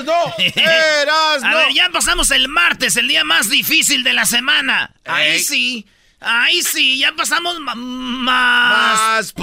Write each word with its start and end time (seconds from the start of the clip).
¡Erasno! 0.00 0.34
¡Erasno! 0.38 1.48
A 1.48 1.54
ver, 1.54 1.72
ya 1.74 1.88
pasamos 1.90 2.30
el 2.30 2.48
martes, 2.48 2.96
el 2.96 3.08
día 3.08 3.24
más 3.24 3.48
difícil 3.50 4.02
de 4.04 4.12
la 4.12 4.24
semana. 4.26 4.92
Ahí 5.04 5.32
Ey. 5.32 5.38
sí, 5.40 5.86
ahí 6.20 6.62
sí, 6.62 6.98
ya 6.98 7.12
pasamos 7.14 7.58
ma- 7.60 7.74
más. 7.74 9.34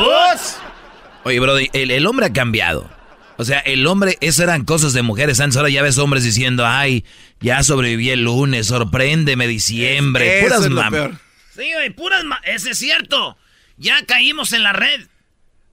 Oye, 1.23 1.39
Brody, 1.39 1.70
el, 1.73 1.92
el 1.92 2.06
hombre 2.08 2.28
ha 2.28 2.33
cambiado. 2.33 2.89
O 3.38 3.44
sea, 3.44 3.59
el 3.59 3.86
hombre, 3.88 4.17
eso 4.22 4.44
eran 4.44 4.64
cosas 4.64 4.94
de 4.94 5.02
mujeres 5.02 5.39
antes. 5.42 5.58
Ahora 5.58 5.70
ya 5.70 5.81
ves 5.81 5.98
hombres 5.98 6.23
diciendo, 6.23 6.66
ay, 6.66 7.03
ya 7.42 7.64
sobreviví 7.64 8.09
el 8.11 8.23
lunes, 8.23 8.67
sorpréndeme 8.67 9.48
diciembre. 9.48 10.42
Puras 10.44 10.64
es 10.64 10.72
lo 10.72 10.81
mam- 10.81 10.92
peor. 10.92 11.20
Sí, 11.56 11.72
güey, 11.73 11.89
puras. 11.89 12.23
ma- 12.23 12.39
Ese 12.45 12.72
es 12.72 12.78
cierto. 12.78 13.38
Ya 13.78 14.06
caímos 14.06 14.53
en 14.53 14.64
la 14.64 14.72
red. 14.72 15.08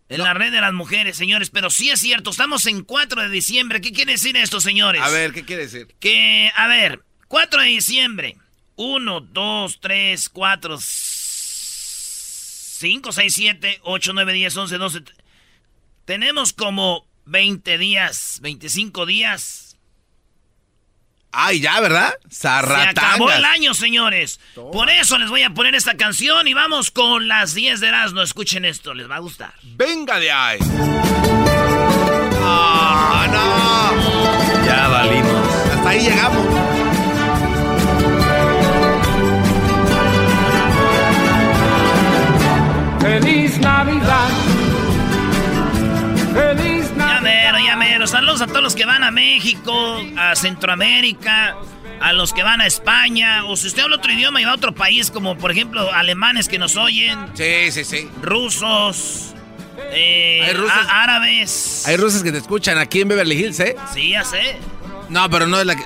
En 0.08 0.22
la 0.22 0.34
red 0.34 0.53
de 0.53 0.61
las 0.61 0.75
mujeres, 0.75 1.17
señores. 1.17 1.50
Pero 1.50 1.70
sí 1.70 1.91
es 1.91 2.00
cierto, 2.00 2.31
estamos 2.31 2.67
en 2.67 2.83
4 2.83 3.22
de 3.22 3.31
diciembre. 3.31 3.81
¿Qué 3.81 3.92
quiere 3.92 4.12
decir 4.12 4.36
esto, 4.36 4.61
señores? 4.61 5.03
A 5.03 5.09
ver, 5.09 5.33
¿qué 5.33 5.44
quiere 5.44 5.62
decir? 5.62 5.89
Que, 6.00 6.50
a 6.55 6.67
ver, 6.67 7.03
4 7.28 7.62
de 7.62 7.69
diciembre. 7.69 8.36
1, 8.77 9.20
2, 9.20 9.81
3, 9.81 10.28
4, 10.28 10.78
5, 10.81 13.12
6, 13.12 13.34
7, 13.34 13.81
8, 13.82 14.12
9, 14.12 14.32
10, 14.32 14.56
11, 14.56 14.78
12. 14.78 15.03
Tenemos 16.05 16.53
como 16.53 17.06
20 17.26 17.78
días, 17.78 18.38
25 18.43 19.06
días. 19.06 19.72
Ay, 21.32 21.60
ya, 21.60 21.81
¿verdad? 21.81 22.12
Se 22.31 22.47
acabó 22.47 22.66
el 22.66 22.69
Zarratangas. 22.91 23.44
año, 23.44 23.75
señores. 23.75 24.38
Por 24.54 24.91
eso 24.91 25.16
les 25.19 25.31
voy 25.31 25.43
a 25.43 25.50
poner 25.50 25.75
esta 25.75 25.97
canción 25.97 26.47
y 26.47 26.53
vamos 26.54 26.91
con 26.91 27.26
las 27.26 27.54
10 27.54 27.81
de 27.81 27.88
Erasmo. 27.88 28.20
Escuchen 28.22 28.65
esto, 28.66 28.93
les 28.93 29.10
va 29.10 29.16
a 29.16 29.20
gustar. 29.20 29.54
Venga 29.62 30.19
de 30.20 30.31
ahí. 30.31 30.59
Ah, 32.44 33.26
no. 33.31 34.66
Ya 34.66 34.88
valimos. 34.88 35.48
Hasta 35.75 35.88
ahí 35.88 36.00
llegamos. 36.00 36.47
Feliz 43.00 43.59
Navidad. 43.59 44.28
Ya. 47.77 48.06
Saludos 48.06 48.41
a 48.43 48.47
todos 48.47 48.62
los 48.62 48.75
que 48.75 48.84
van 48.84 49.03
a 49.05 49.10
México, 49.10 50.00
a 50.19 50.34
Centroamérica, 50.37 51.56
a 52.00 52.12
los 52.12 52.33
que 52.33 52.43
van 52.43 52.60
a 52.60 52.66
España. 52.66 53.44
O 53.47 53.56
si 53.56 53.69
usted 53.69 53.83
habla 53.83 53.97
otro 53.97 54.12
idioma 54.12 54.41
y 54.41 54.44
va 54.44 54.53
a 54.53 54.55
otro 54.55 54.75
país, 54.75 55.10
como 55.10 55.37
por 55.37 55.50
ejemplo 55.50 55.93
alemanes 55.93 56.49
que 56.49 56.59
nos 56.59 56.77
oyen, 56.77 57.19
Sí, 57.34 57.71
sí, 57.72 57.84
sí. 57.84 58.09
rusos, 58.21 59.34
eh, 59.93 60.43
Hay 60.47 60.53
rusos. 60.55 60.72
árabes. 60.91 61.84
Hay 61.87 61.97
rusas 61.97 62.22
que 62.22 62.32
te 62.32 62.38
escuchan 62.38 62.78
aquí 62.78 63.00
en 63.00 63.09
Beverly 63.09 63.37
Hills, 63.37 63.61
¿eh? 63.61 63.77
Sí, 63.93 64.11
ya 64.11 64.25
sé. 64.25 64.56
No, 65.09 65.28
pero 65.31 65.47
no 65.47 65.61
es 65.61 65.66
la 65.66 65.77
que... 65.77 65.84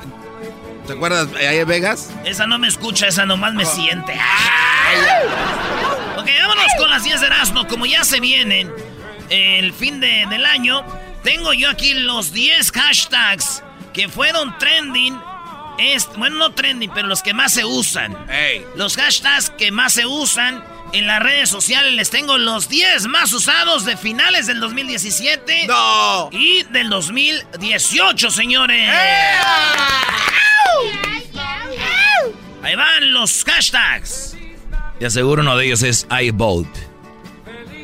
¿Te 0.87 0.93
acuerdas 0.93 1.27
ahí 1.37 1.59
en 1.59 1.67
Vegas? 1.69 2.11
Esa 2.25 2.47
no 2.47 2.59
me 2.61 2.69
escucha, 2.69 3.09
esa 3.09 3.27
nomás 3.27 3.55
me 3.55 3.65
siente. 3.65 4.13
Ok, 6.17 6.29
vámonos 6.41 6.67
con 6.79 6.89
las 6.91 7.03
10 7.03 7.21
de 7.21 7.27
Erasmo. 7.27 7.67
Como 7.67 7.87
ya 7.87 8.05
se 8.05 8.21
vienen 8.21 8.71
el 9.29 9.73
fin 9.73 9.99
de- 9.99 10.27
del 10.31 10.47
año, 10.47 10.85
tengo 11.27 11.53
yo 11.53 11.69
aquí 11.69 11.93
los 11.93 12.33
10 12.33 12.71
hashtags 12.71 13.61
que 13.93 14.09
fueron 14.09 14.57
trending. 14.59 15.21
Es, 15.77 16.09
bueno, 16.17 16.37
no 16.37 16.53
trending, 16.53 16.89
pero 16.95 17.09
los 17.09 17.21
que 17.21 17.35
más 17.35 17.53
se 17.53 17.65
usan. 17.65 18.17
Los 18.77 18.97
hashtags 18.97 19.51
que 19.51 19.73
más 19.73 19.95
se 19.95 20.07
usan 20.07 20.65
en 20.93 21.09
las 21.09 21.21
redes 21.21 21.51
sociales. 21.51 21.93
Les 21.95 22.11
tengo 22.11 22.39
los 22.39 22.69
10 22.69 23.09
más 23.09 23.33
usados 23.33 23.85
de 23.85 23.97
finales 23.97 24.47
del 24.47 24.61
2017 24.61 25.67
¡No! 25.67 26.29
y 26.31 26.63
del 26.63 26.89
2018, 26.91 28.31
señores. 28.31 28.89
Ahí 32.63 32.77
van 32.77 33.13
los 33.13 33.43
hashtags. 33.45 34.37
Y 35.01 35.05
aseguro 35.05 35.43
uno 35.43 35.57
de 35.57 35.67
ellos 35.67 35.83
es 35.83 36.07
I 36.09 36.31
vote. 36.31 36.71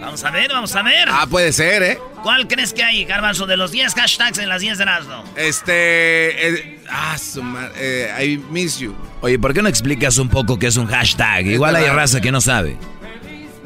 Vamos 0.00 0.22
a 0.22 0.30
ver, 0.30 0.52
vamos 0.52 0.76
a 0.76 0.82
ver. 0.82 1.08
Ah, 1.10 1.26
puede 1.28 1.52
ser, 1.52 1.82
¿eh? 1.82 1.98
¿Cuál 2.22 2.46
crees 2.46 2.72
que 2.72 2.84
hay, 2.84 3.04
Garbanzo, 3.04 3.46
de 3.46 3.56
los 3.56 3.72
10 3.72 3.94
hashtags 3.94 4.38
en 4.38 4.48
las 4.48 4.60
10 4.60 4.78
de 4.78 4.82
Erasmo? 4.84 5.24
Este... 5.36 6.48
eh, 6.48 6.80
ah, 6.88 7.18
su 7.18 7.42
madre. 7.42 7.72
eh, 7.76 8.24
I 8.24 8.38
miss 8.50 8.78
you. 8.78 8.94
Oye, 9.20 9.38
¿por 9.38 9.52
qué 9.52 9.60
no 9.60 9.68
explicas 9.68 10.18
un 10.18 10.28
poco 10.28 10.58
qué 10.58 10.68
es 10.68 10.76
un 10.76 10.86
hashtag? 10.86 11.46
Igual 11.46 11.74
hay 11.74 11.82
verdad. 11.82 11.96
raza 11.96 12.20
que 12.20 12.30
no 12.30 12.40
sabe. 12.40 12.76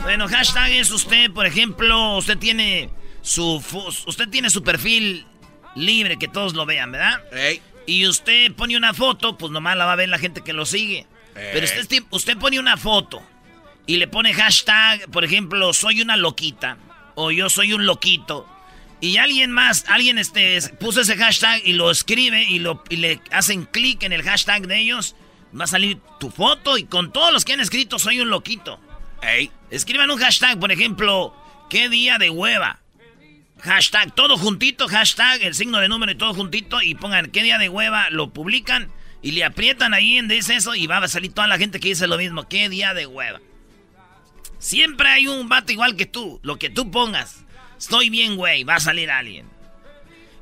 Bueno, 0.03 0.27
hashtag 0.29 0.71
es 0.73 0.91
usted, 0.91 1.31
por 1.33 1.47
ejemplo, 1.47 2.17
usted 2.17 2.39
tiene 2.39 2.89
su 3.23 3.63
usted 4.07 4.29
tiene 4.29 4.51
su 4.51 4.63
perfil 4.63 5.27
libre 5.75 6.17
que 6.17 6.29
todos 6.29 6.55
lo 6.55 6.65
vean, 6.65 6.93
¿verdad? 6.93 7.21
Y 7.87 8.07
usted 8.07 8.53
pone 8.53 8.77
una 8.77 8.95
foto, 8.95 9.37
pues 9.37 9.53
nomás 9.53 9.77
la 9.77 9.85
va 9.85 9.93
a 9.93 9.97
ver 9.97 10.09
la 10.09 10.19
gente 10.19 10.43
que 10.43 10.53
lo 10.53 10.65
sigue. 10.65 11.07
Pero 11.35 11.67
usted 12.11 12.39
pone 12.39 12.59
una 12.59 12.77
foto 12.77 13.23
y 13.87 13.97
le 13.97 14.09
pone 14.09 14.33
hashtag, 14.33 15.11
por 15.11 15.25
ejemplo, 15.25 15.73
soy 15.75 16.01
una 16.01 16.17
loquita 16.17 16.79
o 17.17 17.33
yo 17.33 17.51
soy 17.51 17.73
un 17.73 17.85
loquito. 17.87 18.47
Y 19.01 19.17
alguien 19.17 19.51
más, 19.51 19.85
alguien 19.89 20.19
este, 20.19 20.61
puso 20.79 21.01
ese 21.01 21.17
hashtag 21.17 21.61
y 21.65 21.73
lo 21.73 21.91
escribe 21.91 22.45
y, 22.45 22.61
lo, 22.61 22.83
y 22.89 22.97
le 22.97 23.21
hacen 23.33 23.65
clic 23.65 24.05
en 24.05 24.13
el 24.13 24.23
hashtag 24.23 24.67
de 24.67 24.79
ellos, 24.79 25.17
va 25.59 25.65
a 25.65 25.67
salir 25.67 25.99
tu 26.19 26.31
foto 26.31 26.79
y 26.79 26.85
con 26.85 27.13
todos 27.13 27.33
los 27.33 27.45
que 27.45 27.53
han 27.53 27.61
escrito 27.61 27.99
soy 27.99 28.21
un 28.21 28.31
loquito. 28.31 28.81
Ey. 29.23 29.51
Escriban 29.71 30.11
un 30.11 30.19
hashtag, 30.19 30.59
por 30.59 30.73
ejemplo, 30.73 31.35
¿qué 31.69 31.89
día 31.89 32.19
de 32.19 32.31
hueva? 32.31 32.81
Hashtag, 33.61 34.15
todo 34.15 34.37
juntito, 34.37 34.87
hashtag, 34.87 35.43
el 35.43 35.55
signo 35.55 35.79
de 35.79 35.89
número 35.89 36.13
y 36.13 36.15
todo 36.15 36.35
juntito 36.35 36.81
y 36.81 36.95
pongan 36.95 37.31
qué 37.31 37.43
día 37.43 37.59
de 37.59 37.69
hueva, 37.69 38.11
lo 38.11 38.31
publican 38.31 38.91
y 39.23 39.33
le 39.33 39.45
aprietan 39.45 39.93
ahí 39.93 40.19
en 40.19 40.29
dice 40.29 40.55
eso 40.55 40.75
y 40.75 40.87
va 40.87 40.99
a 40.99 41.09
salir 41.09 41.33
toda 41.33 41.49
la 41.49 41.59
gente 41.59 41.81
que 41.81 41.89
dice 41.89 42.07
lo 42.07 42.19
mismo, 42.19 42.49
qué 42.49 42.69
día 42.69 42.95
de 42.95 43.07
hueva. 43.07 43.41
Siempre 44.59 45.09
hay 45.09 45.27
un 45.29 45.49
vato 45.49 45.73
igual 45.73 45.97
que 45.97 46.07
tú, 46.07 46.41
lo 46.43 46.59
que 46.59 46.71
tú 46.71 46.91
pongas. 46.91 47.45
Estoy 47.79 48.11
bien, 48.11 48.37
güey, 48.37 48.65
va 48.65 48.77
a 48.77 48.81
salir 48.81 49.11
alguien. 49.11 49.47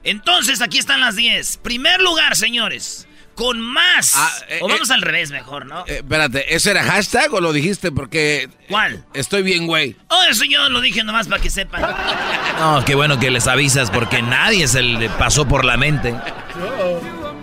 Entonces, 0.04 0.60
aquí 0.60 0.78
están 0.78 1.00
las 1.00 1.16
10. 1.16 1.56
Primer 1.58 2.00
lugar, 2.00 2.36
señores. 2.36 3.08
con 3.34 3.60
más. 3.60 4.12
Ah, 4.14 4.30
eh, 4.48 4.60
o 4.62 4.68
vamos 4.68 4.90
eh, 4.90 4.94
al 4.94 5.02
revés 5.02 5.30
mejor, 5.32 5.66
¿no? 5.66 5.80
Eh, 5.88 5.96
espérate, 5.96 6.54
¿eso 6.54 6.70
era 6.70 6.84
hashtag 6.84 7.32
o 7.34 7.40
lo 7.40 7.52
dijiste 7.52 7.90
porque... 7.90 8.48
¿Cuál? 8.68 9.04
Estoy 9.12 9.42
bien, 9.42 9.66
güey. 9.66 9.96
Oh, 10.08 10.22
eso 10.30 10.44
yo 10.44 10.68
lo 10.68 10.80
dije 10.80 11.02
nomás 11.02 11.26
para 11.26 11.42
que 11.42 11.50
sepan. 11.50 11.82
No, 12.60 12.84
qué 12.84 12.94
bueno 12.94 13.18
que 13.18 13.32
les 13.32 13.48
avisas 13.48 13.90
porque 13.90 14.22
nadie 14.22 14.68
se 14.68 14.80
le 14.80 15.10
pasó 15.10 15.48
por 15.48 15.64
la 15.64 15.76
mente. 15.76 16.14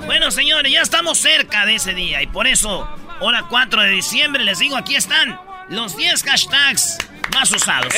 Bueno, 0.06 0.32
señores, 0.32 0.72
ya 0.72 0.82
estamos 0.82 1.18
cerca 1.18 1.66
de 1.66 1.76
ese 1.76 1.94
día 1.94 2.24
y 2.24 2.28
por 2.28 2.48
eso, 2.48 2.88
hora 3.20 3.44
4 3.50 3.82
de 3.82 3.90
diciembre, 3.90 4.46
les 4.46 4.60
digo, 4.60 4.78
aquí 4.78 4.96
están 4.96 5.38
los 5.72 5.96
10 5.96 6.24
hashtags 6.24 6.98
más 7.34 7.50
usados. 7.52 7.94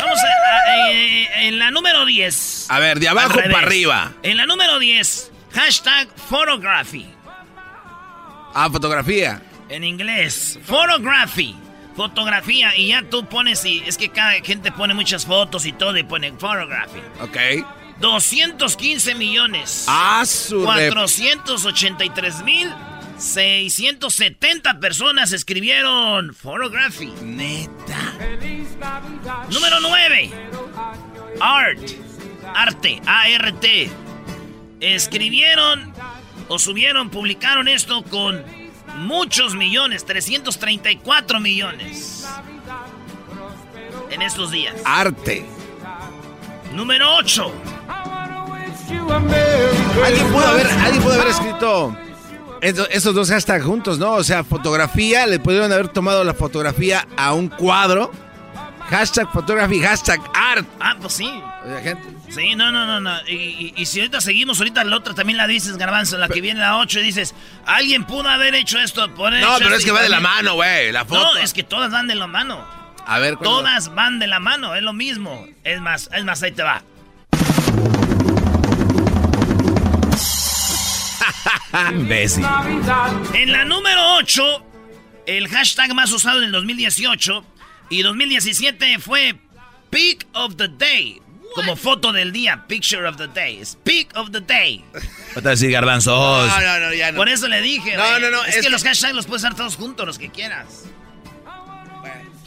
Vamos 0.00 0.18
a, 0.18 0.92
en 1.40 1.58
la 1.58 1.70
número 1.70 2.04
10. 2.04 2.66
A 2.68 2.78
ver, 2.80 3.00
de 3.00 3.08
abajo 3.08 3.34
para 3.40 3.58
arriba. 3.58 4.12
En 4.22 4.36
la 4.36 4.46
número 4.46 4.78
10, 4.78 5.32
Hashtag 5.54 6.08
photography. 6.28 7.06
Ah, 8.52 8.68
fotografía. 8.70 9.42
En 9.68 9.84
inglés. 9.84 10.58
Photography. 10.64 11.56
Fotografía. 11.96 12.76
Y 12.76 12.88
ya 12.88 13.02
tú 13.08 13.26
pones 13.26 13.64
y 13.64 13.82
es 13.86 13.96
que 13.96 14.10
cada 14.10 14.32
gente 14.42 14.70
pone 14.70 14.92
muchas 14.92 15.24
fotos 15.24 15.64
y 15.64 15.72
todo 15.72 15.96
y 15.96 16.02
pone 16.02 16.32
photography. 16.32 17.00
Ok. 17.22 17.64
215 18.00 19.14
millones. 19.14 19.86
Ah, 19.88 20.24
su 20.26 20.62
483 20.62 22.42
mil 22.42 22.70
670 23.18 24.80
personas 24.80 25.32
escribieron 25.32 26.34
photography. 26.34 27.12
Neta. 27.22 28.14
Número 29.50 29.80
9. 29.80 30.30
Art. 31.40 31.78
Arte. 32.54 33.00
A-R-T 33.06 33.90
escribieron 34.80 35.92
o 36.48 36.58
subieron, 36.58 37.10
publicaron 37.10 37.68
esto 37.68 38.02
con 38.04 38.44
muchos 38.98 39.54
millones, 39.54 40.04
334 40.04 41.40
millones 41.40 42.26
en 44.10 44.22
estos 44.22 44.50
días. 44.50 44.74
Arte. 44.84 45.44
Número 46.72 47.16
8. 47.16 47.52
Alguien 50.04 50.26
pudo 50.28 50.46
haber, 50.46 50.66
alguien 50.66 51.02
pudo 51.02 51.14
haber 51.14 51.28
escrito 51.28 51.96
esos 52.60 53.14
dos 53.14 53.30
hashtags 53.30 53.64
juntos, 53.64 53.98
¿no? 53.98 54.12
O 54.12 54.24
sea, 54.24 54.44
fotografía, 54.44 55.26
le 55.26 55.38
pudieron 55.38 55.72
haber 55.72 55.88
tomado 55.88 56.24
la 56.24 56.34
fotografía 56.34 57.06
a 57.16 57.32
un 57.32 57.48
cuadro. 57.48 58.10
Hashtag 58.88 59.32
photography, 59.32 59.80
hashtag 59.80 60.20
art. 60.32 60.66
Ah, 60.78 60.96
pues 61.00 61.14
sí. 61.14 61.28
gente. 61.82 62.16
Sí, 62.28 62.54
no, 62.54 62.70
no, 62.70 62.86
no, 62.86 63.00
no. 63.00 63.28
Y, 63.28 63.84
si 63.84 64.00
ahorita 64.00 64.20
seguimos, 64.20 64.58
ahorita 64.58 64.84
la 64.84 64.96
otra 64.96 65.14
también 65.14 65.36
la 65.36 65.46
dices, 65.46 65.76
Garbanzo, 65.76 66.18
la 66.18 66.28
que 66.28 66.40
viene 66.40 66.60
la 66.60 66.78
8, 66.78 67.00
y 67.00 67.02
dices, 67.02 67.34
alguien 67.64 68.04
pudo 68.04 68.28
haber 68.28 68.54
hecho 68.54 68.78
esto. 68.78 69.12
Por 69.14 69.32
no, 69.32 69.56
pero 69.58 69.74
es 69.74 69.84
que 69.84 69.90
va 69.90 70.02
de 70.02 70.08
la 70.08 70.20
mano, 70.20 70.54
güey, 70.54 70.92
la 70.92 71.04
foto. 71.04 71.20
No, 71.20 71.36
es 71.38 71.52
que 71.52 71.64
todas 71.64 71.90
van 71.90 72.06
de 72.06 72.14
la 72.14 72.26
mano. 72.26 72.64
A 73.06 73.18
ver, 73.20 73.36
Todas 73.36 73.94
van 73.94 74.18
de 74.18 74.26
la 74.26 74.40
mano, 74.40 74.74
es 74.74 74.82
lo 74.82 74.92
mismo. 74.92 75.46
Es 75.62 75.80
más, 75.80 76.10
es 76.12 76.24
más, 76.24 76.42
ahí 76.42 76.52
te 76.52 76.62
va. 76.62 76.82
Imbécil. 81.90 82.44
en 83.34 83.52
la 83.52 83.64
número 83.64 84.16
8, 84.16 84.66
el 85.26 85.48
hashtag 85.48 85.94
más 85.94 86.10
usado 86.12 86.38
en 86.38 86.44
el 86.44 86.52
2018 86.52 87.44
y 87.90 88.02
2017 88.02 88.98
fue 88.98 89.36
Peak 89.90 90.26
of 90.32 90.56
the 90.56 90.68
Day. 90.68 91.20
Como 91.54 91.74
foto 91.74 92.12
del 92.12 92.32
día, 92.32 92.64
picture 92.68 93.08
of 93.08 93.16
the 93.16 93.28
day. 93.28 93.62
Peak 93.82 94.14
of 94.14 94.30
the 94.30 94.40
day. 94.40 94.84
a 95.34 95.40
decir 95.40 95.70
garbanzos. 95.70 96.48
No, 96.48 96.60
no, 96.60 96.80
no, 96.80 96.92
ya 96.92 97.12
no. 97.12 97.16
Por 97.16 97.30
eso 97.30 97.48
le 97.48 97.62
dije. 97.62 97.96
No, 97.96 98.18
no, 98.18 98.30
no. 98.30 98.44
Es, 98.44 98.60
que, 98.60 98.68
los 98.68 98.82
hashtags 98.82 99.14
los 99.14 99.24
puedes 99.24 99.42
usar 99.42 99.54
todos 99.54 99.76
juntos, 99.76 100.06
los 100.06 100.18
que 100.18 100.30
quieras. 100.30 100.84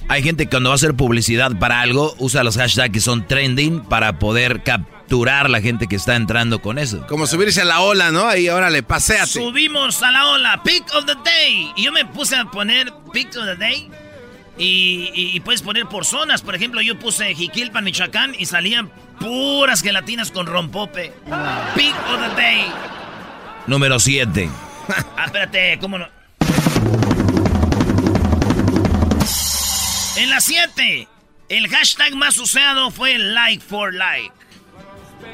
Hay 0.09 0.23
gente 0.23 0.45
que 0.45 0.49
cuando 0.49 0.69
va 0.69 0.73
a 0.73 0.75
hacer 0.75 0.95
publicidad 0.95 1.51
para 1.59 1.81
algo, 1.81 2.15
usa 2.17 2.43
los 2.43 2.57
hashtags 2.57 2.91
que 2.91 2.99
son 2.99 3.27
trending 3.27 3.81
para 3.81 4.17
poder 4.17 4.63
capturar 4.63 5.51
la 5.51 5.61
gente 5.61 5.85
que 5.85 5.95
está 5.95 6.15
entrando 6.15 6.63
con 6.63 6.79
eso. 6.79 7.05
Como 7.05 7.27
subirse 7.27 7.61
a 7.61 7.65
la 7.65 7.81
ola, 7.81 8.09
¿no? 8.09 8.27
Ahí, 8.27 8.49
órale, 8.49 8.81
paséate. 8.81 9.27
Subimos 9.27 10.01
a 10.01 10.09
la 10.09 10.29
ola, 10.29 10.63
Peak 10.63 10.83
of 10.95 11.05
the 11.05 11.13
day. 11.23 11.71
Y 11.75 11.83
yo 11.83 11.91
me 11.91 12.05
puse 12.05 12.35
a 12.35 12.45
poner 12.45 12.91
Peak 13.13 13.37
of 13.37 13.45
the 13.45 13.55
day 13.55 13.87
y, 14.57 15.39
puedes 15.41 15.61
poner 15.61 15.85
por 15.85 16.05
zonas. 16.05 16.41
Por 16.41 16.55
ejemplo, 16.55 16.81
yo 16.81 16.97
puse 16.97 17.35
Jiquilpan, 17.35 17.83
Michoacán 17.83 18.33
y 18.37 18.47
salían 18.47 18.89
puras 19.19 19.83
gelatinas 19.83 20.31
con 20.31 20.47
rompope. 20.47 21.13
Peak 21.75 21.95
of 22.11 22.35
the 22.35 22.41
day. 22.41 22.65
Número 23.67 23.99
7. 23.99 24.49
ah, 25.17 25.25
espérate, 25.25 25.77
¿cómo 25.79 25.99
no? 25.99 26.18
En 30.19 30.29
la 30.29 30.41
7, 30.41 31.07
el 31.47 31.69
hashtag 31.69 32.13
más 32.13 32.37
usado 32.39 32.91
fue 32.91 33.17
like 33.17 33.63
for 33.63 33.93
like. 33.93 34.33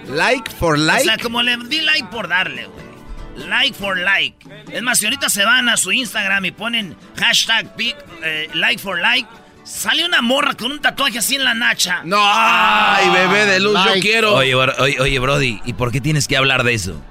Like 0.06 0.52
for 0.52 0.78
like. 0.78 1.02
O 1.02 1.06
sea, 1.06 1.18
como 1.18 1.42
le 1.42 1.58
di 1.58 1.82
like 1.82 2.08
por 2.12 2.28
darle, 2.28 2.68
güey. 2.68 3.48
Like 3.50 3.74
for 3.74 3.98
like. 3.98 4.38
Es 4.72 4.84
más, 4.84 5.00
si 5.00 5.06
ahorita 5.06 5.28
se 5.32 5.44
van 5.44 5.70
a 5.70 5.78
su 5.78 5.92
Instagram 5.92 6.46
y 6.46 6.52
ponen 6.52 6.96
hashtag 7.18 7.74
eh, 8.22 8.48
like 8.54 8.80
for 8.80 9.00
like, 9.00 9.28
sale 9.64 10.06
una 10.06 10.22
morra 10.22 10.54
con 10.54 10.72
un 10.72 10.80
tatuaje 10.80 11.18
así 11.18 11.34
en 11.34 11.46
la 11.46 11.56
nacha. 11.56 12.02
No, 12.04 12.20
ay, 12.22 13.10
bebé 13.10 13.48
de 13.48 13.60
luz, 13.62 13.80
yo 13.88 14.00
quiero. 14.00 14.36
Oye, 14.36 14.54
oye, 14.54 15.00
oye, 15.00 15.18
Brody, 15.18 15.62
¿y 15.66 15.74
por 15.74 15.92
qué 15.92 16.00
tienes 16.00 16.28
que 16.28 16.38
hablar 16.38 16.64
de 16.64 16.76
eso? 16.76 17.02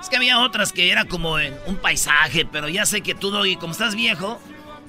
Es 0.00 0.08
que 0.08 0.14
había 0.14 0.38
otras 0.38 0.72
que 0.72 0.92
era 0.92 1.06
como 1.06 1.40
en 1.40 1.56
un 1.66 1.74
paisaje, 1.74 2.46
pero 2.46 2.68
ya 2.68 2.86
sé 2.86 3.00
que 3.00 3.16
tú, 3.16 3.44
y 3.44 3.56
como 3.56 3.72
estás 3.72 3.96
viejo, 3.96 4.40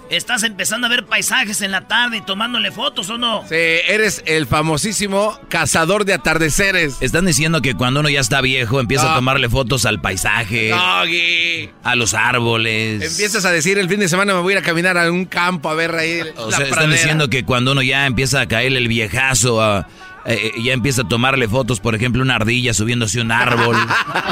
¿Estás 0.10 0.44
empezando 0.44 0.88
a 0.88 0.90
ver 0.90 1.06
paisajes 1.06 1.62
en 1.62 1.72
la 1.72 1.82
tarde 1.82 2.18
y 2.18 2.22
tomándole 2.22 2.72
fotos 2.72 3.10
o 3.10 3.18
no? 3.18 3.44
Sí, 3.48 3.56
eres 3.56 4.24
el 4.26 4.48
famosísimo 4.48 5.38
cazador 5.50 6.06
de 6.06 6.14
atardeceres. 6.14 6.98
Están 7.02 7.26
diciendo 7.26 7.62
que 7.62 7.76
cuando 7.76 8.00
uno 8.00 8.10
ya 8.10 8.22
está 8.22 8.40
viejo 8.40 8.80
empieza 8.80 9.12
a 9.12 9.16
tomarle 9.16 9.50
fotos 9.50 9.86
al 9.86 10.00
paisaje, 10.00 10.72
a 10.74 11.96
los 11.96 12.14
árboles. 12.14 13.04
Empiezas 13.04 13.44
a 13.44 13.52
decir 13.52 13.78
el 13.78 13.90
fin 13.90 14.00
de 14.00 14.08
semana 14.08 14.34
me 14.34 14.40
voy 14.40 14.54
a 14.54 14.58
ir 14.58 14.64
a 14.64 14.66
caminar 14.66 14.98
a 14.98 15.12
un 15.12 15.26
campo 15.26 15.70
a 15.70 15.74
ver 15.74 15.94
ahí. 15.96 16.22
O 16.38 16.52
sea, 16.52 16.66
están 16.66 16.90
diciendo 16.90 17.30
que 17.30 17.44
cuando 17.44 17.74
uno 17.74 17.82
ya 17.82 18.06
empieza 18.06 18.42
a 18.42 18.48
caer 18.48 18.74
el 18.74 18.88
viejazo, 18.88 19.80
eh, 19.80 19.84
eh, 20.26 20.52
ya 20.64 20.72
empieza 20.72 21.02
a 21.02 21.08
tomarle 21.08 21.50
fotos, 21.50 21.82
por 21.82 21.96
ejemplo, 21.96 22.22
una 22.22 22.36
ardilla 22.36 22.74
subiéndose 22.74 23.20
a 23.20 23.24
un 23.24 23.32
árbol. 23.34 23.76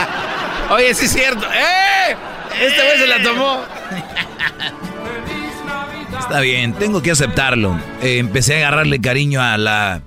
Oye, 0.69 0.93
sí 0.93 1.05
es 1.05 1.11
cierto. 1.11 1.45
¡Eh! 1.51 2.15
Esta 2.61 2.83
vez 2.83 2.99
se 2.99 3.07
la 3.07 3.21
tomó. 3.21 3.61
Está 6.19 6.39
bien, 6.39 6.73
tengo 6.73 7.01
que 7.01 7.11
aceptarlo. 7.11 7.79
Eh, 8.01 8.17
empecé 8.17 8.55
a 8.55 8.67
agarrarle 8.67 8.99
cariño 8.99 9.41
a 9.41 9.57
la 9.57 10.01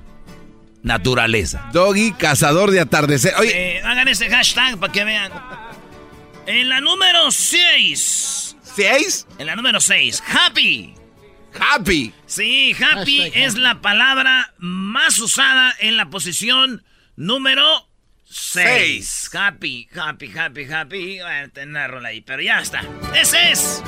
naturaleza. 0.82 1.68
Doggy, 1.72 2.12
cazador 2.12 2.70
de 2.70 2.80
atardecer. 2.80 3.34
Oye. 3.38 3.80
hagan 3.84 4.08
ese 4.08 4.28
hashtag 4.28 4.78
para 4.78 4.92
que 4.92 5.04
vean. 5.04 5.32
En 6.46 6.68
la 6.68 6.80
número 6.80 7.30
6. 7.30 8.56
¿Seis? 8.62 9.26
En 9.38 9.46
la 9.46 9.56
número 9.56 9.80
6. 9.80 10.22
Happy. 10.26 10.94
Happy. 11.58 12.12
Sí, 12.26 12.74
happy 12.74 13.32
es 13.34 13.56
la 13.56 13.80
palabra 13.80 14.54
más 14.58 15.18
usada 15.18 15.74
en 15.80 15.96
la 15.96 16.08
posición 16.08 16.84
número 17.16 17.88
6. 18.30 19.30
Happy, 19.34 19.88
happy, 19.94 20.32
happy, 20.38 20.72
happy. 20.72 21.18
Bueno, 21.20 21.50
tener 21.50 21.94
ahí, 22.04 22.20
pero 22.20 22.42
ya 22.42 22.60
está. 22.60 22.82
Ese 23.14 23.52
es. 23.52 23.82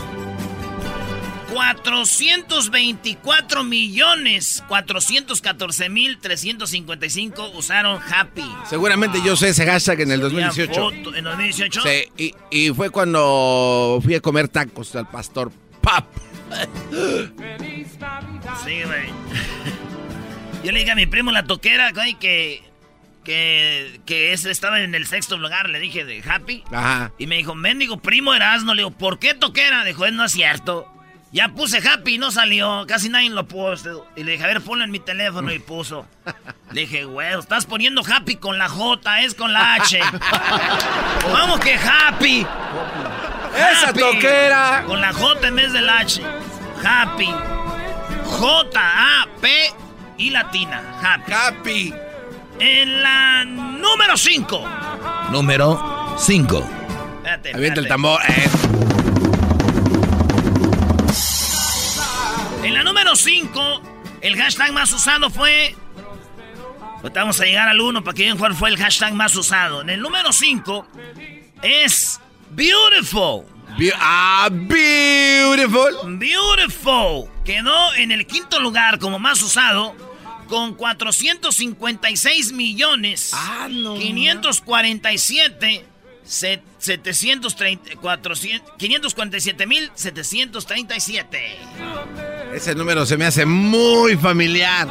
424 1.53 3.65
millones 3.65 4.63
414 4.69 5.89
mil 5.89 6.19
355 6.19 7.51
usaron 7.55 7.99
Happy. 8.03 8.45
Seguramente 8.69 9.21
yo 9.25 9.37
sé 9.37 9.49
ese 9.51 9.65
hashtag 9.67 10.01
en 10.03 10.13
el 10.13 10.21
2018. 10.21 10.93
¿En 11.17 11.25
2018? 11.25 11.83
Sí, 11.83 12.35
y, 12.51 12.71
fue 12.71 12.91
cuando 12.91 13.99
fui 14.03 14.15
a 14.15 14.21
comer 14.21 14.49
tacos 14.49 14.95
al 14.97 15.09
pastor 15.09 15.51
Pap. 15.81 16.05
Sí, 18.65 18.83
güey. 18.85 19.05
Yo 20.65 20.73
le 20.73 20.81
dije 20.81 20.91
a 20.91 20.95
mi 20.95 21.07
primo 21.07 21.33
la 21.33 21.45
toquera, 21.45 21.91
güey, 21.93 22.15
que 22.15 22.63
que, 23.25 24.01
que 24.07 24.33
ese 24.33 24.51
estaba 24.51 24.81
en 24.81 24.95
el 24.95 25.07
sexto 25.07 25.37
lugar, 25.37 25.69
le 25.69 25.79
dije 25.79 26.05
de 26.05 26.23
Happy. 26.23 26.65
Ajá. 26.73 27.13
Y 27.19 27.27
me 27.27 27.37
dijo, 27.37 27.55
mendigo 27.55 27.99
primo 27.99 28.35
Erasmo, 28.35 28.75
le 28.75 28.83
digo, 28.83 28.91
¿por 28.91 29.19
qué 29.19 29.35
toquera? 29.35 29.85
Dijo, 29.85 30.11
no 30.11 30.25
es 30.25 30.33
cierto. 30.33 30.89
Ya 31.33 31.49
puse 31.49 31.79
happy 31.79 32.15
y 32.15 32.19
no 32.19 32.33
salió. 32.33 32.85
Casi 32.89 33.09
nadie 33.09 33.31
lo 33.31 33.47
puso. 33.47 34.07
Y 34.17 34.25
le 34.25 34.33
dije, 34.33 34.45
a 34.45 34.49
ver, 34.49 34.61
ponlo 34.61 34.85
en 34.85 34.91
mi 34.91 34.99
teléfono 34.99 35.53
y 35.53 35.61
puso. 35.61 36.07
Le 36.73 36.83
dije, 36.83 37.05
güey, 37.05 37.39
estás 37.39 37.67
poniendo 37.67 38.03
happy 38.03 38.37
con 38.37 38.59
la 38.59 38.69
J, 38.69 39.23
es 39.23 39.35
con 39.35 39.53
la 39.53 39.75
H. 39.75 40.01
Vamos 41.33 41.61
que 41.61 41.77
happy. 41.77 42.47
Esa 43.73 43.93
toquera. 43.93 44.83
Con 44.87 45.01
la 45.01 45.13
J 45.13 45.47
en 45.47 45.57
vez 45.57 45.73
del 45.73 45.89
H. 45.89 46.21
Happy. 46.85 47.33
J-A-P 48.25 49.49
y 50.19 50.31
latina. 50.31 50.83
Happy. 51.01 51.33
Happy. 51.33 51.95
En 52.59 53.03
la 53.03 53.45
número 53.45 54.17
5. 54.17 54.69
Número 55.31 56.17
5. 56.19 56.71
espérate. 57.19 57.55
Avienta 57.55 57.81
el 57.81 57.89
tambor. 57.89 58.21
Eh. 58.29 59.00
Número 63.11 63.17
5, 63.17 63.83
el 64.21 64.37
hashtag 64.37 64.73
más 64.73 64.93
usado 64.93 65.31
fue. 65.31 65.75
Ahorita 67.03 67.21
vamos 67.21 67.41
a 67.41 67.45
llegar 67.45 67.69
al 67.69 67.81
1 67.81 68.05
para 68.05 68.15
que 68.15 68.23
vean 68.23 68.39
cuál 68.39 68.55
fue 68.55 68.69
el 68.71 68.77
hashtag 68.77 69.15
más 69.15 69.35
usado. 69.35 69.81
En 69.83 69.91
el 69.91 70.01
número 70.01 70.33
5 70.33 70.87
es 71.63 72.21
Beautiful. 72.51 73.47
Be- 73.77 73.93
ah, 73.97 74.49
beautiful. 74.53 76.19
Beautiful. 76.19 77.29
Quedó 77.45 77.95
en 77.95 78.13
el 78.13 78.27
quinto 78.29 78.61
lugar 78.61 79.01
como 79.01 79.19
más 79.19 79.43
usado 79.43 79.97
con 80.47 80.75
456 80.75 82.53
millones. 82.53 83.31
Ah, 83.35 83.67
no 83.69 83.95
547 83.95 85.85
se- 86.25 86.63
730 86.79 87.97
400 87.97 88.73
547 88.79 89.67
mil 89.67 89.91
737. 89.97 91.59
Ese 92.55 92.75
número 92.75 93.07
se 93.07 93.17
me 93.17 93.27
hace 93.27 93.47
muy 93.47 94.17
familiar. 94.17 94.89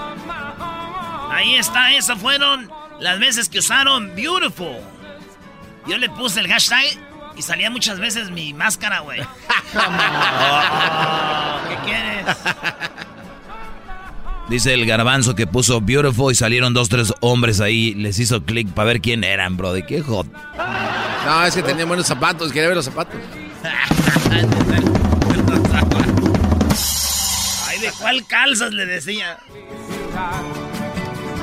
Ahí 1.31 1.55
está, 1.55 1.93
esas 1.93 2.19
fueron 2.19 2.69
las 2.99 3.19
veces 3.19 3.49
que 3.49 3.59
usaron 3.59 4.15
Beautiful. 4.15 4.77
Yo 5.87 5.97
le 5.97 6.09
puse 6.09 6.39
el 6.39 6.47
hashtag 6.47 6.85
y 7.35 7.41
salía 7.41 7.69
muchas 7.69 7.99
veces 7.99 8.29
mi 8.31 8.53
máscara, 8.53 8.99
güey. 8.99 9.21
Oh, 9.21 9.27
¿Qué 11.69 11.75
quieres? 11.85 12.25
Dice 14.49 14.73
el 14.73 14.85
garbanzo 14.85 15.35
que 15.35 15.45
puso 15.47 15.79
beautiful 15.79 16.31
y 16.31 16.35
salieron 16.35 16.73
dos, 16.73 16.89
tres 16.89 17.13
hombres 17.19 17.61
ahí. 17.61 17.93
Les 17.93 18.17
hizo 18.19 18.43
clic 18.43 18.67
para 18.69 18.87
ver 18.87 19.01
quién 19.01 19.23
eran, 19.23 19.57
bro. 19.57 19.73
¿De 19.73 19.85
qué 19.85 20.01
hot? 20.01 20.27
No, 21.25 21.45
es 21.45 21.55
que 21.55 21.61
tenía 21.61 21.85
buenos 21.85 22.07
zapatos. 22.07 22.51
Quería 22.51 22.69
ver 22.69 22.77
los 22.77 22.85
zapatos. 22.85 23.15
Ay, 27.89 27.91
¿de 27.91 27.97
cuál 27.97 28.27
calzas 28.27 28.73
le 28.73 28.85
decía? 28.85 29.39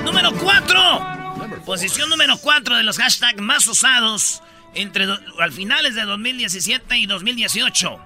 Número 0.05 0.33
4. 0.33 1.63
Posición 1.65 2.09
número 2.09 2.39
4 2.39 2.77
de 2.77 2.83
los 2.83 2.99
hashtags 2.99 3.41
más 3.41 3.67
usados 3.67 4.43
entre 4.75 5.07
al 5.41 5.53
finales 5.53 5.95
de 5.95 6.03
2017 6.03 6.99
y 6.99 7.07
2018. 7.07 7.99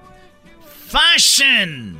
Fashion. 0.89 1.99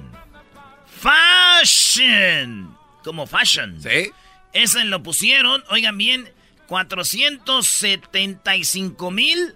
Fashion. 1.01 2.77
Como 3.05 3.27
fashion. 3.27 3.83
¿Sí? 3.83 4.13
Ese 4.53 4.85
lo 4.85 5.03
pusieron, 5.03 5.65
oigan 5.69 5.97
bien, 5.97 6.31
475 6.67 9.11
mil 9.11 9.55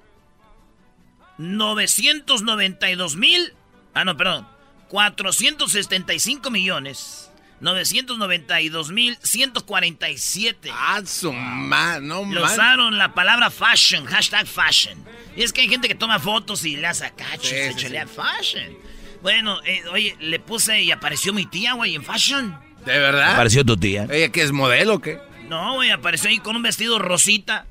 992 1.39 3.17
mil. 3.17 3.55
Ah, 3.93 4.05
no, 4.05 4.17
perdón. 4.17 4.54
475 4.95 6.51
millones 6.53 7.29
992 7.61 8.93
mil 8.93 9.19
147. 9.23 10.71
Ah, 10.73 11.01
su 11.05 11.33
ma, 11.33 11.99
no 11.99 12.25
Le 12.25 12.41
usaron 12.41 12.97
la 12.97 13.13
palabra 13.13 13.51
fashion, 13.51 14.05
hashtag 14.07 14.47
fashion. 14.47 14.97
Y 15.37 15.43
es 15.43 15.53
que 15.53 15.63
hay 15.63 15.69
gente 15.69 15.89
que 15.89 15.97
toma 15.97 16.21
fotos 16.21 16.65
y 16.65 16.77
le 16.77 16.87
hace 16.87 17.07
acá, 17.07 17.27
Sí, 17.41 17.49
se 17.49 17.73
sí, 17.73 17.87
fashion. 18.07 18.77
Bueno, 19.21 19.61
eh, 19.65 19.83
oye, 19.91 20.15
le 20.21 20.39
puse 20.39 20.83
y 20.83 20.93
apareció 20.93 21.33
mi 21.33 21.47
tía, 21.47 21.73
güey, 21.73 21.97
en 21.97 22.05
fashion. 22.05 22.57
¿De 22.87 22.97
verdad? 22.97 23.33
Apareció 23.33 23.65
tu 23.65 23.77
tía. 23.77 24.07
¿Ella 24.09 24.29
que 24.31 24.43
es 24.43 24.53
modelo 24.53 24.95
o 24.95 25.01
qué? 25.01 25.19
No, 25.49 25.75
güey, 25.75 25.91
apareció 25.91 26.31
ahí 26.31 26.39
con 26.39 26.55
un 26.55 26.63
vestido 26.63 27.01
rosita. 27.01 27.67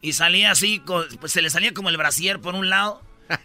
Y 0.00 0.14
salía 0.14 0.52
así, 0.52 0.78
con- 0.78 1.04
pues 1.20 1.32
se 1.32 1.42
le 1.42 1.50
salía 1.50 1.74
como 1.74 1.90
el 1.90 1.98
brasier 1.98 2.40
por 2.40 2.54
un 2.54 2.70
lado. 2.70 3.02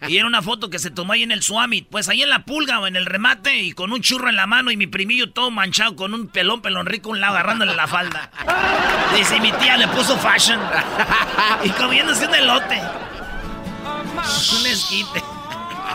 Y 0.08 0.16
era 0.18 0.26
una 0.26 0.42
foto 0.42 0.70
que 0.70 0.78
se 0.78 0.90
tomó 0.90 1.12
ahí 1.12 1.22
en 1.22 1.32
el 1.32 1.42
Suamit. 1.42 1.88
Pues 1.88 2.08
ahí 2.08 2.22
en 2.22 2.30
la 2.30 2.44
pulga 2.44 2.80
o 2.80 2.86
en 2.86 2.96
el 2.96 3.06
remate 3.06 3.58
y 3.58 3.72
con 3.72 3.92
un 3.92 4.00
churro 4.02 4.28
en 4.28 4.36
la 4.36 4.46
mano 4.46 4.70
y 4.70 4.76
mi 4.76 4.86
primillo 4.86 5.30
todo 5.30 5.50
manchado 5.50 5.96
con 5.96 6.14
un 6.14 6.28
pelón, 6.28 6.62
pelón 6.62 6.86
rico 6.86 7.08
a 7.10 7.12
un 7.12 7.20
lado 7.20 7.34
agarrándole 7.34 7.74
la 7.74 7.86
falda. 7.86 8.30
Dice, 9.16 9.40
mi 9.40 9.52
tía 9.52 9.76
le 9.76 9.88
puso 9.88 10.16
fashion. 10.18 10.60
Y 11.64 11.70
comiéndose 11.70 12.26
un 12.26 12.34
elote. 12.34 12.80
Un 14.58 14.66
esquite. 14.66 15.22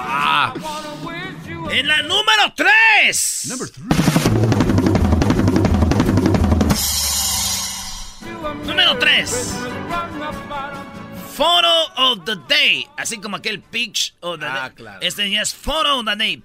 Ah, 0.09 0.53
En 1.71 1.87
la 1.87 2.01
número 2.03 2.53
3. 2.55 3.53
Número 8.65 8.97
3. 8.97 9.53
Photo 11.37 11.69
of 11.97 12.25
the 12.25 12.35
day. 12.49 12.87
Así 12.97 13.17
como 13.19 13.37
aquel 13.37 13.61
pitch 13.61 14.13
of 14.21 14.39
the 14.39 14.45
Ah, 14.47 14.63
day. 14.69 14.75
claro. 14.75 14.99
Este 15.01 15.29
ya 15.29 15.43
es 15.43 15.53
Photo 15.53 15.99
of 15.99 16.05
the 16.05 16.15
day. 16.15 16.37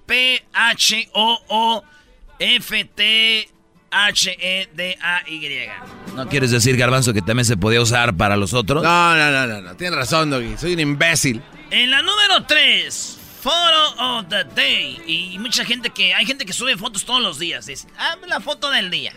P-H-O-O-F-T-H-E-D-A-Y. 4.43 5.69
¿No 6.15 6.29
quieres 6.29 6.51
decir, 6.51 6.77
garbanzo, 6.77 7.13
que 7.13 7.23
también 7.23 7.45
se 7.47 7.57
podía 7.57 7.81
usar 7.81 8.17
para 8.17 8.37
los 8.37 8.53
otros? 8.55 8.83
no, 8.83 9.15
no, 9.17 9.31
no, 9.31 9.47
no, 9.47 9.61
no. 9.63 9.77
Tienes 9.77 9.97
razón, 9.99 10.31
Doggy. 10.31 10.57
Soy 10.59 10.75
un 10.75 10.81
imbécil. 10.81 11.43
En 11.71 11.91
la 11.91 12.03
número 12.03 12.45
3, 12.47 13.19
Photo 13.41 13.95
of 13.99 14.27
the 14.29 14.45
Day. 14.55 15.01
Y 15.07 15.39
mucha 15.39 15.65
gente 15.65 15.91
que. 15.91 16.13
Hay 16.15 16.27
gente 16.27 16.45
que 16.45 16.53
sube 16.53 16.77
fotos 16.77 17.05
todos 17.05 17.23
los 17.23 17.39
días. 17.39 17.67
Dice, 17.67 17.87
ah, 17.99 18.17
la 18.27 18.41
foto 18.41 18.71
del 18.71 18.91
día. 18.91 19.15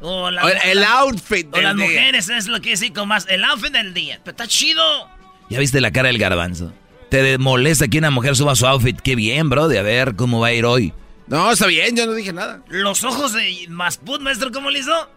O, 0.00 0.30
la- 0.30 0.44
O 0.44 0.48
el, 0.48 0.56
el 0.64 0.80
la- 0.80 0.92
outfit 1.00 1.48
o 1.52 1.56
del 1.56 1.64
las 1.64 1.76
día. 1.76 1.84
mujeres, 1.86 2.28
es 2.28 2.46
lo 2.46 2.60
que 2.60 2.70
decir 2.70 2.92
con 2.92 3.08
más. 3.08 3.26
El 3.28 3.44
outfit 3.44 3.72
del 3.72 3.92
día. 3.94 4.20
Pero 4.24 4.30
está 4.32 4.46
chido. 4.46 5.10
¿Ya 5.50 5.58
viste 5.58 5.80
la 5.80 5.90
cara 5.90 6.08
del 6.08 6.18
garbanzo? 6.18 6.72
¿Te 7.10 7.38
molesta 7.38 7.88
que 7.88 7.98
una 7.98 8.10
mujer 8.10 8.36
suba 8.36 8.54
su 8.54 8.66
outfit? 8.66 9.00
Qué 9.00 9.14
bien, 9.14 9.48
bro, 9.48 9.68
de 9.68 9.78
a 9.78 9.82
ver 9.82 10.14
cómo 10.14 10.40
va 10.40 10.48
a 10.48 10.52
ir 10.52 10.64
hoy. 10.66 10.92
No, 11.26 11.50
está 11.50 11.66
bien, 11.66 11.96
yo 11.96 12.06
no 12.06 12.12
dije 12.12 12.32
nada. 12.32 12.62
Los 12.68 13.04
ojos 13.04 13.32
de 13.32 13.66
Masput, 13.68 14.20
maestro, 14.20 14.50
¿cómo 14.52 14.70
le 14.70 14.80
hizo? 14.80 15.08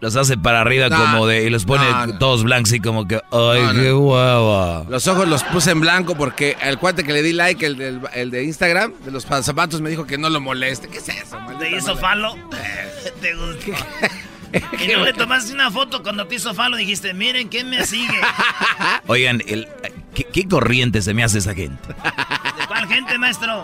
Los 0.00 0.16
hace 0.16 0.38
para 0.38 0.62
arriba 0.62 0.88
No, 0.88 0.96
como 0.96 1.26
de... 1.26 1.44
Y 1.44 1.50
los 1.50 1.66
pone 1.66 1.84
no, 1.90 2.06
no. 2.06 2.18
todos 2.18 2.42
blancos 2.42 2.72
y 2.72 2.80
como 2.80 3.06
que... 3.06 3.20
¡Ay, 3.30 3.62
qué 3.74 3.92
guava! 3.92 4.86
Los 4.88 5.06
ojos 5.08 5.28
los 5.28 5.44
puse 5.44 5.72
en 5.72 5.80
blanco 5.80 6.16
porque 6.16 6.56
el 6.62 6.78
cuate 6.78 7.04
que 7.04 7.12
le 7.12 7.22
di 7.22 7.32
like, 7.34 7.64
el, 7.66 8.00
el 8.14 8.30
de 8.30 8.44
Instagram, 8.44 8.94
de 9.04 9.10
los 9.10 9.24
zapatos, 9.24 9.80
me 9.82 9.90
dijo 9.90 10.06
que 10.06 10.16
no 10.16 10.30
lo 10.30 10.40
moleste. 10.40 10.88
¿Qué 10.88 10.98
es 10.98 11.08
eso? 11.10 11.36
¿Te 11.58 11.70
hizo 11.76 11.88
madre? 11.88 12.00
falo? 12.00 12.34
¿Te 13.20 13.34
gustó? 13.34 13.72
Y 14.84 14.88
no 14.88 15.04
le 15.04 15.12
tomaste 15.12 15.52
una 15.52 15.70
foto 15.70 16.02
cuando 16.02 16.26
te 16.26 16.36
hizo 16.36 16.54
falo 16.54 16.76
dijiste, 16.76 17.14
miren, 17.14 17.48
¿quién 17.48 17.70
me 17.70 17.84
sigue? 17.86 18.18
Oigan, 19.06 19.42
el, 19.46 19.68
¿qué, 20.14 20.24
qué 20.24 20.48
corriente 20.48 21.02
se 21.02 21.14
me 21.14 21.22
hace 21.24 21.38
esa 21.38 21.54
gente? 21.54 21.88
¿De 21.88 22.66
cuál 22.66 22.86
gente, 22.88 23.18
maestro? 23.18 23.62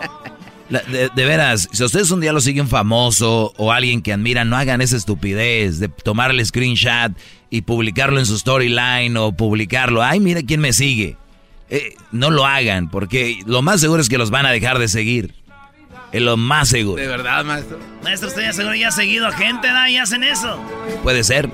La- 0.69 0.81
de, 0.81 1.09
de 1.15 1.25
veras, 1.25 1.69
si 1.71 1.83
ustedes 1.83 2.11
un 2.11 2.19
día 2.19 2.33
lo 2.33 2.41
siguen 2.41 2.67
famoso 2.67 3.53
o 3.57 3.71
alguien 3.71 4.01
que 4.01 4.13
admiran, 4.13 4.49
no 4.49 4.57
hagan 4.57 4.81
esa 4.81 4.97
estupidez 4.97 5.79
de 5.79 5.87
tomarle 5.89 6.43
screenshot 6.45 7.13
y 7.49 7.61
publicarlo 7.61 8.19
en 8.19 8.25
su 8.25 8.37
storyline 8.37 9.15
o 9.17 9.31
publicarlo. 9.31 10.03
Ay, 10.03 10.19
mira 10.19 10.41
quién 10.43 10.59
me 10.59 10.73
sigue. 10.73 11.15
Eh, 11.69 11.95
no 12.11 12.29
lo 12.31 12.45
hagan, 12.45 12.89
porque 12.89 13.39
lo 13.45 13.61
más 13.61 13.79
seguro 13.81 14.01
es 14.01 14.09
que 14.09 14.17
los 14.17 14.29
van 14.29 14.45
a 14.45 14.51
dejar 14.51 14.77
de 14.79 14.87
seguir. 14.87 15.33
Es 16.11 16.21
lo 16.21 16.37
más 16.37 16.69
seguro. 16.69 17.01
De 17.01 17.07
verdad, 17.07 17.43
maestro. 17.43 17.79
Maestro, 18.03 18.29
usted 18.29 18.43
ya 18.43 18.53
seguro 18.53 18.75
ya 18.75 18.87
ha 18.89 18.91
seguido 18.91 19.27
a 19.27 19.31
gente, 19.33 19.67
¿da? 19.67 19.89
Y 19.89 19.97
hacen 19.97 20.23
eso. 20.23 20.57
Puede 21.03 21.23
ser. 21.23 21.49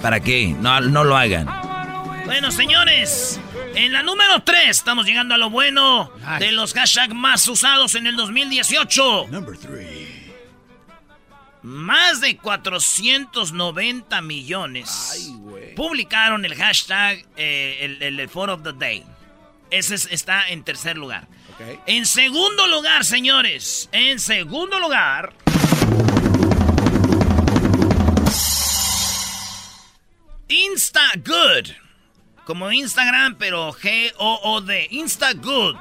¿Para 0.00 0.20
qué? 0.20 0.48
No, 0.58 0.80
no 0.80 1.04
lo 1.04 1.16
hagan. 1.16 1.46
Bueno, 2.24 2.50
señores, 2.50 3.38
en 3.74 3.92
la 3.92 4.02
número 4.02 4.42
3 4.42 4.68
estamos 4.70 5.04
llegando 5.06 5.34
a 5.34 5.38
lo 5.38 5.50
bueno 5.50 6.10
de 6.38 6.52
los 6.52 6.72
hashtags 6.72 7.14
más 7.14 7.46
usados 7.46 7.94
en 7.94 8.06
el 8.06 8.16
2018. 8.16 9.26
Más 11.62 12.20
de 12.20 12.36
490 12.38 14.20
millones 14.22 15.30
publicaron 15.76 16.44
el 16.44 16.54
hashtag, 16.56 17.24
eh, 17.36 17.78
el, 17.82 18.02
el, 18.02 18.18
el 18.20 18.28
Photo 18.28 18.54
of 18.54 18.62
the 18.64 18.72
Day. 18.72 19.04
Ese 19.70 19.94
es- 19.94 20.08
está 20.10 20.48
en 20.48 20.64
tercer 20.64 20.96
lugar. 20.98 21.28
En 21.86 22.06
segundo 22.06 22.66
lugar, 22.66 23.04
señores, 23.04 23.88
en 23.92 24.18
segundo 24.18 24.78
lugar... 24.78 25.34
Insta 30.48 31.00
Good. 31.16 31.70
Como 32.44 32.70
Instagram, 32.70 33.36
pero 33.38 33.72
G-O-O-D. 33.72 34.88
Insta 34.90 35.32
Good. 35.32 35.76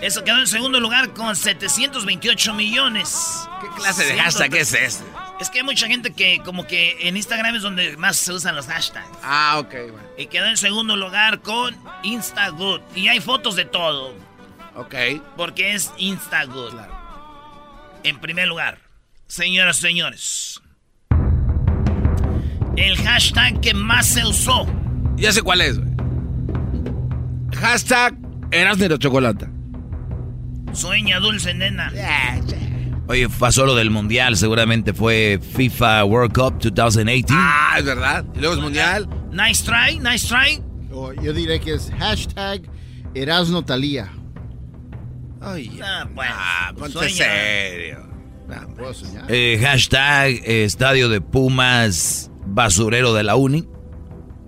Eso 0.00 0.22
quedó 0.22 0.38
en 0.38 0.46
segundo 0.46 0.78
lugar 0.78 1.12
con 1.14 1.34
728 1.34 2.54
millones. 2.54 3.48
¿Qué 3.60 3.68
clase 3.76 4.04
de 4.04 4.18
hashtag 4.18 4.54
es 4.56 4.74
este? 4.74 5.04
Es 5.40 5.50
que 5.50 5.58
hay 5.58 5.64
mucha 5.64 5.86
gente 5.86 6.12
que 6.12 6.40
como 6.44 6.66
que 6.66 6.96
en 7.08 7.16
Instagram 7.16 7.56
es 7.56 7.62
donde 7.62 7.96
más 7.96 8.16
se 8.16 8.32
usan 8.32 8.56
los 8.56 8.66
hashtags. 8.66 9.18
Ah, 9.22 9.56
ok, 9.58 9.72
bueno. 9.90 10.08
Y 10.16 10.26
quedó 10.26 10.46
en 10.46 10.56
segundo 10.56 10.96
lugar 10.96 11.40
con 11.42 11.76
Insta 12.02 12.48
Good. 12.48 12.80
Y 12.94 13.08
hay 13.08 13.20
fotos 13.20 13.54
de 13.54 13.66
todo. 13.66 14.14
Ok. 14.74 14.94
Porque 15.36 15.74
es 15.74 15.92
Insta 15.98 16.44
Good. 16.44 16.74
En 18.02 18.18
primer 18.18 18.48
lugar, 18.48 18.78
señoras 19.26 19.78
y 19.78 19.82
señores. 19.82 20.60
El 22.76 22.96
hashtag 22.96 23.60
que 23.60 23.74
más 23.74 24.06
se 24.06 24.24
usó. 24.24 24.66
Ya 25.16 25.32
sé 25.32 25.42
cuál 25.42 25.60
es, 25.60 25.78
güey. 25.78 25.90
Hashtag 27.60 28.14
Eras 28.50 28.78
de 28.78 28.88
la 28.88 28.98
chocolata. 28.98 29.50
Sueña, 30.72 31.18
dulce 31.20 31.52
nena. 31.54 31.90
Oye, 33.08 33.28
pasó 33.28 33.64
lo 33.66 33.74
del 33.76 33.90
mundial, 33.90 34.36
seguramente 34.36 34.92
fue 34.92 35.38
FIFA 35.54 36.04
World 36.04 36.32
Cup 36.32 36.58
2018. 36.60 37.26
Ah, 37.36 37.76
es 37.78 37.84
verdad. 37.84 38.24
Y 38.34 38.40
luego 38.40 38.54
es 38.54 38.60
mundial. 38.60 39.08
Nice 39.30 39.62
try, 39.64 39.98
nice 40.00 40.26
try. 40.26 40.62
Oh, 40.92 41.12
yo 41.12 41.32
diré 41.32 41.60
que 41.60 41.74
es 41.74 41.90
hashtag 41.98 42.62
Erasno 43.14 43.64
Talía. 43.64 44.08
Ay, 45.40 45.78
Ah, 45.84 46.08
pues, 46.14 46.28
ah, 46.32 46.72
ponte 46.76 47.08
serio. 47.10 48.06
¿Puedo 48.76 48.94
soñar? 48.94 49.24
Eh, 49.28 49.58
hashtag 49.62 50.30
eh, 50.44 50.64
Estadio 50.64 51.08
de 51.08 51.20
Pumas 51.20 52.30
Basurero 52.46 53.12
de 53.14 53.22
la 53.22 53.36
Uni. 53.36 53.68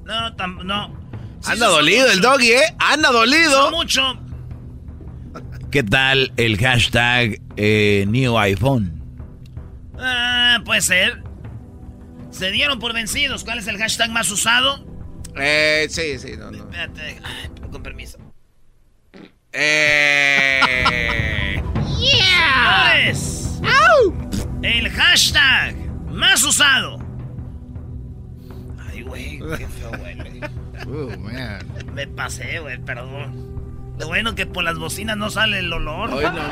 No, 0.04 0.30
no. 0.64 0.98
Sí, 1.40 1.52
Anda 1.52 1.66
dolido 1.68 2.10
el 2.10 2.20
doggy, 2.20 2.52
¿eh? 2.52 2.74
Anda 2.78 3.10
dolido. 3.12 3.64
Son 3.64 3.72
mucho. 3.72 4.02
¿Qué 5.70 5.82
tal 5.82 6.32
el 6.38 6.56
hashtag 6.56 7.42
eh, 7.56 8.06
New 8.08 8.38
iPhone? 8.38 9.02
Ah, 9.98 10.62
puede 10.64 10.80
ser. 10.80 11.22
Se 12.30 12.50
dieron 12.50 12.78
por 12.78 12.94
vencidos. 12.94 13.44
¿Cuál 13.44 13.58
es 13.58 13.66
el 13.66 13.76
hashtag 13.76 14.10
más 14.10 14.30
usado? 14.30 14.86
Eh, 15.36 15.86
sí, 15.90 16.18
sí, 16.18 16.36
no, 16.38 16.50
no. 16.50 16.58
Espérate, 16.58 17.20
ay, 17.22 17.50
con 17.70 17.82
permiso. 17.82 18.18
Eh. 19.52 20.62
¿Cuál 22.64 23.08
es? 23.08 23.60
El 24.62 24.88
hashtag 24.90 25.76
más 26.10 26.42
usado. 26.44 26.98
Ay, 28.88 29.02
güey, 29.02 29.38
qué 29.38 29.68
feo, 29.68 29.90
güey. 29.98 30.40
Oh, 30.86 31.16
man. 31.18 31.66
Me 31.92 32.06
pasé, 32.06 32.58
güey, 32.58 32.78
perdón. 32.78 33.47
Lo 33.98 34.06
bueno 34.06 34.34
que 34.34 34.46
por 34.46 34.64
las 34.64 34.78
bocinas 34.78 35.16
no 35.16 35.30
sale 35.30 35.58
el 35.58 35.72
olor. 35.72 36.10
Hoy 36.12 36.24
no. 36.24 36.42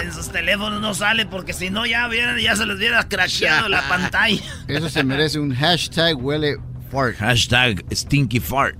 En 0.00 0.12
sus 0.12 0.30
teléfonos 0.30 0.80
no 0.80 0.94
sale 0.94 1.26
porque 1.26 1.52
si 1.52 1.70
no 1.70 1.86
ya 1.86 2.08
se 2.10 2.66
les 2.66 2.76
hubiera 2.76 3.08
crasheado 3.08 3.68
la 3.68 3.82
pantalla. 3.88 4.42
Eso 4.66 4.88
se 4.88 5.04
merece 5.04 5.38
un 5.38 5.54
hashtag 5.54 6.16
huele 6.16 6.56
fart. 6.90 7.16
Hashtag 7.16 7.84
Stinky 7.92 8.40
Fart. 8.40 8.76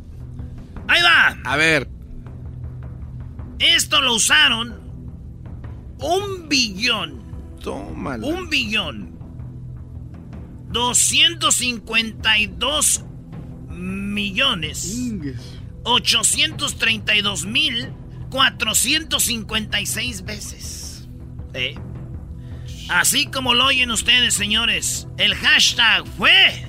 Ahí 0.89 1.01
va. 1.03 1.37
A 1.45 1.57
ver. 1.57 1.89
Esto 3.61 4.01
lo 4.03 4.15
usaron 4.15 4.75
un 6.01 6.49
billón. 6.49 7.23
Tómala. 7.63 8.27
Un 8.27 8.51
billón. 8.51 9.15
252 10.71 13.05
millones. 13.71 14.99
832 15.85 17.45
mil 17.47 17.93
456 18.31 20.25
veces. 20.25 21.09
¿Eh? 21.55 21.77
Así 22.89 23.27
como 23.27 23.55
lo 23.55 23.67
oyen 23.67 23.91
ustedes, 23.91 24.35
señores, 24.35 25.07
el 25.19 25.35
hashtag 25.35 26.05
fue... 26.19 26.67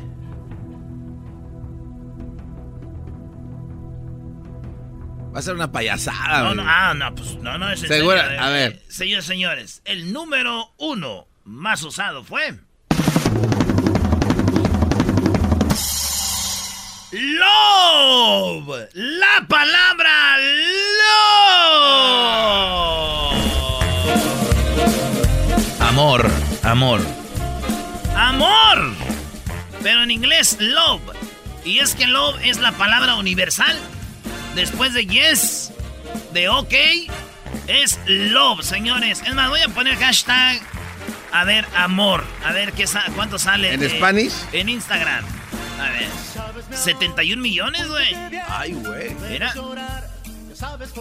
Va 5.34 5.39
a 5.39 5.41
ser 5.41 5.55
una 5.55 5.72
payasada. 5.72 6.43
No, 6.43 6.55
no, 6.55 6.63
ah, 6.65 6.93
no, 6.93 7.13
pues 7.13 7.36
no, 7.38 7.57
no 7.57 7.69
es 7.69 7.81
Segura- 7.81 8.22
serio, 8.24 8.38
eh, 8.38 8.39
a 8.39 8.50
ver. 8.50 8.72
eh, 8.74 8.81
Señores, 8.88 9.25
señores, 9.25 9.81
el 9.86 10.13
número 10.13 10.74
uno 10.77 11.27
más 11.43 11.84
usado 11.84 12.24
fue... 12.24 12.57
Love. 17.17 18.89
La 18.93 19.48
palabra 19.48 20.38
love. 25.48 25.79
Amor, 25.79 26.29
amor. 26.63 27.00
Amor. 28.17 28.91
Pero 29.81 30.03
en 30.03 30.12
inglés, 30.12 30.57
love. 30.60 31.01
Y 31.63 31.79
es 31.79 31.95
que 31.95 32.05
love 32.05 32.36
es 32.43 32.60
la 32.60 32.74
palabra 32.74 33.15
universal. 33.15 33.77
Después 34.53 34.93
de 34.93 35.05
yes, 35.05 35.72
de 36.34 36.50
ok, 36.50 36.74
es 37.68 37.98
love, 38.07 38.61
señores. 38.61 39.22
Es 39.25 39.33
más, 39.35 39.50
voy 39.50 39.61
a 39.61 39.70
poner 39.70 39.96
hashtag. 39.98 40.59
A 41.31 41.46
ver, 41.46 41.66
amor. 41.77 42.25
A 42.44 42.51
ver 42.51 42.74
qué 42.74 42.87
sa- 42.87 43.05
cuánto 43.16 43.40
sale. 43.40 43.74
¿En 43.74 43.81
eh, 43.83 43.90
Spanish? 43.90 44.33
En 44.51 44.68
Instagram. 44.68 45.24
A 45.79 45.92
ver. 45.92 46.77
71 46.77 47.42
millones, 47.42 47.88
güey. 47.88 48.16
Ay, 48.48 48.74
güey. 48.74 49.16
Mira. 49.29 49.53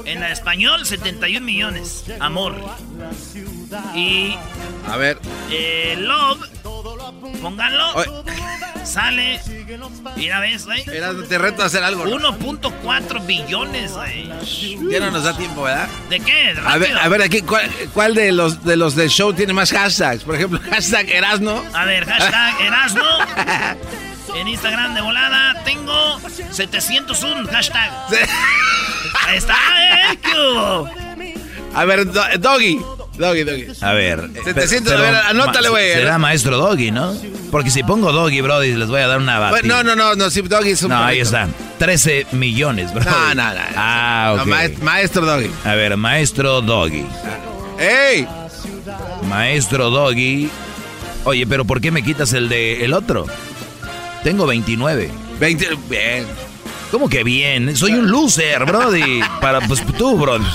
En 0.04 0.22
español, 0.24 0.84
71 0.84 1.44
millones. 1.46 2.04
Amor. 2.20 2.56
Y 3.94 4.34
A 4.88 4.96
ver. 4.96 5.18
eh, 5.50 5.94
love, 5.98 6.40
pónganlo. 7.40 8.04
Sale. 8.84 9.40
Mira, 10.16 10.40
ves, 10.40 10.66
güey. 10.66 10.82
Era, 10.92 11.12
te 11.28 11.38
reto 11.38 11.62
a 11.62 11.66
hacer 11.66 11.84
algo. 11.84 12.04
¿no? 12.04 12.36
1.4 12.36 13.26
billones, 13.26 13.92
güey. 13.92 14.28
Ya 14.90 14.98
no 15.00 15.12
nos 15.12 15.22
da 15.22 15.36
tiempo, 15.36 15.62
¿verdad? 15.62 15.88
¿De 16.10 16.18
qué? 16.20 16.54
A 16.66 16.76
ver, 16.76 16.98
a 16.98 17.08
ver 17.08 17.22
aquí, 17.22 17.40
¿cuál, 17.42 17.70
cuál 17.94 18.14
de 18.14 18.32
los 18.32 18.64
de 18.64 18.76
los 18.76 18.96
del 18.96 19.08
show 19.08 19.32
tiene 19.32 19.52
más 19.52 19.70
hashtags? 19.70 20.24
Por 20.24 20.34
ejemplo, 20.34 20.60
hashtag 20.70 21.08
Erasno. 21.10 21.62
A 21.72 21.84
ver, 21.84 22.04
hashtag 22.06 22.60
Erasmo. 22.60 23.02
En 24.34 24.48
Instagram 24.48 24.94
de 24.94 25.00
volada 25.00 25.54
tengo 25.64 26.18
701 26.50 27.48
hashtag. 27.50 27.90
Ahí 29.26 29.36
está, 29.38 29.54
¿eh? 29.54 30.18
A 31.74 31.84
ver, 31.84 32.10
do- 32.10 32.22
Doggy. 32.38 32.80
Doggy, 33.16 33.44
Doggy. 33.44 33.66
A 33.80 33.92
ver. 33.92 34.28
700, 34.44 34.92
pero- 34.92 35.04
a 35.06 35.10
ver, 35.10 35.20
anótale, 35.28 35.68
ma- 35.68 35.70
güey. 35.70 35.92
Será 35.94 36.18
maestro 36.18 36.56
Doggy, 36.58 36.90
¿no? 36.90 37.14
Porque 37.52 37.70
si 37.70 37.84
pongo 37.84 38.10
Doggy, 38.12 38.40
Brody, 38.40 38.74
les 38.74 38.88
voy 38.88 39.00
a 39.00 39.06
dar 39.06 39.18
una 39.18 39.38
batida. 39.38 39.62
No, 39.68 39.84
no, 39.84 39.94
no, 39.94 40.14
no, 40.16 40.30
sí, 40.30 40.42
Doggy 40.42 40.70
es 40.70 40.82
un 40.82 40.90
No, 40.90 41.02
ahí 41.04 41.20
está. 41.20 41.46
13 41.78 42.26
millones, 42.32 42.92
Brody. 42.92 43.06
No, 43.08 43.34
no, 43.34 43.54
no. 43.54 43.60
Ah, 43.76 44.32
ok. 44.36 44.46
No, 44.46 44.56
maest- 44.56 44.78
maestro 44.78 45.26
Doggy. 45.26 45.50
A 45.64 45.74
ver, 45.74 45.96
maestro 45.96 46.60
Doggy. 46.60 47.06
¡Ey! 47.78 48.26
Maestro 49.28 49.90
Doggy. 49.90 50.50
Oye, 51.24 51.46
pero 51.46 51.64
¿por 51.64 51.80
qué 51.80 51.90
me 51.90 52.02
quitas 52.02 52.32
el 52.32 52.48
de 52.48 52.84
el 52.84 52.92
otro? 52.92 53.26
Tengo 54.24 54.46
29. 54.46 55.10
20. 55.38 55.68
Bien. 55.88 56.26
¿Cómo 56.90 57.08
que 57.10 57.22
bien? 57.22 57.76
Soy 57.76 57.92
un 57.92 58.10
loser, 58.10 58.64
Brody. 58.64 59.20
Para, 59.40 59.60
pues 59.60 59.84
tú, 59.98 60.16
Brody. 60.16 60.46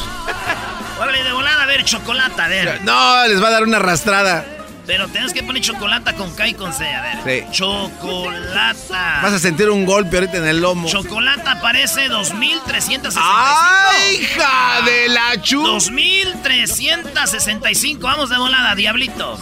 Órale, 0.99 1.23
de 1.23 1.32
volada, 1.32 1.62
a 1.63 1.67
ver, 1.67 1.86
chocolate, 1.86 2.41
a 2.41 2.47
ver. 2.47 2.82
No, 2.84 3.27
les 3.27 3.39
va 3.41 3.47
a 3.49 3.51
dar 3.51 3.63
una 3.63 3.77
arrastrada. 3.77 4.43
Pero 4.88 5.08
tienes 5.08 5.32
que 5.34 5.43
poner 5.43 5.62
chocolate 5.62 6.15
con 6.15 6.34
K 6.36 6.47
y 6.47 6.53
con 6.55 6.73
C, 6.73 6.91
a 6.91 7.01
ver. 7.03 7.17
Sí. 7.23 7.43
Chocolata. 7.51 9.19
Vas 9.21 9.34
a 9.34 9.39
sentir 9.39 9.69
un 9.69 9.86
golpe 9.86 10.17
ahorita 10.17 10.38
en 10.38 10.47
el 10.47 10.62
lomo. 10.62 10.89
Chocolata 10.89 11.51
aparece 11.51 12.08
2365. 12.10 13.23
¡Ay, 13.23 14.15
hija 14.15 14.82
de 14.84 15.10
la 15.10 15.39
chu! 15.43 15.62
2365. 15.62 18.01
Vamos 18.01 18.32
de 18.32 18.38
volada, 18.39 18.73
diablito. 18.73 19.38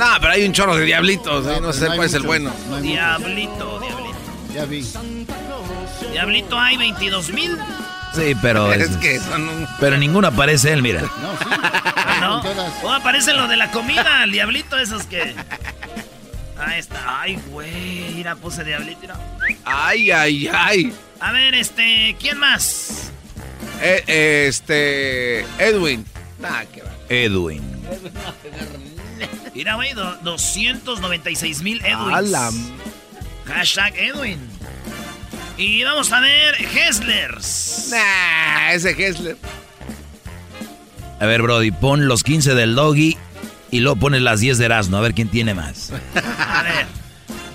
No, 0.00 0.06
pero 0.18 0.32
hay 0.32 0.46
un 0.46 0.52
chorro 0.54 0.76
de 0.76 0.86
diablitos. 0.86 1.44
no 1.60 1.72
sé 1.74 1.86
cuál 1.86 2.04
es 2.04 2.14
el 2.14 2.22
bueno. 2.22 2.50
no 2.70 2.80
Diablito, 2.80 3.78
diablito. 3.80 4.18
Ya 4.54 4.64
vi. 4.64 4.82
Diablito 6.12 6.58
hay 6.58 6.76
22 6.78 7.28
mil. 7.30 7.58
Sí, 8.14 8.34
pero. 8.40 8.72
Es 8.72 8.90
es- 8.90 8.96
que 8.96 9.20
son 9.20 9.46
un... 9.46 9.68
Pero 9.78 9.98
ninguno 9.98 10.26
aparece 10.28 10.72
él, 10.72 10.82
mira. 10.82 11.02
No, 11.02 11.08
sí. 11.38 11.44
¿No? 12.20 12.40
Todas. 12.42 12.72
Oh, 12.82 12.90
aparece 12.92 13.34
lo 13.34 13.46
de 13.46 13.56
la 13.58 13.70
comida, 13.70 14.24
el 14.24 14.32
diablito, 14.32 14.78
esos 14.78 15.04
que. 15.04 15.34
Ahí 16.58 16.78
está. 16.80 17.20
Ay, 17.20 17.38
güey. 17.50 18.12
Mira, 18.14 18.36
puse 18.36 18.64
diablito. 18.64 19.00
mira. 19.02 19.16
Ay, 19.66 20.10
ay, 20.10 20.48
ay. 20.52 20.92
A 21.20 21.30
ver, 21.32 21.54
este. 21.54 22.16
¿Quién 22.18 22.38
más? 22.38 23.10
Eh, 23.82 24.46
este. 24.48 25.40
Edwin. 25.58 26.04
Nah, 26.38 26.64
qué 26.74 26.82
va. 26.82 26.90
Edwin. 27.10 27.62
Mira, 29.54 29.74
güey, 29.74 29.92
do- 29.94 30.16
296 30.22 31.62
mil 31.62 31.80
Edwins. 31.84 32.30
La- 32.30 32.50
Hashtag 33.46 33.94
Edwin. 33.98 34.38
Y 35.56 35.82
vamos 35.84 36.10
a 36.12 36.20
ver 36.20 36.54
Heslers. 36.74 37.88
Nah, 37.90 38.72
ese 38.72 38.90
Hessler. 38.90 39.36
A 41.20 41.26
ver, 41.26 41.42
Brody, 41.42 41.70
pon 41.70 42.08
los 42.08 42.22
15 42.22 42.54
del 42.54 42.74
Doggy 42.74 43.18
y 43.70 43.80
luego 43.80 43.96
pones 43.96 44.22
las 44.22 44.40
10 44.40 44.56
de 44.58 44.64
Erasmo. 44.64 44.96
A 44.96 45.00
ver 45.00 45.12
quién 45.14 45.28
tiene 45.28 45.52
más. 45.54 45.92
A 46.14 46.62
ver, 46.62 46.86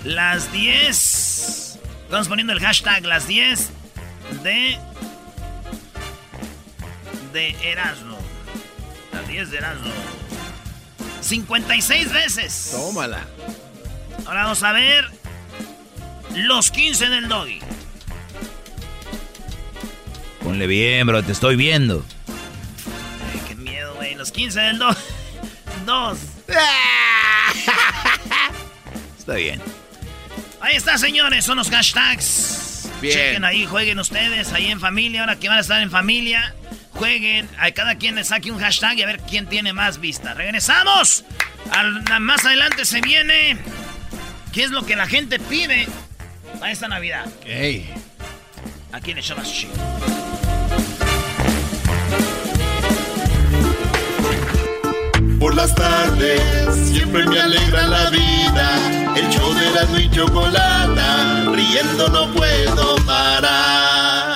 las 0.04 0.52
10. 0.52 1.78
Estamos 2.04 2.28
poniendo 2.28 2.52
el 2.52 2.60
hashtag 2.60 3.04
las 3.04 3.26
10 3.26 3.70
de. 4.44 4.78
de 7.32 7.56
Erasmo. 7.64 8.18
Las 9.12 9.26
10 9.26 9.50
de 9.50 9.56
Erasmo. 9.58 9.90
56 11.26 12.12
veces. 12.12 12.68
Tómala. 12.72 13.26
Ahora 14.24 14.44
vamos 14.44 14.62
a 14.62 14.72
ver 14.72 15.04
los 16.34 16.70
15 16.70 17.08
del 17.08 17.28
doggy. 17.28 17.60
Ponle 20.42 20.66
bien, 20.66 21.06
bro, 21.06 21.22
te 21.22 21.32
estoy 21.32 21.56
viendo. 21.56 22.04
Ay, 23.32 23.40
qué 23.48 23.54
miedo, 23.56 23.94
güey. 23.96 24.14
Los 24.14 24.30
15 24.30 24.60
del 24.60 24.78
2. 24.78 24.96
2. 25.86 26.18
Está 29.18 29.34
bien. 29.34 29.60
Ahí 30.60 30.76
está, 30.76 30.98
señores. 30.98 31.44
Son 31.44 31.56
los 31.56 31.68
hashtags. 31.70 32.88
Bien. 33.00 33.14
Chequen 33.14 33.44
ahí, 33.44 33.66
jueguen 33.66 33.98
ustedes 33.98 34.52
ahí 34.52 34.66
en 34.66 34.80
familia. 34.80 35.22
Ahora 35.22 35.36
que 35.36 35.48
van 35.48 35.58
a 35.58 35.60
estar 35.60 35.82
en 35.82 35.90
familia, 35.90 36.54
jueguen. 36.96 37.48
A 37.58 37.70
cada 37.70 37.96
quien 37.96 38.14
le 38.14 38.24
saque 38.24 38.50
un 38.50 38.58
hashtag 38.58 38.98
y 38.98 39.02
a 39.02 39.06
ver 39.06 39.20
quién 39.20 39.46
tiene 39.46 39.72
más 39.72 40.00
vista. 40.00 40.34
Regresamos. 40.34 41.24
Al- 41.70 42.02
más 42.20 42.44
adelante 42.44 42.84
se 42.84 43.00
viene. 43.00 43.56
¿Qué 44.52 44.64
es 44.64 44.70
lo 44.70 44.84
que 44.86 44.96
la 44.96 45.06
gente 45.06 45.38
pide 45.38 45.86
para 46.58 46.72
esta 46.72 46.88
Navidad? 46.88 47.26
Ey. 47.44 47.88
Aquí 48.92 49.10
en 49.10 49.18
el 49.18 49.22
show 49.24 49.36
más 49.36 49.52
chido. 49.52 49.72
Por 55.38 55.54
las 55.54 55.74
tardes 55.74 56.40
siempre 56.88 57.24
me 57.26 57.40
alegra 57.40 57.86
la 57.86 58.10
vida. 58.10 59.14
El 59.16 59.28
show 59.30 59.52
de 59.54 59.70
la 59.70 60.00
y 60.00 60.10
chocolata, 60.10 61.44
riendo 61.52 62.08
no 62.08 62.32
puedo 62.32 62.96
parar. 63.06 64.35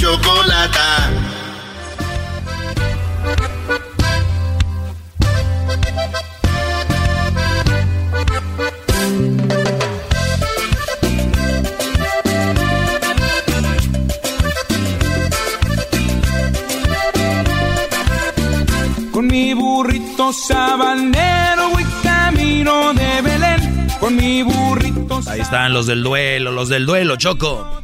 Ahí 25.41 25.45
están 25.45 25.73
los 25.73 25.87
del 25.87 26.03
duelo, 26.03 26.51
los 26.51 26.69
del 26.69 26.85
duelo, 26.85 27.15
Choco. 27.15 27.81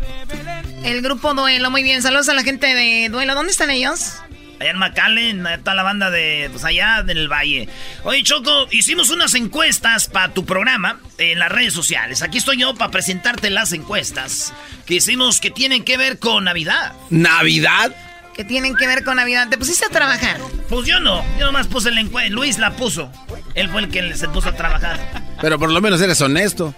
El 0.84 1.02
grupo 1.02 1.34
Duelo, 1.34 1.72
muy 1.72 1.82
bien. 1.82 2.04
Saludos 2.04 2.30
a 2.30 2.36
la 2.36 2.44
gente 2.44 2.68
de 2.68 3.10
Duelo. 3.10 3.34
¿Dónde 3.34 3.50
están 3.50 3.72
ellos? 3.72 4.14
Allá 4.60 4.70
en 4.70 4.78
McAllen, 4.78 5.48
está 5.48 5.74
la 5.74 5.82
banda 5.82 6.12
de, 6.12 6.50
pues 6.52 6.64
allá 6.64 7.02
del 7.02 7.28
Valle. 7.28 7.68
Oye, 8.04 8.22
Choco, 8.22 8.68
hicimos 8.70 9.10
unas 9.10 9.34
encuestas 9.34 10.08
para 10.08 10.36
tu 10.36 10.46
programa 10.46 11.00
en 11.18 11.40
las 11.40 11.52
redes 11.52 11.74
sociales. 11.74 12.22
Aquí 12.22 12.38
estoy 12.38 12.58
yo 12.58 12.76
para 12.76 12.92
presentarte 12.92 13.50
las 13.50 13.74
encuestas 13.74 14.54
que 14.86 14.94
hicimos 14.94 15.40
que 15.40 15.50
tienen 15.50 15.84
que 15.84 15.98
ver 15.98 16.20
con 16.20 16.44
Navidad. 16.44 16.94
¿Navidad? 17.10 17.92
Que 18.36 18.44
tienen 18.44 18.76
que 18.76 18.86
ver 18.86 19.04
con 19.04 19.16
Navidad. 19.16 19.50
¿Te 19.50 19.58
pusiste 19.58 19.88
a 19.88 19.90
trabajar? 19.90 20.38
Pues 20.70 20.86
yo 20.86 21.00
no, 21.00 21.26
yo 21.40 21.48
nomás 21.48 21.66
puse 21.66 21.90
la 21.90 22.02
encuesta. 22.02 22.30
Luis 22.30 22.60
la 22.60 22.76
puso. 22.76 23.12
Él 23.56 23.68
fue 23.70 23.82
el 23.82 23.90
que 23.90 24.16
se 24.16 24.30
puso 24.30 24.50
a 24.50 24.56
trabajar. 24.56 25.00
Pero 25.42 25.58
por 25.58 25.72
lo 25.72 25.82
menos 25.82 26.00
eres 26.02 26.22
honesto. 26.22 26.76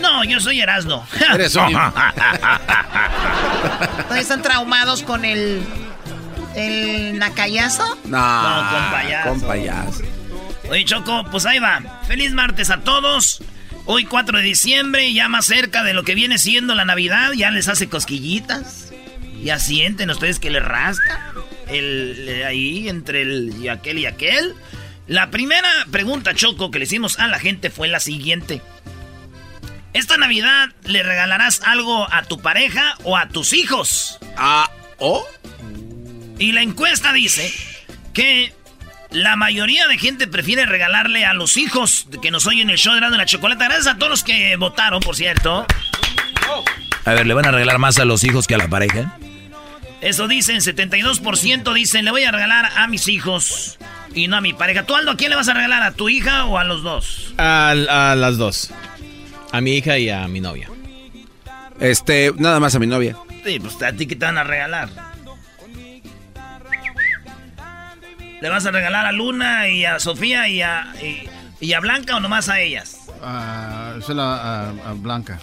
No, 0.00 0.24
yo 0.24 0.40
soy 0.40 0.60
Erasno. 0.60 1.06
Eres 1.32 1.54
un... 1.56 1.72
¿Todavía 1.72 2.12
están 4.20 4.42
traumados 4.42 5.02
con 5.02 5.24
el. 5.24 5.62
el 6.54 7.18
nacayazo? 7.18 7.98
No, 8.04 8.42
No, 8.42 8.70
con 8.70 8.90
payaso. 8.90 9.28
Con 9.28 9.40
payaso. 9.40 10.02
Oye, 10.70 10.84
Choco, 10.84 11.24
pues 11.30 11.46
ahí 11.46 11.58
va. 11.58 11.82
Feliz 12.06 12.32
martes 12.32 12.70
a 12.70 12.80
todos. 12.80 13.42
Hoy 13.86 14.06
4 14.06 14.38
de 14.38 14.44
diciembre, 14.44 15.12
ya 15.12 15.28
más 15.28 15.44
cerca 15.46 15.82
de 15.82 15.92
lo 15.92 16.04
que 16.04 16.14
viene 16.14 16.38
siendo 16.38 16.74
la 16.74 16.86
Navidad, 16.86 17.32
ya 17.32 17.50
les 17.50 17.68
hace 17.68 17.88
cosquillitas. 17.88 18.92
Ya 19.42 19.58
sienten 19.58 20.08
ustedes 20.08 20.38
que 20.38 20.50
les 20.50 20.64
rasca 20.64 21.32
el, 21.68 22.24
eh, 22.28 22.46
ahí 22.46 22.88
entre 22.88 23.22
el 23.22 23.54
y 23.60 23.68
aquel 23.68 23.98
y 23.98 24.06
aquel. 24.06 24.54
La 25.06 25.30
primera 25.30 25.68
pregunta, 25.90 26.34
Choco, 26.34 26.70
que 26.70 26.78
le 26.78 26.86
hicimos 26.86 27.18
a 27.18 27.28
la 27.28 27.38
gente 27.38 27.68
fue 27.68 27.88
la 27.88 28.00
siguiente. 28.00 28.62
¿Esta 29.94 30.16
Navidad 30.16 30.70
le 30.82 31.04
regalarás 31.04 31.62
algo 31.64 32.12
a 32.12 32.24
tu 32.24 32.40
pareja 32.40 32.96
o 33.04 33.16
a 33.16 33.28
tus 33.28 33.52
hijos? 33.52 34.18
Ah, 34.36 34.68
¿oh? 34.98 35.24
Y 36.36 36.50
la 36.50 36.62
encuesta 36.62 37.12
dice 37.12 37.54
que 38.12 38.52
la 39.10 39.36
mayoría 39.36 39.86
de 39.86 39.96
gente 39.96 40.26
prefiere 40.26 40.66
regalarle 40.66 41.24
a 41.24 41.32
los 41.32 41.56
hijos 41.56 42.08
que 42.20 42.32
nos 42.32 42.46
oyen 42.48 42.70
el 42.70 42.76
show 42.76 42.94
de 42.94 43.00
la 43.00 43.24
Chocolata. 43.24 43.66
Gracias 43.66 43.86
a 43.86 43.96
todos 43.96 44.10
los 44.10 44.24
que 44.24 44.56
votaron, 44.56 44.98
por 44.98 45.14
cierto. 45.14 45.64
A 47.04 47.12
ver, 47.12 47.24
¿le 47.24 47.34
van 47.34 47.46
a 47.46 47.52
regalar 47.52 47.78
más 47.78 47.96
a 48.00 48.04
los 48.04 48.24
hijos 48.24 48.48
que 48.48 48.56
a 48.56 48.58
la 48.58 48.66
pareja? 48.66 49.16
Eso 50.00 50.26
dicen, 50.26 50.56
72% 50.56 51.72
dicen, 51.72 52.04
le 52.04 52.10
voy 52.10 52.24
a 52.24 52.32
regalar 52.32 52.68
a 52.76 52.88
mis 52.88 53.06
hijos 53.06 53.78
y 54.12 54.26
no 54.26 54.36
a 54.38 54.40
mi 54.40 54.54
pareja. 54.54 54.82
¿Tú, 54.82 54.96
Aldo, 54.96 55.12
a 55.12 55.16
quién 55.16 55.30
le 55.30 55.36
vas 55.36 55.48
a 55.48 55.54
regalar? 55.54 55.84
¿A 55.84 55.92
tu 55.92 56.08
hija 56.08 56.46
o 56.46 56.58
a 56.58 56.64
los 56.64 56.82
dos? 56.82 57.32
A, 57.38 57.70
a 57.70 58.14
las 58.16 58.36
dos. 58.38 58.72
A 59.54 59.60
mi 59.60 59.76
hija 59.76 59.98
y 59.98 60.10
a 60.10 60.26
mi 60.26 60.40
novia. 60.40 60.68
Este, 61.78 62.32
nada 62.36 62.58
más 62.58 62.74
a 62.74 62.80
mi 62.80 62.88
novia. 62.88 63.16
Sí, 63.44 63.60
pues 63.60 63.80
a 63.82 63.92
ti 63.92 64.04
que 64.04 64.16
te 64.16 64.24
van 64.24 64.36
a 64.36 64.42
regalar. 64.42 64.88
¿Le 68.42 68.48
vas 68.48 68.66
a 68.66 68.72
regalar 68.72 69.06
a 69.06 69.12
Luna 69.12 69.68
y 69.68 69.84
a 69.84 70.00
Sofía 70.00 70.48
y 70.48 70.60
a, 70.60 70.92
y, 71.00 71.28
y 71.64 71.72
a 71.72 71.78
Blanca 71.78 72.16
o 72.16 72.20
nomás 72.20 72.48
a 72.48 72.58
ellas? 72.58 72.98
Ah, 73.22 73.94
esa 73.96 74.10
es 74.10 74.16
la 74.16 74.34
ah, 74.34 74.72
ah, 74.86 74.94
Blanca. 74.96 75.38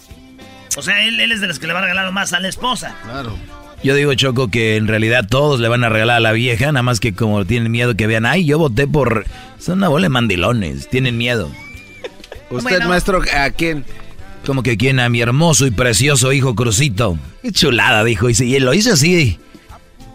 O 0.75 0.81
sea, 0.81 1.05
él, 1.05 1.17
él 1.21 1.31
es 1.31 1.39
de 1.39 1.47
los 1.47 1.57
que 1.57 1.67
le 1.67 1.71
va 1.71 1.79
a 1.79 1.83
regalar 1.83 2.05
nomás 2.05 2.33
a 2.33 2.41
la 2.41 2.49
esposa. 2.49 2.93
Claro. 3.05 3.37
Yo 3.81 3.95
digo, 3.95 4.13
Choco, 4.13 4.49
que 4.49 4.75
en 4.75 4.89
realidad 4.89 5.25
todos 5.25 5.61
le 5.61 5.69
van 5.69 5.85
a 5.85 5.89
regalar 5.89 6.17
a 6.17 6.19
la 6.19 6.33
vieja, 6.33 6.65
nada 6.65 6.83
más 6.83 6.99
que 6.99 7.13
como 7.13 7.45
tienen 7.45 7.71
miedo 7.71 7.95
que 7.95 8.07
vean, 8.07 8.25
ay, 8.25 8.43
yo 8.43 8.57
voté 8.57 8.87
por... 8.87 9.25
Son 9.57 9.77
una 9.77 9.87
bola 9.87 10.03
de 10.03 10.09
mandilones, 10.09 10.89
tienen 10.89 11.17
miedo. 11.17 11.49
¿Usted, 12.51 12.69
Bueno. 12.77 12.89
maestro, 12.89 13.21
a 13.37 13.49
quién? 13.51 13.85
Como 14.45 14.63
que 14.63 14.77
quién 14.77 14.99
a 14.99 15.09
mi 15.09 15.21
hermoso 15.21 15.65
y 15.67 15.71
precioso 15.71 16.31
hijo 16.33 16.55
Crucito. 16.55 17.17
Qué 17.41 17.51
chulada, 17.51 18.03
dijo. 18.03 18.29
Y, 18.29 18.33
sí, 18.35 18.53
y 18.55 18.59
lo 18.59 18.73
hizo 18.73 18.93
así, 18.93 19.39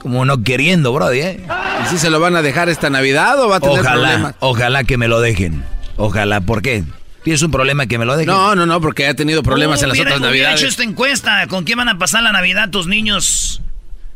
como 0.00 0.24
no 0.24 0.42
queriendo, 0.42 0.92
brody, 0.92 1.18
¿eh? 1.20 1.40
¿Y 1.84 1.88
si 1.88 1.98
se 1.98 2.10
lo 2.10 2.18
van 2.20 2.34
a 2.36 2.42
dejar 2.42 2.68
esta 2.68 2.90
Navidad 2.90 3.40
o 3.42 3.48
va 3.48 3.56
a 3.56 3.60
tener 3.60 3.78
Ojalá, 3.80 3.92
problemas? 3.94 4.34
ojalá 4.40 4.84
que 4.84 4.96
me 4.96 5.08
lo 5.08 5.20
dejen. 5.20 5.62
Ojalá, 5.96 6.40
¿por 6.40 6.62
qué? 6.62 6.84
¿Tienes 7.24 7.42
un 7.42 7.50
problema 7.50 7.86
que 7.86 7.98
me 7.98 8.04
lo 8.04 8.16
dejen? 8.16 8.32
No, 8.34 8.54
no, 8.54 8.66
no, 8.66 8.80
porque 8.80 9.06
ha 9.06 9.14
tenido 9.14 9.42
problemas 9.42 9.82
en 9.82 9.88
las 9.88 9.96
Hubiera- 9.96 10.10
otras 10.16 10.20
hubiera 10.30 10.48
Navidades. 10.50 10.60
hecho 10.60 10.68
esta 10.68 10.82
encuesta. 10.84 11.46
¿Con 11.48 11.64
quién 11.64 11.78
van 11.78 11.88
a 11.88 11.98
pasar 11.98 12.22
la 12.22 12.30
Navidad 12.32 12.70
tus 12.70 12.86
niños? 12.86 13.62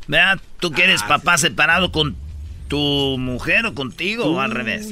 ¿Verdad? 0.06 0.38
¿Tú 0.60 0.70
que 0.72 0.82
Ah, 0.82 0.84
eres 0.86 1.02
papá 1.04 1.38
separado 1.38 1.90
con 1.92 2.16
tu 2.68 3.16
mujer 3.18 3.66
o 3.66 3.74
contigo 3.74 4.26
o 4.26 4.40
al 4.40 4.50
revés? 4.52 4.86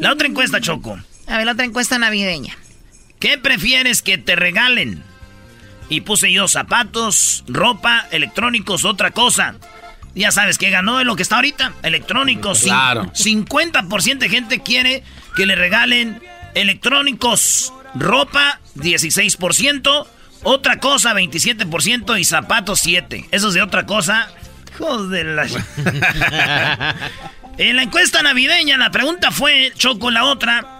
La 0.00 0.12
otra 0.12 0.26
encuesta, 0.28 0.60
Choco. 0.60 0.98
A 1.26 1.36
ver, 1.38 1.46
la 1.46 1.52
otra 1.52 1.64
encuesta 1.64 1.98
navideña. 1.98 2.54
¿Qué 3.24 3.38
prefieres 3.38 4.02
que 4.02 4.18
te 4.18 4.36
regalen? 4.36 5.02
Y 5.88 6.02
puse 6.02 6.30
yo 6.30 6.46
zapatos, 6.46 7.42
ropa, 7.48 8.06
electrónicos, 8.10 8.84
otra 8.84 9.12
cosa. 9.12 9.54
Ya 10.14 10.30
sabes 10.30 10.58
que 10.58 10.68
ganó 10.68 11.00
en 11.00 11.06
lo 11.06 11.16
que 11.16 11.22
está 11.22 11.36
ahorita, 11.36 11.72
electrónicos. 11.82 12.64
Claro. 12.64 13.10
50% 13.14 14.18
de 14.18 14.28
gente 14.28 14.60
quiere 14.60 15.04
que 15.36 15.46
le 15.46 15.54
regalen 15.54 16.22
electrónicos, 16.52 17.72
ropa, 17.94 18.60
16%, 18.76 20.06
otra 20.42 20.78
cosa, 20.78 21.14
27% 21.14 22.20
y 22.20 22.24
zapatos, 22.24 22.84
7%. 22.84 23.28
Eso 23.30 23.48
es 23.48 23.54
de 23.54 23.62
otra 23.62 23.86
cosa. 23.86 24.28
De 25.08 25.24
la... 25.24 25.46
en 27.56 27.76
la 27.76 27.84
encuesta 27.84 28.22
navideña, 28.22 28.76
la 28.76 28.90
pregunta 28.90 29.30
fue, 29.30 29.72
Choco, 29.78 30.10
la 30.10 30.24
otra. 30.26 30.73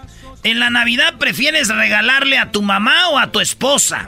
¿En 0.45 0.59
la 0.59 0.69
Navidad 0.69 1.15
prefieres 1.17 1.69
regalarle 1.69 2.37
a 2.37 2.51
tu 2.51 2.61
mamá 2.61 3.09
o 3.09 3.17
a 3.17 3.31
tu 3.31 3.39
esposa? 3.39 4.07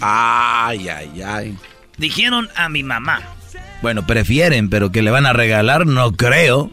Ay, 0.00 0.88
ay, 0.88 1.22
ay. 1.22 1.58
Dijeron 1.98 2.48
a 2.56 2.70
mi 2.70 2.82
mamá. 2.82 3.20
Bueno, 3.82 4.06
prefieren, 4.06 4.70
pero 4.70 4.90
que 4.90 5.02
le 5.02 5.10
van 5.10 5.26
a 5.26 5.34
regalar, 5.34 5.86
no 5.86 6.12
creo. 6.12 6.70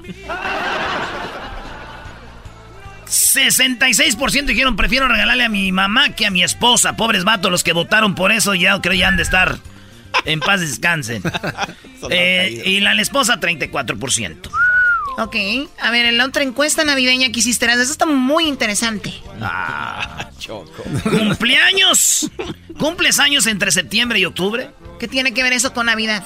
66% 3.05 4.45
dijeron 4.45 4.77
prefiero 4.77 5.09
regalarle 5.09 5.43
a 5.43 5.49
mi 5.49 5.73
mamá 5.73 6.15
que 6.15 6.25
a 6.25 6.31
mi 6.31 6.41
esposa. 6.41 6.95
Pobres 6.95 7.25
vatos 7.25 7.51
los 7.51 7.65
que 7.65 7.73
votaron 7.73 8.15
por 8.15 8.31
eso 8.31 8.55
ya 8.55 8.79
creo 8.79 8.93
ya 8.93 9.09
han 9.09 9.17
de 9.17 9.23
estar 9.23 9.57
en 10.23 10.39
paz 10.39 10.61
descansen. 10.61 11.21
Eh, 12.11 12.61
y 12.63 12.79
la, 12.79 12.93
la 12.93 13.01
esposa 13.01 13.39
34%. 13.39 14.51
Ok. 15.17 15.35
A 15.81 15.89
ver, 15.89 16.05
en 16.05 16.17
la 16.17 16.25
otra 16.25 16.43
encuesta 16.43 16.83
navideña 16.83 17.31
que 17.31 17.39
hiciste, 17.39 17.65
eso 17.65 17.81
está 17.81 18.05
muy 18.05 18.45
interesante. 18.45 19.13
¿Cumpleaños? 21.03 22.29
¿Cumples 22.77 23.19
años 23.19 23.47
entre 23.47 23.71
septiembre 23.71 24.19
y 24.19 24.25
octubre? 24.25 24.69
¿Qué 24.99 25.07
tiene 25.07 25.33
que 25.33 25.41
ver 25.41 25.53
eso 25.53 25.73
con 25.73 25.87
Navidad? 25.87 26.23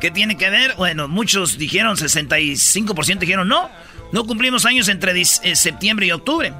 ¿Qué 0.00 0.12
tiene 0.12 0.36
que 0.38 0.48
ver? 0.50 0.76
Bueno, 0.76 1.08
muchos 1.08 1.58
dijeron, 1.58 1.96
65% 1.96 3.18
dijeron 3.18 3.48
no. 3.48 3.68
No 4.12 4.24
cumplimos 4.24 4.64
años 4.66 4.88
entre 4.88 5.20
eh, 5.20 5.24
septiembre 5.26 6.06
y 6.06 6.12
octubre. 6.12 6.52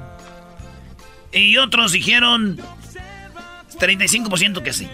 Y 1.31 1.57
otros 1.57 1.93
dijeron 1.93 2.59
35% 3.79 4.61
que 4.61 4.73
sí. 4.73 4.87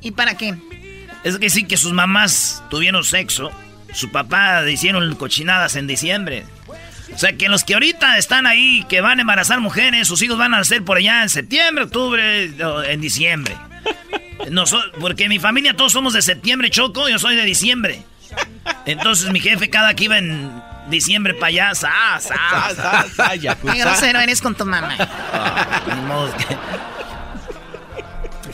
¿Y 0.00 0.12
para 0.12 0.36
qué? 0.36 0.56
Es 1.24 1.38
que 1.38 1.50
sí 1.50 1.64
que 1.64 1.76
sus 1.76 1.92
mamás 1.92 2.62
tuvieron 2.70 3.04
sexo. 3.04 3.50
Su 3.94 4.10
papá 4.10 4.68
hicieron 4.68 5.14
cochinadas 5.14 5.76
en 5.76 5.86
diciembre. 5.86 6.44
O 7.14 7.18
sea, 7.18 7.32
que 7.36 7.48
los 7.48 7.62
que 7.62 7.74
ahorita 7.74 8.18
están 8.18 8.46
ahí, 8.46 8.84
que 8.88 9.00
van 9.00 9.18
a 9.18 9.22
embarazar 9.22 9.60
mujeres, 9.60 10.08
sus 10.08 10.20
hijos 10.22 10.36
van 10.36 10.52
a 10.52 10.58
nacer 10.58 10.84
por 10.84 10.98
allá 10.98 11.22
en 11.22 11.28
septiembre, 11.28 11.84
octubre, 11.84 12.50
o 12.62 12.82
en 12.82 13.00
diciembre. 13.00 13.56
porque 15.00 15.28
mi 15.28 15.38
familia 15.38 15.76
todos 15.76 15.92
somos 15.92 16.12
de 16.12 16.22
septiembre, 16.22 16.70
Choco, 16.70 17.08
yo 17.08 17.18
soy 17.18 17.36
de 17.36 17.44
diciembre. 17.44 18.02
Entonces 18.84 19.30
mi 19.30 19.40
jefe 19.40 19.70
cada 19.70 19.94
que 19.94 20.04
iba 20.04 20.18
en 20.18 20.50
diciembre 20.88 21.34
para 21.34 21.46
allá, 21.46 21.74
sa, 21.74 22.18
sa, 22.18 22.74
sa, 22.74 23.06
sa, 23.08 23.30
Qué 23.38 23.78
grosero 23.78 24.18
eres 24.20 24.40
con 24.40 24.54
tu 24.54 24.64
mamá. 24.64 24.96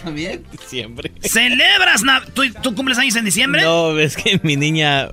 También. 0.05 0.45
Diciembre. 0.53 1.13
¿Celebras? 1.23 2.03
na- 2.03 2.23
¿Tú, 2.35 2.43
tú 2.63 2.75
cumples 2.75 2.99
años 2.99 3.17
en 3.17 3.25
diciembre? 3.25 3.63
No, 3.63 3.99
es 3.99 4.17
que 4.17 4.41
mi 4.43 4.57
niña, 4.57 5.09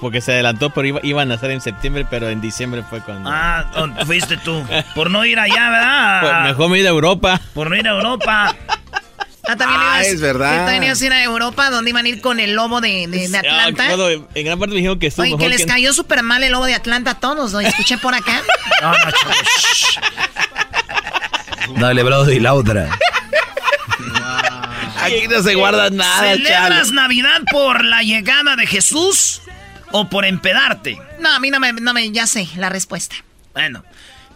porque 0.00 0.20
se 0.20 0.32
adelantó, 0.32 0.70
pero 0.70 0.86
iba, 0.86 1.00
iba 1.02 1.22
a 1.22 1.24
nacer 1.24 1.50
en 1.50 1.60
septiembre, 1.60 2.06
pero 2.08 2.28
en 2.28 2.40
diciembre 2.40 2.82
fue 2.88 3.00
cuando... 3.00 3.30
Ah, 3.32 3.70
oh, 3.76 4.04
fuiste 4.06 4.36
tú. 4.38 4.64
Por 4.94 5.10
no 5.10 5.24
ir 5.24 5.38
allá, 5.38 5.70
¿verdad? 5.70 6.20
Pues 6.20 6.32
mejor 6.52 6.70
me 6.70 6.78
ir 6.78 6.86
a 6.86 6.90
Europa. 6.90 7.40
Por 7.54 7.70
no 7.70 7.76
ir 7.76 7.88
a 7.88 7.92
Europa. 7.92 8.54
Ah, 9.50 9.56
también 9.56 9.80
Ah, 9.82 9.96
ibas- 10.02 10.06
es 10.08 10.20
verdad. 10.20 10.56
también 10.66 10.84
ibas 10.84 11.00
a 11.00 11.06
ir 11.06 11.12
a 11.14 11.24
Europa, 11.24 11.70
donde 11.70 11.88
iban 11.90 12.04
a 12.04 12.08
ir 12.10 12.20
con 12.20 12.38
el 12.38 12.52
lobo 12.54 12.82
de, 12.82 13.06
de- 13.08 13.28
de 13.28 13.36
Ah, 13.38 13.40
Atlanta. 13.40 13.86
claro, 13.86 14.10
en 14.10 14.44
gran 14.44 14.58
parte 14.58 14.72
me 14.74 14.76
dijeron 14.76 14.98
que 14.98 15.06
estuvo 15.06 15.24
Oye, 15.24 15.38
que 15.38 15.48
les 15.48 15.62
que... 15.62 15.66
cayó 15.68 15.94
súper 15.94 16.22
mal 16.22 16.42
el 16.42 16.52
lobo 16.52 16.66
de 16.66 16.74
Atlanta 16.74 17.12
a 17.12 17.18
todos, 17.18 17.52
¿lo 17.52 17.60
escuché 17.60 17.96
por 17.98 18.14
acá? 18.14 18.42
No, 18.82 18.92
no. 18.92 18.98
Dale, 21.80 22.02
bro, 22.02 22.30
y 22.30 22.40
la 22.40 22.54
otra. 22.54 22.88
Aquí 25.00 25.28
no 25.28 25.42
se 25.42 25.54
guarda 25.54 25.90
nada, 25.90 26.32
¿Celebras 26.32 26.88
chale. 26.88 26.92
Navidad 26.92 27.40
por 27.50 27.84
la 27.84 28.02
llegada 28.02 28.56
de 28.56 28.66
Jesús 28.66 29.42
o 29.92 30.08
por 30.08 30.24
empedarte? 30.24 30.98
No, 31.20 31.34
a 31.34 31.40
mí 31.40 31.50
no 31.50 31.60
me, 31.60 31.72
no 31.72 31.92
me, 31.92 32.10
ya 32.10 32.26
sé 32.26 32.48
la 32.56 32.68
respuesta. 32.68 33.16
Bueno, 33.54 33.84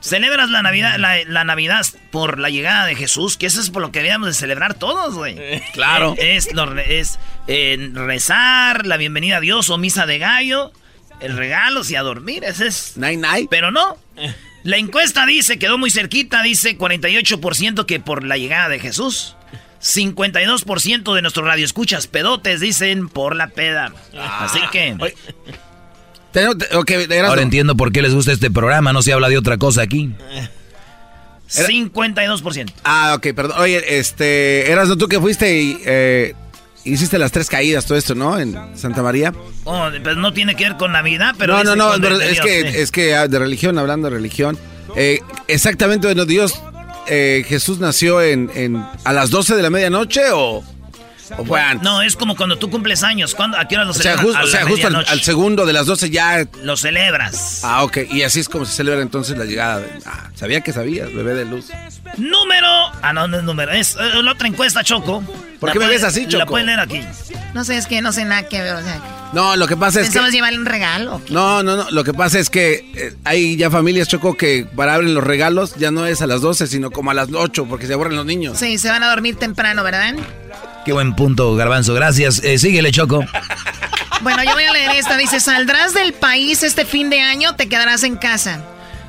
celebras 0.01 0.51
la 0.51 0.63
Navidad, 0.63 0.97
la, 0.99 1.25
la 1.25 1.45
Navidad 1.45 1.85
por 2.11 2.39
la 2.39 2.51
llegada 2.51 2.87
de 2.87 2.95
Jesús, 2.95 3.37
que 3.37 3.47
eso 3.47 3.61
es 3.61 3.71
por 3.71 3.83
lo 3.83 3.93
que 3.93 4.01
debíamos 4.01 4.29
de 4.29 4.35
celebrar 4.35 4.75
todos, 4.75 5.15
güey. 5.15 5.37
Claro. 5.73 6.15
Eh, 6.19 6.37
Es, 6.37 6.49
es 6.89 7.19
eh, 7.47 7.91
rezar, 7.93 8.87
la 8.87 8.97
bienvenida 8.97 9.37
a 9.39 9.41
Dios 9.41 9.71
o 9.71 9.79
misa 9.79 10.07
de 10.07 10.19
gallo, 10.19 10.73
el 11.21 11.37
regalo 11.37 11.83
y 11.89 11.95
a 11.95 12.03
dormir, 12.03 12.45
ese 12.45 12.67
es... 12.67 12.97
Night 12.97 13.21
night. 13.21 13.49
Pero 13.51 13.71
no. 13.71 13.97
La 14.65 14.77
encuesta 14.77 15.27
dice, 15.27 15.59
quedó 15.59 15.79
muy 15.79 15.91
cerquita, 15.91 16.43
dice 16.43 16.79
48% 16.79 17.87
que 17.87 18.01
por 18.01 18.25
la 18.25 18.37
llegada 18.37 18.69
de 18.69 18.79
Jesús. 18.81 19.37
52% 19.83 21.15
de 21.15 21.23
nuestros 21.23 21.47
radioescuchas 21.47 22.07
pedotes 22.07 22.61
dicen 22.61 23.09
por 23.09 23.35
la 23.37 23.49
peda. 23.49 23.93
Así 24.19 24.61
que... 24.71 24.97
Tengo- 26.33 26.57
te- 26.57 26.75
ok, 26.77 26.91
Erasmo. 26.91 27.29
Ahora 27.29 27.43
entiendo 27.43 27.77
por 27.77 27.93
qué 27.93 28.01
les 28.01 28.15
gusta 28.15 28.33
este 28.33 28.51
programa, 28.51 28.93
no 28.93 29.03
se 29.03 29.13
habla 29.13 29.29
de 29.29 29.37
otra 29.39 29.59
cosa 29.59 29.83
aquí. 29.83 30.15
52%. 31.51 32.73
Ah, 32.85 33.15
ok, 33.17 33.27
perdón. 33.35 33.61
Oye, 33.61 33.99
este, 33.99 34.71
Erasmo, 34.71 34.97
tú 34.97 35.09
que 35.09 35.21
fuiste 35.21 35.61
y 35.61 35.79
eh, 35.85 36.35
hiciste 36.85 37.19
las 37.19 37.33
tres 37.33 37.49
caídas, 37.49 37.85
todo 37.85 37.99
esto, 37.99 38.15
¿no? 38.15 38.39
En 38.39 38.57
Santa 38.79 39.03
María. 39.03 39.35
Oh, 39.65 39.89
pues 40.03 40.17
no 40.17 40.33
tiene 40.33 40.55
que 40.55 40.65
ver 40.65 40.77
con 40.79 40.93
Navidad, 40.93 41.35
pero... 41.37 41.63
no, 41.63 41.77
no, 41.77 41.99
no, 41.99 41.99
de 41.99 42.25
es 42.31 42.33
Dios, 42.33 42.47
que, 42.47 42.83
es 42.83 42.91
que 42.91 43.15
ah, 43.15 43.29
de 43.29 43.39
religión, 43.39 43.79
hablando 43.79 44.09
de 44.09 44.17
religión. 44.17 44.59
eh, 44.97 45.21
exactamente, 45.49 46.07
bueno, 46.07 46.25
Dios, 46.25 46.55
eh, 47.09 47.45
Jesús 47.47 47.79
nació 47.79 48.23
en, 48.23 48.51
en- 48.55 48.85
a 49.05 49.13
las 49.13 49.31
12 49.31 49.57
de 49.57 49.63
la 49.63 49.71
medianoche 49.71 50.23
o, 50.33 50.63
o 51.39 51.45
fue 51.45 51.61
antes. 51.61 51.83
No, 51.83 52.03
es 52.03 52.17
como 52.17 52.37
cuando 52.37 52.57
tú 52.57 52.71
cumples 52.71 53.03
años. 53.03 53.35
¿Cuándo, 53.35 53.59
¿A 53.59 53.67
qué 53.69 53.77
hora 53.77 53.85
lo 53.85 53.91
o 53.91 53.95
sea, 53.95 54.15
o 54.21 54.33
la 54.33 54.47
sea, 54.47 54.67
justo 54.67 54.89
al, 54.89 55.21
segundo 55.23 55.67
de 55.67 55.73
las 55.73 55.87
12 55.87 56.11
ya. 56.11 56.47
Lo 56.63 56.77
celebras. 56.77 57.61
Ah, 57.65 57.83
ok. 57.85 57.99
Y 58.11 58.23
así 58.23 58.41
es 58.41 58.49
como 58.49 58.65
se 58.65 58.75
celebra 58.75 59.03
entonces 59.03 59.37
la 59.37 59.45
llegada. 59.45 59.81
De, 59.81 59.89
ah, 60.07 60.31
sabía 60.35 60.61
que 60.61 60.73
sabías, 60.73 61.13
bebé 61.13 61.35
de 61.35 61.45
luz. 61.45 61.67
Número... 62.17 62.67
Ah, 63.03 63.13
no, 63.13 63.27
no 63.29 63.39
es 63.39 63.45
número. 63.45 63.73
Es 63.73 63.97
eh, 63.97 64.23
la 64.23 64.33
otra 64.33 64.49
encuesta, 64.49 64.85
Choco. 64.85 65.23
¿Por 65.61 65.69
La 65.69 65.73
qué 65.73 65.79
me 65.79 65.85
puede- 65.87 65.97
ves 65.99 66.05
así, 66.05 66.23
La 66.25 66.29
Choco? 66.29 66.47
pueden 66.47 66.67
leer 66.67 66.81
aquí. 66.81 67.01
No 67.55 67.65
sé, 67.65 67.77
es 67.77 67.87
que 67.87 68.01
no 68.01 68.13
sé 68.13 68.25
nada 68.25 68.49
que 68.49 68.61
ver, 68.63 68.75
o 68.75 68.83
sea, 68.83 69.01
No, 69.35 69.57
lo 69.57 69.67
que 69.67 69.77
pasa 69.77 70.01
es 70.01 70.07
que. 70.07 70.13
¿pensabas 70.13 70.33
llevarle 70.33 70.59
un 70.59 70.67
regalo? 70.67 71.17
o 71.17 71.25
qué? 71.25 71.33
No, 71.33 71.63
no, 71.63 71.77
no. 71.77 71.91
Lo 71.91 72.03
que 72.03 72.15
pasa 72.15 72.39
es 72.39 72.49
que 72.51 72.91
eh, 72.97 73.15
hay 73.25 73.57
ya 73.57 73.71
familias, 73.71 74.09
Choco, 74.09 74.37
que 74.37 74.67
para 74.75 74.95
abrir 74.95 75.11
los 75.11 75.23
regalos 75.23 75.75
ya 75.77 75.91
no 75.91 76.07
es 76.07 76.23
a 76.23 76.27
las 76.27 76.41
12, 76.41 76.67
sino 76.67 76.91
como 76.91 77.11
a 77.11 77.15
las 77.15 77.29
8, 77.33 77.67
porque 77.69 77.87
se 77.87 77.93
aburren 77.93 78.17
los 78.17 78.27
niños. 78.27 78.59
Sí, 78.59 78.79
se 78.79 78.89
van 78.91 79.03
a 79.03 79.11
dormir 79.11 79.37
temprano, 79.37 79.83
¿verdad? 79.85 80.15
Qué 80.85 80.93
buen 80.93 81.15
punto, 81.15 81.55
Garbanzo. 81.55 81.95
Gracias. 81.95 82.41
Eh, 82.43 82.59
síguele, 82.59 82.91
Choco. 82.91 83.25
Bueno, 84.21 84.43
yo 84.45 84.53
voy 84.55 84.65
a 84.65 84.73
leer 84.73 84.93
esta. 84.97 85.17
Dice, 85.17 85.41
¿saldrás 85.41 85.95
del 85.95 86.13
país 86.13 86.63
este 86.63 86.85
fin 86.85 87.11
de 87.11 87.21
año 87.21 87.51
o 87.51 87.55
te 87.55 87.69
quedarás 87.69 88.03
en 88.05 88.17
casa? 88.17 88.65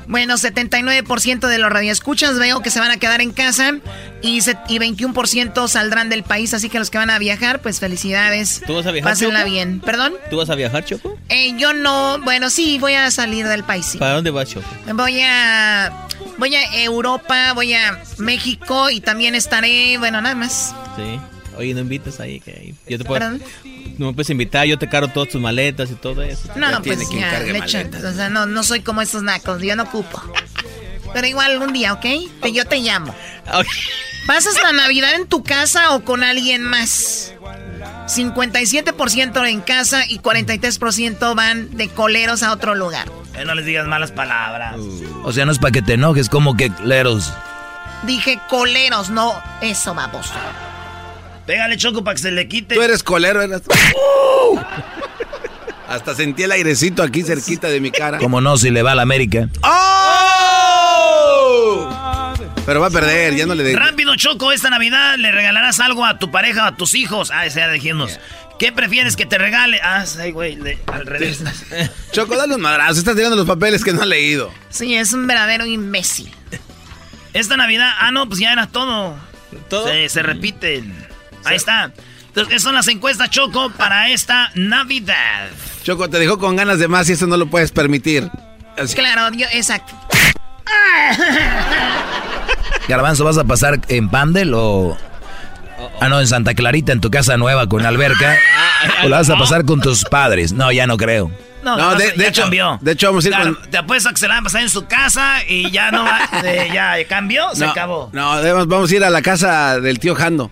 Bueno, 0.06 0.34
79% 0.36 1.48
de 1.48 1.58
los 1.58 1.72
radioescuchas 1.72 2.38
veo 2.38 2.60
que 2.60 2.70
se 2.70 2.78
van 2.78 2.90
a 2.90 2.98
quedar 2.98 3.22
en 3.22 3.32
casa 3.32 3.76
y, 4.20 4.42
se- 4.42 4.58
y 4.68 4.78
21% 4.78 5.66
saldrán 5.66 6.10
del 6.10 6.22
país, 6.24 6.52
así 6.52 6.68
que 6.68 6.78
los 6.78 6.90
que 6.90 6.98
van 6.98 7.08
a 7.08 7.18
viajar, 7.18 7.60
pues 7.62 7.80
felicidades. 7.80 8.60
¿Tú 8.66 8.74
vas 8.74 8.86
a 8.86 8.90
viajar, 8.92 9.12
Pásenla 9.12 9.40
Choco? 9.40 9.50
bien. 9.50 9.80
¿Perdón? 9.80 10.12
¿Tú 10.28 10.36
vas 10.36 10.50
a 10.50 10.56
viajar, 10.56 10.84
Choco? 10.84 11.16
Eh, 11.30 11.54
yo 11.56 11.72
no, 11.72 12.18
bueno, 12.20 12.50
sí, 12.50 12.76
voy 12.78 12.92
a 12.94 13.10
salir 13.10 13.46
del 13.48 13.64
país. 13.64 13.86
sí. 13.86 13.98
¿Para 13.98 14.12
dónde 14.16 14.30
vas, 14.30 14.46
Choco? 14.50 14.66
Voy 14.92 15.22
a 15.22 15.90
voy 16.36 16.54
a 16.54 16.82
Europa, 16.82 17.52
voy 17.54 17.72
a 17.72 17.98
México 18.18 18.90
y 18.90 19.00
también 19.00 19.34
estaré, 19.34 19.96
bueno, 19.96 20.20
nada 20.20 20.34
más. 20.34 20.74
Sí. 20.96 21.18
Oye, 21.56 21.72
no 21.74 21.80
invites 21.80 22.18
ahí, 22.20 22.40
que 22.40 22.74
yo 22.88 22.98
te 22.98 23.04
puedo... 23.04 23.20
¿Perdón? 23.20 23.42
No 23.98 24.06
me 24.06 24.12
puedes 24.12 24.30
invitar, 24.30 24.66
yo 24.66 24.78
te 24.78 24.88
cargo 24.88 25.08
todas 25.08 25.28
tus 25.28 25.40
maletas 25.40 25.90
y 25.90 25.94
todo 25.94 26.22
eso. 26.22 26.48
No, 26.56 26.70
Ya 26.70 26.80
pues 26.80 26.98
ya, 27.10 27.30
cargue 27.30 27.52
le 27.52 27.58
echo- 27.60 27.78
maletas. 27.78 28.04
o 28.04 28.12
sea, 28.12 28.28
no, 28.30 28.46
no 28.46 28.62
soy 28.62 28.80
como 28.80 29.00
estos 29.02 29.22
nacos, 29.22 29.62
yo 29.62 29.76
no 29.76 29.84
ocupo. 29.84 30.20
Pero 31.12 31.26
igual 31.28 31.62
un 31.62 31.72
día, 31.72 31.92
¿ok? 31.92 32.04
Te- 32.42 32.52
Yo 32.52 32.64
te 32.64 32.78
llamo. 32.78 33.14
Ok. 33.52 33.66
¿Pasas 34.26 34.60
la 34.62 34.72
Navidad 34.72 35.14
en 35.14 35.26
tu 35.28 35.44
casa 35.44 35.94
o 35.94 36.02
con 36.04 36.24
alguien 36.24 36.62
más? 36.64 37.34
57% 38.06 39.48
en 39.48 39.60
casa 39.60 40.02
y 40.08 40.18
43% 40.18 41.34
van 41.34 41.76
de 41.76 41.88
coleros 41.88 42.42
a 42.42 42.52
otro 42.52 42.74
lugar. 42.74 43.08
Eh, 43.36 43.44
no 43.44 43.54
les 43.54 43.64
digas 43.66 43.86
malas 43.86 44.12
palabras. 44.12 44.76
O 45.22 45.32
sea, 45.32 45.44
no 45.46 45.52
es 45.52 45.58
para 45.58 45.72
que 45.72 45.82
te 45.82 45.94
enojes, 45.94 46.28
como 46.28 46.56
que 46.56 46.70
leros. 46.82 47.32
Dije 48.04 48.38
coleros, 48.48 49.10
no 49.10 49.34
eso, 49.60 49.94
vamos. 49.94 50.30
Pégale, 51.46 51.76
Choco, 51.76 52.02
para 52.02 52.14
que 52.14 52.22
se 52.22 52.30
le 52.30 52.48
quite. 52.48 52.74
Tú 52.74 52.82
eres 52.82 53.02
colero, 53.02 53.42
eras. 53.42 53.62
Hasta 55.88 56.14
sentí 56.14 56.42
el 56.42 56.52
airecito 56.52 57.02
aquí 57.02 57.22
cerquita 57.22 57.68
de 57.68 57.80
mi 57.80 57.90
cara. 57.90 58.18
Como 58.18 58.40
no, 58.40 58.56
si 58.56 58.70
le 58.70 58.82
va 58.82 58.92
a 58.92 58.94
la 58.94 59.02
América. 59.02 59.48
¡Oh! 59.62 61.04
Pero 62.64 62.80
va 62.80 62.86
a 62.86 62.90
perder, 62.90 63.34
ya 63.34 63.44
no 63.44 63.54
le 63.54 63.62
de... 63.62 63.76
Rápido, 63.76 64.16
Choco, 64.16 64.50
esta 64.50 64.70
Navidad 64.70 65.16
le 65.18 65.30
regalarás 65.30 65.80
algo 65.80 66.06
a 66.06 66.18
tu 66.18 66.30
pareja 66.30 66.64
o 66.64 66.68
a 66.68 66.76
tus 66.76 66.94
hijos. 66.94 67.30
Ah, 67.30 67.44
ese 67.44 67.60
ya 67.60 67.70
dijimos. 67.70 68.18
¿Qué 68.58 68.72
prefieres 68.72 69.16
que 69.16 69.26
te 69.26 69.36
regale? 69.36 69.78
Ah, 69.82 70.06
sí, 70.06 70.30
güey, 70.30 70.58
al 70.86 71.04
revés. 71.04 71.42
Choco, 72.12 72.36
dale 72.36 72.54
un 72.54 72.62
madrazo. 72.62 72.98
Estás 72.98 73.16
tirando 73.16 73.36
los 73.36 73.46
papeles 73.46 73.84
que 73.84 73.92
no 73.92 74.00
ha 74.02 74.06
leído. 74.06 74.50
Sí, 74.70 74.94
es 74.94 75.12
un 75.12 75.26
verdadero 75.26 75.66
imbécil. 75.66 76.32
Esta 77.34 77.58
Navidad, 77.58 77.92
ah, 77.98 78.10
no, 78.12 78.26
pues 78.26 78.40
ya 78.40 78.52
era 78.52 78.66
todo. 78.68 79.16
¿Todo? 79.68 79.86
Se, 79.88 80.08
se 80.08 80.22
repiten. 80.22 80.94
Ahí 81.44 81.56
está. 81.56 81.92
Entonces, 82.28 82.52
¿qué 82.52 82.60
son 82.60 82.74
las 82.74 82.88
encuestas, 82.88 83.30
Choco, 83.30 83.70
para 83.70 84.10
esta 84.10 84.50
Navidad? 84.54 85.48
Choco, 85.84 86.10
te 86.10 86.18
dejó 86.18 86.38
con 86.38 86.56
ganas 86.56 86.78
de 86.78 86.88
más 86.88 87.08
y 87.08 87.12
eso 87.12 87.26
no 87.26 87.36
lo 87.36 87.46
puedes 87.46 87.70
permitir. 87.70 88.28
Así- 88.76 88.94
Claro, 88.96 89.34
yo, 89.36 89.46
exacto. 89.52 89.94
Garbanzo, 92.88 93.24
¿vas 93.24 93.38
a 93.38 93.44
pasar 93.44 93.80
en 93.88 94.08
Pandel 94.08 94.52
o...? 94.54 94.96
Ah, 96.00 96.08
no, 96.08 96.20
en 96.20 96.26
Santa 96.26 96.54
Clarita, 96.54 96.92
en 96.92 97.00
tu 97.00 97.10
casa 97.10 97.36
nueva 97.36 97.68
con 97.68 97.84
alberca. 97.86 98.36
¿O 99.04 99.08
la 99.08 99.18
vas 99.18 99.30
a 99.30 99.36
pasar 99.36 99.64
con 99.64 99.80
tus 99.80 100.04
padres? 100.04 100.52
No, 100.52 100.72
ya 100.72 100.86
no 100.86 100.96
creo. 100.96 101.30
No, 101.62 101.76
No, 101.76 101.90
no, 101.92 101.96
de- 101.96 102.10
de, 102.10 102.16
de 102.16 102.28
hecho- 102.28 102.42
cambió. 102.42 102.78
de 102.80 102.92
hecho, 102.92 103.06
vamos 103.08 103.24
a 103.24 103.28
ir 103.28 103.34
Claro, 103.34 103.54
con- 103.58 103.70
Te 103.70 103.78
apuesto 103.78 104.08
a 104.08 104.12
que 104.12 104.18
se 104.18 104.28
la 104.28 104.34
van 104.34 104.42
a 104.42 104.44
pasar 104.44 104.62
en 104.62 104.70
su 104.70 104.86
casa 104.86 105.36
y 105.48 105.70
ya 105.70 105.90
no 105.90 106.04
va. 106.04 106.20
eh, 106.44 106.70
ya 106.72 106.96
cambió, 107.08 107.54
se 107.54 107.64
no, 107.64 107.70
acabó. 107.70 108.10
No, 108.12 108.66
vamos 108.66 108.90
a 108.90 108.94
ir 108.96 109.04
a 109.04 109.10
la 109.10 109.22
casa 109.22 109.80
del 109.80 109.98
tío 109.98 110.14
Jando. 110.14 110.50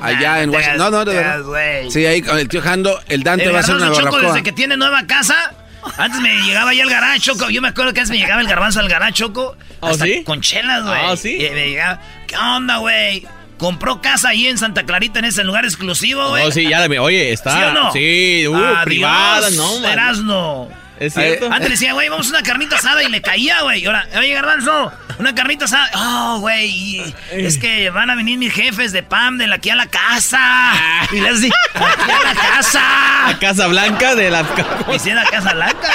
Allá 0.00 0.32
Nah, 0.34 0.42
en 0.42 0.50
Washington. 0.50 0.78
No, 0.78 0.90
no, 0.90 1.04
de 1.04 1.14
verdad. 1.14 1.90
Sí, 1.90 2.04
ahí 2.06 2.20
con 2.22 2.38
el 2.38 2.48
tío 2.48 2.60
Jando, 2.60 3.00
el 3.08 3.22
Dante 3.22 3.44
El 3.46 3.54
va 3.54 3.58
a 3.58 3.60
hacer 3.60 3.76
una 3.76 3.88
Choco, 3.88 4.02
barbacoa. 4.02 4.22
desde 4.28 4.42
que 4.42 4.52
tiene 4.52 4.76
nueva 4.76 5.06
casa. 5.06 5.54
Antes 5.98 6.20
me 6.20 6.34
llegaba 6.42 6.72
ya 6.72 6.82
el 6.84 6.90
garage, 6.90 7.20
Choco. 7.20 7.50
Yo 7.50 7.60
me 7.60 7.68
acuerdo 7.68 7.92
que 7.92 8.00
antes 8.00 8.10
me 8.10 8.18
llegaba 8.18 8.40
el 8.40 8.46
garbanzo 8.48 8.80
al 8.80 8.88
garage, 8.88 9.12
Choco. 9.14 9.56
¿Oh, 9.80 9.88
hasta 9.88 10.04
sí? 10.04 10.22
Con 10.24 10.40
chelas, 10.40 10.82
güey. 10.84 10.98
Ah, 10.98 11.16
¿sí? 11.16 11.36
Y 11.36 11.50
me 11.50 11.68
llegaba, 11.68 12.00
¿qué 12.26 12.36
onda, 12.36 12.78
güey? 12.78 13.26
Compró 13.58 14.00
casa 14.02 14.30
ahí 14.30 14.46
en 14.48 14.58
Santa 14.58 14.84
Clarita, 14.84 15.18
en 15.20 15.26
ese 15.26 15.44
lugar 15.44 15.64
exclusivo, 15.64 16.28
güey. 16.30 16.44
Oh, 16.46 16.50
sí, 16.50 16.68
ya 16.68 16.86
la. 16.86 17.00
Oye, 17.02 17.32
está. 17.32 17.56
¿Sí 17.56 17.62
o 17.62 17.72
no? 17.72 17.92
Sí, 17.92 18.46
uh, 18.48 18.56
Adiós, 18.56 18.84
privada, 18.84 19.50
no, 19.50 19.80
man. 19.80 19.92
Erasno. 19.92 20.68
¿Es 21.00 21.14
cierto? 21.14 21.50
Antes 21.52 21.70
decía, 21.70 21.92
güey, 21.92 22.08
vamos 22.08 22.26
a 22.28 22.30
una 22.30 22.42
carnita 22.42 22.76
asada 22.76 23.02
y 23.02 23.08
le 23.10 23.20
caía, 23.20 23.62
güey. 23.62 23.84
Ahora, 23.84 24.06
oye, 24.16 24.32
Garbanzo, 24.32 24.92
una 25.18 25.34
carnita 25.34 25.64
asada. 25.64 25.90
Oh, 25.94 26.38
güey, 26.40 27.02
es 27.32 27.58
que 27.58 27.90
van 27.90 28.10
a 28.10 28.14
venir 28.14 28.38
mis 28.38 28.52
jefes 28.52 28.92
de 28.92 29.02
PAM 29.02 29.38
de 29.38 29.52
aquí 29.52 29.70
a 29.70 29.74
la 29.76 29.86
casa. 29.86 30.72
Y 31.12 31.20
les 31.20 31.40
di, 31.40 31.50
aquí 31.74 32.10
a 32.10 32.22
la 32.22 32.34
casa. 32.34 32.82
La 33.26 33.38
Casa 33.40 33.66
Blanca 33.66 34.14
de 34.14 34.30
la... 34.30 34.44
Y 34.94 34.98
si 34.98 35.10
la 35.10 35.24
Casa 35.24 35.52
Blanca. 35.54 35.88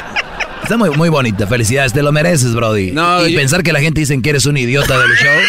Está 0.64 0.78
muy, 0.78 0.90
muy 0.92 1.10
bonita, 1.10 1.48
felicidades, 1.48 1.94
te 1.94 2.04
lo 2.04 2.12
mereces, 2.12 2.54
Brody. 2.54 2.92
No, 2.92 3.26
y 3.26 3.32
yo- 3.34 3.40
pensar 3.40 3.64
que 3.64 3.72
la 3.74 3.80
gente 3.80 4.02
dicen 4.02 4.22
que 4.22 4.30
eres 4.32 4.46
un 4.46 4.58
idiota 4.58 5.00
del 5.00 5.16
show. 5.16 5.32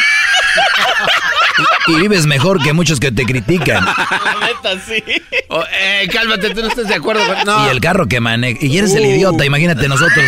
y, 1.86 1.94
vives 1.96 2.26
mejor 2.26 2.62
que 2.62 2.72
muchos 2.72 3.00
que 3.00 3.10
te 3.12 3.24
critican. 3.24 3.84
Neta, 3.84 4.80
sí. 4.86 5.02
Oh, 5.48 5.62
eh, 5.72 6.08
cálmate, 6.12 6.50
tú 6.54 6.60
no 6.62 6.68
estás 6.68 6.88
de 6.88 6.94
acuerdo 6.94 7.22
con... 7.26 7.44
No. 7.44 7.66
Y 7.66 7.70
el 7.70 7.80
carro 7.80 8.06
que 8.06 8.20
maneja. 8.20 8.58
Y 8.64 8.78
eres 8.78 8.94
el 8.94 9.04
idiota, 9.06 9.44
imagínate 9.44 9.88
nosotros. 9.88 10.26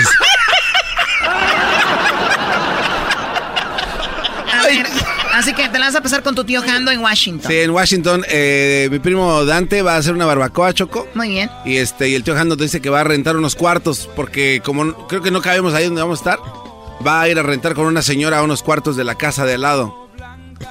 A 4.52 4.66
ver, 4.66 4.86
así 5.34 5.52
que 5.54 5.68
te 5.68 5.78
la 5.78 5.86
vas 5.86 5.94
a 5.94 6.00
pasar 6.02 6.22
con 6.22 6.34
tu 6.34 6.44
tío 6.44 6.62
Jando 6.62 6.90
en 6.90 7.00
Washington. 7.00 7.50
Sí, 7.50 7.58
en 7.60 7.70
Washington, 7.70 8.24
eh, 8.28 8.88
mi 8.90 8.98
primo 8.98 9.44
Dante 9.44 9.82
va 9.82 9.94
a 9.94 9.96
hacer 9.98 10.14
una 10.14 10.26
barbacoa, 10.26 10.72
Choco. 10.74 11.08
Muy 11.14 11.28
bien. 11.30 11.50
Y 11.64 11.76
este, 11.76 12.08
y 12.08 12.14
el 12.14 12.22
tío 12.24 12.34
Jando 12.34 12.56
dice 12.56 12.80
que 12.80 12.90
va 12.90 13.00
a 13.00 13.04
rentar 13.04 13.36
unos 13.36 13.54
cuartos, 13.54 14.08
porque 14.14 14.60
como 14.64 14.84
no- 14.84 15.06
creo 15.08 15.22
que 15.22 15.30
no 15.30 15.40
cabemos 15.40 15.74
ahí 15.74 15.84
donde 15.86 16.02
vamos 16.02 16.20
a 16.20 16.22
estar, 16.30 16.38
va 17.06 17.22
a 17.22 17.28
ir 17.28 17.38
a 17.38 17.42
rentar 17.42 17.74
con 17.74 17.86
una 17.86 18.02
señora 18.02 18.42
unos 18.42 18.62
cuartos 18.62 18.96
de 18.96 19.04
la 19.04 19.14
casa 19.16 19.44
de 19.44 19.54
al 19.54 19.62
lado. 19.62 20.01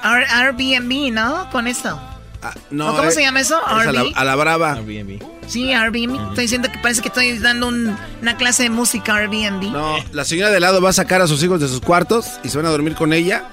R- 0.03 0.25
Airbnb, 0.29 1.11
¿no? 1.13 1.49
Con 1.51 1.67
esto. 1.67 1.99
Ah, 2.43 2.53
no, 2.71 2.87
¿O 2.93 2.95
¿Cómo 2.97 3.09
eh, 3.09 3.11
se 3.11 3.21
llama 3.21 3.39
eso? 3.39 3.59
es 3.81 3.87
a 3.87 3.91
la, 3.91 4.01
RV. 4.03 4.11
a 4.15 4.23
la 4.23 4.35
brava. 4.35 4.73
Airbnb. 4.73 5.21
Sí, 5.47 5.71
Airbnb. 5.73 6.29
Estoy 6.29 6.43
diciendo 6.45 6.71
que 6.71 6.79
parece 6.79 7.01
que 7.01 7.09
estoy 7.09 7.37
dando 7.37 7.67
un- 7.67 7.95
una 8.21 8.35
clase 8.37 8.63
de 8.63 8.69
música 8.71 9.15
Airbnb. 9.15 9.71
No, 9.71 9.97
la 10.11 10.25
señora 10.25 10.49
de 10.49 10.59
lado 10.59 10.81
va 10.81 10.89
a 10.89 10.93
sacar 10.93 11.21
a 11.21 11.27
sus 11.27 11.43
hijos 11.43 11.59
de 11.59 11.67
sus 11.67 11.81
cuartos 11.81 12.25
y 12.43 12.49
se 12.49 12.57
van 12.57 12.65
a 12.65 12.69
dormir 12.69 12.95
con 12.95 13.13
ella. 13.13 13.43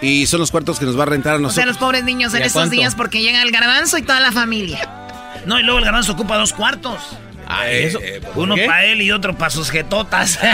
Y 0.00 0.26
son 0.26 0.40
los 0.40 0.50
cuartos 0.50 0.78
que 0.78 0.84
nos 0.84 0.98
va 0.98 1.02
a 1.04 1.06
rentar 1.06 1.32
a 1.32 1.36
O 1.36 1.38
sea, 1.38 1.42
nosotros. 1.46 1.66
los 1.66 1.78
pobres 1.78 2.04
niños 2.04 2.32
en 2.34 2.40
¿Y 2.40 2.42
a 2.42 2.46
estos 2.46 2.60
cuánto? 2.62 2.74
días 2.76 2.94
porque 2.94 3.22
llega 3.22 3.40
el 3.42 3.50
garbanzo 3.52 3.98
y 3.98 4.02
toda 4.02 4.20
la 4.20 4.32
familia. 4.32 4.88
No, 5.46 5.58
y 5.58 5.62
luego 5.64 5.78
el 5.78 5.84
garbanzo 5.84 6.12
ocupa 6.12 6.36
dos 6.36 6.52
cuartos. 6.52 7.00
Ah, 7.48 7.68
eso. 7.68 7.98
Uno 8.36 8.54
¿Qué? 8.54 8.66
para 8.66 8.84
él 8.84 9.02
y 9.02 9.10
otro 9.10 9.36
para 9.36 9.50
sus 9.50 9.70
jetotas. 9.70 10.38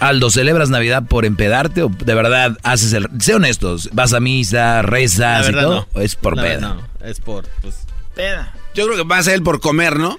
Aldo, 0.00 0.30
¿celebras 0.30 0.70
Navidad 0.70 1.04
por 1.06 1.24
empedarte 1.26 1.82
o 1.82 1.88
de 1.90 2.14
verdad 2.14 2.56
haces 2.62 2.92
el... 2.94 3.08
Sé 3.20 3.34
honestos, 3.34 3.90
vas 3.92 4.12
a 4.14 4.20
misa, 4.20 4.76
La 4.76 4.82
rezas 4.82 5.48
y 5.48 5.52
todo? 5.52 5.74
no. 5.74 5.88
¿O 5.92 6.00
es 6.00 6.16
por 6.16 6.36
La 6.36 6.42
peda? 6.42 6.54
verdad 6.54 6.74
no, 7.00 7.06
es 7.06 7.20
por... 7.20 7.46
Pues, 7.60 7.74
Peda. 8.14 8.52
Yo 8.74 8.86
creo 8.86 8.96
que 8.96 9.04
va 9.04 9.18
a 9.18 9.22
ser 9.22 9.34
él 9.34 9.42
por 9.42 9.60
comer, 9.60 9.98
¿no? 9.98 10.18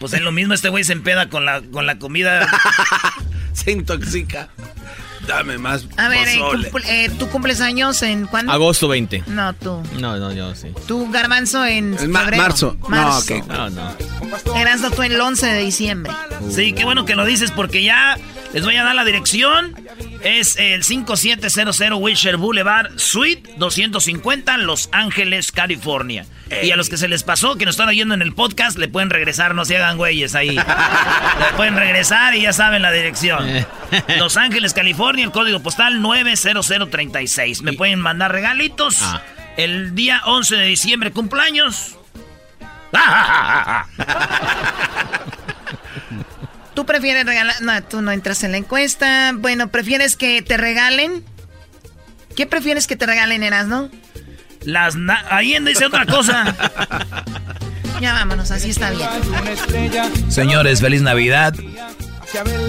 Pues 0.00 0.12
es 0.12 0.20
lo 0.22 0.32
mismo, 0.32 0.54
este 0.54 0.68
güey 0.68 0.84
se 0.84 0.92
empeda 0.92 1.28
con 1.28 1.44
la, 1.44 1.60
con 1.62 1.86
la 1.86 1.98
comida. 1.98 2.48
Se 3.52 3.70
intoxica. 3.72 4.48
Dame 5.26 5.56
más 5.58 5.86
A 5.96 6.08
ver, 6.08 6.28
eh, 6.28 6.38
cumple- 6.38 6.84
eh, 6.86 7.10
¿tú 7.18 7.28
cumples 7.30 7.60
años 7.60 8.00
en 8.02 8.26
cuándo? 8.26 8.52
agosto 8.52 8.86
20. 8.86 9.24
No, 9.28 9.52
tú. 9.54 9.82
No, 9.98 10.16
no, 10.18 10.32
yo 10.32 10.54
sí. 10.54 10.68
Tú, 10.86 11.10
garbanzo, 11.10 11.64
en 11.66 11.96
En 11.98 12.10
ma- 12.10 12.20
febrero. 12.20 12.42
marzo. 12.42 12.76
No, 12.82 12.88
Marzo. 12.90 13.34
ok. 13.34 13.46
No, 13.48 13.70
no. 13.70 13.96
Erasmo, 14.56 14.90
tú 14.90 15.02
el 15.02 15.18
11 15.20 15.46
de 15.46 15.60
diciembre. 15.62 16.12
Sí, 16.50 16.72
qué 16.74 16.84
bueno 16.84 17.04
que 17.06 17.16
lo 17.16 17.24
dices 17.24 17.50
porque 17.50 17.82
ya 17.82 18.16
les 18.56 18.64
voy 18.64 18.76
a 18.76 18.84
dar 18.84 18.94
la 18.94 19.04
dirección. 19.04 19.74
Es 20.22 20.56
el 20.56 20.82
5700 20.82 21.78
Wilshire 21.98 22.36
Boulevard, 22.36 22.98
Suite 22.98 23.54
250, 23.58 24.56
Los 24.56 24.88
Ángeles, 24.92 25.52
California. 25.52 26.24
Y 26.62 26.70
a 26.70 26.76
los 26.76 26.88
que 26.88 26.96
se 26.96 27.06
les 27.06 27.22
pasó, 27.22 27.56
que 27.56 27.66
nos 27.66 27.74
están 27.74 27.90
oyendo 27.90 28.14
en 28.14 28.22
el 28.22 28.32
podcast, 28.32 28.78
le 28.78 28.88
pueden 28.88 29.10
regresar, 29.10 29.54
no 29.54 29.66
se 29.66 29.76
hagan 29.76 29.98
güeyes 29.98 30.34
ahí. 30.34 30.52
le 30.52 30.64
pueden 31.54 31.76
regresar 31.76 32.34
y 32.34 32.42
ya 32.42 32.54
saben 32.54 32.80
la 32.80 32.92
dirección. 32.92 33.46
Los 34.18 34.38
Ángeles, 34.38 34.72
California, 34.72 35.26
el 35.26 35.32
código 35.32 35.60
postal 35.60 36.00
90036. 36.00 37.60
Me 37.60 37.74
pueden 37.74 38.00
mandar 38.00 38.32
regalitos. 38.32 39.02
Ah. 39.02 39.20
El 39.58 39.94
día 39.94 40.22
11 40.24 40.56
de 40.56 40.64
diciembre, 40.64 41.12
cumpleaños. 41.12 41.98
¿Tú 46.76 46.86
prefieres 46.86 47.24
regalar? 47.26 47.60
No, 47.62 47.82
tú 47.82 48.02
no 48.02 48.12
entras 48.12 48.44
en 48.44 48.52
la 48.52 48.58
encuesta. 48.58 49.32
Bueno, 49.34 49.68
¿prefieres 49.68 50.14
que 50.14 50.42
te 50.42 50.56
regalen? 50.56 51.24
¿Qué 52.36 52.46
prefieres 52.46 52.86
que 52.86 52.94
te 52.96 53.06
regalen, 53.06 53.42
Erasmo? 53.42 53.88
Las 54.62 54.94
na- 54.94 55.24
ahí 55.30 55.56
dice 55.64 55.86
otra 55.86 56.06
cosa. 56.06 56.54
Ya 57.98 58.12
vámonos, 58.12 58.50
así 58.50 58.68
está 58.68 58.90
bien. 58.90 59.08
Señores, 60.28 60.82
feliz 60.82 61.00
Navidad. 61.00 61.54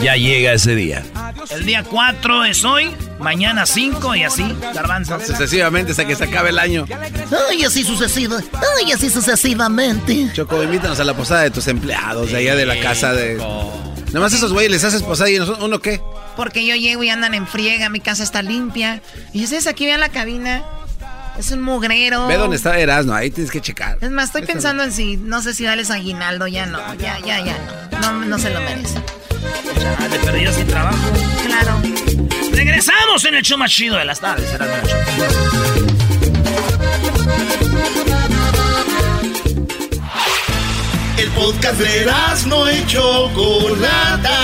Ya 0.02 0.15
llega 0.15 0.54
ese 0.54 0.74
día. 0.74 1.04
El 1.50 1.65
día 1.65 1.84
4 1.84 2.46
es 2.46 2.63
hoy, 2.63 2.91
mañana 3.20 3.65
5 3.65 4.15
y 4.15 4.24
así, 4.24 4.46
garbanzo. 4.74 5.20
Sucesivamente 5.20 5.91
hasta 5.91 6.06
que 6.08 6.15
se 6.15 6.24
acabe 6.24 6.52
el 6.52 6.60
año. 6.60 6.86
Ay, 7.50 7.62
así 7.65 7.84
sucesiva. 7.84 8.38
Ay, 8.82 8.93
así 8.93 9.10
sucesivamente. 9.10 10.30
Choco, 10.34 10.63
invítanos 10.63 10.98
a 11.02 11.04
la 11.04 11.13
posada 11.13 11.41
de 11.41 11.52
tus 11.52 11.67
empleados 11.67 12.32
de 12.32 12.38
allá 12.38 12.56
de 12.56 12.65
la 12.65 12.80
casa 12.80 13.12
de... 13.12 13.38
Nomás 14.17 14.34
esos 14.34 14.51
güeyes 14.51 14.71
les 14.71 14.84
haces 14.84 15.03
posada 15.03 15.30
y 15.30 15.38
nosotros, 15.38 15.63
¿uno 15.63 15.77
qué? 15.80 16.01
Porque 16.36 16.65
yo 16.65 16.75
llego 16.75 17.03
y 17.03 17.10
andan 17.10 17.36
en 17.36 17.45
friega, 17.45 17.88
mi 17.89 17.99
casa 17.99 18.23
está 18.23 18.41
limpia. 18.41 18.99
Y 19.32 19.43
ustedes 19.43 19.67
aquí 19.67 19.86
vean 19.86 19.99
la 19.99 20.10
cabina. 20.10 20.63
Es 21.38 21.51
un 21.51 21.62
mugrero. 21.62 22.25
Ve 22.25 22.36
dónde 22.36 22.56
está 22.56 22.80
Erasmo, 22.80 23.13
ahí 23.13 23.30
tienes 23.30 23.51
que 23.51 23.62
checar. 23.62 23.99
Es 24.01 24.10
más, 24.10 24.30
estoy 24.30 24.41
Esta 24.41 24.53
pensando 24.53 24.84
en 24.84 24.91
si, 24.91 25.17
no 25.17 25.43
sé 25.43 25.53
si 25.53 25.65
darles 25.65 25.91
aguinaldo, 25.91 26.47
ya 26.47 26.65
no, 26.65 26.80
ya, 26.95 27.19
ya, 27.19 27.45
ya 27.45 27.56
no. 27.91 27.99
No, 27.99 28.25
no 28.25 28.39
se 28.39 28.49
lo 28.49 28.60
merece. 28.60 28.99
Chale, 29.99 30.19
pero 30.25 30.38
yo 30.38 30.51
sin 30.51 30.65
trabajo. 30.65 30.97
Claro. 31.45 31.80
Regresamos 32.53 33.23
en 33.23 33.36
el 33.36 33.43
show 33.43 33.60
más 33.60 33.69
chido 33.69 33.97
de 33.97 34.06
las 34.06 34.19
tardes. 34.19 34.51
Erasmo 34.51 34.77
El 41.17 41.30
podcast 41.30 41.80
de 41.80 42.06
no 42.47 42.71
y 42.71 42.86
Chocolata. 42.86 44.38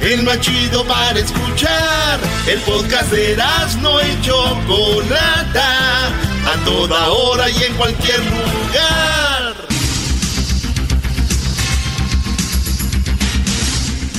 El 0.00 0.24
más 0.24 0.40
chido 0.40 0.84
para 0.84 1.16
escuchar. 1.16 2.18
El 2.48 2.58
podcast 2.60 3.12
de 3.12 3.36
no 3.80 4.00
y 4.00 4.20
Chocolata. 4.20 6.08
A 6.08 6.64
toda 6.64 7.08
hora 7.10 7.48
y 7.50 7.62
en 7.62 7.74
cualquier 7.74 8.18
lugar. 8.18 9.54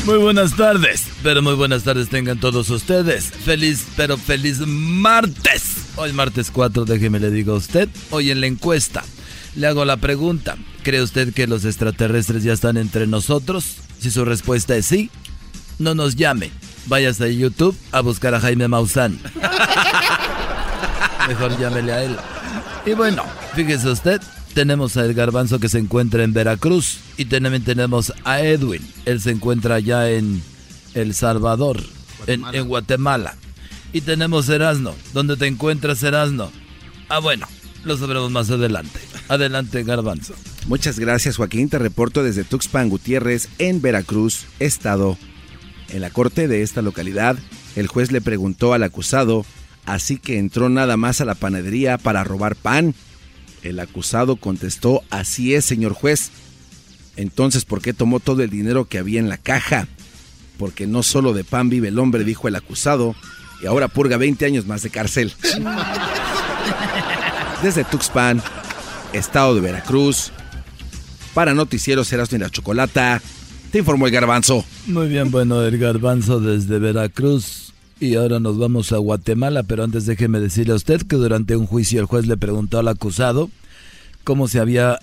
Muy 0.05 0.17
buenas 0.19 0.55
tardes, 0.55 1.05
pero 1.21 1.41
muy 1.41 1.55
buenas 1.55 1.83
tardes 1.83 2.07
tengan 2.07 2.39
todos 2.39 2.69
ustedes. 2.69 3.25
Feliz, 3.25 3.87
pero 3.97 4.17
feliz 4.17 4.59
martes. 4.59 5.63
Hoy 5.97 6.13
martes 6.13 6.49
4, 6.49 6.85
déjeme 6.85 7.19
le 7.19 7.29
digo 7.29 7.55
a 7.55 7.57
usted. 7.57 7.89
Hoy 8.09 8.31
en 8.31 8.39
la 8.39 8.47
encuesta 8.47 9.03
le 9.55 9.67
hago 9.67 9.85
la 9.85 9.97
pregunta. 9.97 10.57
¿Cree 10.83 11.01
usted 11.01 11.33
que 11.33 11.47
los 11.47 11.65
extraterrestres 11.65 12.43
ya 12.43 12.53
están 12.53 12.77
entre 12.77 13.07
nosotros? 13.07 13.77
Si 13.99 14.11
su 14.11 14.25
respuesta 14.25 14.75
es 14.75 14.85
sí, 14.85 15.09
no 15.77 15.95
nos 15.95 16.15
llame. 16.15 16.51
Váyase 16.87 17.25
a 17.25 17.27
YouTube 17.27 17.75
a 17.91 18.01
buscar 18.01 18.33
a 18.33 18.39
Jaime 18.39 18.67
Maussan. 18.67 19.19
Mejor 21.27 21.59
llámele 21.59 21.91
a 21.91 22.03
él. 22.03 22.15
Y 22.85 22.93
bueno, 22.93 23.23
fíjese 23.53 23.89
usted, 23.89 24.21
tenemos 24.53 24.97
a 24.97 25.05
El 25.05 25.13
Garbanzo 25.13 25.59
que 25.59 25.69
se 25.69 25.79
encuentra 25.79 26.23
en 26.23 26.33
Veracruz 26.33 26.97
y 27.17 27.25
también 27.25 27.63
tenemos 27.63 28.13
a 28.23 28.41
Edwin. 28.41 28.87
Él 29.05 29.21
se 29.21 29.31
encuentra 29.31 29.75
allá 29.75 30.09
en 30.09 30.41
El 30.93 31.13
Salvador, 31.13 31.81
en, 32.27 32.43
en 32.53 32.67
Guatemala. 32.67 33.35
Y 33.91 34.01
tenemos 34.01 34.47
Erasno. 34.49 34.93
¿Dónde 35.13 35.35
te 35.35 35.47
encuentras, 35.47 36.03
Erasno? 36.03 36.51
Ah, 37.09 37.19
bueno, 37.19 37.47
lo 37.83 37.97
sabremos 37.97 38.31
más 38.31 38.49
adelante. 38.49 38.99
Adelante, 39.27 39.83
Garbanzo. 39.83 40.33
Muchas 40.67 40.99
gracias, 40.99 41.37
Joaquín. 41.37 41.69
Te 41.69 41.79
reporto 41.79 42.23
desde 42.23 42.43
Tuxpan 42.43 42.89
Gutiérrez, 42.89 43.49
en 43.57 43.81
Veracruz, 43.81 44.45
Estado. 44.59 45.17
En 45.89 46.01
la 46.01 46.09
corte 46.09 46.47
de 46.47 46.61
esta 46.61 46.81
localidad, 46.81 47.37
el 47.75 47.87
juez 47.87 48.11
le 48.11 48.21
preguntó 48.21 48.73
al 48.73 48.83
acusado, 48.83 49.45
así 49.85 50.17
que 50.17 50.37
entró 50.37 50.69
nada 50.69 50.97
más 50.97 51.21
a 51.21 51.25
la 51.25 51.35
panadería 51.35 51.97
para 51.97 52.23
robar 52.23 52.55
pan. 52.55 52.93
El 53.63 53.79
acusado 53.79 54.35
contestó, 54.35 55.01
así 55.09 55.55
es, 55.55 55.65
señor 55.65 55.93
juez. 55.93 56.31
Entonces, 57.15 57.65
¿por 57.65 57.81
qué 57.81 57.93
tomó 57.93 58.19
todo 58.19 58.43
el 58.43 58.49
dinero 58.49 58.85
que 58.85 58.97
había 58.97 59.19
en 59.19 59.29
la 59.29 59.37
caja? 59.37 59.87
Porque 60.57 60.87
no 60.87 61.03
solo 61.03 61.33
de 61.33 61.43
pan 61.43 61.69
vive 61.69 61.89
el 61.89 61.99
hombre, 61.99 62.23
dijo 62.23 62.47
el 62.47 62.55
acusado, 62.55 63.15
y 63.61 63.65
ahora 63.65 63.87
purga 63.87 64.17
20 64.17 64.45
años 64.45 64.65
más 64.67 64.83
de 64.83 64.89
cárcel. 64.89 65.33
Desde 67.61 67.83
Tuxpan, 67.83 68.41
estado 69.11 69.53
de 69.53 69.59
Veracruz, 69.59 70.31
para 71.33 71.53
Noticieros 71.53 72.11
Erasmo 72.13 72.37
y 72.37 72.39
la 72.39 72.49
Chocolata, 72.49 73.21
te 73.71 73.79
informó 73.79 74.07
el 74.07 74.13
garbanzo. 74.13 74.63
Muy 74.87 75.09
bien, 75.09 75.29
bueno, 75.29 75.61
el 75.61 75.77
Garbanzo 75.77 76.39
desde 76.39 76.79
Veracruz. 76.79 77.73
Y 77.99 78.15
ahora 78.15 78.39
nos 78.39 78.57
vamos 78.57 78.93
a 78.93 78.97
Guatemala, 78.97 79.63
pero 79.63 79.83
antes 79.83 80.05
déjeme 80.05 80.39
decirle 80.39 80.71
a 80.71 80.77
usted 80.77 81.01
que 81.01 81.17
durante 81.17 81.57
un 81.57 81.67
juicio 81.67 81.99
el 81.99 82.05
juez 82.05 82.27
le 82.27 82.37
preguntó 82.37 82.79
al 82.79 82.87
acusado 82.87 83.49
cómo 84.23 84.47
se 84.47 84.59
había 84.59 84.99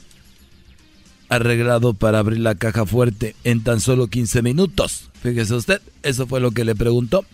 arreglado 1.28 1.92
para 1.92 2.20
abrir 2.20 2.40
la 2.40 2.54
caja 2.54 2.86
fuerte 2.86 3.36
en 3.44 3.62
tan 3.62 3.80
solo 3.80 4.06
15 4.06 4.40
minutos. 4.40 5.10
Fíjese 5.22 5.54
usted, 5.54 5.82
eso 6.02 6.26
fue 6.26 6.40
lo 6.40 6.52
que 6.52 6.64
le 6.64 6.74
preguntó. 6.74 7.26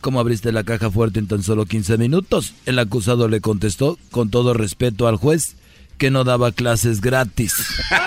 ¿Cómo 0.00 0.20
abriste 0.20 0.52
la 0.52 0.62
caja 0.64 0.90
fuerte 0.90 1.18
en 1.18 1.26
tan 1.26 1.42
solo 1.42 1.66
15 1.66 1.98
minutos? 1.98 2.54
El 2.66 2.78
acusado 2.78 3.28
le 3.28 3.40
contestó, 3.40 3.98
con 4.10 4.30
todo 4.30 4.54
respeto 4.54 5.08
al 5.08 5.16
juez, 5.16 5.56
que 5.98 6.10
no 6.10 6.22
daba 6.24 6.52
clases 6.52 7.00
gratis. 7.00 7.54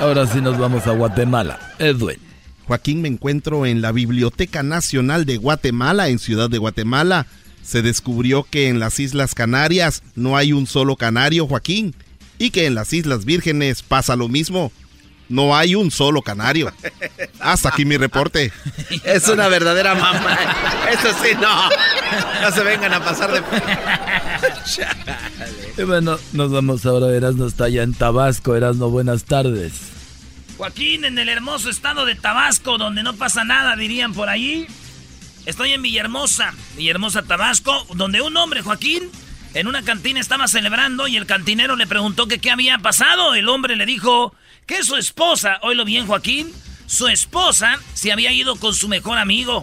Ahora 0.00 0.26
sí 0.26 0.40
nos 0.40 0.56
vamos 0.58 0.86
a 0.86 0.92
Guatemala. 0.92 1.74
Edwin. 1.78 2.16
Joaquín, 2.66 3.02
me 3.02 3.08
encuentro 3.08 3.66
en 3.66 3.82
la 3.82 3.92
Biblioteca 3.92 4.62
Nacional 4.62 5.26
de 5.26 5.36
Guatemala, 5.36 6.08
en 6.08 6.18
Ciudad 6.18 6.48
de 6.48 6.56
Guatemala. 6.56 7.26
Se 7.62 7.82
descubrió 7.82 8.44
que 8.44 8.68
en 8.68 8.80
las 8.80 8.98
Islas 8.98 9.34
Canarias 9.34 10.02
no 10.14 10.38
hay 10.38 10.54
un 10.54 10.66
solo 10.66 10.96
canario, 10.96 11.46
Joaquín, 11.46 11.94
y 12.38 12.50
que 12.50 12.64
en 12.64 12.74
las 12.74 12.92
Islas 12.94 13.26
Vírgenes 13.26 13.82
pasa 13.82 14.16
lo 14.16 14.28
mismo. 14.28 14.72
No 15.30 15.56
hay 15.56 15.76
un 15.76 15.92
solo 15.92 16.22
canario. 16.22 16.72
Hasta 17.38 17.68
aquí 17.68 17.84
mi 17.84 17.96
reporte. 17.96 18.52
Es 19.04 19.28
una 19.28 19.46
verdadera 19.46 19.94
mamá. 19.94 20.36
Eso 20.90 21.14
sí, 21.22 21.30
no. 21.40 21.68
No 22.42 22.50
se 22.50 22.64
vengan 22.64 22.92
a 22.92 23.04
pasar 23.04 23.30
de... 23.30 23.40
y 25.78 25.84
bueno, 25.84 26.18
nos 26.32 26.50
vamos 26.50 26.84
ahora. 26.84 27.14
Erasno 27.14 27.46
está 27.46 27.64
allá 27.66 27.84
en 27.84 27.94
Tabasco. 27.94 28.56
Erasno, 28.56 28.90
buenas 28.90 29.24
tardes. 29.24 29.72
Joaquín, 30.56 31.04
en 31.04 31.16
el 31.16 31.28
hermoso 31.28 31.70
estado 31.70 32.04
de 32.06 32.16
Tabasco, 32.16 32.76
donde 32.76 33.04
no 33.04 33.14
pasa 33.14 33.44
nada, 33.44 33.76
dirían 33.76 34.12
por 34.12 34.28
ahí. 34.28 34.66
Estoy 35.46 35.72
en 35.72 35.82
Villahermosa, 35.82 36.52
Villahermosa, 36.76 37.22
Tabasco, 37.22 37.86
donde 37.94 38.20
un 38.20 38.36
hombre, 38.36 38.62
Joaquín, 38.62 39.08
en 39.54 39.68
una 39.68 39.82
cantina 39.82 40.18
estaba 40.18 40.48
celebrando 40.48 41.06
y 41.06 41.16
el 41.16 41.26
cantinero 41.26 41.76
le 41.76 41.86
preguntó 41.86 42.26
que 42.26 42.40
qué 42.40 42.50
había 42.50 42.78
pasado. 42.78 43.34
El 43.34 43.48
hombre 43.48 43.76
le 43.76 43.86
dijo 43.86 44.34
que 44.66 44.82
su 44.82 44.96
esposa, 44.96 45.58
oílo 45.62 45.84
bien 45.84 46.06
Joaquín, 46.06 46.52
su 46.86 47.08
esposa 47.08 47.78
se 47.94 48.12
había 48.12 48.32
ido 48.32 48.56
con 48.56 48.74
su 48.74 48.88
mejor 48.88 49.18
amigo. 49.18 49.62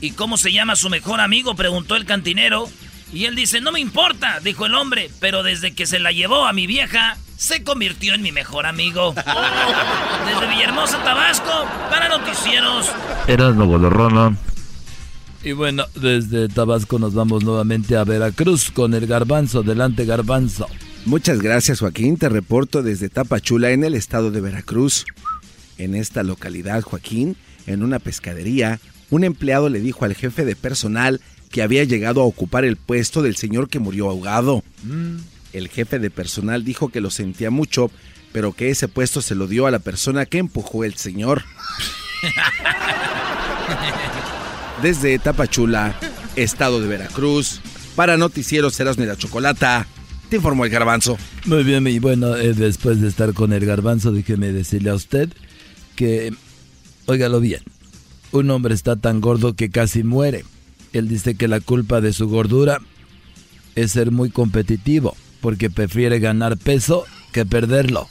¿Y 0.00 0.12
cómo 0.12 0.36
se 0.36 0.52
llama 0.52 0.76
su 0.76 0.90
mejor 0.90 1.20
amigo? 1.20 1.54
preguntó 1.54 1.96
el 1.96 2.04
cantinero. 2.04 2.68
Y 3.12 3.24
él 3.24 3.34
dice, 3.34 3.60
no 3.60 3.72
me 3.72 3.80
importa, 3.80 4.40
dijo 4.40 4.66
el 4.66 4.74
hombre, 4.74 5.10
pero 5.18 5.42
desde 5.42 5.74
que 5.74 5.86
se 5.86 5.98
la 5.98 6.12
llevó 6.12 6.46
a 6.46 6.52
mi 6.52 6.66
vieja, 6.66 7.16
se 7.36 7.64
convirtió 7.64 8.14
en 8.14 8.22
mi 8.22 8.32
mejor 8.32 8.66
amigo. 8.66 9.14
Desde 10.26 10.46
Villahermosa, 10.46 11.02
Tabasco, 11.02 11.66
para 11.88 12.08
noticieros. 12.08 12.90
Eras 13.26 13.56
Rona. 13.56 14.36
Y 15.44 15.52
bueno, 15.52 15.84
desde 15.94 16.48
Tabasco 16.48 16.98
nos 16.98 17.14
vamos 17.14 17.44
nuevamente 17.44 17.96
a 17.96 18.04
Veracruz 18.04 18.70
con 18.72 18.92
el 18.92 19.06
garbanzo. 19.06 19.62
Delante, 19.62 20.04
garbanzo. 20.04 20.66
Muchas 21.04 21.40
gracias, 21.40 21.80
Joaquín. 21.80 22.16
Te 22.16 22.28
reporto 22.28 22.82
desde 22.82 23.08
Tapachula, 23.08 23.70
en 23.70 23.84
el 23.84 23.94
estado 23.94 24.30
de 24.30 24.40
Veracruz. 24.40 25.04
En 25.78 25.94
esta 25.94 26.22
localidad, 26.22 26.82
Joaquín, 26.82 27.36
en 27.66 27.82
una 27.82 27.98
pescadería, 27.98 28.80
un 29.10 29.24
empleado 29.24 29.68
le 29.68 29.80
dijo 29.80 30.04
al 30.04 30.14
jefe 30.14 30.44
de 30.44 30.56
personal 30.56 31.20
que 31.50 31.62
había 31.62 31.84
llegado 31.84 32.20
a 32.20 32.24
ocupar 32.24 32.64
el 32.64 32.76
puesto 32.76 33.22
del 33.22 33.36
señor 33.36 33.68
que 33.68 33.78
murió 33.78 34.10
ahogado. 34.10 34.62
Mm. 34.82 35.16
El 35.52 35.68
jefe 35.68 35.98
de 35.98 36.10
personal 36.10 36.64
dijo 36.64 36.90
que 36.90 37.00
lo 37.00 37.10
sentía 37.10 37.50
mucho, 37.50 37.90
pero 38.32 38.52
que 38.52 38.70
ese 38.70 38.88
puesto 38.88 39.22
se 39.22 39.34
lo 39.34 39.46
dio 39.46 39.66
a 39.66 39.70
la 39.70 39.78
persona 39.78 40.26
que 40.26 40.38
empujó 40.38 40.84
el 40.84 40.94
señor. 40.94 41.44
Desde 44.82 45.18
Tapachula, 45.18 45.98
estado 46.36 46.80
de 46.80 46.88
Veracruz, 46.88 47.60
para 47.96 48.16
Noticieros 48.16 48.78
Erasmo 48.78 49.04
de 49.04 49.08
la 49.08 49.16
Chocolata, 49.16 49.86
te 50.28 50.36
informó 50.36 50.64
el 50.64 50.70
garbanzo. 50.70 51.18
Muy 51.46 51.64
bien, 51.64 51.86
y 51.86 51.98
bueno, 51.98 52.36
eh, 52.36 52.54
después 52.54 53.00
de 53.00 53.08
estar 53.08 53.32
con 53.34 53.52
el 53.52 53.64
garbanzo, 53.64 54.12
déjeme 54.12 54.52
decirle 54.52 54.90
a 54.90 54.94
usted 54.94 55.30
que, 55.96 56.32
óigalo 57.06 57.40
bien, 57.40 57.62
un 58.32 58.50
hombre 58.50 58.74
está 58.74 58.96
tan 58.96 59.20
gordo 59.20 59.54
que 59.54 59.70
casi 59.70 60.02
muere. 60.02 60.44
Él 60.92 61.08
dice 61.08 61.34
que 61.34 61.48
la 61.48 61.60
culpa 61.60 62.00
de 62.00 62.12
su 62.12 62.28
gordura 62.28 62.80
es 63.74 63.92
ser 63.92 64.10
muy 64.10 64.30
competitivo, 64.30 65.16
porque 65.40 65.70
prefiere 65.70 66.18
ganar 66.18 66.56
peso 66.56 67.04
que 67.32 67.46
perderlo. 67.46 68.08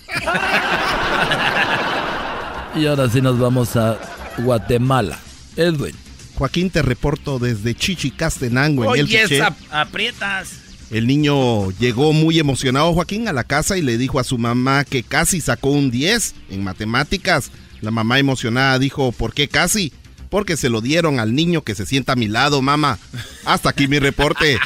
y 2.75 2.85
ahora 2.85 3.09
sí 3.09 3.21
nos 3.21 3.39
vamos 3.39 3.75
a 3.75 3.97
Guatemala. 4.39 5.19
Edwin. 5.55 5.95
Joaquín, 6.35 6.69
te 6.69 6.83
reporto 6.83 7.39
desde 7.39 7.73
Chichicastenango, 7.73 8.83
en 8.83 8.89
Oye, 8.89 9.23
el 9.23 9.43
aprietas. 9.71 10.66
El 10.89 11.07
niño 11.07 11.71
llegó 11.71 12.13
muy 12.13 12.39
emocionado, 12.39 12.93
Joaquín, 12.93 13.27
a 13.27 13.33
la 13.33 13.43
casa 13.43 13.77
y 13.77 13.81
le 13.81 13.97
dijo 13.97 14.19
a 14.19 14.23
su 14.23 14.37
mamá 14.37 14.85
que 14.85 15.03
casi 15.03 15.41
sacó 15.41 15.69
un 15.69 15.91
10 15.91 16.35
en 16.49 16.63
matemáticas. 16.63 17.51
La 17.81 17.91
mamá 17.91 18.19
emocionada 18.19 18.79
dijo, 18.79 19.11
¿por 19.11 19.33
qué 19.33 19.47
casi? 19.47 19.91
porque 20.29 20.57
se 20.57 20.69
lo 20.69 20.81
dieron 20.81 21.19
al 21.19 21.35
niño 21.35 21.63
que 21.63 21.75
se 21.75 21.85
sienta 21.85 22.13
a 22.13 22.15
mi 22.15 22.27
lado, 22.27 22.61
mamá. 22.61 22.99
Hasta 23.45 23.69
aquí 23.69 23.87
mi 23.87 23.99
reporte. 23.99 24.59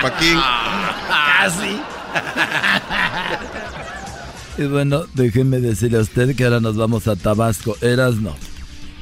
Joaquín. 0.00 0.38
Casi. 1.08 1.80
Y 4.58 4.64
bueno, 4.64 5.06
déjenme 5.14 5.58
decirle 5.58 5.98
a 5.98 6.02
usted 6.02 6.36
que 6.36 6.44
ahora 6.44 6.60
nos 6.60 6.76
vamos 6.76 7.08
a 7.08 7.16
Tabasco. 7.16 7.76
Eras 7.80 8.16
no. 8.16 8.36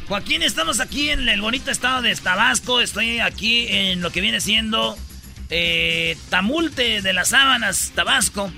Joaquín, 0.06 0.42
estamos 0.42 0.80
aquí 0.80 1.10
en 1.10 1.28
el 1.28 1.40
bonito 1.40 1.70
estado 1.70 2.00
de 2.02 2.14
Tabasco. 2.14 2.80
Estoy 2.80 3.18
aquí 3.18 3.66
en 3.68 4.00
lo 4.00 4.10
que 4.10 4.20
viene 4.20 4.40
siendo 4.40 4.96
eh, 5.50 6.16
Tamulte 6.28 7.02
de 7.02 7.12
las 7.12 7.28
Sábanas, 7.28 7.92
Tabasco. 7.94 8.52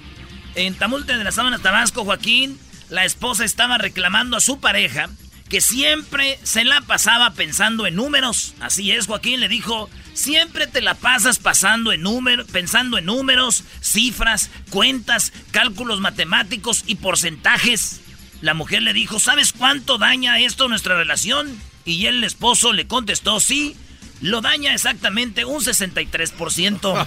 En 0.54 0.74
Tamulte 0.74 1.16
de 1.16 1.24
las 1.24 1.36
Sábanas, 1.36 1.62
Tabasco, 1.62 2.04
Joaquín, 2.04 2.58
la 2.88 3.04
esposa 3.04 3.44
estaba 3.44 3.78
reclamando 3.78 4.36
a 4.36 4.40
su 4.40 4.60
pareja 4.60 5.08
que 5.50 5.60
siempre 5.60 6.38
se 6.44 6.64
la 6.64 6.80
pasaba 6.80 7.32
pensando 7.32 7.86
en 7.86 7.96
números. 7.96 8.54
Así 8.60 8.92
es, 8.92 9.06
Joaquín 9.06 9.40
le 9.40 9.48
dijo, 9.48 9.90
siempre 10.14 10.68
te 10.68 10.80
la 10.80 10.94
pasas 10.94 11.40
pasando 11.40 11.92
en 11.92 12.04
pensando 12.52 12.98
en 12.98 13.06
números, 13.06 13.64
cifras, 13.80 14.48
cuentas, 14.70 15.32
cálculos 15.50 16.00
matemáticos 16.00 16.84
y 16.86 16.94
porcentajes. 16.94 18.00
La 18.40 18.54
mujer 18.54 18.82
le 18.82 18.92
dijo, 18.92 19.18
¿sabes 19.18 19.52
cuánto 19.52 19.98
daña 19.98 20.38
esto 20.38 20.68
nuestra 20.68 20.96
relación? 20.96 21.60
Y 21.84 22.06
el 22.06 22.22
esposo 22.22 22.72
le 22.72 22.86
contestó, 22.86 23.40
sí, 23.40 23.76
lo 24.20 24.40
daña 24.40 24.74
exactamente 24.74 25.44
un 25.44 25.60
63%. 25.60 27.06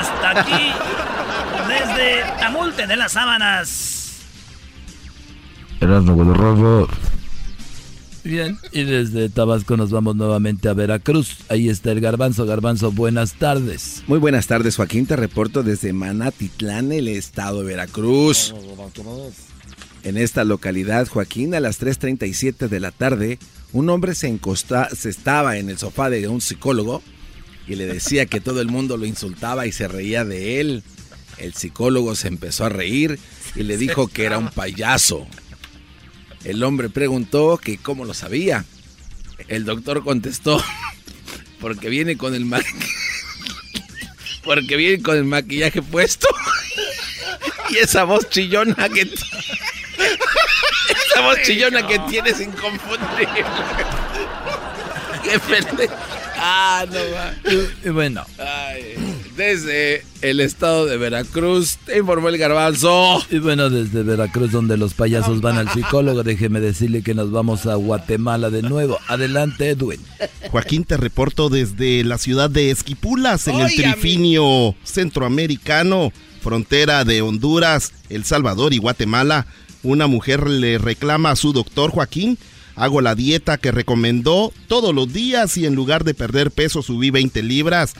Hasta 0.00 0.40
aquí, 0.40 0.72
desde 1.68 2.22
Tamulte 2.38 2.86
de 2.86 2.96
las 2.96 3.12
Sábanas. 3.12 4.00
Bien, 8.22 8.58
y 8.72 8.84
desde 8.84 9.30
Tabasco 9.30 9.78
nos 9.78 9.90
vamos 9.90 10.14
nuevamente 10.14 10.68
a 10.68 10.74
Veracruz. 10.74 11.38
Ahí 11.48 11.70
está 11.70 11.90
el 11.92 12.00
garbanzo. 12.00 12.44
Garbanzo, 12.44 12.92
buenas 12.92 13.34
tardes. 13.34 14.02
Muy 14.06 14.18
buenas 14.18 14.46
tardes, 14.46 14.76
Joaquín. 14.76 15.06
Te 15.06 15.16
reporto 15.16 15.62
desde 15.62 15.92
Manatitlán, 15.92 16.92
el 16.92 17.08
estado 17.08 17.60
de 17.60 17.66
Veracruz. 17.66 18.54
En 20.02 20.16
esta 20.16 20.44
localidad, 20.44 21.06
Joaquín, 21.08 21.54
a 21.54 21.60
las 21.60 21.80
3.37 21.80 22.68
de 22.68 22.80
la 22.80 22.90
tarde, 22.90 23.38
un 23.72 23.90
hombre 23.90 24.14
se, 24.14 24.28
encosta, 24.28 24.88
se 24.90 25.10
estaba 25.10 25.58
en 25.58 25.68
el 25.68 25.78
sofá 25.78 26.08
de 26.08 26.26
un 26.26 26.40
psicólogo 26.40 27.02
y 27.66 27.76
le 27.76 27.86
decía 27.86 28.26
que 28.26 28.40
todo 28.40 28.60
el 28.60 28.68
mundo 28.68 28.96
lo 28.96 29.06
insultaba 29.06 29.66
y 29.66 29.72
se 29.72 29.88
reía 29.88 30.24
de 30.24 30.60
él. 30.60 30.82
El 31.38 31.54
psicólogo 31.54 32.16
se 32.16 32.28
empezó 32.28 32.64
a 32.64 32.70
reír 32.70 33.18
y 33.54 33.62
le 33.62 33.76
dijo 33.76 34.08
que 34.08 34.24
era 34.24 34.38
un 34.38 34.48
payaso. 34.48 35.26
El 36.44 36.62
hombre 36.62 36.88
preguntó 36.88 37.58
que 37.58 37.76
cómo 37.76 38.04
lo 38.04 38.14
sabía. 38.14 38.64
El 39.48 39.64
doctor 39.64 40.02
contestó, 40.02 40.62
porque 41.60 41.90
viene 41.90 42.16
con 42.16 42.34
el 42.34 42.50
porque 44.44 44.76
viene 44.76 45.02
con 45.02 45.16
el 45.16 45.24
maquillaje 45.24 45.82
puesto. 45.82 46.26
y 47.70 47.76
esa 47.76 48.04
voz 48.04 48.28
chillona 48.30 48.88
que 48.88 49.10
esa 50.00 51.20
voz 51.22 51.42
chillona 51.42 51.86
que 51.86 51.98
tienes 52.00 52.40
inconfundible. 52.40 53.44
Qué 55.22 55.38
pendejo. 55.38 55.94
Ah, 56.42 56.86
no 56.90 56.98
va. 57.14 57.92
Bueno. 57.92 58.24
desde 59.36 60.04
el 60.22 60.40
estado 60.40 60.86
de 60.86 60.96
Veracruz, 60.96 61.76
te 61.84 61.98
informó 61.98 62.30
el 62.30 62.38
garbanzo. 62.38 63.22
Y 63.30 63.38
bueno, 63.38 63.68
desde 63.68 64.02
Veracruz, 64.02 64.50
donde 64.50 64.78
los 64.78 64.94
payasos 64.94 65.42
van 65.42 65.58
al 65.58 65.70
psicólogo, 65.70 66.22
déjeme 66.22 66.60
decirle 66.60 67.02
que 67.02 67.14
nos 67.14 67.30
vamos 67.30 67.66
a 67.66 67.74
Guatemala 67.74 68.48
de 68.48 68.62
nuevo. 68.62 68.98
Adelante, 69.08 69.68
Edwin. 69.68 70.00
Joaquín, 70.50 70.84
te 70.84 70.96
reporto 70.96 71.50
desde 71.50 72.04
la 72.04 72.16
ciudad 72.16 72.48
de 72.48 72.70
Esquipulas, 72.70 73.46
en 73.46 73.60
el 73.60 73.74
trifinio 73.74 74.74
centroamericano, 74.82 76.10
frontera 76.42 77.04
de 77.04 77.20
Honduras, 77.20 77.92
El 78.08 78.24
Salvador 78.24 78.72
y 78.72 78.78
Guatemala. 78.78 79.46
Una 79.82 80.06
mujer 80.06 80.48
le 80.48 80.78
reclama 80.78 81.30
a 81.30 81.36
su 81.36 81.52
doctor 81.52 81.90
Joaquín 81.90 82.38
Hago 82.80 83.02
la 83.02 83.14
dieta 83.14 83.58
que 83.58 83.72
recomendó 83.72 84.54
todos 84.66 84.94
los 84.94 85.12
días 85.12 85.56
y 85.58 85.66
en 85.66 85.74
lugar 85.74 86.02
de 86.02 86.14
perder 86.14 86.50
peso 86.50 86.82
subí 86.82 87.10
20 87.10 87.42
libras. 87.42 87.92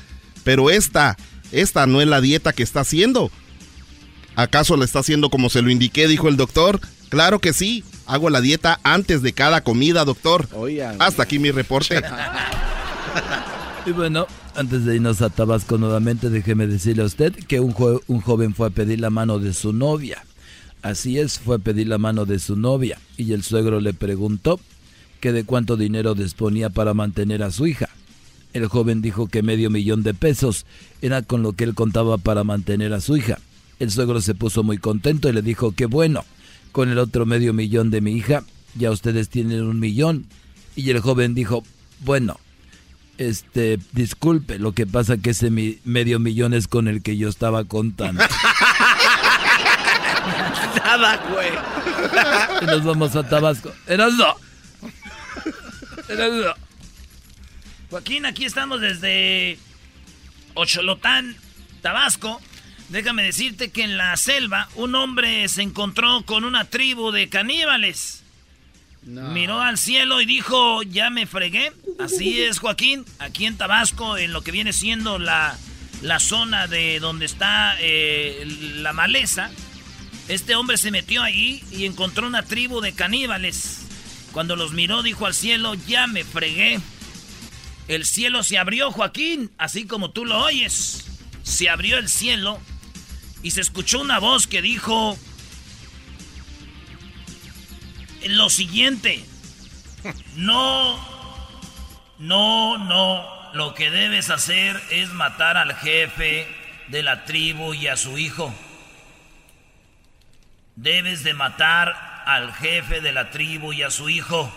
Pero 0.43 0.70
esta 0.70 1.18
esta 1.53 1.87
no 1.87 2.01
es 2.01 2.09
la 2.09 2.22
dieta 2.22 2.55
que 2.55 2.62
está 2.62 2.81
haciendo. 2.81 3.31
¿Acaso 4.37 4.78
la 4.78 4.87
está 4.87 5.01
haciendo 5.01 5.28
como 5.28 5.51
se 5.51 5.61
lo 5.61 5.70
indiqué, 5.70 6.09
dijo 6.09 6.28
el 6.28 6.39
doctor? 6.39 6.81
Claro 7.11 7.41
que 7.41 7.53
sí. 7.53 7.85
Hago 8.07 8.31
la 8.31 8.41
dieta 8.41 8.81
antes 8.83 9.20
de 9.20 9.35
cada 9.35 9.62
comida, 9.62 10.07
doctor. 10.07 10.49
Hasta 10.99 11.24
aquí 11.24 11.39
mi 11.39 11.51
reporte. 11.51 12.01
y 13.87 13.91
bueno, 13.91 14.26
antes 14.55 14.85
de 14.85 14.97
irnos 14.97 15.20
a 15.20 15.28
Tabasco 15.28 15.76
nuevamente, 15.76 16.31
déjeme 16.31 16.66
decirle 16.66 17.03
a 17.03 17.07
usted 17.07 17.35
que 17.35 17.61
un, 17.61 17.74
un 18.07 18.20
joven 18.20 18.55
fue 18.55 18.68
a 18.68 18.70
pedir 18.70 19.01
la 19.01 19.11
mano 19.11 19.39
de 19.39 19.53
su 19.53 19.72
novia. 19.72 20.24
Así 20.83 21.18
es, 21.18 21.39
fue 21.39 21.57
a 21.57 21.59
pedir 21.59 21.89
la 21.89 21.99
mano 21.99 22.24
de 22.24 22.39
su 22.39 22.57
novia 22.57 22.99
y 23.16 23.33
el 23.33 23.43
suegro 23.43 23.81
le 23.81 23.93
preguntó 23.93 24.59
que 25.20 25.33
de 25.33 25.45
cuánto 25.45 25.76
dinero 25.76 26.14
disponía 26.14 26.70
para 26.70 26.95
mantener 26.95 27.43
a 27.43 27.51
su 27.51 27.66
hija. 27.66 27.91
El 28.53 28.66
joven 28.66 29.03
dijo 29.03 29.28
que 29.28 29.43
medio 29.43 29.70
millón 29.70 30.03
de 30.03 30.14
pesos 30.14 30.66
era 31.03 31.22
con 31.22 31.43
lo 31.43 31.53
que 31.53 31.64
él 31.64 31.74
contaba 31.74 32.18
para 32.18 32.45
mantener 32.45 32.93
a 32.95 33.01
su 33.01 33.16
hija. 33.16 33.39
El 33.78 33.91
suegro 33.91 34.20
se 34.20 34.35
puso 34.35 34.62
muy 34.62 34.78
contento 34.78 35.28
y 35.28 35.33
le 35.33 35.43
dijo 35.43 35.72
que 35.72 35.87
bueno, 35.87 36.24
con 36.72 36.89
el 36.89 36.99
otro 36.99 37.26
medio 37.26 37.53
millón 37.53 37.91
de 37.91 38.01
mi 38.01 38.12
hija, 38.12 38.45
ya 38.74 38.91
ustedes 38.91 39.28
tienen 39.28 39.62
un 39.62 39.78
millón. 39.78 40.26
Y 40.76 40.91
el 40.91 41.01
joven 41.01 41.35
dijo, 41.35 41.62
bueno, 42.01 42.39
este, 43.18 43.78
disculpe, 43.93 44.59
lo 44.59 44.72
que 44.72 44.87
pasa 44.87 45.18
que 45.18 45.31
ese 45.31 45.51
medio 45.85 46.18
millón 46.18 46.55
es 46.55 46.68
con 46.68 46.89
el 46.89 47.03
que 47.03 47.16
yo 47.16 47.28
estaba 47.28 47.64
contando. 47.64 48.22
Nada, 50.91 51.16
güey. 51.30 51.51
y 52.62 52.66
nos 52.66 52.82
vamos 52.82 53.14
a 53.14 53.22
Tabasco. 53.22 53.72
Erasno. 53.86 54.34
Erasno. 56.09 56.55
Joaquín, 57.91 58.26
aquí 58.26 58.45
estamos 58.45 58.80
desde 58.80 59.57
Ocholotán, 60.55 61.36
Tabasco. 61.80 62.41
Déjame 62.88 63.22
decirte 63.22 63.70
que 63.70 63.84
en 63.84 63.97
la 63.99 64.16
selva 64.16 64.68
un 64.74 64.97
hombre 64.97 65.47
se 65.49 65.62
encontró 65.62 66.22
con 66.26 66.45
una 66.45 66.64
tribu 66.64 67.12
de 67.12 67.28
caníbales. 67.28 68.24
Miró 69.03 69.61
al 69.61 69.78
cielo 69.78 70.20
y 70.20 70.26
dijo, 70.26 70.82
ya 70.82 71.09
me 71.09 71.26
fregué. 71.26 71.72
Así 72.01 72.43
es, 72.43 72.59
Joaquín. 72.59 73.05
Aquí 73.20 73.47
en 73.47 73.57
Tabasco, 73.57 74.18
en 74.18 74.32
lo 74.32 74.43
que 74.43 74.51
viene 74.51 74.72
siendo 74.72 75.20
la, 75.20 75.57
la 76.03 76.18
zona 76.18 76.66
de 76.66 76.99
donde 76.99 77.26
está 77.26 77.76
eh, 77.78 78.45
la 78.74 78.93
maleza, 78.93 79.51
este 80.31 80.55
hombre 80.55 80.78
se 80.78 80.93
metió 80.93 81.24
allí 81.24 81.64
y 81.72 81.87
encontró 81.87 82.24
una 82.24 82.45
tribu 82.45 82.81
de 82.81 82.93
caníbales. 82.93 83.81
Cuando 84.31 84.55
los 84.55 84.72
miró, 84.72 85.03
dijo 85.03 85.26
al 85.26 85.35
cielo, 85.35 85.74
ya 85.74 86.07
me 86.07 86.22
fregué. 86.22 86.78
El 87.89 88.07
cielo 88.07 88.45
se 88.45 88.57
abrió, 88.57 88.93
Joaquín, 88.93 89.51
así 89.59 89.89
como 89.89 90.12
tú 90.12 90.24
lo 90.24 90.39
oyes. 90.39 91.05
Se 91.43 91.68
abrió 91.68 91.99
el 91.99 92.09
cielo 92.09 92.61
y 93.43 93.51
se 93.51 93.61
escuchó 93.61 94.01
una 94.01 94.20
voz 94.20 94.47
que 94.47 94.62
dijo 94.62 95.18
lo 98.26 98.51
siguiente. 98.51 99.24
No, 100.37 100.97
no, 102.18 102.78
no. 102.78 103.53
Lo 103.53 103.74
que 103.74 103.91
debes 103.91 104.31
hacer 104.31 104.81
es 104.91 105.12
matar 105.12 105.57
al 105.57 105.74
jefe 105.74 106.47
de 106.89 107.03
la 107.03 107.24
tribu 107.24 107.74
y 107.74 107.89
a 107.89 107.97
su 107.97 108.16
hijo. 108.16 108.55
Debes 110.81 111.24
de 111.24 111.35
matar 111.35 111.95
al 112.24 112.55
jefe 112.55 113.03
de 113.03 113.12
la 113.12 113.28
tribu 113.31 113.74
y 113.74 113.83
a 113.83 113.91
su 113.91 114.09
hijo. 114.09 114.51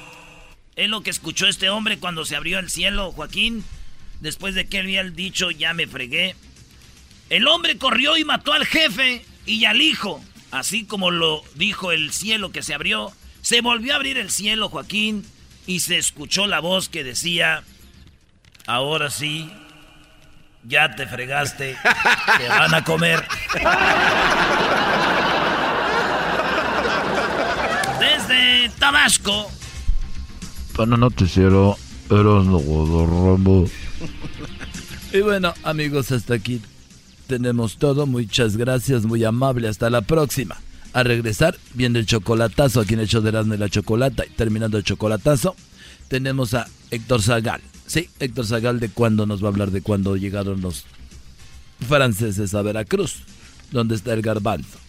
Es 0.77 0.89
lo 0.89 1.01
que 1.01 1.09
escuchó 1.09 1.47
este 1.47 1.69
hombre 1.69 1.99
cuando 1.99 2.23
se 2.23 2.37
abrió 2.37 2.59
el 2.59 2.69
cielo, 2.69 3.11
Joaquín. 3.11 3.65
Después 4.21 4.55
de 4.55 4.65
que 4.65 4.79
él 4.79 4.85
había 4.85 5.03
dicho, 5.03 5.51
ya 5.51 5.73
me 5.73 5.85
fregué. 5.85 6.37
El 7.29 7.45
hombre 7.49 7.77
corrió 7.77 8.15
y 8.15 8.23
mató 8.23 8.53
al 8.53 8.65
jefe 8.65 9.25
y 9.45 9.65
al 9.65 9.81
hijo. 9.81 10.23
Así 10.51 10.85
como 10.85 11.11
lo 11.11 11.43
dijo 11.55 11.91
el 11.91 12.13
cielo 12.13 12.53
que 12.53 12.63
se 12.63 12.73
abrió. 12.73 13.11
Se 13.41 13.59
volvió 13.59 13.91
a 13.91 13.97
abrir 13.97 14.17
el 14.17 14.31
cielo, 14.31 14.69
Joaquín. 14.69 15.25
Y 15.67 15.81
se 15.81 15.97
escuchó 15.97 16.47
la 16.47 16.61
voz 16.61 16.87
que 16.87 17.03
decía, 17.03 17.63
ahora 18.65 19.09
sí, 19.09 19.51
ya 20.63 20.95
te 20.95 21.05
fregaste, 21.05 21.75
te 22.37 22.47
van 22.47 22.73
a 22.73 22.85
comer. 22.85 23.27
Desde 28.03 28.69
Tabasco. 28.83 29.49
Para 30.75 30.97
noticiero, 30.97 31.77
eres 32.09 32.45
Rambo. 32.45 33.65
Y 35.13 35.21
bueno, 35.21 35.53
amigos, 35.63 36.11
hasta 36.11 36.33
aquí 36.33 36.59
tenemos 37.27 37.77
todo. 37.77 38.05
Muchas 38.05 38.57
gracias, 38.57 39.05
muy 39.05 39.23
amable. 39.23 39.69
Hasta 39.69 39.89
la 39.89 40.01
próxima. 40.01 40.57
A 40.91 41.01
regresar, 41.03 41.57
viendo 41.73 41.97
el 41.97 42.05
chocolatazo 42.05 42.81
aquí 42.81 42.95
en 42.95 42.99
el 42.99 43.07
show 43.07 43.21
de 43.21 43.31
la 43.31 43.69
Chocolata. 43.69 44.25
Y 44.25 44.31
terminando 44.31 44.77
el 44.77 44.83
chocolatazo, 44.83 45.55
tenemos 46.09 46.53
a 46.53 46.67
Héctor 46.91 47.21
Zagal. 47.21 47.61
Sí, 47.87 48.09
Héctor 48.19 48.47
Zagal 48.47 48.81
de 48.81 48.89
cuándo 48.89 49.25
nos 49.25 49.41
va 49.41 49.47
a 49.47 49.51
hablar 49.51 49.71
de 49.71 49.81
cuándo 49.81 50.17
llegaron 50.17 50.59
los 50.59 50.83
franceses 51.87 52.53
a 52.53 52.61
Veracruz, 52.61 53.19
donde 53.71 53.95
está 53.95 54.11
el 54.11 54.21
garbanzo. 54.21 54.82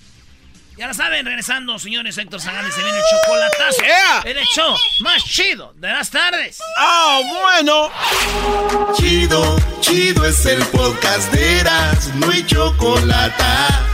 Ya 0.76 0.88
lo 0.88 0.94
saben, 0.94 1.24
regresando, 1.24 1.78
señores, 1.78 2.18
Héctor 2.18 2.40
Zagal 2.40 2.70
se 2.72 2.82
viene 2.82 2.98
el 2.98 3.04
chocolatazo. 3.04 3.82
El 4.24 4.36
show 4.46 4.76
más 5.00 5.22
chido 5.22 5.72
de 5.76 5.88
las 5.88 6.10
tardes. 6.10 6.58
¡Ah, 6.76 7.20
bueno! 7.22 7.90
Chido, 8.94 9.56
chido 9.80 10.26
es 10.26 10.44
el 10.46 10.64
podcast 10.66 11.32
de 11.32 11.60
Eras, 11.60 12.08
no 12.16 12.28
hay 12.28 12.44
chocolate. 12.44 13.93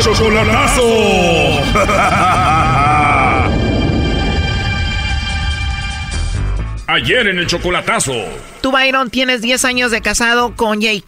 ¡El 0.00 0.06
chocolatazo! 0.06 0.82
Ayer 6.86 7.28
en 7.28 7.38
el 7.38 7.46
chocolatazo. 7.46 8.14
Tú, 8.60 8.72
Byron, 8.72 9.10
tienes 9.10 9.40
10 9.40 9.64
años 9.64 9.90
de 9.90 10.02
casado 10.02 10.54
con 10.54 10.80
Jake 10.80 11.00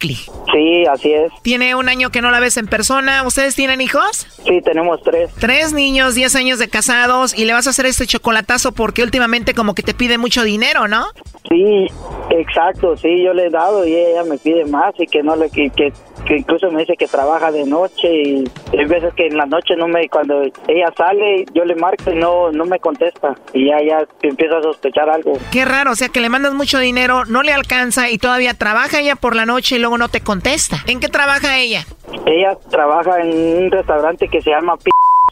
Sí, 0.53 0.85
así 0.91 1.11
es. 1.11 1.31
Tiene 1.41 1.75
un 1.75 1.89
año 1.89 2.09
que 2.09 2.21
no 2.21 2.31
la 2.31 2.39
ves 2.39 2.57
en 2.57 2.67
persona. 2.67 3.23
¿Ustedes 3.25 3.55
tienen 3.55 3.81
hijos? 3.81 4.27
Sí, 4.45 4.61
tenemos 4.61 5.01
tres. 5.03 5.31
Tres 5.39 5.73
niños, 5.73 6.15
10 6.15 6.35
años 6.35 6.59
de 6.59 6.69
casados 6.69 7.37
y 7.37 7.45
le 7.45 7.53
vas 7.53 7.67
a 7.67 7.71
hacer 7.71 7.85
este 7.85 8.05
chocolatazo 8.05 8.71
porque 8.71 9.03
últimamente 9.03 9.53
como 9.53 9.75
que 9.75 9.83
te 9.83 9.93
pide 9.93 10.17
mucho 10.17 10.43
dinero, 10.43 10.87
¿no? 10.87 11.05
Sí, 11.49 11.87
exacto, 12.29 12.95
sí, 12.97 13.23
yo 13.23 13.33
le 13.33 13.47
he 13.47 13.49
dado 13.49 13.85
y 13.85 13.93
ella 13.93 14.23
me 14.23 14.37
pide 14.37 14.65
más 14.65 14.93
y 14.97 15.05
que 15.05 15.21
no 15.21 15.35
le 15.35 15.49
que, 15.49 15.69
que, 15.69 15.93
incluso 16.35 16.71
me 16.71 16.79
dice 16.79 16.95
que 16.97 17.07
trabaja 17.07 17.51
de 17.51 17.65
noche 17.65 18.07
y 18.11 18.43
hay 18.71 18.85
veces 18.85 19.13
que 19.13 19.27
en 19.27 19.37
la 19.37 19.45
noche 19.45 19.75
no 19.75 19.87
me 19.87 20.07
cuando 20.09 20.41
ella 20.41 20.91
sale 20.97 21.45
yo 21.53 21.65
le 21.65 21.75
marco 21.75 22.11
y 22.11 22.15
no 22.15 22.51
no 22.51 22.65
me 22.65 22.79
contesta 22.79 23.35
y 23.53 23.67
ya 23.67 23.77
ya 23.83 24.07
empiezo 24.21 24.57
a 24.57 24.63
sospechar 24.63 25.09
algo. 25.09 25.33
Qué 25.51 25.65
raro, 25.65 25.91
o 25.91 25.95
sea 25.95 26.09
que 26.09 26.21
le 26.21 26.29
mandas 26.29 26.53
mucho 26.53 26.79
dinero, 26.79 27.25
no 27.25 27.42
le 27.43 27.53
alcanza 27.53 28.09
y 28.09 28.17
todavía 28.17 28.53
trabaja 28.53 28.99
ella 28.99 29.15
por 29.15 29.35
la 29.35 29.45
noche 29.45 29.75
y 29.75 29.79
luego 29.79 29.97
no 29.97 30.09
te 30.09 30.21
contesta. 30.21 30.77
¿En 30.87 30.99
qué 30.99 31.09
trabaja 31.09 31.57
ella? 31.57 31.85
Ella 32.25 32.57
trabaja 32.69 33.19
en 33.21 33.63
un 33.63 33.71
restaurante 33.71 34.27
que 34.27 34.41
se 34.41 34.49
llama 34.49 34.75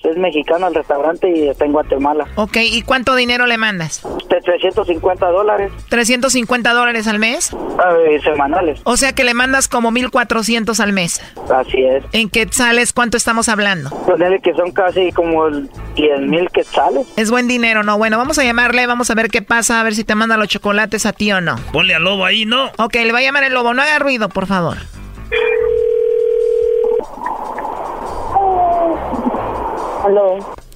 es 0.03 0.17
mexicano 0.17 0.67
el 0.67 0.75
restaurante 0.75 1.29
y 1.29 1.47
está 1.47 1.65
en 1.65 1.71
Guatemala. 1.73 2.27
Ok, 2.35 2.57
¿y 2.57 2.81
cuánto 2.81 3.15
dinero 3.15 3.45
le 3.45 3.57
mandas? 3.57 4.01
De 4.29 4.39
350 4.41 5.27
dólares. 5.27 5.71
¿350 5.89 6.73
dólares 6.73 7.07
al 7.07 7.19
mes? 7.19 7.51
semanales. 8.23 8.79
O 8.83 8.97
sea 8.97 9.13
que 9.13 9.23
le 9.23 9.33
mandas 9.33 9.67
como 9.67 9.91
1400 9.91 10.79
al 10.79 10.93
mes. 10.93 11.21
Así 11.53 11.83
es. 11.83 12.03
¿En 12.11 12.29
quetzales 12.29 12.93
cuánto 12.93 13.17
estamos 13.17 13.49
hablando? 13.49 13.89
Ponele 14.05 14.39
que 14.39 14.53
son 14.53 14.71
casi 14.71 15.11
como 15.11 15.49
10 15.49 16.21
mil 16.21 16.49
quetzales. 16.49 17.07
Es 17.17 17.31
buen 17.31 17.47
dinero, 17.47 17.83
¿no? 17.83 17.97
Bueno, 17.97 18.17
vamos 18.17 18.37
a 18.39 18.43
llamarle, 18.43 18.85
vamos 18.87 19.09
a 19.09 19.15
ver 19.15 19.29
qué 19.29 19.41
pasa, 19.41 19.79
a 19.79 19.83
ver 19.83 19.95
si 19.95 20.03
te 20.03 20.15
manda 20.15 20.37
los 20.37 20.47
chocolates 20.47 21.05
a 21.05 21.13
ti 21.13 21.31
o 21.31 21.41
no. 21.41 21.55
Ponle 21.71 21.95
al 21.95 22.03
lobo 22.03 22.25
ahí, 22.25 22.45
¿no? 22.45 22.71
Ok, 22.77 22.95
le 22.95 23.11
va 23.11 23.19
a 23.19 23.23
llamar 23.23 23.43
el 23.43 23.53
lobo, 23.53 23.73
no 23.73 23.81
haga 23.81 23.99
ruido, 23.99 24.29
por 24.29 24.45
favor. 24.47 24.77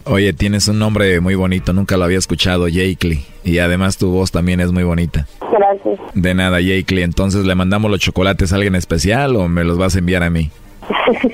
Oye, 0.05 0.33
tienes 0.33 0.67
un 0.67 0.77
nombre 0.77 1.19
muy 1.19 1.35
bonito, 1.35 1.73
nunca 1.73 1.97
lo 1.97 2.03
había 2.03 2.19
escuchado, 2.19 2.67
Jakely. 2.67 3.25
Y 3.43 3.57
además 3.59 3.97
tu 3.97 4.11
voz 4.11 4.31
también 4.31 4.59
es 4.59 4.71
muy 4.71 4.83
bonita. 4.83 5.25
Gracias. 5.51 5.99
De 6.13 6.33
nada, 6.35 6.57
Jakely. 6.61 7.01
Entonces, 7.01 7.45
¿le 7.45 7.55
mandamos 7.55 7.89
los 7.89 7.99
chocolates 7.99 8.53
a 8.53 8.55
alguien 8.55 8.75
especial 8.75 9.35
o 9.35 9.47
me 9.47 9.63
los 9.63 9.77
vas 9.77 9.95
a 9.95 9.99
enviar 9.99 10.23
a 10.23 10.29
mí? 10.29 10.51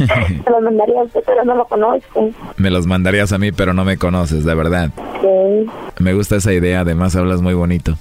Me 0.00 0.50
los 0.50 0.62
mandaría 0.62 1.00
a 1.00 1.04
usted, 1.04 1.20
pero 1.24 1.44
no 1.44 1.54
lo 1.54 1.64
conozco. 1.64 2.30
Me 2.58 2.70
los 2.70 2.86
mandarías 2.86 3.32
a 3.32 3.38
mí, 3.38 3.50
pero 3.50 3.72
no 3.72 3.84
me 3.84 3.96
conoces, 3.96 4.44
de 4.44 4.54
verdad. 4.54 4.90
Sí. 5.22 5.70
Me 5.98 6.12
gusta 6.12 6.36
esa 6.36 6.52
idea, 6.52 6.80
además 6.80 7.16
hablas 7.16 7.40
muy 7.40 7.54
bonito. 7.54 7.96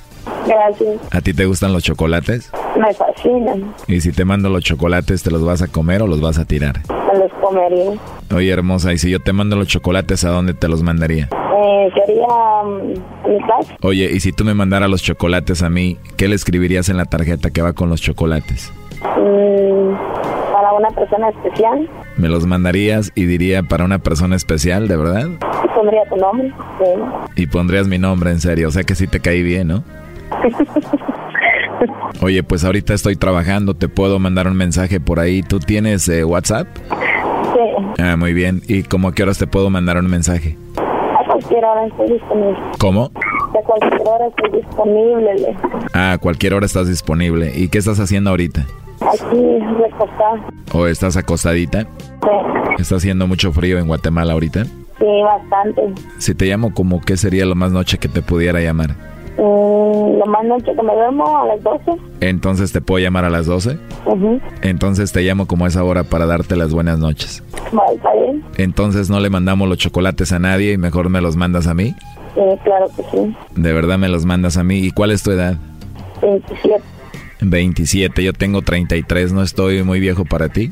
Gracias. 0.45 0.99
¿A 1.11 1.21
ti 1.21 1.33
te 1.33 1.45
gustan 1.45 1.71
los 1.73 1.83
chocolates? 1.83 2.51
Me 2.77 2.93
fascinan. 2.93 3.73
Y 3.87 4.01
si 4.01 4.11
te 4.11 4.25
mando 4.25 4.49
los 4.49 4.63
chocolates, 4.63 5.23
¿te 5.23 5.31
los 5.31 5.43
vas 5.43 5.61
a 5.61 5.67
comer 5.67 6.01
o 6.01 6.07
los 6.07 6.21
vas 6.21 6.37
a 6.37 6.45
tirar? 6.45 6.81
Los 7.19 7.31
comería. 7.41 7.91
Oye, 8.33 8.49
hermosa, 8.49 8.93
¿y 8.93 8.97
si 8.97 9.09
yo 9.09 9.19
te 9.19 9.33
mando 9.33 9.55
los 9.55 9.67
chocolates, 9.67 10.23
a 10.23 10.29
dónde 10.29 10.53
te 10.53 10.67
los 10.67 10.83
mandaría? 10.83 11.25
Eh, 11.25 11.89
sería 11.93 12.27
a 12.29 12.63
mi 12.63 13.39
casa. 13.41 13.75
Oye, 13.81 14.09
y 14.11 14.19
si 14.21 14.31
tú 14.31 14.45
me 14.45 14.53
mandaras 14.53 14.89
los 14.89 15.03
chocolates 15.03 15.61
a 15.61 15.69
mí, 15.69 15.97
¿qué 16.15 16.27
le 16.27 16.35
escribirías 16.35 16.87
en 16.89 16.97
la 16.97 17.05
tarjeta 17.05 17.49
que 17.49 17.61
va 17.61 17.73
con 17.73 17.89
los 17.89 18.01
chocolates? 18.01 18.71
Mm, 19.01 19.93
para 20.53 20.73
una 20.73 20.89
persona 20.91 21.29
especial. 21.29 21.89
¿Me 22.17 22.29
los 22.29 22.45
mandarías 22.45 23.11
y 23.15 23.25
diría 23.25 23.63
para 23.63 23.83
una 23.83 23.99
persona 23.99 24.35
especial, 24.35 24.87
de 24.87 24.97
verdad? 24.97 25.27
Y 25.63 25.67
pondría 25.69 26.03
tu 26.09 26.15
nombre. 26.15 26.53
Sí. 26.79 27.41
Y 27.43 27.47
pondrías 27.47 27.87
mi 27.87 27.97
nombre, 27.97 28.31
en 28.31 28.39
serio, 28.39 28.69
o 28.69 28.71
sea 28.71 28.83
que 28.83 28.95
sí 28.95 29.07
te 29.07 29.19
caí 29.19 29.43
bien, 29.43 29.67
¿no? 29.67 29.83
Oye, 32.21 32.43
pues 32.43 32.65
ahorita 32.65 32.93
estoy 32.93 33.15
trabajando, 33.15 33.73
te 33.73 33.87
puedo 33.87 34.19
mandar 34.19 34.47
un 34.47 34.57
mensaje 34.57 34.99
por 34.99 35.19
ahí. 35.19 35.41
¿Tú 35.41 35.59
tienes 35.59 36.09
eh, 36.09 36.25
WhatsApp? 36.25 36.67
Sí. 37.53 38.01
Ah, 38.01 38.15
muy 38.15 38.33
bien. 38.33 38.61
¿Y 38.67 38.83
cómo 38.83 39.09
a 39.09 39.13
qué 39.13 39.23
horas 39.23 39.37
te 39.37 39.47
puedo 39.47 39.69
mandar 39.69 39.97
un 39.97 40.07
mensaje? 40.09 40.57
A 40.77 41.25
cualquier 41.25 41.65
hora 41.65 41.85
estoy 41.87 42.11
disponible. 42.13 42.57
¿Cómo? 42.79 43.11
A 43.15 43.61
cualquier 43.65 44.07
hora 44.07 44.27
estoy 44.27 44.61
disponible. 44.61 45.35
Le. 45.35 45.57
Ah, 45.93 46.13
a 46.13 46.17
cualquier 46.17 46.53
hora 46.53 46.65
estás 46.65 46.87
disponible. 46.87 47.51
¿Y 47.55 47.69
qué 47.69 47.77
estás 47.77 47.99
haciendo 47.99 48.29
ahorita? 48.29 48.65
Aquí, 49.01 49.59
recostada. 49.81 50.45
¿O 50.73 50.85
estás 50.87 51.17
acostadita? 51.17 51.81
Sí. 51.83 52.29
¿Está 52.79 52.95
haciendo 52.95 53.27
mucho 53.27 53.51
frío 53.51 53.79
en 53.79 53.87
Guatemala 53.87 54.33
ahorita? 54.33 54.65
Sí, 54.65 55.05
bastante. 55.23 55.81
Si 56.17 56.35
te 56.35 56.45
llamo, 56.45 56.73
como 56.73 57.01
qué 57.01 57.15
sería 57.17 57.45
lo 57.45 57.55
más 57.55 57.71
noche 57.71 57.97
que 57.97 58.09
te 58.09 58.21
pudiera 58.21 58.59
llamar? 58.59 58.95
Mm, 59.37 60.17
lo 60.19 60.25
más 60.25 60.43
noche 60.45 60.73
que 60.75 60.83
me 60.83 60.93
duermo 60.93 61.37
a 61.37 61.45
las 61.47 61.63
12. 61.63 61.91
Entonces 62.21 62.71
te 62.71 62.81
puedo 62.81 63.01
llamar 63.03 63.25
a 63.25 63.29
las 63.29 63.45
12. 63.45 63.77
Ujú. 64.05 64.39
Entonces 64.61 65.11
te 65.11 65.21
llamo 65.21 65.45
como 65.47 65.65
a 65.65 65.67
esa 65.69 65.83
hora 65.83 66.03
para 66.03 66.25
darte 66.25 66.55
las 66.55 66.73
buenas 66.73 66.99
noches. 66.99 67.43
Vale, 67.71 67.95
está 67.95 68.13
bien. 68.13 68.43
Entonces 68.57 69.09
no 69.09 69.19
le 69.19 69.29
mandamos 69.29 69.69
los 69.69 69.77
chocolates 69.77 70.31
a 70.31 70.39
nadie 70.39 70.73
y 70.73 70.77
mejor 70.77 71.09
me 71.09 71.21
los 71.21 71.35
mandas 71.35 71.67
a 71.67 71.73
mí. 71.73 71.95
Sí, 72.35 72.41
claro 72.63 72.87
que 72.95 73.03
sí. 73.11 73.35
De 73.55 73.73
verdad 73.73 73.97
me 73.97 74.09
los 74.09 74.25
mandas 74.25 74.57
a 74.57 74.63
mí. 74.63 74.79
¿Y 74.79 74.91
cuál 74.91 75.11
es 75.11 75.23
tu 75.23 75.31
edad? 75.31 75.55
27. 76.21 76.83
27, 77.41 78.23
yo 78.23 78.33
tengo 78.33 78.61
33, 78.61 79.31
no 79.31 79.41
estoy 79.41 79.83
muy 79.83 79.99
viejo 79.99 80.25
para 80.25 80.49
ti. 80.49 80.71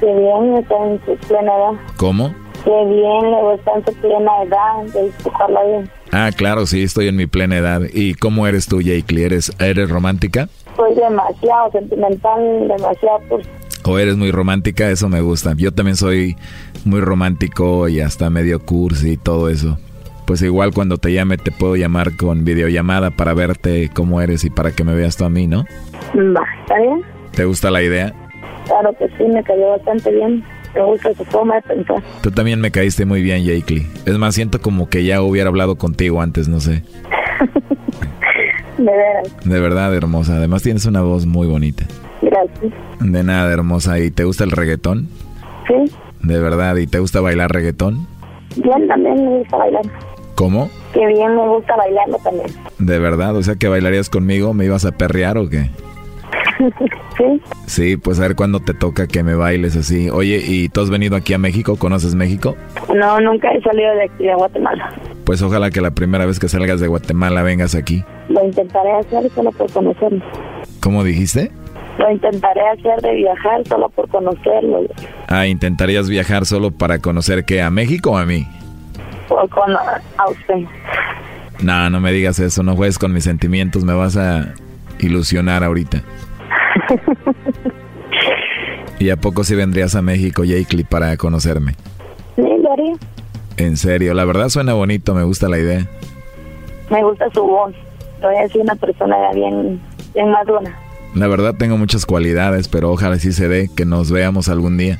Qué 0.00 0.06
bien, 0.06 0.56
está 0.56 0.74
en 0.84 0.98
plena 1.28 1.52
edad. 1.54 1.72
¿Cómo? 1.96 2.34
Qué 2.68 2.84
bien, 2.84 3.30
le 3.30 3.54
está 3.54 3.72
en 3.76 3.84
su 3.86 3.94
plena 3.94 4.42
edad 4.42 4.84
de 4.92 5.04
disfrutarla 5.04 5.64
bien. 5.64 5.90
Ah, 6.12 6.28
claro, 6.36 6.66
sí, 6.66 6.82
estoy 6.82 7.08
en 7.08 7.16
mi 7.16 7.26
plena 7.26 7.56
edad. 7.56 7.80
¿Y 7.94 8.12
cómo 8.12 8.46
eres 8.46 8.66
tú, 8.66 8.80
Jakely? 8.84 9.22
¿Eres, 9.22 9.50
¿Eres 9.58 9.88
romántica? 9.88 10.50
Soy 10.76 10.94
demasiado 10.94 11.70
sentimental, 11.72 12.68
demasiado 12.68 13.20
por... 13.26 13.40
¿O 13.86 13.98
eres 13.98 14.18
muy 14.18 14.30
romántica? 14.30 14.90
Eso 14.90 15.08
me 15.08 15.22
gusta. 15.22 15.54
Yo 15.56 15.72
también 15.72 15.96
soy 15.96 16.36
muy 16.84 17.00
romántico 17.00 17.88
y 17.88 18.02
hasta 18.02 18.28
medio 18.28 18.60
cursi 18.60 19.12
y 19.12 19.16
todo 19.16 19.48
eso. 19.48 19.78
Pues 20.26 20.42
igual 20.42 20.74
cuando 20.74 20.98
te 20.98 21.10
llame 21.10 21.38
te 21.38 21.50
puedo 21.50 21.74
llamar 21.74 22.18
con 22.18 22.44
videollamada 22.44 23.12
para 23.12 23.32
verte 23.32 23.90
cómo 23.94 24.20
eres 24.20 24.44
y 24.44 24.50
para 24.50 24.72
que 24.72 24.84
me 24.84 24.94
veas 24.94 25.16
tú 25.16 25.24
a 25.24 25.30
mí, 25.30 25.46
¿no? 25.46 25.64
Va, 26.14 26.44
¿está 26.60 26.78
bien? 26.78 27.02
¿Te 27.32 27.46
gusta 27.46 27.70
la 27.70 27.82
idea? 27.82 28.12
Claro 28.66 28.94
que 28.98 29.08
sí, 29.16 29.24
me 29.24 29.42
cayó 29.42 29.70
bastante 29.70 30.10
bien. 30.10 30.44
Me 30.78 30.84
gusta 30.84 31.12
su 31.14 31.24
forma 31.24 31.56
de 31.56 31.62
pensar. 31.62 32.02
Tú 32.22 32.30
también 32.30 32.60
me 32.60 32.70
caíste 32.70 33.04
muy 33.04 33.20
bien, 33.20 33.44
Jakely. 33.44 33.86
Es 34.06 34.16
más, 34.16 34.34
siento 34.36 34.60
como 34.60 34.88
que 34.88 35.04
ya 35.04 35.20
hubiera 35.22 35.48
hablado 35.48 35.76
contigo 35.76 36.22
antes, 36.22 36.46
no 36.48 36.60
sé. 36.60 36.84
De 38.78 38.84
veras, 38.84 39.36
De 39.44 39.60
verdad, 39.60 39.92
hermosa. 39.94 40.36
Además 40.36 40.62
tienes 40.62 40.86
una 40.86 41.02
voz 41.02 41.26
muy 41.26 41.48
bonita. 41.48 41.84
gracias. 42.22 42.72
De 43.00 43.24
nada, 43.24 43.52
hermosa. 43.52 43.98
¿Y 43.98 44.10
te 44.12 44.22
gusta 44.24 44.44
el 44.44 44.52
reggaetón? 44.52 45.08
Sí, 45.66 45.92
De 46.22 46.38
verdad. 46.38 46.76
¿Y 46.76 46.86
te 46.86 47.00
gusta 47.00 47.20
bailar 47.20 47.50
reggaetón? 47.52 48.06
bien 48.56 48.86
también 48.88 49.14
me 49.16 49.38
gusta 49.38 49.56
bailar. 49.56 49.82
¿Cómo? 50.36 50.70
Qué 50.94 51.04
bien 51.06 51.34
me 51.34 51.48
gusta 51.48 51.74
bailarlo 51.76 52.18
también. 52.22 52.46
¿De 52.78 52.98
verdad? 53.00 53.34
O 53.36 53.42
sea, 53.42 53.56
que 53.56 53.66
bailarías 53.68 54.08
conmigo, 54.08 54.54
¿me 54.54 54.64
ibas 54.64 54.84
a 54.84 54.92
perrear 54.92 55.36
o 55.38 55.48
qué? 55.48 55.70
Sí, 56.58 57.40
Sí, 57.66 57.96
pues 57.96 58.18
a 58.18 58.22
ver 58.22 58.36
cuándo 58.36 58.60
te 58.60 58.74
toca 58.74 59.06
que 59.06 59.22
me 59.22 59.34
bailes 59.34 59.76
así. 59.76 60.10
Oye, 60.10 60.42
¿y 60.44 60.68
tú 60.68 60.80
has 60.80 60.90
venido 60.90 61.16
aquí 61.16 61.34
a 61.34 61.38
México? 61.38 61.76
¿Conoces 61.76 62.14
México? 62.14 62.56
no, 62.94 63.20
nunca 63.20 63.50
he 63.52 63.60
salido 63.62 63.94
de 63.94 64.04
aquí, 64.04 64.24
de 64.24 64.34
Guatemala. 64.34 64.92
Pues 65.24 65.42
ojalá 65.42 65.70
que 65.70 65.80
la 65.80 65.90
primera 65.90 66.26
vez 66.26 66.38
que 66.38 66.48
salgas 66.48 66.80
de 66.80 66.88
Guatemala 66.88 67.42
vengas 67.42 67.74
aquí. 67.74 68.04
Lo 68.28 68.44
intentaré 68.44 68.92
hacer 68.92 69.30
solo 69.34 69.52
por 69.52 69.70
conocerlo. 69.72 70.24
¿Cómo 70.80 71.04
dijiste? 71.04 71.50
Lo 71.98 72.10
intentaré 72.10 72.60
hacer 72.68 73.00
de 73.02 73.14
viajar 73.16 73.66
solo 73.66 73.88
por 73.90 74.08
conocerlo. 74.08 74.82
Ah, 75.26 75.46
¿intentarías 75.46 76.08
viajar 76.08 76.46
solo 76.46 76.70
para 76.70 77.00
conocer 77.00 77.44
qué? 77.44 77.60
¿A 77.60 77.70
México 77.70 78.12
o 78.12 78.16
a 78.16 78.24
mí? 78.24 78.46
Por 79.28 79.48
con 79.50 79.72
a 79.76 80.30
usted. 80.30 80.64
No, 81.60 81.90
no 81.90 82.00
me 82.00 82.12
digas 82.12 82.38
eso, 82.38 82.62
no 82.62 82.76
juegues 82.76 82.98
con 82.98 83.12
mis 83.12 83.24
sentimientos, 83.24 83.84
me 83.84 83.92
vas 83.92 84.16
a 84.16 84.54
ilusionar 85.00 85.64
ahorita. 85.64 86.02
¿Y 88.98 89.10
a 89.10 89.16
poco 89.16 89.44
si 89.44 89.54
vendrías 89.54 89.94
a 89.94 90.02
México, 90.02 90.42
Jakely, 90.46 90.84
para 90.84 91.16
conocerme? 91.16 91.74
Sí, 92.36 92.42
lo 92.42 92.72
haría. 92.72 92.94
En 93.56 93.76
serio, 93.76 94.14
la 94.14 94.24
verdad 94.24 94.48
suena 94.48 94.72
bonito, 94.74 95.14
me 95.14 95.24
gusta 95.24 95.48
la 95.48 95.58
idea. 95.58 95.86
Me 96.90 97.02
gusta 97.02 97.26
su 97.32 97.42
voz. 97.42 97.74
Soy 98.20 98.36
así 98.36 98.58
una 98.58 98.74
persona 98.74 99.16
bien 99.32 99.80
madura. 100.30 100.76
La 101.14 101.26
verdad 101.28 101.54
tengo 101.56 101.76
muchas 101.76 102.06
cualidades, 102.06 102.68
pero 102.68 102.90
ojalá 102.90 103.18
sí 103.18 103.32
se 103.32 103.48
dé 103.48 103.68
que 103.74 103.84
nos 103.84 104.10
veamos 104.10 104.48
algún 104.48 104.76
día. 104.76 104.98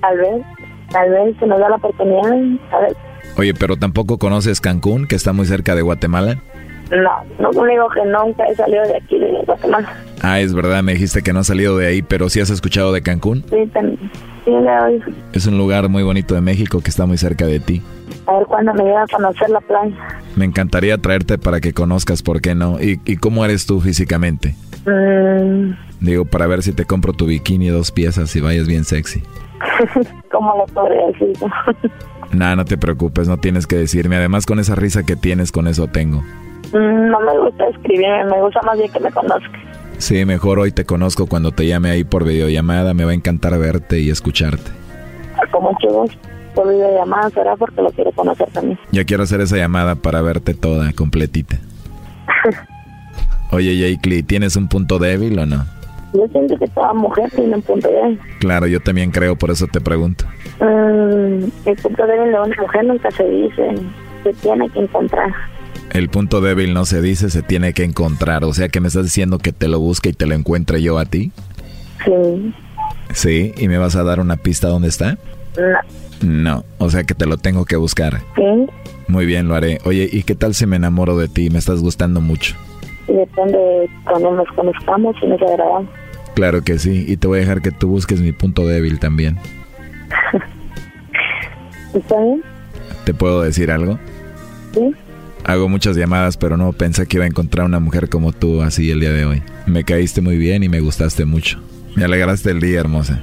Tal 0.00 0.16
vez, 0.18 0.42
tal 0.90 1.10
vez 1.10 1.36
se 1.38 1.46
nos 1.46 1.60
da 1.60 1.68
la 1.68 1.76
oportunidad. 1.76 2.32
A 2.72 2.80
ver, 2.80 2.96
Oye, 3.36 3.54
pero 3.54 3.76
tampoco 3.76 4.18
conoces 4.18 4.60
Cancún, 4.60 5.06
que 5.06 5.14
está 5.14 5.32
muy 5.32 5.46
cerca 5.46 5.74
de 5.74 5.82
Guatemala. 5.82 6.42
No, 6.90 7.50
no 7.52 7.64
digo 7.66 7.88
que 7.90 8.04
nunca 8.04 8.44
he 8.46 8.54
salido 8.54 8.82
de 8.84 8.96
aquí, 8.96 9.18
de 9.18 9.42
Guatemala. 9.46 9.92
Ah, 10.22 10.40
es 10.40 10.54
verdad, 10.54 10.82
me 10.82 10.92
dijiste 10.92 11.22
que 11.22 11.32
no 11.32 11.40
has 11.40 11.46
salido 11.46 11.76
de 11.76 11.86
ahí, 11.86 12.02
pero 12.02 12.28
sí 12.28 12.40
has 12.40 12.50
escuchado 12.50 12.92
de 12.92 13.02
Cancún. 13.02 13.44
Sí, 13.50 13.66
también. 13.72 13.98
Sí. 14.44 14.52
Es 15.34 15.46
un 15.46 15.58
lugar 15.58 15.88
muy 15.88 16.02
bonito 16.02 16.34
de 16.34 16.40
México 16.40 16.80
que 16.80 16.88
está 16.90 17.04
muy 17.06 17.18
cerca 17.18 17.44
de 17.46 17.60
ti. 17.60 17.82
A 18.26 18.38
ver 18.38 18.46
cuándo 18.46 18.72
me 18.74 18.84
llega 18.84 19.02
a 19.02 19.06
conocer 19.06 19.50
la 19.50 19.60
playa. 19.60 19.94
Me 20.36 20.44
encantaría 20.46 20.96
traerte 20.98 21.36
para 21.38 21.60
que 21.60 21.72
conozcas, 21.72 22.22
¿por 22.22 22.40
qué 22.40 22.54
no? 22.54 22.80
¿Y, 22.82 23.00
y 23.04 23.16
cómo 23.16 23.44
eres 23.44 23.66
tú 23.66 23.80
físicamente? 23.80 24.54
Mm, 24.86 25.72
Digo, 26.00 26.24
para 26.24 26.46
ver 26.46 26.62
si 26.62 26.72
te 26.72 26.84
compro 26.84 27.12
tu 27.12 27.26
bikini 27.26 27.68
dos 27.68 27.90
piezas 27.92 28.34
y 28.36 28.40
vayas 28.40 28.66
bien 28.68 28.84
sexy. 28.84 29.22
¿Cómo 30.30 30.54
le 30.66 30.72
podría 30.72 31.06
decir? 31.08 31.32
Nah, 32.32 32.54
no 32.54 32.64
te 32.64 32.78
preocupes, 32.78 33.26
no 33.28 33.36
tienes 33.38 33.66
que 33.66 33.76
decirme. 33.76 34.16
Además, 34.16 34.46
con 34.46 34.58
esa 34.60 34.74
risa 34.76 35.04
que 35.04 35.16
tienes, 35.16 35.50
con 35.50 35.66
eso 35.66 35.88
tengo. 35.88 36.22
No 36.72 37.20
me 37.20 37.38
gusta 37.38 37.68
escribirme, 37.68 38.24
me 38.24 38.42
gusta 38.42 38.60
más 38.62 38.76
bien 38.78 38.90
que 38.92 39.00
me 39.00 39.10
conozca. 39.10 39.58
Sí, 39.98 40.24
mejor 40.24 40.58
hoy 40.60 40.70
te 40.70 40.84
conozco 40.84 41.26
cuando 41.26 41.50
te 41.50 41.66
llame 41.66 41.90
ahí 41.90 42.04
por 42.04 42.24
videollamada. 42.24 42.94
Me 42.94 43.04
va 43.04 43.10
a 43.10 43.14
encantar 43.14 43.58
verte 43.58 43.98
y 44.00 44.10
escucharte. 44.10 44.70
Con 45.50 45.64
mucho 45.64 45.88
gusto. 45.88 46.18
Por 46.54 46.68
videollamada 46.68 47.30
será 47.30 47.56
porque 47.56 47.82
lo 47.82 47.90
quiero 47.90 48.12
conocer 48.12 48.48
también. 48.52 48.78
Ya 48.92 49.04
quiero 49.04 49.22
hacer 49.22 49.40
esa 49.40 49.56
llamada 49.56 49.96
para 49.96 50.22
verte 50.22 50.54
toda, 50.54 50.92
completita. 50.92 51.58
Oye, 53.50 53.94
Jakely, 53.94 54.22
¿tienes 54.22 54.56
un 54.56 54.68
punto 54.68 54.98
débil 54.98 55.38
o 55.38 55.46
no? 55.46 55.64
Yo 56.12 56.26
siento 56.32 56.56
que 56.58 56.66
toda 56.68 56.92
mujer 56.94 57.30
tiene 57.34 57.56
un 57.56 57.62
punto 57.62 57.88
débil. 57.88 58.20
Claro, 58.40 58.66
yo 58.66 58.80
también 58.80 59.10
creo, 59.10 59.36
por 59.36 59.50
eso 59.50 59.66
te 59.66 59.80
pregunto. 59.80 60.24
Mm, 60.60 61.44
el 61.66 61.76
punto 61.82 62.06
débil 62.06 62.32
de 62.32 62.40
una 62.40 62.56
mujer 62.62 62.84
nunca 62.84 63.10
se 63.10 63.24
dice, 63.24 63.74
se 64.22 64.32
tiene 64.34 64.68
que 64.70 64.80
encontrar. 64.80 65.32
El 65.92 66.08
punto 66.08 66.40
débil 66.40 66.74
no 66.74 66.84
se 66.84 67.00
dice, 67.00 67.30
se 67.30 67.42
tiene 67.42 67.72
que 67.72 67.84
encontrar. 67.84 68.44
O 68.44 68.52
sea 68.54 68.68
que 68.68 68.80
me 68.80 68.88
estás 68.88 69.04
diciendo 69.04 69.38
que 69.38 69.52
te 69.52 69.68
lo 69.68 69.78
busque 69.80 70.10
y 70.10 70.12
te 70.12 70.26
lo 70.26 70.34
encuentre 70.34 70.82
yo 70.82 70.98
a 70.98 71.04
ti. 71.04 71.32
Sí, 72.04 72.54
Sí, 73.14 73.54
¿y 73.56 73.68
me 73.68 73.78
vas 73.78 73.96
a 73.96 74.02
dar 74.04 74.20
una 74.20 74.36
pista 74.36 74.68
dónde 74.68 74.88
está? 74.88 75.16
no, 75.56 75.78
No, 76.22 76.64
o 76.78 76.90
sea 76.90 77.04
que 77.04 77.14
te 77.14 77.26
lo 77.26 77.38
tengo 77.38 77.64
que 77.64 77.76
buscar. 77.76 78.20
sí, 78.36 78.66
Muy 79.08 79.24
bien, 79.26 79.48
lo 79.48 79.54
haré. 79.54 79.78
Oye, 79.84 80.08
¿y 80.12 80.22
qué 80.24 80.34
tal 80.34 80.54
si 80.54 80.66
me 80.66 80.76
enamoro 80.76 81.16
de 81.16 81.28
ti? 81.28 81.48
Me 81.50 81.58
estás 81.58 81.80
gustando 81.80 82.20
mucho. 82.20 82.54
depende 83.06 83.56
de 83.56 83.88
cuando 84.04 84.32
nos 84.32 84.46
conozcamos 84.54 85.16
y 85.22 85.26
nos 85.26 85.40
agradamos. 85.40 85.88
Claro 86.34 86.62
que 86.62 86.78
sí, 86.78 87.04
y 87.08 87.16
te 87.16 87.26
voy 87.26 87.38
a 87.38 87.40
dejar 87.40 87.62
que 87.62 87.72
tú 87.72 87.88
busques 87.88 88.20
mi 88.20 88.32
punto 88.32 88.66
débil 88.66 88.98
también. 89.00 89.38
¿Está 91.94 92.20
bien? 92.22 92.42
¿Te 93.04 93.14
puedo 93.14 93.42
decir 93.42 93.70
algo? 93.70 93.98
Sí. 94.74 94.94
Hago 95.48 95.66
muchas 95.66 95.96
llamadas, 95.96 96.36
pero 96.36 96.58
no 96.58 96.74
pensé 96.74 97.06
que 97.06 97.16
iba 97.16 97.24
a 97.24 97.26
encontrar 97.26 97.64
una 97.64 97.80
mujer 97.80 98.10
como 98.10 98.32
tú 98.32 98.60
así 98.60 98.90
el 98.90 99.00
día 99.00 99.14
de 99.14 99.24
hoy. 99.24 99.42
Me 99.66 99.82
caíste 99.82 100.20
muy 100.20 100.36
bien 100.36 100.62
y 100.62 100.68
me 100.68 100.80
gustaste 100.80 101.24
mucho. 101.24 101.58
Me 101.96 102.04
alegraste 102.04 102.50
el 102.50 102.60
día, 102.60 102.80
hermosa. 102.80 103.22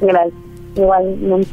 Gracias. 0.00 0.34
Igualmente. 0.76 1.50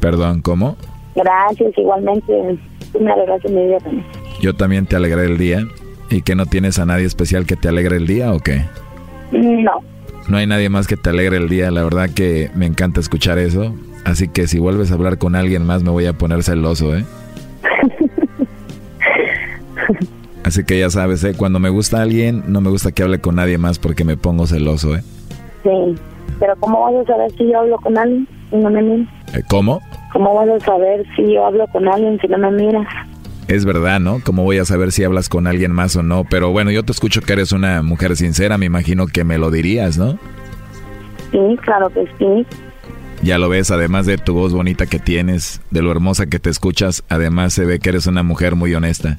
Perdón, 0.00 0.42
¿cómo? 0.42 0.76
Gracias, 1.16 1.72
igualmente. 1.78 2.58
Me 3.00 3.10
alegraste 3.10 3.48
mi 3.48 3.68
día 3.68 3.78
también. 3.78 4.04
Yo 4.42 4.54
también 4.54 4.84
te 4.84 4.96
alegré 4.96 5.24
el 5.24 5.38
día. 5.38 5.64
¿Y 6.10 6.20
que 6.20 6.34
no 6.34 6.44
tienes 6.44 6.78
a 6.78 6.84
nadie 6.84 7.06
especial 7.06 7.46
que 7.46 7.56
te 7.56 7.68
alegre 7.68 7.96
el 7.96 8.06
día 8.06 8.34
o 8.34 8.40
qué? 8.40 8.66
No. 9.32 9.80
No 10.28 10.36
hay 10.36 10.46
nadie 10.46 10.68
más 10.68 10.86
que 10.86 10.98
te 10.98 11.08
alegre 11.08 11.38
el 11.38 11.48
día. 11.48 11.70
La 11.70 11.84
verdad 11.84 12.10
que 12.10 12.50
me 12.54 12.66
encanta 12.66 13.00
escuchar 13.00 13.38
eso. 13.38 13.74
Así 14.04 14.28
que 14.28 14.46
si 14.46 14.58
vuelves 14.58 14.90
a 14.90 14.94
hablar 14.94 15.16
con 15.16 15.36
alguien 15.36 15.64
más 15.64 15.82
me 15.82 15.90
voy 15.90 16.04
a 16.04 16.12
poner 16.12 16.42
celoso, 16.42 16.94
¿eh? 16.94 17.06
Así 20.44 20.64
que 20.64 20.78
ya 20.78 20.88
sabes, 20.88 21.22
¿eh? 21.24 21.34
Cuando 21.36 21.58
me 21.58 21.68
gusta 21.68 22.00
alguien, 22.00 22.44
no 22.46 22.60
me 22.60 22.70
gusta 22.70 22.92
que 22.92 23.02
hable 23.02 23.20
con 23.20 23.36
nadie 23.36 23.58
más 23.58 23.78
porque 23.78 24.04
me 24.04 24.16
pongo 24.16 24.46
celoso, 24.46 24.96
¿eh? 24.96 25.02
Sí. 25.62 25.94
Pero 26.38 26.54
¿cómo 26.60 26.80
vas 26.80 26.94
a 26.94 27.12
saber 27.12 27.30
si 27.36 27.50
yo 27.50 27.60
hablo 27.60 27.76
con 27.78 27.98
alguien 27.98 28.26
y 28.50 28.56
no 28.56 28.70
me 28.70 28.82
miras? 28.82 29.08
¿Eh, 29.34 29.42
¿Cómo? 29.48 29.82
¿Cómo 30.12 30.34
vas 30.34 30.48
a 30.48 30.64
saber 30.64 31.04
si 31.14 31.34
yo 31.34 31.44
hablo 31.44 31.66
con 31.68 31.86
alguien 31.86 32.18
si 32.20 32.28
no 32.28 32.38
me 32.38 32.50
miras? 32.50 32.86
Es 33.48 33.64
verdad, 33.64 34.00
¿no? 34.00 34.20
¿Cómo 34.24 34.44
voy 34.44 34.58
a 34.58 34.64
saber 34.64 34.92
si 34.92 35.04
hablas 35.04 35.28
con 35.28 35.46
alguien 35.46 35.72
más 35.72 35.96
o 35.96 36.02
no? 36.02 36.24
Pero 36.24 36.52
bueno, 36.52 36.70
yo 36.70 36.84
te 36.84 36.92
escucho 36.92 37.20
que 37.20 37.32
eres 37.34 37.52
una 37.52 37.82
mujer 37.82 38.16
sincera, 38.16 38.56
me 38.56 38.66
imagino 38.66 39.08
que 39.08 39.24
me 39.24 39.38
lo 39.38 39.50
dirías, 39.50 39.98
¿no? 39.98 40.18
Sí, 41.32 41.38
claro 41.62 41.90
que 41.90 42.06
sí. 42.18 42.46
Ya 43.22 43.38
lo 43.38 43.48
ves, 43.48 43.70
además 43.70 44.06
de 44.06 44.16
tu 44.16 44.34
voz 44.34 44.52
bonita 44.54 44.86
que 44.86 44.98
tienes, 44.98 45.60
de 45.70 45.82
lo 45.82 45.90
hermosa 45.90 46.26
que 46.26 46.38
te 46.38 46.48
escuchas, 46.48 47.04
además 47.08 47.52
se 47.52 47.66
ve 47.66 47.78
que 47.78 47.90
eres 47.90 48.06
una 48.06 48.22
mujer 48.22 48.54
muy 48.54 48.74
honesta. 48.74 49.18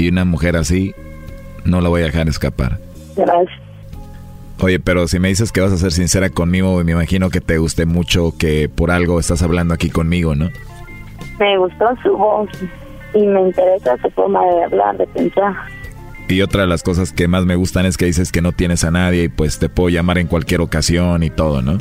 Y 0.00 0.08
una 0.08 0.24
mujer 0.24 0.56
así, 0.56 0.94
no 1.66 1.82
la 1.82 1.90
voy 1.90 2.00
a 2.00 2.06
dejar 2.06 2.26
escapar. 2.26 2.78
Gracias. 3.16 3.60
Oye, 4.58 4.80
pero 4.80 5.06
si 5.08 5.18
me 5.18 5.28
dices 5.28 5.52
que 5.52 5.60
vas 5.60 5.72
a 5.72 5.76
ser 5.76 5.92
sincera 5.92 6.30
conmigo, 6.30 6.82
me 6.82 6.92
imagino 6.92 7.28
que 7.28 7.42
te 7.42 7.58
guste 7.58 7.84
mucho, 7.84 8.32
que 8.38 8.70
por 8.70 8.90
algo 8.90 9.20
estás 9.20 9.42
hablando 9.42 9.74
aquí 9.74 9.90
conmigo, 9.90 10.34
¿no? 10.34 10.48
Me 11.38 11.58
gustó 11.58 11.84
su 12.02 12.16
voz 12.16 12.48
y 13.12 13.26
me 13.26 13.42
interesa 13.42 13.98
su 14.00 14.08
forma 14.12 14.42
de 14.46 14.64
hablar, 14.64 14.96
de 14.96 15.06
pensar. 15.08 15.52
Y 16.28 16.40
otra 16.40 16.62
de 16.62 16.68
las 16.68 16.82
cosas 16.82 17.12
que 17.12 17.28
más 17.28 17.44
me 17.44 17.56
gustan 17.56 17.84
es 17.84 17.98
que 17.98 18.06
dices 18.06 18.32
que 18.32 18.40
no 18.40 18.52
tienes 18.52 18.84
a 18.84 18.90
nadie 18.90 19.24
y 19.24 19.28
pues 19.28 19.58
te 19.58 19.68
puedo 19.68 19.90
llamar 19.90 20.16
en 20.16 20.28
cualquier 20.28 20.62
ocasión 20.62 21.22
y 21.24 21.28
todo, 21.28 21.60
¿no? 21.60 21.76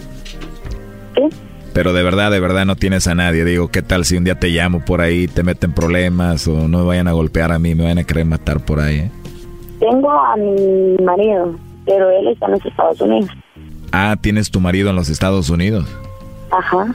¿Qué? 1.15 1.29
Pero 1.73 1.93
de 1.93 2.03
verdad, 2.03 2.31
de 2.31 2.39
verdad 2.39 2.65
no 2.65 2.75
tienes 2.75 3.07
a 3.07 3.15
nadie. 3.15 3.45
Digo, 3.45 3.69
¿qué 3.69 3.81
tal 3.81 4.05
si 4.05 4.17
un 4.17 4.23
día 4.23 4.39
te 4.39 4.49
llamo 4.49 4.83
por 4.83 5.01
ahí, 5.01 5.27
te 5.27 5.43
meten 5.43 5.73
problemas 5.73 6.47
o 6.47 6.67
no 6.67 6.79
me 6.79 6.83
vayan 6.83 7.07
a 7.07 7.13
golpear 7.13 7.51
a 7.51 7.59
mí, 7.59 7.75
me 7.75 7.83
vayan 7.83 7.99
a 7.99 8.03
querer 8.03 8.25
matar 8.25 8.59
por 8.59 8.79
ahí? 8.79 8.99
¿eh? 8.99 9.11
Tengo 9.79 10.11
a 10.11 10.35
mi 10.35 10.97
marido, 11.03 11.55
pero 11.85 12.09
él 12.09 12.27
está 12.27 12.47
en 12.47 12.51
los 12.53 12.65
Estados 12.65 13.01
Unidos. 13.01 13.29
Ah, 13.91 14.15
tienes 14.19 14.51
tu 14.51 14.59
marido 14.59 14.89
en 14.89 14.95
los 14.95 15.09
Estados 15.09 15.49
Unidos. 15.49 15.87
Ajá. 16.51 16.93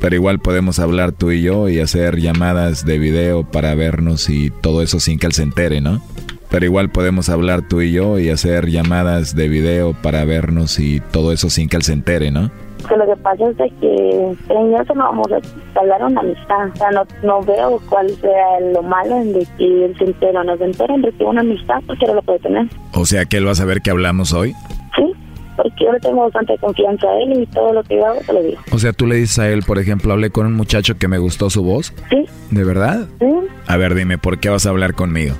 Pero 0.00 0.14
igual 0.14 0.38
podemos 0.38 0.78
hablar 0.78 1.12
tú 1.12 1.30
y 1.30 1.42
yo 1.42 1.68
y 1.68 1.80
hacer 1.80 2.16
llamadas 2.16 2.84
de 2.84 2.98
video 2.98 3.44
para 3.44 3.74
vernos 3.74 4.28
y 4.28 4.50
todo 4.50 4.82
eso 4.82 5.00
sin 5.00 5.18
que 5.18 5.26
él 5.26 5.32
se 5.32 5.42
entere, 5.42 5.80
¿no? 5.80 6.02
Pero 6.50 6.64
igual 6.64 6.90
podemos 6.90 7.28
hablar 7.28 7.62
tú 7.62 7.80
y 7.80 7.92
yo 7.92 8.18
y 8.18 8.30
hacer 8.30 8.68
llamadas 8.70 9.34
de 9.34 9.48
video 9.48 9.94
para 9.94 10.24
vernos 10.24 10.78
y 10.78 11.00
todo 11.00 11.32
eso 11.32 11.50
sin 11.50 11.68
que 11.68 11.76
él 11.76 11.82
se 11.82 11.92
entere, 11.92 12.30
¿no? 12.30 12.50
Que 12.88 12.96
lo 12.96 13.06
que 13.06 13.16
pasa 13.16 13.48
es 13.48 13.56
de 13.56 13.70
que 13.80 14.36
en 14.48 14.74
eso 14.74 14.94
no 14.94 15.04
vamos 15.04 15.26
a 15.32 15.80
hablar 15.80 16.04
una 16.04 16.20
amistad. 16.20 16.68
O 16.72 16.76
sea, 16.76 16.90
no, 16.90 17.04
no 17.22 17.42
veo 17.42 17.80
cuál 17.88 18.08
sea 18.10 18.60
lo 18.72 18.82
malo 18.82 19.16
en 19.16 19.32
de 19.32 19.46
que 19.58 19.84
él 19.86 19.96
se 19.98 20.26
o 20.26 20.44
no 20.44 20.56
se 20.56 20.64
entere, 20.64 20.98
de 20.98 21.12
que 21.12 21.24
una 21.24 21.40
amistad 21.40 21.80
porque 21.86 22.06
no 22.06 22.14
lo 22.14 22.22
puede 22.22 22.38
tener. 22.40 22.66
O 22.94 23.04
sea 23.04 23.24
que 23.24 23.38
él 23.38 23.46
va 23.46 23.52
a 23.52 23.56
saber 23.56 23.80
que 23.80 23.90
hablamos 23.90 24.32
hoy. 24.32 24.52
Sí, 24.94 25.12
porque 25.56 25.84
yo 25.84 25.92
le 25.92 26.00
tengo 26.00 26.22
bastante 26.22 26.56
confianza 26.58 27.08
a 27.08 27.18
él 27.22 27.42
y 27.42 27.46
todo 27.46 27.72
lo 27.72 27.82
que 27.82 27.96
yo 27.96 28.06
hago 28.06 28.20
te 28.20 28.32
lo 28.32 28.42
digo. 28.42 28.60
O 28.72 28.78
sea, 28.78 28.92
tú 28.92 29.06
le 29.06 29.16
dices 29.16 29.38
a 29.38 29.48
él, 29.48 29.62
por 29.66 29.78
ejemplo, 29.78 30.12
hablé 30.12 30.30
con 30.30 30.46
un 30.46 30.54
muchacho 30.54 30.96
que 30.98 31.08
me 31.08 31.18
gustó 31.18 31.50
su 31.50 31.64
voz. 31.64 31.92
Sí. 32.10 32.24
¿De 32.50 32.64
verdad? 32.64 33.08
Sí. 33.18 33.26
A 33.66 33.76
ver, 33.76 33.94
dime, 33.94 34.18
¿por 34.18 34.38
qué 34.38 34.48
vas 34.48 34.66
a 34.66 34.70
hablar 34.70 34.94
conmigo? 34.94 35.34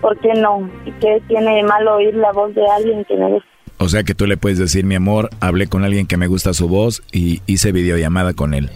¿Por 0.00 0.18
qué 0.18 0.32
no? 0.34 0.68
¿Y 0.84 0.92
qué 0.92 1.22
tiene 1.28 1.56
de 1.56 1.62
malo 1.62 1.96
oír 1.96 2.14
la 2.14 2.32
voz 2.32 2.54
de 2.54 2.66
alguien 2.66 3.04
que 3.04 3.16
me 3.16 3.28
gusta? 3.28 3.48
O 3.78 3.88
sea 3.88 4.02
que 4.04 4.14
tú 4.14 4.26
le 4.26 4.36
puedes 4.36 4.58
decir, 4.58 4.84
mi 4.84 4.94
amor, 4.94 5.30
hablé 5.40 5.66
con 5.66 5.84
alguien 5.84 6.06
que 6.06 6.16
me 6.16 6.26
gusta 6.26 6.52
su 6.54 6.68
voz 6.68 7.02
y 7.12 7.40
hice 7.46 7.72
videollamada 7.72 8.34
con 8.34 8.54
él. 8.54 8.70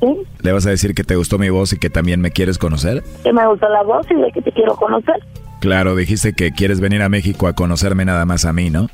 ¿Sí? 0.00 0.16
¿Le 0.42 0.52
vas 0.52 0.66
a 0.66 0.70
decir 0.70 0.94
que 0.94 1.04
te 1.04 1.16
gustó 1.16 1.38
mi 1.38 1.50
voz 1.50 1.72
y 1.72 1.78
que 1.78 1.90
también 1.90 2.20
me 2.20 2.30
quieres 2.30 2.58
conocer? 2.58 3.02
Que 3.22 3.32
me 3.32 3.46
gusta 3.46 3.68
la 3.68 3.82
voz 3.82 4.06
y 4.10 4.14
de 4.14 4.30
que 4.32 4.42
te 4.42 4.52
quiero 4.52 4.74
conocer. 4.76 5.16
Claro, 5.60 5.96
dijiste 5.96 6.34
que 6.34 6.52
quieres 6.52 6.80
venir 6.80 7.02
a 7.02 7.08
México 7.08 7.46
a 7.48 7.54
conocerme 7.54 8.04
nada 8.04 8.26
más 8.26 8.44
a 8.44 8.52
mí, 8.52 8.70
¿no? 8.70 8.88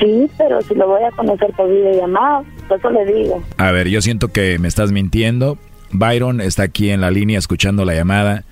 Sí, 0.00 0.28
pero 0.36 0.60
si 0.62 0.74
lo 0.74 0.88
voy 0.88 1.02
a 1.02 1.10
conocer 1.12 1.52
por 1.56 1.68
videollamada, 1.70 2.42
eso 2.76 2.90
le 2.90 3.12
digo. 3.12 3.42
A 3.56 3.70
ver, 3.70 3.88
yo 3.88 4.02
siento 4.02 4.28
que 4.28 4.58
me 4.58 4.68
estás 4.68 4.92
mintiendo. 4.92 5.56
Byron 5.92 6.40
está 6.40 6.64
aquí 6.64 6.90
en 6.90 7.00
la 7.00 7.10
línea 7.10 7.38
escuchando 7.38 7.84
la 7.84 7.94
llamada. 7.94 8.44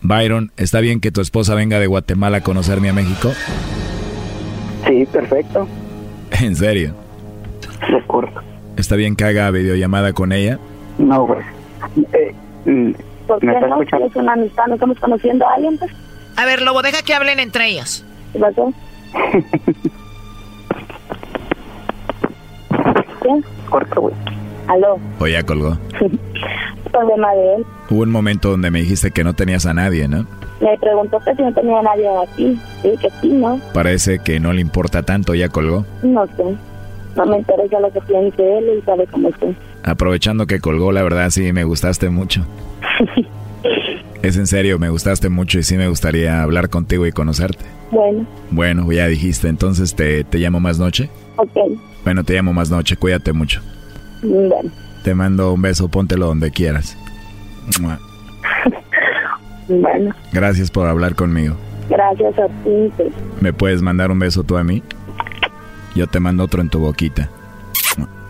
Byron, 0.00 0.52
¿está 0.56 0.80
bien 0.80 1.00
que 1.00 1.10
tu 1.10 1.20
esposa 1.20 1.54
venga 1.54 1.80
de 1.80 1.88
Guatemala 1.88 2.38
a 2.38 2.42
conocerme 2.42 2.88
a 2.88 2.92
México? 2.92 3.32
Sí, 4.86 5.06
perfecto. 5.12 5.66
¿En 6.40 6.56
serio? 6.56 6.94
De 7.88 7.96
acuerdo. 7.96 8.40
¿Está 8.76 8.96
bien 8.96 9.16
que 9.16 9.24
haga 9.24 9.50
videollamada 9.50 10.12
con 10.12 10.32
ella? 10.32 10.58
No, 10.98 11.26
güey. 11.26 11.40
Eh, 12.12 12.34
mm, 12.64 12.92
¿Por 13.26 13.40
qué 13.40 13.46
¿Me 13.46 13.54
está 13.54 13.66
no? 13.66 13.74
escuchando? 13.82 14.06
Es 14.06 14.16
una 14.16 14.32
amistad, 14.34 14.66
no 14.68 14.74
estamos 14.74 14.98
conociendo 14.98 15.46
a 15.46 15.54
alguien, 15.54 15.78
pues. 15.78 15.90
A 16.36 16.44
ver, 16.44 16.62
Lobo, 16.62 16.82
deja 16.82 17.02
que 17.02 17.14
hablen 17.14 17.40
entre 17.40 17.68
ellos. 17.68 18.04
¿Qué 18.32 18.38
pasó? 18.38 18.72
¿Qué? 23.22 23.28
Corto, 23.68 24.00
güey. 24.02 24.14
¿Aló? 24.68 24.98
O 25.18 25.26
ya 25.26 25.42
colgó. 25.44 25.78
Problema 26.92 27.32
de 27.32 27.54
él. 27.56 27.66
Hubo 27.90 28.02
un 28.02 28.10
momento 28.10 28.50
donde 28.50 28.70
me 28.70 28.80
dijiste 28.80 29.10
que 29.10 29.24
no 29.24 29.34
tenías 29.34 29.66
a 29.66 29.74
nadie, 29.74 30.08
¿no? 30.08 30.26
Me 30.60 30.76
preguntó 30.78 31.20
que 31.20 31.34
si 31.36 31.42
no 31.42 31.52
tenía 31.52 31.80
nadie 31.82 32.08
aquí. 32.22 32.58
Sí, 32.82 32.90
que 33.00 33.10
sí, 33.20 33.28
¿no? 33.28 33.60
Parece 33.72 34.18
que 34.18 34.40
no 34.40 34.52
le 34.52 34.60
importa 34.60 35.02
tanto, 35.02 35.34
ya 35.34 35.48
colgó. 35.48 35.84
No 36.02 36.26
sé. 36.36 36.44
No 37.16 37.26
me 37.26 37.38
interesa 37.38 37.80
lo 37.80 37.92
que 37.92 38.00
piense 38.02 38.58
él 38.58 38.78
y 38.78 38.82
sabe 38.82 39.06
cómo 39.06 39.28
estoy. 39.28 39.56
Aprovechando 39.84 40.46
que 40.46 40.60
colgó, 40.60 40.92
la 40.92 41.02
verdad 41.02 41.30
sí 41.30 41.52
me 41.52 41.64
gustaste 41.64 42.10
mucho. 42.10 42.44
es 44.22 44.36
en 44.36 44.46
serio, 44.46 44.78
me 44.78 44.88
gustaste 44.90 45.28
mucho 45.28 45.58
y 45.58 45.62
sí 45.62 45.76
me 45.76 45.88
gustaría 45.88 46.42
hablar 46.42 46.68
contigo 46.68 47.06
y 47.06 47.12
conocerte. 47.12 47.64
Bueno, 47.90 48.26
Bueno, 48.50 48.90
ya 48.92 49.06
dijiste, 49.06 49.48
entonces 49.48 49.94
te, 49.94 50.24
te 50.24 50.38
llamo 50.38 50.60
más 50.60 50.78
noche. 50.78 51.08
ok. 51.36 51.56
Bueno, 52.04 52.24
te 52.24 52.34
llamo 52.34 52.52
más 52.52 52.70
noche, 52.70 52.96
cuídate 52.96 53.32
mucho. 53.32 53.60
Bueno, 54.22 54.70
Te 55.04 55.14
mando 55.14 55.52
un 55.52 55.62
beso, 55.62 55.88
póntelo 55.88 56.26
donde 56.26 56.50
quieras. 56.50 56.96
Bueno. 59.68 60.14
Gracias 60.32 60.70
por 60.70 60.86
hablar 60.86 61.14
conmigo. 61.14 61.56
Gracias 61.88 62.38
a 62.38 62.46
ti. 62.64 62.92
¿Me 63.40 63.52
puedes 63.52 63.82
mandar 63.82 64.10
un 64.10 64.18
beso 64.18 64.42
tú 64.42 64.56
a 64.56 64.64
mí? 64.64 64.82
Yo 65.94 66.06
te 66.06 66.20
mando 66.20 66.44
otro 66.44 66.60
en 66.60 66.68
tu 66.68 66.78
boquita. 66.80 67.28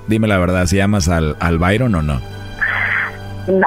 Dime 0.06 0.26
la 0.26 0.38
verdad, 0.38 0.66
¿si 0.66 0.80
amas 0.80 1.08
al, 1.08 1.36
al 1.38 1.58
Byron 1.58 1.94
o 1.94 2.02
no? 2.02 2.20
No. 3.46 3.66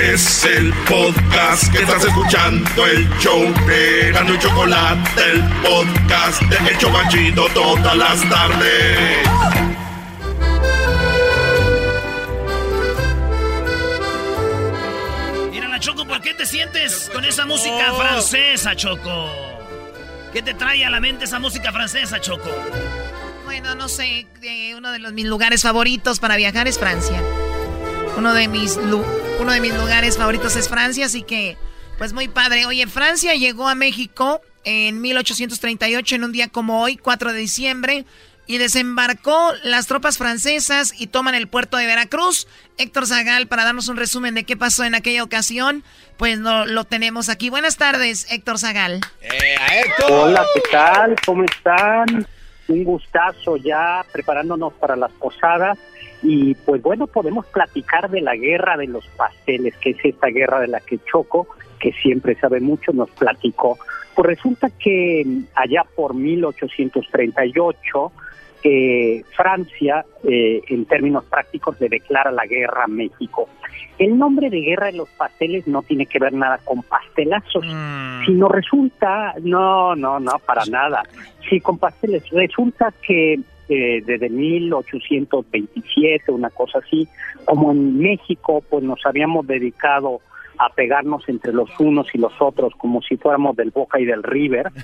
Es 0.00 0.44
el 0.44 0.72
podcast 0.88 1.72
que 1.72 1.78
estás 1.78 2.04
escuchando, 2.04 2.86
el 2.86 3.08
show 3.18 3.42
de 3.66 4.12
Gano 4.12 4.32
y 4.32 4.38
Chocolate, 4.38 5.22
el 5.32 5.42
podcast 5.60 6.40
de 6.42 6.70
El 6.70 6.78
Chobachito 6.78 7.48
todas 7.48 7.96
las 7.96 8.28
tardes. 8.28 9.28
Mira 15.50 15.68
la 15.68 15.80
Choco, 15.80 16.06
¿por 16.06 16.20
qué 16.20 16.32
te 16.32 16.46
sientes 16.46 17.10
con 17.12 17.24
esa 17.24 17.44
música 17.44 17.92
francesa, 17.92 18.76
Choco? 18.76 19.32
¿Qué 20.32 20.42
te 20.42 20.54
trae 20.54 20.84
a 20.84 20.90
la 20.90 21.00
mente 21.00 21.24
esa 21.24 21.40
música 21.40 21.72
francesa, 21.72 22.20
Choco? 22.20 22.50
Bueno, 23.44 23.74
no 23.74 23.88
sé, 23.88 24.28
eh, 24.42 24.74
uno 24.76 24.92
de 24.92 25.00
los, 25.00 25.12
mis 25.12 25.26
lugares 25.26 25.62
favoritos 25.62 26.20
para 26.20 26.36
viajar 26.36 26.68
es 26.68 26.78
Francia. 26.78 27.20
Uno 28.18 28.34
de 28.34 28.48
mis 28.48 28.76
uno 28.76 29.52
de 29.52 29.60
mis 29.60 29.72
lugares 29.74 30.16
favoritos 30.18 30.56
es 30.56 30.68
Francia, 30.68 31.06
así 31.06 31.22
que 31.22 31.56
pues 31.98 32.12
muy 32.12 32.26
padre. 32.26 32.66
Oye, 32.66 32.84
Francia 32.88 33.36
llegó 33.36 33.68
a 33.68 33.76
México 33.76 34.40
en 34.64 35.00
1838 35.00 36.16
en 36.16 36.24
un 36.24 36.32
día 36.32 36.48
como 36.48 36.82
hoy, 36.82 36.96
4 36.96 37.32
de 37.32 37.38
diciembre. 37.38 38.04
y 38.48 38.58
desembarcó 38.58 39.52
las 39.62 39.86
tropas 39.86 40.18
francesas 40.18 40.92
y 40.98 41.06
toman 41.06 41.36
el 41.36 41.46
puerto 41.46 41.76
de 41.76 41.86
Veracruz. 41.86 42.48
Héctor 42.76 43.06
Zagal, 43.06 43.46
para 43.46 43.62
darnos 43.62 43.86
un 43.88 43.96
resumen 43.96 44.34
de 44.34 44.42
qué 44.42 44.56
pasó 44.56 44.82
en 44.84 44.96
aquella 44.96 45.22
ocasión, 45.22 45.84
pues 46.16 46.40
no, 46.40 46.66
lo 46.66 46.84
tenemos 46.84 47.28
aquí. 47.28 47.50
Buenas 47.50 47.76
tardes, 47.76 48.26
Héctor 48.32 48.58
Zagal. 48.58 49.00
Eh, 49.20 49.84
Hola, 50.10 50.44
¿qué 50.54 50.62
tal? 50.72 51.14
¿Cómo 51.24 51.44
están? 51.44 52.26
Un 52.66 52.84
gustazo 52.84 53.58
ya 53.58 54.04
preparándonos 54.10 54.72
para 54.72 54.96
las 54.96 55.12
posadas. 55.12 55.78
Y 56.22 56.54
pues 56.54 56.82
bueno, 56.82 57.06
podemos 57.06 57.46
platicar 57.46 58.10
de 58.10 58.20
la 58.20 58.36
guerra 58.36 58.76
de 58.76 58.88
los 58.88 59.06
pasteles, 59.08 59.76
que 59.76 59.90
es 59.90 59.98
esta 60.02 60.28
guerra 60.28 60.60
de 60.60 60.68
la 60.68 60.80
que 60.80 60.98
Choco, 61.04 61.48
que 61.78 61.92
siempre 61.92 62.34
sabe 62.36 62.60
mucho, 62.60 62.92
nos 62.92 63.10
platicó. 63.10 63.78
Pues 64.14 64.26
resulta 64.26 64.68
que 64.70 65.24
allá 65.54 65.84
por 65.94 66.14
1838, 66.14 68.12
eh, 68.64 69.22
Francia, 69.36 70.04
eh, 70.24 70.60
en 70.68 70.84
términos 70.86 71.24
prácticos, 71.24 71.80
le 71.80 71.88
declara 71.88 72.32
la 72.32 72.44
guerra 72.46 72.84
a 72.84 72.88
México. 72.88 73.48
El 73.98 74.18
nombre 74.18 74.50
de 74.50 74.60
guerra 74.60 74.86
de 74.86 74.94
los 74.94 75.08
pasteles 75.10 75.68
no 75.68 75.82
tiene 75.82 76.06
que 76.06 76.18
ver 76.18 76.32
nada 76.32 76.58
con 76.64 76.82
pastelazos, 76.82 77.64
mm. 77.64 78.24
sino 78.26 78.48
resulta, 78.48 79.34
no, 79.42 79.94
no, 79.94 80.18
no, 80.18 80.38
para 80.44 80.64
nada. 80.66 81.04
Sí, 81.48 81.60
con 81.60 81.78
pasteles. 81.78 82.28
Resulta 82.30 82.92
que 83.02 83.38
eh, 83.68 84.02
desde 84.04 84.30
1827, 84.30 86.32
una 86.32 86.50
cosa 86.50 86.78
así, 86.78 87.06
como 87.44 87.70
en 87.72 87.98
México, 87.98 88.64
pues 88.68 88.82
nos 88.82 89.04
habíamos 89.04 89.46
dedicado 89.46 90.20
a 90.58 90.70
pegarnos 90.70 91.28
entre 91.28 91.52
los 91.52 91.68
unos 91.78 92.08
y 92.14 92.18
los 92.18 92.32
otros 92.40 92.72
como 92.76 93.00
si 93.02 93.16
fuéramos 93.16 93.54
del 93.56 93.70
Boca 93.70 94.00
y 94.00 94.04
del 94.04 94.22
River. 94.22 94.70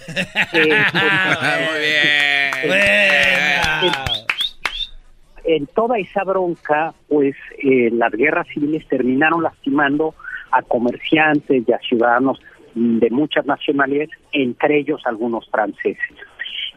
En, 5.46 5.66
toda 5.66 5.98
esa 5.98 6.24
bronca, 6.24 6.94
pues 7.06 7.36
eh, 7.62 7.90
las 7.92 8.10
guerras 8.12 8.46
civiles 8.48 8.88
terminaron 8.88 9.42
lastimando 9.42 10.14
a 10.50 10.62
comerciantes 10.62 11.64
y 11.68 11.72
a 11.72 11.78
ciudadanos 11.80 12.40
de 12.74 13.10
muchas 13.10 13.44
nacionalidades, 13.44 14.08
entre 14.32 14.78
ellos 14.78 15.02
algunos 15.04 15.46
franceses. 15.50 16.16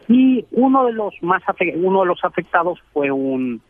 Y 0.08 0.44
uno 0.52 0.86
de 0.86 0.92
los 0.92 1.14
más 1.22 1.42
uno 1.76 2.00
de 2.00 2.06
los 2.06 2.24
afectados 2.24 2.78
fue 2.92 3.10
un 3.10 3.60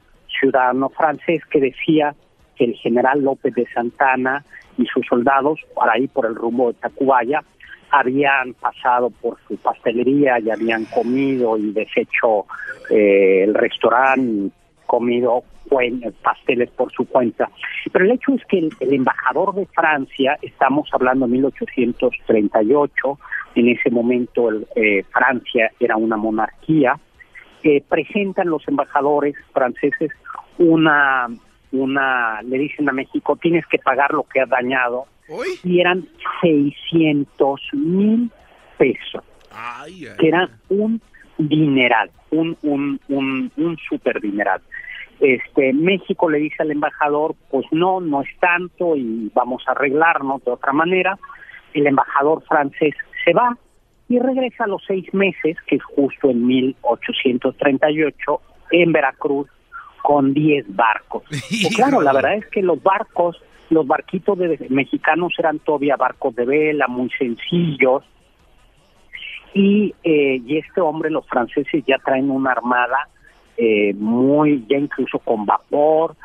ciudadano 0.41 0.89
francés 0.91 1.43
que 1.51 1.61
decía 1.61 2.14
que 2.57 2.64
el 2.64 2.74
general 2.74 3.22
López 3.22 3.55
de 3.55 3.66
Santana 3.72 4.45
y 4.76 4.86
sus 4.86 5.05
soldados, 5.07 5.59
por 5.74 5.91
ahí 5.91 6.07
por 6.07 6.26
el 6.26 6.34
rumbo 6.34 6.68
de 6.68 6.78
Tacubaya, 6.78 7.43
habían 7.91 8.55
pasado 8.55 9.11
por 9.11 9.39
su 9.49 9.57
pastelería 9.57 10.39
y 10.39 10.51
habían 10.51 10.84
comido 10.84 11.57
y 11.57 11.72
deshecho 11.72 12.47
eh, 12.91 13.45
el 13.45 13.55
restaurante, 13.55 14.55
comido 14.86 15.43
pasteles 16.22 16.70
por 16.70 16.91
su 16.93 17.07
cuenta. 17.07 17.51
Pero 17.93 18.05
el 18.05 18.12
hecho 18.12 18.32
es 18.34 18.45
que 18.47 18.59
el, 18.59 18.93
embajador 18.93 19.55
de 19.55 19.66
Francia, 19.66 20.39
estamos 20.43 20.89
hablando 20.93 21.26
de 21.26 21.32
1838, 21.32 23.18
en 23.55 23.68
ese 23.68 23.90
momento 23.90 24.51
eh, 24.74 25.05
Francia 25.11 25.70
era 25.80 25.96
una 25.96 26.16
monarquía, 26.16 26.99
eh, 27.62 27.82
presentan 27.88 28.49
los 28.49 28.66
embajadores 28.68 29.34
franceses 29.53 30.12
una 30.59 31.28
una, 31.72 32.40
le 32.42 32.59
dicen 32.59 32.88
a 32.88 32.92
México, 32.92 33.36
tienes 33.36 33.66
que 33.66 33.78
pagar 33.78 34.12
lo 34.12 34.24
que 34.24 34.40
has 34.40 34.49
dañado. 34.49 35.07
Y 35.62 35.80
eran 35.80 36.09
600 36.40 37.61
mil 37.74 38.30
pesos, 38.78 39.22
que 40.18 40.28
era 40.28 40.49
un 40.70 41.03
dineral, 41.36 42.11
un, 42.30 42.57
un, 42.62 42.99
un, 43.09 43.53
un 43.57 43.76
super 43.88 44.20
dineral. 44.20 44.62
Este, 45.20 45.72
México 45.74 46.30
le 46.30 46.38
dice 46.38 46.62
al 46.62 46.70
embajador, 46.70 47.34
pues 47.51 47.66
no, 47.72 48.01
no 48.01 48.22
es 48.22 48.28
tanto 48.40 48.96
y 48.96 49.30
vamos 49.34 49.62
a 49.66 49.72
arreglarnos 49.72 50.42
de 50.44 50.53
otra 50.53 50.72
manera. 50.72 51.18
El 51.74 51.86
embajador 51.86 52.42
francés 52.44 52.94
se 53.29 53.35
va 53.35 53.57
y 54.09 54.18
regresa 54.18 54.64
a 54.64 54.68
los 54.68 54.83
seis 54.87 55.12
meses, 55.12 55.57
que 55.66 55.76
es 55.76 55.83
justo 55.85 56.31
en 56.31 56.47
1838, 56.47 58.41
en 58.70 58.93
Veracruz, 58.93 59.49
con 60.03 60.33
10 60.33 60.74
barcos. 60.74 61.24
Pues 61.31 61.76
claro, 61.76 62.01
la 62.01 62.12
verdad 62.14 62.37
es 62.37 62.47
que 62.47 62.62
los 62.62 62.83
barcos, 62.83 63.37
los 63.68 63.87
barquitos 63.87 64.39
de 64.39 64.66
mexicanos 64.70 65.35
eran 65.39 65.59
todavía 65.59 65.97
barcos 65.97 66.35
de 66.35 66.47
vela, 66.47 66.87
muy 66.89 67.11
sencillos. 67.18 68.03
Y, 69.53 69.95
eh, 70.05 70.41
y 70.47 70.57
este 70.57 70.81
hombre, 70.81 71.11
los 71.11 71.26
franceses 71.26 71.85
ya 71.87 71.99
traen 71.99 72.31
una 72.31 72.53
armada 72.53 73.09
eh, 73.59 73.93
muy, 73.95 74.64
ya 74.68 74.79
incluso 74.79 75.18
con 75.18 75.45
vapor. 75.45 76.16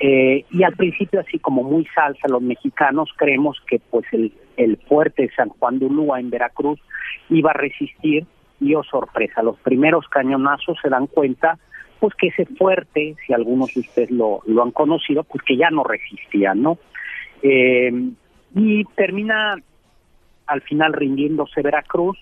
Eh, 0.00 0.46
y 0.50 0.62
al 0.62 0.74
principio 0.74 1.20
así 1.20 1.38
como 1.38 1.62
muy 1.62 1.86
salsa, 1.94 2.26
los 2.28 2.40
mexicanos 2.40 3.10
creemos 3.16 3.58
que 3.66 3.80
pues 3.90 4.06
el, 4.12 4.32
el 4.56 4.78
fuerte 4.78 5.22
de 5.22 5.30
San 5.34 5.50
Juan 5.50 5.78
de 5.78 5.86
Ulúa 5.86 6.20
en 6.20 6.30
Veracruz 6.30 6.80
iba 7.28 7.50
a 7.50 7.54
resistir 7.54 8.26
y 8.60 8.74
oh 8.74 8.82
sorpresa, 8.82 9.42
los 9.42 9.58
primeros 9.58 10.06
cañonazos 10.08 10.78
se 10.82 10.88
dan 10.88 11.06
cuenta 11.06 11.58
pues 11.98 12.14
que 12.14 12.28
ese 12.28 12.46
fuerte, 12.46 13.14
si 13.26 13.34
algunos 13.34 13.74
de 13.74 13.80
ustedes 13.80 14.10
lo, 14.10 14.40
lo 14.46 14.62
han 14.62 14.70
conocido, 14.70 15.22
pues 15.22 15.44
que 15.44 15.58
ya 15.58 15.70
no 15.70 15.84
resistía, 15.84 16.54
¿no? 16.54 16.78
Eh, 17.42 17.92
y 18.54 18.84
termina 18.96 19.54
al 20.46 20.62
final 20.62 20.94
rindiéndose 20.94 21.62
Veracruz. 21.62 22.18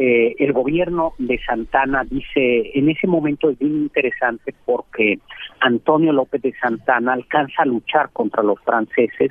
Eh, 0.00 0.36
el 0.38 0.52
gobierno 0.52 1.14
de 1.18 1.40
Santana 1.44 2.04
dice, 2.04 2.70
en 2.72 2.88
ese 2.88 3.08
momento 3.08 3.50
es 3.50 3.58
bien 3.58 3.78
interesante 3.78 4.54
porque 4.64 5.18
Antonio 5.58 6.12
López 6.12 6.40
de 6.40 6.54
Santana 6.60 7.14
alcanza 7.14 7.62
a 7.62 7.66
luchar 7.66 8.10
contra 8.12 8.44
los 8.44 8.60
franceses 8.60 9.30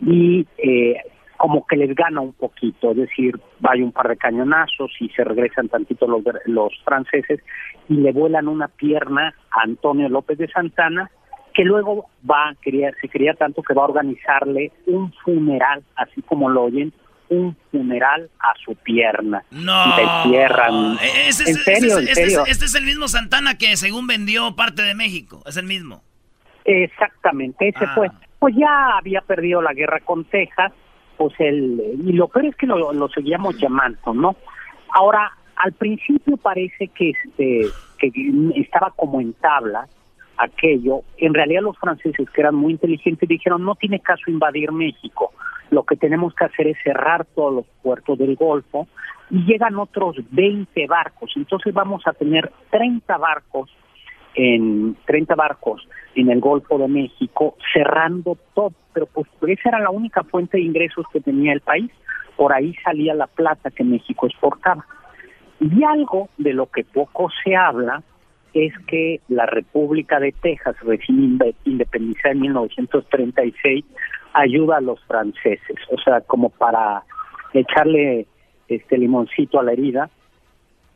y 0.00 0.46
eh, 0.58 0.94
como 1.36 1.66
que 1.66 1.76
les 1.76 1.92
gana 1.96 2.20
un 2.20 2.34
poquito, 2.34 2.92
es 2.92 2.98
decir, 2.98 3.40
vaya 3.58 3.82
un 3.82 3.90
par 3.90 4.06
de 4.06 4.16
cañonazos 4.16 4.92
y 5.00 5.08
se 5.08 5.24
regresan 5.24 5.68
tantito 5.68 6.06
los, 6.06 6.22
los 6.44 6.72
franceses 6.84 7.40
y 7.88 7.94
le 7.94 8.12
vuelan 8.12 8.46
una 8.46 8.68
pierna 8.68 9.34
a 9.50 9.62
Antonio 9.62 10.08
López 10.08 10.38
de 10.38 10.46
Santana, 10.46 11.10
que 11.52 11.64
luego 11.64 12.06
va, 12.30 12.54
quería, 12.62 12.92
se 13.00 13.08
quería 13.08 13.34
tanto 13.34 13.60
que 13.60 13.74
va 13.74 13.82
a 13.82 13.88
organizarle 13.88 14.70
un 14.86 15.12
funeral, 15.24 15.82
así 15.96 16.22
como 16.22 16.48
lo 16.48 16.62
oyen, 16.62 16.92
un 17.28 17.56
funeral 17.70 18.30
a 18.38 18.52
su 18.64 18.74
pierna. 18.76 19.44
No. 19.50 19.96
Le 19.96 20.02
entierran. 20.02 20.98
en 21.02 21.32
serio, 21.32 21.98
en 21.98 22.06
serio. 22.14 22.44
este 22.46 22.64
es 22.64 22.74
el 22.74 22.84
mismo 22.84 23.08
Santana 23.08 23.58
que 23.58 23.76
según 23.76 24.06
vendió 24.06 24.54
parte 24.56 24.82
de 24.82 24.94
México, 24.94 25.42
es 25.46 25.56
el 25.56 25.66
mismo. 25.66 26.02
Exactamente, 26.64 27.68
ese 27.68 27.84
ah. 27.84 27.92
fue. 27.94 28.10
Pues 28.38 28.54
ya 28.56 28.98
había 28.98 29.22
perdido 29.22 29.62
la 29.62 29.72
guerra 29.72 30.00
con 30.00 30.24
Texas 30.24 30.72
pues 31.16 31.34
el, 31.38 31.80
y 32.04 32.12
lo 32.12 32.28
peor 32.28 32.46
es 32.46 32.56
que 32.56 32.66
lo, 32.66 33.08
seguíamos 33.08 33.58
llamando, 33.58 34.12
¿no? 34.14 34.36
Ahora, 34.90 35.32
al 35.56 35.72
principio 35.72 36.36
parece 36.36 36.88
que 36.88 37.10
este 37.10 37.62
que 37.98 38.12
estaba 38.56 38.92
como 38.94 39.20
en 39.20 39.32
tabla 39.34 39.88
aquello, 40.36 41.00
en 41.16 41.32
realidad 41.32 41.62
los 41.62 41.78
franceses 41.78 42.28
que 42.28 42.40
eran 42.42 42.54
muy 42.54 42.72
inteligentes 42.72 43.26
dijeron 43.26 43.64
no 43.64 43.74
tiene 43.74 44.00
caso 44.00 44.30
invadir 44.30 44.70
México, 44.70 45.32
lo 45.70 45.84
que 45.84 45.96
tenemos 45.96 46.34
que 46.34 46.44
hacer 46.44 46.68
es 46.68 46.76
cerrar 46.82 47.24
todos 47.34 47.54
los 47.54 47.66
puertos 47.82 48.18
del 48.18 48.36
Golfo 48.36 48.86
y 49.30 49.44
llegan 49.44 49.76
otros 49.78 50.16
20 50.30 50.86
barcos, 50.86 51.32
entonces 51.36 51.74
vamos 51.74 52.02
a 52.06 52.12
tener 52.12 52.52
30 52.70 53.16
barcos 53.18 53.70
en 54.34 54.96
30 55.06 55.34
barcos 55.34 55.88
en 56.14 56.30
el 56.30 56.40
Golfo 56.40 56.78
de 56.78 56.88
México, 56.88 57.56
cerrando 57.72 58.36
todo, 58.54 58.72
pero 58.92 59.06
pues 59.06 59.26
esa 59.46 59.70
era 59.70 59.80
la 59.80 59.90
única 59.90 60.22
fuente 60.24 60.58
de 60.58 60.62
ingresos 60.62 61.06
que 61.12 61.20
tenía 61.20 61.52
el 61.52 61.60
país, 61.60 61.90
por 62.36 62.52
ahí 62.52 62.74
salía 62.84 63.14
la 63.14 63.26
plata 63.26 63.70
que 63.70 63.82
México 63.82 64.26
exportaba. 64.26 64.84
Y 65.58 65.82
algo 65.84 66.28
de 66.36 66.52
lo 66.52 66.70
que 66.70 66.84
poco 66.84 67.30
se 67.42 67.56
habla 67.56 68.02
es 68.52 68.72
que 68.86 69.20
la 69.28 69.46
República 69.46 70.20
de 70.20 70.32
Texas, 70.32 70.76
recién 70.82 71.38
independizada 71.64 72.32
en 72.32 72.40
1936, 72.40 73.84
ayuda 74.36 74.76
a 74.76 74.80
los 74.80 75.02
franceses, 75.04 75.76
o 75.90 75.98
sea, 75.98 76.20
como 76.20 76.50
para 76.50 77.02
echarle 77.54 78.26
este 78.68 78.98
limoncito 78.98 79.58
a 79.58 79.62
la 79.62 79.72
herida. 79.72 80.10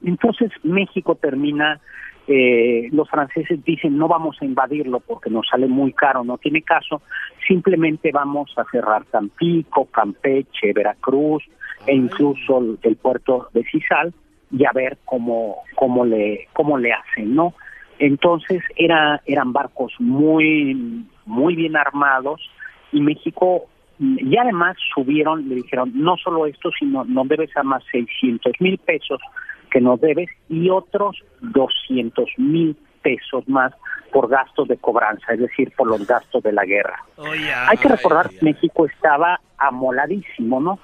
Entonces 0.05 0.51
México 0.63 1.15
termina 1.15 1.81
eh, 2.27 2.89
los 2.93 3.09
franceses 3.09 3.65
dicen 3.65 3.97
no 3.97 4.07
vamos 4.07 4.37
a 4.41 4.45
invadirlo 4.45 5.01
porque 5.01 5.31
nos 5.31 5.49
sale 5.49 5.67
muy 5.67 5.93
caro, 5.93 6.23
no 6.23 6.39
tiene 6.39 6.63
caso, 6.63 7.03
simplemente 7.49 8.13
vamos 8.13 8.53
a 8.57 8.65
cerrar 8.71 9.05
Tampico, 9.07 9.87
Campeche, 9.87 10.73
Veracruz 10.73 11.43
e 11.87 11.95
incluso 11.95 12.77
el, 12.83 12.97
puerto 12.97 13.49
de 13.53 13.65
Cisal 13.65 14.13
y 14.51 14.65
a 14.65 14.73
ver 14.73 14.99
cómo 15.05 15.57
cómo 15.75 16.05
le 16.05 16.47
cómo 16.53 16.79
le 16.79 16.93
hacen, 16.93 17.35
¿no? 17.35 17.55
Entonces 17.99 18.63
era 18.77 19.23
eran 19.27 19.53
barcos 19.53 19.95
muy 19.99 21.07
muy 21.25 21.57
bien 21.57 21.77
armados 21.77 22.41
y 22.93 23.01
México 23.01 23.67
y 23.99 24.37
además 24.39 24.77
subieron, 24.95 25.47
le 25.49 25.57
dijeron 25.57 25.93
no 25.95 26.17
solo 26.17 26.47
esto, 26.47 26.71
sino 26.79 27.05
no 27.05 27.25
debes 27.25 27.55
a 27.57 27.63
más 27.63 27.85
600 27.93 28.53
mil 28.61 28.79
pesos 28.79 29.21
que 29.71 29.81
nos 29.81 30.01
debes 30.01 30.31
y 30.49 30.71
otros 30.71 31.23
200 31.41 32.27
mil 32.39 32.77
pesos 33.03 33.47
más 33.49 33.73
por 34.11 34.29
gastos 34.29 34.69
de 34.69 34.77
cobranza, 34.79 35.35
es 35.35 35.41
decir, 35.41 35.73
por 35.77 35.87
los 35.87 36.07
gastos 36.07 36.43
de 36.43 36.53
la 36.53 36.65
guerra. 36.65 37.05
Hay 37.69 37.77
que 37.77 37.89
recordar 37.89 38.31
que 38.31 38.45
México 38.45 38.87
estaba 38.87 39.41
amoladísimo, 39.59 40.61
¿no? 40.61 40.79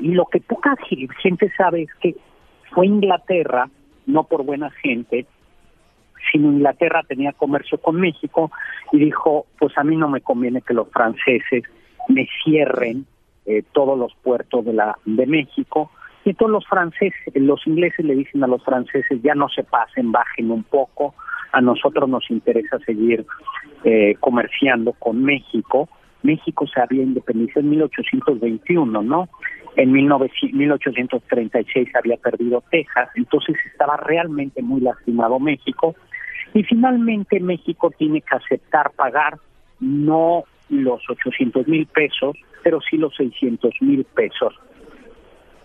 Y 0.00 0.12
lo 0.12 0.26
que 0.26 0.40
poca 0.40 0.76
gente 1.22 1.50
sabe 1.56 1.82
es 1.82 1.94
que 2.00 2.16
fue 2.72 2.86
Inglaterra, 2.86 3.68
no 4.06 4.24
por 4.24 4.44
buena 4.44 4.70
gente, 4.70 5.26
sino 6.30 6.50
Inglaterra 6.50 7.02
tenía 7.06 7.32
comercio 7.32 7.78
con 7.78 7.96
México 7.96 8.50
y 8.92 8.98
dijo, 8.98 9.46
pues 9.58 9.76
a 9.78 9.84
mí 9.84 9.96
no 9.96 10.08
me 10.08 10.20
conviene 10.20 10.62
que 10.62 10.74
los 10.74 10.88
franceses 10.90 11.64
me 12.08 12.26
cierren 12.42 13.06
eh, 13.46 13.62
todos 13.72 13.98
los 13.98 14.14
puertos 14.22 14.64
de 14.64 14.72
la 14.72 14.96
de 15.04 15.26
México. 15.26 15.90
Y 16.24 16.32
todos 16.34 16.50
los 16.50 16.66
franceses, 16.66 17.34
los 17.34 17.66
ingleses 17.66 18.04
le 18.04 18.14
dicen 18.14 18.42
a 18.42 18.46
los 18.46 18.64
franceses, 18.64 19.20
ya 19.22 19.34
no 19.34 19.48
se 19.50 19.62
pasen, 19.62 20.10
bajen 20.10 20.50
un 20.50 20.62
poco, 20.62 21.14
a 21.52 21.60
nosotros 21.60 22.08
nos 22.08 22.30
interesa 22.30 22.78
seguir 22.80 23.26
eh, 23.84 24.16
comerciando 24.20 24.92
con 24.94 25.22
México. 25.22 25.88
México 26.22 26.66
se 26.66 26.80
había 26.80 27.02
independizado 27.02 27.60
en 27.60 27.70
1821, 27.70 29.02
¿no? 29.02 29.28
En 29.76 29.92
1836 29.92 31.88
había 31.94 32.16
perdido 32.16 32.62
Texas, 32.70 33.10
entonces 33.16 33.56
estaba 33.70 33.96
realmente 33.98 34.62
muy 34.62 34.80
lastimado 34.80 35.38
México. 35.38 35.94
Y 36.54 36.62
finalmente 36.62 37.40
México 37.40 37.90
tiene 37.98 38.20
que 38.20 38.36
aceptar 38.36 38.92
pagar 38.92 39.38
no 39.80 40.44
los 40.68 41.02
800 41.08 41.66
mil 41.68 41.86
pesos, 41.86 42.36
pero 42.62 42.80
sí 42.80 42.96
los 42.96 43.14
600 43.16 43.74
mil 43.80 44.04
pesos 44.04 44.54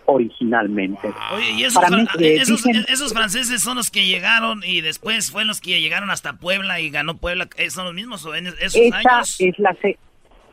originalmente. 0.06 1.08
Oye, 1.32 1.52
y 1.52 1.64
esos, 1.64 1.84
eh, 2.18 2.82
esos, 2.88 3.12
franceses 3.12 3.62
son 3.62 3.76
los 3.76 3.90
que 3.90 4.04
llegaron 4.06 4.62
y 4.64 4.80
después 4.80 5.30
fueron 5.30 5.48
los 5.48 5.60
que 5.60 5.80
llegaron 5.80 6.10
hasta 6.10 6.34
Puebla 6.34 6.80
y 6.80 6.90
ganó 6.90 7.16
Puebla, 7.16 7.48
eh, 7.56 7.70
¿son 7.70 7.84
los 7.84 7.94
mismos 7.94 8.26
en 8.34 8.48
esos 8.48 8.74
esa 8.74 9.20
Es 9.38 9.58
la, 9.58 9.76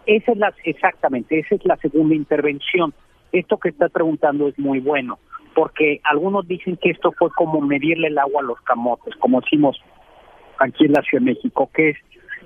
esa 0.06 0.32
es 0.32 0.38
la, 0.38 0.54
exactamente, 0.64 1.40
esa 1.40 1.56
es 1.56 1.66
la 1.66 1.78
segunda 1.78 2.16
intervención. 2.16 2.94
Esto 3.32 3.58
que 3.58 3.70
está 3.70 3.90
preguntando 3.90 4.48
es 4.48 4.58
muy 4.60 4.80
bueno, 4.80 5.20
porque 5.56 6.00
algunos 6.04 6.48
dicen 6.48 6.78
que 6.78 6.92
esto 6.92 7.12
fue 7.12 7.30
como 7.32 7.60
medirle 7.60 8.08
el 8.08 8.18
agua 8.20 8.42
a 8.42 8.46
los 8.46 8.62
camotes, 8.62 9.16
como 9.16 9.42
decimos 9.42 9.82
aquí 10.60 10.86
en 10.86 10.94
la 10.94 11.02
Ciudad 11.02 11.24
de 11.24 11.32
México, 11.32 11.70
que 11.74 11.90
es 11.90 11.98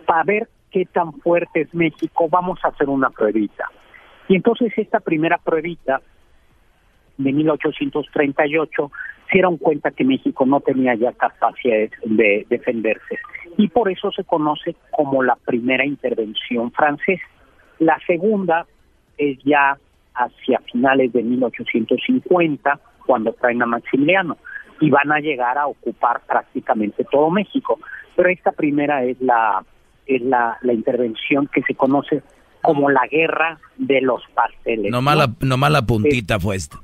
para 0.05 0.23
ver 0.23 0.49
qué 0.71 0.85
tan 0.85 1.13
fuerte 1.13 1.61
es 1.61 1.73
México, 1.73 2.27
vamos 2.29 2.59
a 2.63 2.69
hacer 2.69 2.89
una 2.89 3.09
pruebita. 3.09 3.65
Y 4.27 4.35
entonces 4.35 4.71
esta 4.77 4.99
primera 4.99 5.37
pruebita 5.37 6.01
de 7.17 7.33
1838 7.33 8.91
se 9.27 9.33
dieron 9.33 9.57
cuenta 9.57 9.91
que 9.91 10.03
México 10.03 10.45
no 10.45 10.59
tenía 10.61 10.95
ya 10.95 11.11
capacidades 11.13 11.91
de 12.03 12.45
defenderse 12.49 13.19
y 13.57 13.67
por 13.67 13.91
eso 13.91 14.11
se 14.11 14.23
conoce 14.23 14.75
como 14.91 15.23
la 15.23 15.35
primera 15.35 15.85
intervención 15.85 16.71
francesa. 16.71 17.23
La 17.79 17.97
segunda 18.05 18.65
es 19.17 19.37
ya 19.43 19.77
hacia 20.13 20.59
finales 20.71 21.13
de 21.13 21.23
1850 21.23 22.79
cuando 23.05 23.33
traen 23.33 23.61
a 23.61 23.65
Maximiliano 23.65 24.37
y 24.79 24.89
van 24.89 25.11
a 25.11 25.19
llegar 25.19 25.57
a 25.57 25.67
ocupar 25.67 26.21
prácticamente 26.27 27.05
todo 27.09 27.29
México. 27.29 27.79
Pero 28.15 28.29
esta 28.29 28.51
primera 28.51 29.03
es 29.03 29.19
la 29.21 29.63
es 30.05 30.21
la, 30.21 30.57
la 30.61 30.73
intervención 30.73 31.47
que 31.47 31.61
se 31.63 31.75
conoce 31.75 32.21
como 32.61 32.89
la 32.89 33.07
guerra 33.07 33.59
de 33.77 34.01
los 34.01 34.23
pasteles. 34.33 34.91
No 34.91 35.01
mala, 35.01 35.29
no 35.39 35.57
mala 35.57 35.81
puntita 35.81 36.39
fue 36.39 36.55
esta. 36.57 36.77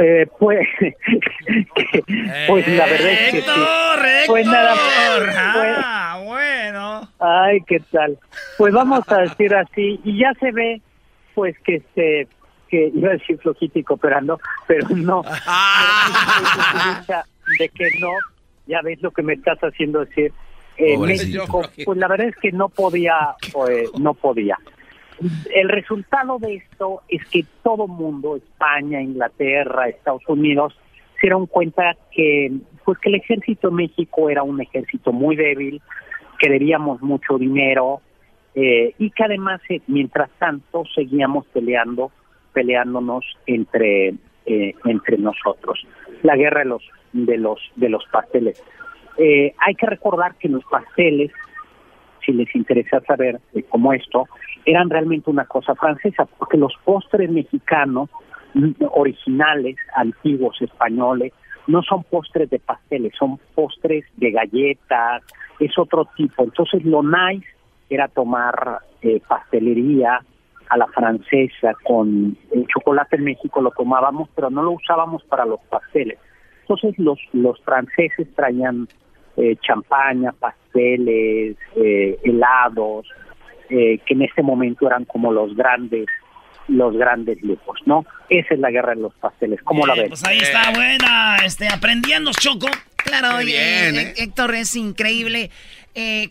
Eh, 0.00 0.26
pues, 0.38 0.68
pues 2.48 2.68
la 2.68 2.84
verdad 2.86 3.10
es 3.10 3.30
que 3.30 3.40
sí. 3.40 3.50
Pues 4.26 4.46
nada 4.46 4.74
pues, 4.74 5.34
ah, 5.36 6.20
bueno. 6.24 7.08
Ay, 7.18 7.60
qué 7.66 7.80
tal. 7.90 8.18
Pues 8.58 8.74
vamos 8.74 9.00
a 9.08 9.20
decir 9.20 9.54
así 9.54 10.00
y 10.04 10.18
ya 10.18 10.32
se 10.40 10.52
ve, 10.52 10.82
pues 11.34 11.56
que 11.60 11.76
este, 11.76 12.28
que 12.68 12.92
iba 12.94 13.08
a 13.10 13.12
decir 13.12 13.38
flojito 13.38 13.96
pero 13.96 14.20
no, 14.20 14.38
pero 14.66 14.88
no. 14.90 15.22
de 17.58 17.68
que 17.70 17.88
no, 17.98 18.10
ya 18.68 18.80
ves 18.82 19.02
lo 19.02 19.10
que 19.10 19.22
me 19.22 19.32
estás 19.32 19.58
haciendo 19.58 20.04
decir. 20.04 20.32
México, 20.78 21.62
pues 21.84 21.98
la 21.98 22.06
verdad 22.06 22.28
es 22.28 22.36
que 22.36 22.52
no 22.52 22.68
podía, 22.68 23.34
pues, 23.52 23.90
no 23.98 24.14
podía. 24.14 24.56
El 25.52 25.68
resultado 25.68 26.38
de 26.38 26.56
esto 26.56 27.02
es 27.08 27.24
que 27.26 27.44
todo 27.64 27.88
mundo, 27.88 28.36
España, 28.36 29.02
Inglaterra, 29.02 29.88
Estados 29.88 30.22
Unidos, 30.28 30.78
se 31.16 31.22
dieron 31.22 31.46
cuenta 31.46 31.96
que 32.12 32.52
pues 32.84 32.98
que 32.98 33.08
el 33.08 33.16
ejército 33.16 33.68
de 33.68 33.74
México 33.74 34.30
era 34.30 34.44
un 34.44 34.60
ejército 34.60 35.12
muy 35.12 35.34
débil, 35.34 35.82
que 36.38 36.48
debíamos 36.48 37.02
mucho 37.02 37.36
dinero 37.36 38.00
eh, 38.54 38.94
y 38.98 39.10
que 39.10 39.24
además 39.24 39.60
eh, 39.68 39.80
mientras 39.88 40.30
tanto 40.38 40.84
seguíamos 40.94 41.46
peleando, 41.46 42.12
peleándonos 42.52 43.24
entre 43.46 44.14
eh, 44.48 44.74
entre 44.84 45.18
nosotros. 45.18 45.86
La 46.22 46.36
guerra 46.36 46.60
de 46.60 46.66
los 46.66 46.82
de 47.12 47.38
los 47.38 47.60
de 47.76 47.88
los 47.88 48.04
pasteles. 48.12 48.62
hay 49.18 49.74
que 49.74 49.86
recordar 49.86 50.36
que 50.36 50.48
los 50.48 50.64
pasteles 50.64 51.32
si 52.28 52.34
les 52.34 52.54
interesa 52.54 53.00
saber 53.00 53.40
cómo 53.70 53.94
esto, 53.94 54.26
eran 54.66 54.90
realmente 54.90 55.30
una 55.30 55.46
cosa 55.46 55.74
francesa, 55.74 56.26
porque 56.38 56.58
los 56.58 56.74
postres 56.84 57.30
mexicanos 57.30 58.10
mm, 58.52 58.72
originales, 58.90 59.76
antiguos, 59.96 60.60
españoles, 60.60 61.32
no 61.66 61.82
son 61.82 62.04
postres 62.04 62.50
de 62.50 62.58
pasteles, 62.58 63.12
son 63.18 63.38
postres 63.54 64.04
de 64.16 64.30
galletas, 64.30 65.22
es 65.58 65.78
otro 65.78 66.06
tipo. 66.16 66.44
Entonces 66.44 66.84
lo 66.84 67.02
nice 67.02 67.46
era 67.88 68.08
tomar 68.08 68.80
eh, 69.00 69.20
pastelería 69.26 70.20
a 70.70 70.76
la 70.76 70.86
francesa 70.88 71.74
con 71.84 72.36
el 72.52 72.66
chocolate 72.66 73.16
en 73.16 73.24
México 73.24 73.60
lo 73.60 73.70
tomábamos, 73.70 74.28
pero 74.34 74.50
no 74.50 74.62
lo 74.62 74.72
usábamos 74.72 75.22
para 75.24 75.44
los 75.44 75.60
pasteles. 75.68 76.18
Entonces 76.62 76.98
los, 76.98 77.18
los 77.32 77.58
franceses 77.62 78.28
traían 78.34 78.88
eh, 79.40 79.56
champaña, 79.62 80.32
pasteles, 80.32 81.56
eh, 81.76 82.18
helados, 82.24 83.06
eh, 83.70 83.98
que 84.04 84.14
en 84.14 84.22
ese 84.22 84.42
momento 84.42 84.86
eran 84.86 85.04
como 85.04 85.32
los 85.32 85.54
grandes 85.54 86.06
los 86.66 86.94
grandes 86.96 87.40
lujos, 87.42 87.80
¿no? 87.86 88.04
Esa 88.28 88.52
es 88.52 88.60
la 88.60 88.70
guerra 88.70 88.94
de 88.94 89.00
los 89.00 89.14
pasteles. 89.14 89.62
¿Cómo 89.62 89.86
la 89.86 89.94
ves? 89.94 90.08
Pues 90.08 90.26
ahí 90.26 90.38
está 90.38 90.70
buena, 90.72 91.36
este, 91.42 91.66
aprendiendo, 91.68 92.30
Choco. 92.32 92.66
Claro, 92.96 93.38
Héctor 93.38 94.54
es 94.54 94.76
increíble 94.76 95.50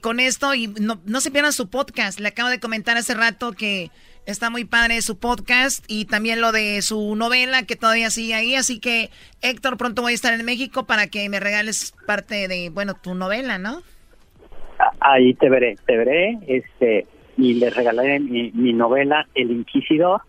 con 0.01 0.19
esto 0.19 0.53
y 0.53 0.67
no, 0.67 0.99
no 1.05 1.21
se 1.21 1.31
pierdan 1.31 1.53
su 1.53 1.69
podcast. 1.69 2.19
Le 2.19 2.27
acabo 2.27 2.49
de 2.49 2.59
comentar 2.59 2.97
hace 2.97 3.15
rato 3.15 3.53
que 3.53 3.89
Está 4.28 4.49
muy 4.49 4.65
padre 4.65 5.01
su 5.01 5.17
podcast 5.17 5.86
y 5.88 6.03
también 6.03 6.41
lo 6.41 6.51
de 6.51 6.82
su 6.82 7.15
novela 7.15 7.63
que 7.63 7.78
todavía 7.78 8.09
sigue 8.09 8.36
ahí. 8.36 8.55
Así 8.55 8.78
que, 8.82 9.09
Héctor, 9.41 9.78
pronto 9.78 10.01
voy 10.01 10.11
a 10.11 10.15
estar 10.15 10.34
en 10.34 10.43
México 10.43 10.86
para 10.86 11.07
que 11.07 11.30
me 11.30 11.39
regales 11.39 11.95
parte 12.05 12.49
de, 12.49 12.69
bueno, 12.69 12.93
tu 12.93 13.15
novela, 13.15 13.57
¿no? 13.57 13.82
Ahí 14.99 15.34
te 15.36 15.49
veré, 15.49 15.78
te 15.86 15.95
veré. 15.95 16.39
Este, 16.45 17.07
y 17.38 17.53
les 17.53 17.73
regalaré 17.73 18.19
mi, 18.19 18.73
novela, 18.73 19.25
El 19.34 19.49
Inquisidor, 19.49 20.23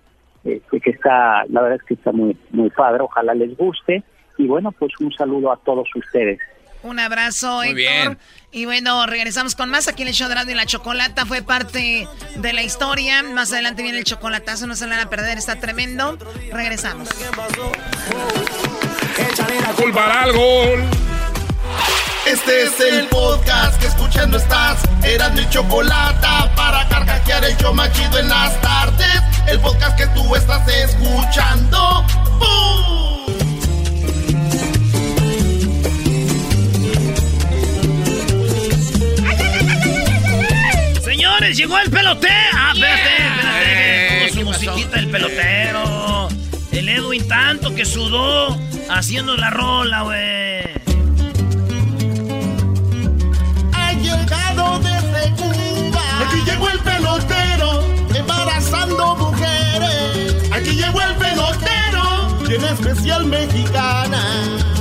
este, 0.45 0.81
que 0.81 0.91
está, 0.91 1.45
la 1.49 1.63
verdad 1.63 1.79
es 1.81 1.83
que 1.83 1.95
está 1.95 2.13
muy, 2.13 2.37
muy 2.51 2.71
padre. 2.71 3.03
Ojalá 3.03 3.35
les 3.35 3.57
guste. 3.57 4.05
Y 4.37 4.47
bueno, 4.47 4.71
pues 4.71 4.93
un 5.01 5.13
saludo 5.13 5.51
a 5.51 5.57
todos 5.57 5.89
ustedes. 5.97 6.39
Un 6.85 7.01
abrazo, 7.01 7.63
Muy 7.65 7.75
Bien. 7.75 8.17
Y 8.51 8.65
bueno, 8.65 9.07
regresamos 9.07 9.55
con 9.55 9.69
más 9.69 9.89
aquí 9.89 10.03
en 10.03 10.09
el 10.09 10.15
show 10.15 10.29
de 10.29 10.53
y 10.53 10.55
la 10.55 10.65
Chocolata. 10.65 11.27
Fue 11.27 11.43
parte 11.43 12.09
de 12.37 12.53
la 12.53 12.63
historia. 12.63 13.23
Más 13.23 13.53
adelante 13.53 13.83
viene 13.83 13.99
el 13.99 14.05
chocolatazo, 14.05 14.67
no 14.67 14.75
se 14.75 14.87
lo 14.87 14.93
van 14.93 15.07
a 15.07 15.11
perder, 15.11 15.37
está 15.37 15.57
tremendo. 15.57 16.19
Regresamos. 16.51 17.09
Culpar 19.77 20.11
algo. 20.11 20.65
Este 22.27 22.65
es 22.65 22.81
el 22.81 23.07
podcast 23.09 23.79
que 23.81 23.87
escuchando 23.87 24.39
estás. 24.39 24.81
Eran 25.03 25.35
mi 25.35 25.49
chocolata 25.51 26.53
para 26.57 26.89
carcajear 26.89 27.45
el 27.45 27.57
show 27.59 27.75
machido 27.75 28.19
en 28.19 28.29
las 28.29 28.61
tardes. 28.61 29.23
El 29.47 29.61
podcast 29.61 29.97
que 29.97 30.07
tú 30.09 30.35
estás 30.35 30.67
escuchando. 30.69 32.05
¡Bum! 32.39 33.18
Llegó 41.47 41.79
el 41.79 41.91
pelotero. 41.91 42.35
Ah, 42.53 42.73
espérate, 42.75 43.17
espérate. 43.17 44.33
su 44.33 44.43
musiquita 44.43 44.99
el 44.99 45.09
pelotero. 45.09 46.29
El 46.73 46.89
Edwin 46.89 47.27
tanto 47.27 47.75
que 47.75 47.85
sudó 47.85 48.59
haciendo 48.91 49.37
la 49.37 49.51
rola, 49.51 50.03
güey. 50.03 50.69
Ha 53.73 53.93
llegado 53.93 54.79
desde 54.81 55.31
Cuba. 55.37 56.03
Aquí 56.27 56.43
llegó 56.45 56.69
el 56.71 56.79
pelotero, 56.81 57.85
embarazando 58.15 59.17
mujeres. 59.17 60.51
Aquí 60.53 60.71
llegó 60.73 61.01
el 61.01 61.15
pelotero, 61.15 62.45
en 62.49 62.65
especial 62.65 63.25
mexicana. 63.27 64.23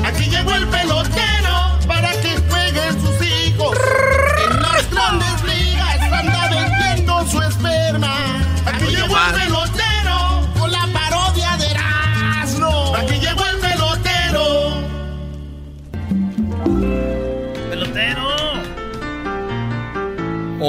Aquí 0.03 0.29
llegó 0.29 0.53
el 0.53 0.67
pelotero 0.67 1.36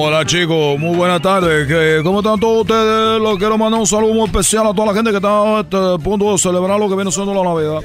Hola 0.00 0.24
chicos, 0.24 0.78
muy 0.78 0.96
buenas 0.96 1.20
tardes. 1.20 1.66
¿Qué- 1.66 2.00
¿Cómo 2.04 2.20
están 2.20 2.38
todos 2.38 2.62
ustedes? 2.62 3.20
Les 3.20 3.36
quiero 3.36 3.58
mandar 3.58 3.80
un 3.80 3.86
saludo 3.86 4.14
muy 4.14 4.26
especial 4.26 4.64
a 4.68 4.72
toda 4.72 4.86
la 4.86 4.94
gente 4.94 5.10
que 5.10 5.16
está 5.16 5.60
este, 5.60 5.76
a 5.76 5.98
punto 5.98 6.30
de 6.30 6.38
celebrar 6.38 6.78
lo 6.78 6.88
que 6.88 6.94
viene 6.94 7.10
siendo 7.10 7.34
la 7.34 7.42
Navidad. 7.42 7.80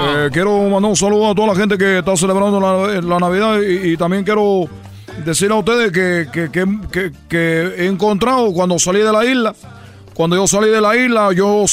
Eh, 0.00 0.28
quiero 0.30 0.58
mandar 0.68 0.90
un 0.90 0.96
saludo 0.96 1.30
a 1.30 1.34
toda 1.34 1.48
la 1.48 1.54
gente 1.54 1.78
que 1.78 1.98
está 1.98 2.14
celebrando 2.16 2.60
la, 2.60 3.00
la 3.00 3.18
Navidad 3.18 3.60
y, 3.62 3.92
y 3.92 3.96
también 3.96 4.24
quiero 4.24 4.64
decir 5.24 5.50
a 5.52 5.54
ustedes 5.54 5.90
que, 5.90 6.26
que- 6.30 6.50
que- 6.50 7.12
que- 7.28 7.74
he 7.78 7.86
encontrado 7.86 8.52
cuando 8.52 8.78
salí 8.78 8.98
de 9.00 9.12
la 9.12 9.24
isla, 9.24 9.54
cuando 10.12 10.36
yo 10.36 10.46
salí 10.46 10.68
de 10.68 10.80
la 10.82 10.96
isla 10.96 11.30
yo 11.32 11.64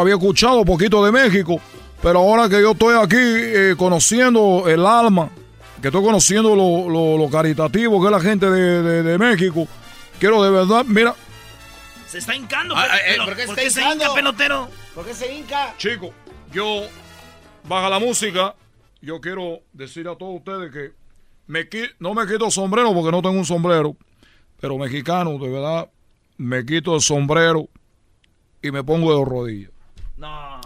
había 0.00 0.14
escuchado 0.14 0.64
poquito 0.64 1.04
de 1.04 1.12
México, 1.12 1.60
pero 2.02 2.18
ahora 2.18 2.48
que 2.48 2.60
yo 2.60 2.72
estoy 2.72 2.96
aquí 3.00 3.16
eh, 3.16 3.74
conociendo 3.78 4.64
el 4.66 4.84
alma, 4.84 5.28
que 5.80 5.88
estoy 5.88 6.02
conociendo 6.02 6.54
lo, 6.56 6.88
lo- 6.88 7.16
lo 7.18 7.30
caritativo 7.30 8.00
que 8.00 8.06
es 8.06 8.12
la 8.12 8.20
gente 8.20 8.50
de, 8.50 8.82
de- 8.82 9.02
de 9.02 9.18
México, 9.18 9.66
quiero 10.18 10.42
de 10.42 10.50
verdad, 10.50 10.84
mira, 10.86 11.14
Se 12.06 12.18
está 12.18 12.34
hincando. 12.34 12.74
Ah, 12.76 12.86
pero- 12.90 12.94
eh, 12.96 13.00
pero- 13.08 13.24
¿por 13.26 13.36
qué 13.36 13.42
está 13.42 13.54
se 13.70 13.80
hincando? 13.80 14.04
hinca, 14.04 14.14
pelotero? 14.14 14.68
¿Por 14.94 15.06
qué 15.06 15.14
se 15.14 15.32
hinca? 15.34 15.74
Chico, 15.78 16.10
yo 16.52 16.82
baja 17.68 17.88
la 17.88 17.98
música. 17.98 18.54
Yo 19.00 19.20
quiero 19.20 19.60
decir 19.72 20.08
a 20.08 20.16
todos 20.16 20.36
ustedes 20.38 20.72
que 20.72 20.92
me 21.46 21.68
no 22.00 22.14
me 22.14 22.26
quito 22.26 22.50
sombrero 22.50 22.92
porque 22.92 23.12
no 23.12 23.22
tengo 23.22 23.38
un 23.38 23.44
sombrero, 23.44 23.96
pero 24.60 24.76
mexicano, 24.76 25.38
de 25.38 25.48
verdad, 25.48 25.88
me 26.36 26.64
quito 26.66 26.94
el 26.96 27.00
sombrero 27.00 27.68
y 28.60 28.70
me 28.72 28.82
pongo 28.82 29.16
de 29.16 29.24
rodillas. 29.24 29.70
No. 30.16 30.57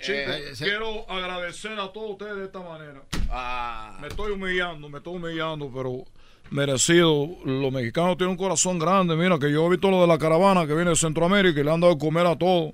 Chicos, 0.00 0.34
eh, 0.36 0.54
se- 0.54 0.64
quiero 0.64 1.10
agradecer 1.10 1.78
a 1.78 1.92
todos 1.92 2.10
ustedes 2.12 2.36
de 2.36 2.44
esta 2.44 2.60
manera. 2.60 3.02
Ah. 3.30 3.98
Me 4.00 4.08
estoy 4.08 4.32
humillando, 4.32 4.88
me 4.88 4.98
estoy 4.98 5.16
humillando, 5.16 5.70
pero 5.74 6.04
merecido. 6.50 7.28
Los 7.44 7.72
mexicanos 7.72 8.16
tienen 8.16 8.32
un 8.32 8.36
corazón 8.38 8.78
grande. 8.78 9.16
Mira, 9.16 9.38
que 9.38 9.50
yo 9.52 9.66
he 9.66 9.70
visto 9.70 9.90
lo 9.90 10.00
de 10.00 10.06
la 10.06 10.18
caravana 10.18 10.66
que 10.66 10.74
viene 10.74 10.90
de 10.90 10.96
Centroamérica 10.96 11.60
y 11.60 11.64
le 11.64 11.70
han 11.72 11.80
dado 11.80 11.94
de 11.94 11.98
comer 11.98 12.26
a 12.26 12.36
todos. 12.36 12.72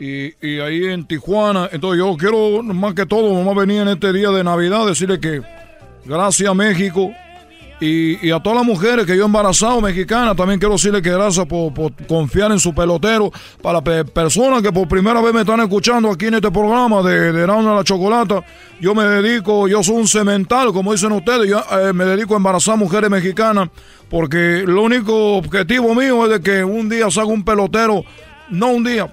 Y, 0.00 0.26
y 0.46 0.60
ahí 0.60 0.84
en 0.84 1.06
Tijuana, 1.06 1.68
entonces 1.72 1.98
yo 1.98 2.16
quiero 2.16 2.62
más 2.62 2.94
que 2.94 3.04
todo, 3.04 3.34
vamos 3.34 3.56
a 3.56 3.60
venir 3.60 3.82
en 3.82 3.88
este 3.88 4.12
día 4.12 4.30
de 4.30 4.44
Navidad, 4.44 4.86
decirle 4.86 5.18
que 5.18 5.42
gracias 6.04 6.48
a 6.48 6.54
México 6.54 7.10
y, 7.80 8.30
a 8.30 8.40
todas 8.40 8.58
las 8.58 8.66
mujeres 8.66 9.06
que 9.06 9.16
yo 9.16 9.22
he 9.22 9.26
embarazado 9.26 9.80
mexicanas, 9.80 10.34
también 10.34 10.58
quiero 10.58 10.74
decirle 10.74 11.00
que 11.00 11.10
gracias 11.10 11.46
por, 11.46 11.72
confiar 12.06 12.50
en 12.50 12.58
su 12.58 12.74
pelotero. 12.74 13.30
Para 13.62 13.80
pe- 13.82 14.04
personas 14.04 14.62
que 14.62 14.72
por 14.72 14.88
primera 14.88 15.20
vez 15.20 15.32
me 15.32 15.40
están 15.40 15.60
escuchando 15.60 16.10
aquí 16.10 16.26
en 16.26 16.34
este 16.34 16.50
programa 16.50 17.02
de, 17.02 17.32
de 17.32 17.40
de 17.40 17.46
la 17.46 17.84
Chocolata, 17.84 18.42
yo 18.80 18.94
me 18.94 19.04
dedico, 19.04 19.68
yo 19.68 19.82
soy 19.82 19.96
un 19.96 20.08
cemental, 20.08 20.72
como 20.72 20.92
dicen 20.92 21.12
ustedes, 21.12 21.48
yo 21.48 21.62
eh, 21.78 21.92
me 21.92 22.04
dedico 22.04 22.34
a 22.34 22.38
embarazar 22.38 22.76
mujeres 22.76 23.10
mexicanas, 23.10 23.68
porque 24.10 24.64
lo 24.66 24.82
único 24.82 25.36
objetivo 25.36 25.94
mío 25.94 26.24
es 26.24 26.30
de 26.32 26.40
que 26.40 26.64
un 26.64 26.88
día 26.88 27.10
salga 27.10 27.32
un 27.32 27.44
pelotero, 27.44 28.04
no 28.50 28.68
un 28.68 28.84
día, 28.84 29.08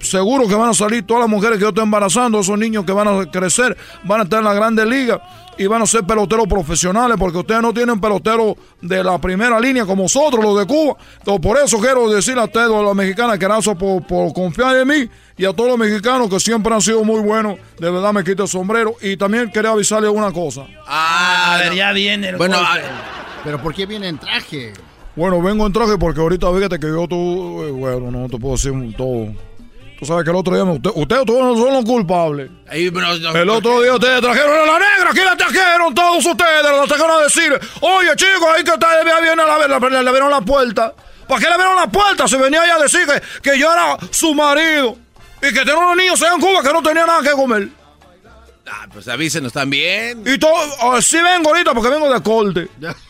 seguro 0.00 0.48
que 0.48 0.54
van 0.54 0.70
a 0.70 0.74
salir 0.74 1.04
todas 1.06 1.22
las 1.22 1.30
mujeres 1.30 1.58
que 1.58 1.62
yo 1.62 1.68
estoy 1.68 1.84
embarazando, 1.84 2.40
esos 2.40 2.58
niños 2.58 2.84
que 2.84 2.92
van 2.92 3.08
a 3.08 3.30
crecer, 3.30 3.76
van 4.04 4.20
a 4.20 4.24
estar 4.24 4.40
en 4.40 4.46
la 4.46 4.54
grande 4.54 4.84
liga 4.86 5.20
y 5.60 5.66
van 5.66 5.82
a 5.82 5.86
ser 5.86 6.04
peloteros 6.04 6.46
profesionales, 6.46 7.18
porque 7.20 7.36
ustedes 7.36 7.60
no 7.60 7.74
tienen 7.74 8.00
peloteros 8.00 8.54
de 8.80 9.04
la 9.04 9.20
primera 9.20 9.60
línea 9.60 9.84
como 9.84 10.04
nosotros, 10.04 10.42
los 10.42 10.58
de 10.58 10.64
Cuba. 10.64 10.96
Entonces, 11.18 11.42
por 11.42 11.58
eso 11.58 11.78
quiero 11.78 12.08
decirle 12.08 12.40
a 12.40 12.44
ustedes, 12.44 12.70
a 12.70 12.80
las 12.80 12.94
mexicanas, 12.94 13.38
que 13.38 13.44
gracias 13.44 13.76
por, 13.76 14.06
por 14.06 14.32
confiar 14.32 14.74
en 14.78 14.88
mí 14.88 15.10
y 15.36 15.44
a 15.44 15.52
todos 15.52 15.68
los 15.68 15.78
mexicanos 15.78 16.30
que 16.30 16.40
siempre 16.40 16.72
han 16.72 16.80
sido 16.80 17.04
muy 17.04 17.20
buenos. 17.20 17.58
De 17.78 17.90
verdad 17.90 18.10
me 18.10 18.24
quito 18.24 18.44
el 18.44 18.48
sombrero. 18.48 18.94
Y 19.02 19.18
también 19.18 19.50
quería 19.50 19.72
avisarles 19.72 20.10
una 20.10 20.32
cosa. 20.32 20.62
a 20.86 21.58
ver, 21.62 21.74
ya 21.74 21.92
viene 21.92 22.30
el 22.30 22.36
Bueno, 22.36 22.56
golpe. 22.56 22.88
Pero 23.44 23.60
¿por 23.62 23.74
qué 23.74 23.84
viene 23.84 24.08
en 24.08 24.16
traje? 24.16 24.72
Bueno, 25.14 25.42
vengo 25.42 25.66
en 25.66 25.74
traje 25.74 25.98
porque 25.98 26.22
ahorita 26.22 26.50
fíjate 26.54 26.80
que 26.80 26.86
yo 26.86 27.06
tú, 27.06 27.64
eh, 27.64 27.70
bueno, 27.70 28.10
no 28.10 28.30
te 28.30 28.38
puedo 28.38 28.54
decir 28.54 28.72
todo. 28.96 29.26
Tú 30.00 30.06
sabes 30.06 30.24
que 30.24 30.30
el 30.30 30.36
otro 30.36 30.54
día, 30.54 30.64
me- 30.64 30.72
usted- 30.72 30.90
ustedes 30.94 31.26
no 31.26 31.56
son 31.56 31.72
los 31.74 31.84
culpables. 31.84 32.50
El 33.36 33.50
otro 33.50 33.82
día 33.82 33.92
ustedes 33.94 34.20
trajeron 34.22 34.50
a 34.60 34.66
la 34.72 34.78
negra, 34.78 35.10
aquí 35.10 35.20
la 35.20 35.36
trajeron 35.36 35.94
todos 35.94 36.24
ustedes, 36.24 36.62
la 36.62 36.84
trajeron 36.86 37.10
a 37.10 37.22
decir, 37.24 37.60
oye 37.82 38.08
chicos, 38.16 38.48
ahí 38.56 38.64
que 38.64 38.70
ustedes 38.70 39.04
ya 39.04 39.20
vienen 39.20 39.40
a 39.40 39.46
la 39.46 39.58
le, 39.58 39.68
le, 39.68 40.08
abrieron 40.08 40.30
la 40.30 40.40
puerta. 40.40 40.94
¿Para 41.28 41.38
qué 41.40 41.46
le 41.48 41.52
abrieron 41.52 41.76
la 41.76 41.86
puerta? 41.86 42.26
Se 42.26 42.38
venía 42.38 42.64
ella 42.64 42.76
a 42.76 42.82
decir 42.82 43.06
que, 43.06 43.50
que 43.50 43.58
yo 43.58 43.70
era 43.72 43.98
su 44.10 44.34
marido 44.34 44.96
y 45.42 45.46
que 45.52 45.60
tenía 45.60 45.76
unos 45.76 45.96
niños 45.96 46.22
allá 46.22 46.32
en 46.34 46.40
Cuba 46.40 46.62
que 46.62 46.72
no 46.72 46.82
tenían 46.82 47.06
nada 47.06 47.22
que 47.22 47.30
comer. 47.32 47.68
Ah, 48.72 48.86
pues 48.92 49.06
avísenos 49.06 49.52
también. 49.52 50.22
Y 50.26 50.38
todo, 50.38 50.54
ah, 50.80 51.02
sí 51.02 51.18
vengo 51.20 51.50
ahorita 51.50 51.74
porque 51.74 51.90
vengo 51.90 52.10
de 52.12 52.22
corte. 52.22 52.68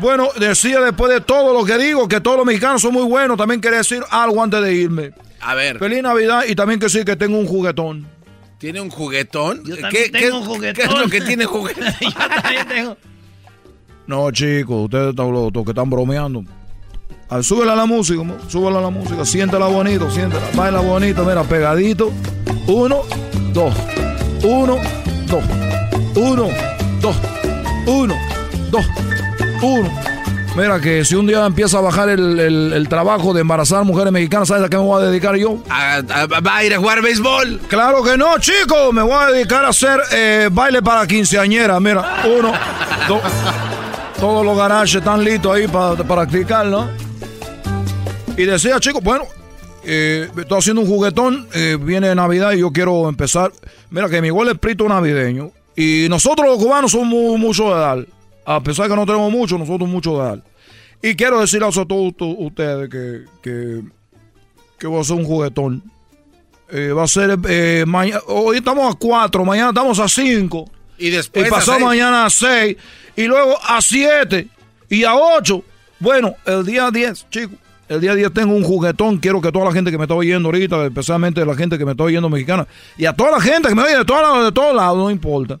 Bueno, 0.00 0.30
decía 0.38 0.80
después 0.80 1.12
de 1.12 1.20
todo 1.20 1.52
lo 1.52 1.64
que 1.64 1.76
digo, 1.78 2.08
que 2.08 2.20
todos 2.20 2.38
los 2.38 2.46
mexicanos 2.46 2.80
son 2.82 2.92
muy 2.94 3.04
buenos. 3.04 3.36
También 3.36 3.60
quería 3.60 3.78
decir 3.78 4.02
algo 4.10 4.42
antes 4.42 4.62
de 4.62 4.74
irme. 4.74 5.12
A 5.40 5.54
ver. 5.54 5.78
Feliz 5.78 6.02
Navidad 6.02 6.44
y 6.48 6.54
también 6.54 6.80
que 6.80 6.88
sí, 6.88 7.04
que 7.04 7.16
tengo 7.16 7.38
un 7.38 7.46
juguetón. 7.46 8.06
¿Tiene 8.58 8.80
un 8.80 8.90
juguetón? 8.90 9.62
Yo 9.64 9.76
¿Qué, 9.90 10.10
tengo 10.10 10.38
un 10.38 10.44
juguetón. 10.44 10.74
¿Qué 10.74 10.82
es 10.82 10.98
lo 10.98 11.08
que 11.08 11.20
tiene 11.22 11.44
juguetón? 11.46 11.94
Yo 12.00 12.12
también 12.12 12.68
tengo. 12.68 12.96
No, 14.06 14.30
chicos, 14.30 14.84
ustedes 14.84 15.10
están 15.10 15.32
los 15.32 15.52
los 15.54 15.64
que 15.64 15.70
están 15.70 15.88
bromeando. 15.88 16.44
Al, 17.28 17.44
súbela 17.44 17.74
a 17.74 17.76
la 17.76 17.86
música, 17.86 18.20
súbela 18.48 18.80
a 18.80 18.82
la 18.82 18.90
música, 18.90 19.24
siéntela 19.24 19.66
bonito, 19.66 20.10
siéntela, 20.10 20.42
baila 20.54 20.80
bonito, 20.80 21.24
mira, 21.24 21.44
pegadito. 21.44 22.12
Uno, 22.66 23.02
dos, 23.52 23.72
uno, 24.42 24.78
dos, 25.26 25.44
uno, 26.16 26.48
dos, 27.00 27.16
uno, 27.86 28.16
dos, 28.72 28.84
uno. 29.62 29.90
Mira 30.56 30.80
que 30.80 31.04
si 31.04 31.14
un 31.14 31.26
día 31.28 31.46
empieza 31.46 31.78
a 31.78 31.80
bajar 31.80 32.08
el, 32.08 32.38
el- 32.40 32.72
el 32.72 32.88
trabajo 32.88 33.32
de 33.32 33.40
embarazar 33.42 33.84
mujeres 33.84 34.12
mexicanas, 34.12 34.48
¿sabes 34.48 34.64
a 34.64 34.68
qué 34.68 34.76
me 34.76 34.82
voy 34.82 35.00
a 35.00 35.06
dedicar 35.06 35.36
yo? 35.36 35.58
¿Va 35.70 36.56
a 36.56 36.64
ir 36.64 36.74
a 36.74 36.78
jugar 36.78 37.00
béisbol? 37.02 37.60
Claro 37.68 38.02
que 38.02 38.16
no, 38.16 38.36
chicos. 38.38 38.92
Me 38.92 39.02
voy 39.02 39.12
a 39.14 39.26
dedicar 39.30 39.64
a 39.64 39.68
hacer 39.68 40.00
eh, 40.12 40.48
baile 40.50 40.82
para 40.82 41.06
quinceañera. 41.06 41.78
Mira, 41.78 42.22
uno, 42.26 42.52
dos. 43.06 43.20
Todos 44.18 44.44
los 44.44 44.56
garajes 44.58 44.96
están 44.96 45.22
listos 45.24 45.54
ahí 45.54 45.68
para 45.68 45.94
practicar, 45.96 46.66
¿no? 46.66 46.88
Y 48.36 48.44
decía, 48.44 48.78
chicos, 48.80 49.02
bueno, 49.04 49.24
eh, 49.84 50.28
estoy 50.36 50.58
haciendo 50.58 50.82
un 50.82 50.88
juguetón. 50.88 51.46
eh, 51.54 51.78
viene 51.80 52.12
Navidad 52.14 52.52
y 52.52 52.58
yo 52.58 52.72
quiero 52.72 53.08
empezar. 53.08 53.52
Mira 53.90 54.08
que 54.08 54.20
mi 54.20 54.26
igual 54.26 54.48
es 54.48 54.58
prito 54.58 54.88
navideño. 54.88 55.52
Y 55.76 56.06
nosotros 56.10 56.46
los 56.48 56.58
cubanos 56.58 56.90
somos 56.90 57.06
mu- 57.06 57.38
mucho 57.38 57.72
de 57.74 57.80
dar. 57.80 57.98
A 58.50 58.60
pesar 58.60 58.86
de 58.86 58.90
que 58.90 58.96
no 58.96 59.06
tenemos 59.06 59.30
mucho, 59.30 59.56
nosotros 59.56 59.88
mucho 59.88 60.18
de 60.18 60.24
dar. 60.24 60.42
Y 61.00 61.14
quiero 61.14 61.40
decirles 61.40 61.78
a 61.78 61.86
todos 61.86 62.12
ustedes 62.18 62.90
que, 62.90 63.24
que, 63.42 63.80
que 64.76 64.86
voy 64.88 64.98
a 64.98 65.00
hacer 65.02 65.16
un 65.16 65.24
juguetón 65.24 65.84
Eh, 66.68 66.90
va 66.90 67.04
a 67.04 67.06
ser 67.06 67.38
eh, 67.48 67.84
mañana. 67.86 68.20
Hoy 68.26 68.56
estamos 68.56 68.92
a 68.92 68.98
4, 68.98 69.44
mañana 69.44 69.68
estamos 69.68 70.00
a 70.00 70.08
5. 70.08 70.68
Y 70.98 71.10
después. 71.10 71.48
Y 71.48 71.54
a 71.54 71.60
seis. 71.60 71.80
mañana 71.80 72.26
a 72.26 72.30
6. 72.30 72.76
Y 73.14 73.22
luego 73.28 73.56
a 73.62 73.80
7. 73.80 74.48
Y 74.88 75.04
a 75.04 75.14
8. 75.14 75.62
Bueno, 76.00 76.34
el 76.44 76.66
día 76.66 76.90
10, 76.90 77.30
chicos. 77.30 77.56
El 77.88 78.00
día 78.00 78.16
10 78.16 78.32
tengo 78.32 78.52
un 78.56 78.64
juguetón. 78.64 79.18
Quiero 79.18 79.40
que 79.40 79.52
toda 79.52 79.66
la 79.66 79.72
gente 79.72 79.92
que 79.92 79.98
me 79.98 80.04
está 80.04 80.14
oyendo 80.14 80.48
ahorita, 80.48 80.86
especialmente 80.86 81.46
la 81.46 81.54
gente 81.54 81.78
que 81.78 81.84
me 81.84 81.92
está 81.92 82.02
oyendo 82.02 82.28
mexicana, 82.28 82.66
y 82.98 83.04
a 83.04 83.12
toda 83.12 83.30
la 83.30 83.40
gente 83.40 83.68
que 83.68 83.76
me 83.76 83.82
oye 83.82 83.98
de 83.98 84.04
todos 84.04 84.22
lados, 84.22 84.44
de 84.44 84.52
todos 84.52 84.74
lados, 84.74 84.98
no 84.98 85.08
importa. 85.08 85.60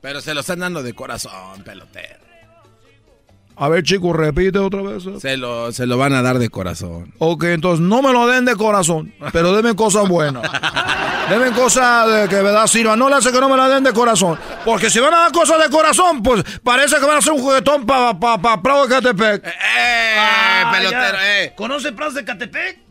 Pero 0.00 0.20
se 0.20 0.34
lo 0.34 0.40
están 0.40 0.60
dando 0.60 0.82
de 0.82 0.94
corazón, 0.94 1.62
pelotero. 1.64 2.30
A 3.56 3.68
ver, 3.68 3.82
chicos, 3.82 4.16
repite 4.16 4.58
otra 4.58 4.80
vez. 4.80 5.02
Se 5.20 5.36
lo, 5.36 5.70
se 5.70 5.84
lo 5.84 5.98
van 5.98 6.14
a 6.14 6.22
dar 6.22 6.38
de 6.38 6.48
corazón. 6.48 7.12
Ok, 7.18 7.44
entonces 7.44 7.84
no 7.84 8.00
me 8.00 8.10
lo 8.10 8.26
den 8.26 8.46
de 8.46 8.56
corazón, 8.56 9.12
pero 9.32 9.54
denme 9.54 9.76
cosas 9.76 10.08
buenas. 10.08 10.50
Denme 11.30 11.52
cosas 11.52 12.12
de 12.12 12.28
que 12.28 12.42
verdad 12.42 12.66
sirvan. 12.66 12.98
No 12.98 13.08
le 13.08 13.14
hace 13.14 13.30
que 13.30 13.40
no 13.40 13.48
me 13.48 13.56
la 13.56 13.68
den 13.68 13.84
de 13.84 13.92
corazón. 13.92 14.36
Porque 14.64 14.90
si 14.90 14.98
van 14.98 15.14
a 15.14 15.18
dar 15.18 15.32
cosas 15.32 15.62
de 15.62 15.70
corazón, 15.70 16.24
pues 16.24 16.42
parece 16.64 16.96
que 16.96 17.06
van 17.06 17.14
a 17.14 17.18
hacer 17.18 17.32
un 17.32 17.40
juguetón 17.40 17.86
para 17.86 18.18
pa, 18.18 18.36
pa, 18.36 18.60
Prado 18.60 18.88
de 18.88 18.94
Catepec. 18.96 19.46
¡Eh, 19.46 20.64
pelotero, 20.72 21.18
eh! 21.22 21.52
¿Conoce 21.54 21.92
Prados 21.92 22.14
de 22.14 22.24
Catepec? 22.24 22.89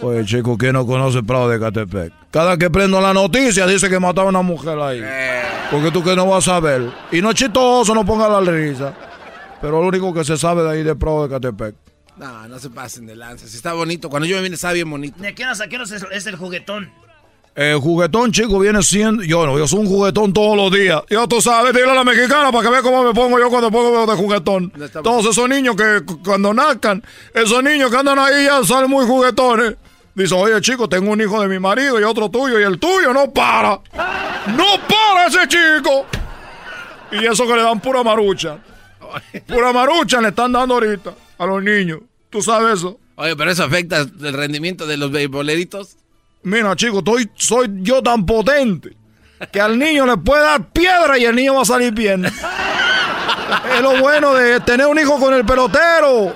Pues 0.00 0.26
chico, 0.26 0.56
¿quién 0.56 0.72
no 0.72 0.86
conoce 0.86 1.22
Prado 1.22 1.48
de 1.48 1.60
Catepec? 1.60 2.12
Cada 2.30 2.56
que 2.56 2.70
prendo 2.70 3.00
la 3.00 3.12
noticia 3.12 3.66
dice 3.66 3.88
que 3.88 4.00
mataron 4.00 4.34
a 4.36 4.40
una 4.40 4.48
mujer 4.48 4.78
ahí. 4.78 5.02
Porque 5.70 5.90
tú 5.90 6.02
que 6.02 6.16
no 6.16 6.26
vas 6.26 6.48
a 6.48 6.60
ver. 6.60 6.90
Y 7.10 7.20
no 7.20 7.30
es 7.30 7.36
chistoso, 7.36 7.94
no 7.94 8.04
ponga 8.04 8.28
la 8.28 8.40
risa. 8.40 8.94
Pero 9.60 9.80
lo 9.80 9.88
único 9.88 10.12
que 10.12 10.24
se 10.24 10.36
sabe 10.36 10.62
de 10.62 10.70
ahí 10.70 10.82
de 10.82 10.94
Prado 10.94 11.26
de 11.26 11.34
Catepec. 11.34 11.74
No, 12.16 12.46
no 12.48 12.58
se 12.58 12.70
pasen 12.70 13.06
de 13.06 13.16
lanza. 13.16 13.46
Si 13.46 13.56
está 13.56 13.72
bonito. 13.72 14.10
Cuando 14.10 14.26
yo 14.26 14.36
me 14.36 14.42
vine, 14.42 14.54
está 14.54 14.72
bien 14.72 14.90
bonito. 14.90 15.20
¿De 15.22 15.34
qué 15.34 15.44
horas 15.44 15.60
a 15.60 15.68
qué 15.68 15.76
es, 15.76 15.90
es 15.90 16.26
el 16.26 16.36
juguetón? 16.36 16.90
El 17.54 17.76
juguetón, 17.80 18.32
chico, 18.32 18.58
viene 18.58 18.82
siendo. 18.82 19.22
Yo 19.22 19.44
no, 19.46 19.58
yo 19.58 19.68
soy 19.68 19.80
un 19.80 19.86
juguetón 19.86 20.32
todos 20.32 20.56
los 20.56 20.72
días. 20.72 21.02
Ya 21.10 21.26
tú 21.26 21.40
sabes, 21.42 21.74
dile 21.74 21.90
a 21.90 21.94
la 21.94 22.02
mexicana 22.04 22.50
para 22.50 22.64
que 22.64 22.70
vea 22.70 22.82
cómo 22.82 23.04
me 23.04 23.12
pongo 23.12 23.38
yo 23.38 23.50
cuando 23.50 23.70
pongo 23.70 24.06
de 24.06 24.16
juguetón. 24.16 24.72
Todos 25.02 25.26
esos 25.26 25.48
niños 25.50 25.76
que 25.76 26.00
cu- 26.06 26.22
cuando 26.22 26.54
nazcan, 26.54 27.02
esos 27.34 27.62
niños 27.62 27.90
que 27.90 27.96
andan 27.98 28.18
ahí 28.18 28.46
ya 28.46 28.64
salen 28.64 28.88
muy 28.88 29.04
juguetones. 29.04 29.74
Dice, 30.14 30.34
oye, 30.34 30.58
chico, 30.62 30.88
tengo 30.88 31.10
un 31.12 31.20
hijo 31.20 31.40
de 31.42 31.48
mi 31.48 31.58
marido 31.58 32.00
y 32.00 32.04
otro 32.04 32.30
tuyo, 32.30 32.58
y 32.58 32.62
el 32.62 32.78
tuyo 32.78 33.12
no 33.12 33.30
para. 33.30 33.80
¡No 34.56 34.66
para 34.88 35.26
ese 35.26 35.46
chico! 35.48 36.06
Y 37.12 37.26
eso 37.26 37.46
que 37.46 37.54
le 37.54 37.62
dan 37.62 37.80
pura 37.80 38.02
marucha. 38.02 38.58
Pura 39.46 39.72
marucha 39.74 40.20
le 40.22 40.28
están 40.28 40.52
dando 40.52 40.74
ahorita 40.74 41.12
a 41.38 41.46
los 41.46 41.62
niños. 41.62 42.00
¿Tú 42.30 42.40
sabes 42.40 42.78
eso? 42.78 42.98
Oye, 43.16 43.36
pero 43.36 43.50
eso 43.50 43.62
afecta 43.64 43.98
el 44.00 44.32
rendimiento 44.32 44.86
de 44.86 44.96
los 44.96 45.10
beisboleritos. 45.12 45.96
Mira, 46.44 46.74
chico, 46.76 47.02
soy 47.36 47.70
yo 47.82 48.02
tan 48.02 48.26
potente 48.26 48.96
que 49.50 49.60
al 49.60 49.78
niño 49.78 50.06
le 50.06 50.16
puede 50.16 50.42
dar 50.42 50.70
piedra 50.70 51.18
y 51.18 51.24
el 51.24 51.34
niño 51.34 51.54
va 51.54 51.62
a 51.62 51.64
salir 51.64 51.92
bien. 51.92 52.24
es 52.24 53.80
lo 53.80 53.98
bueno 53.98 54.34
de 54.34 54.60
tener 54.60 54.86
un 54.86 54.98
hijo 54.98 55.18
con 55.18 55.34
el 55.34 55.44
pelotero. 55.44 56.34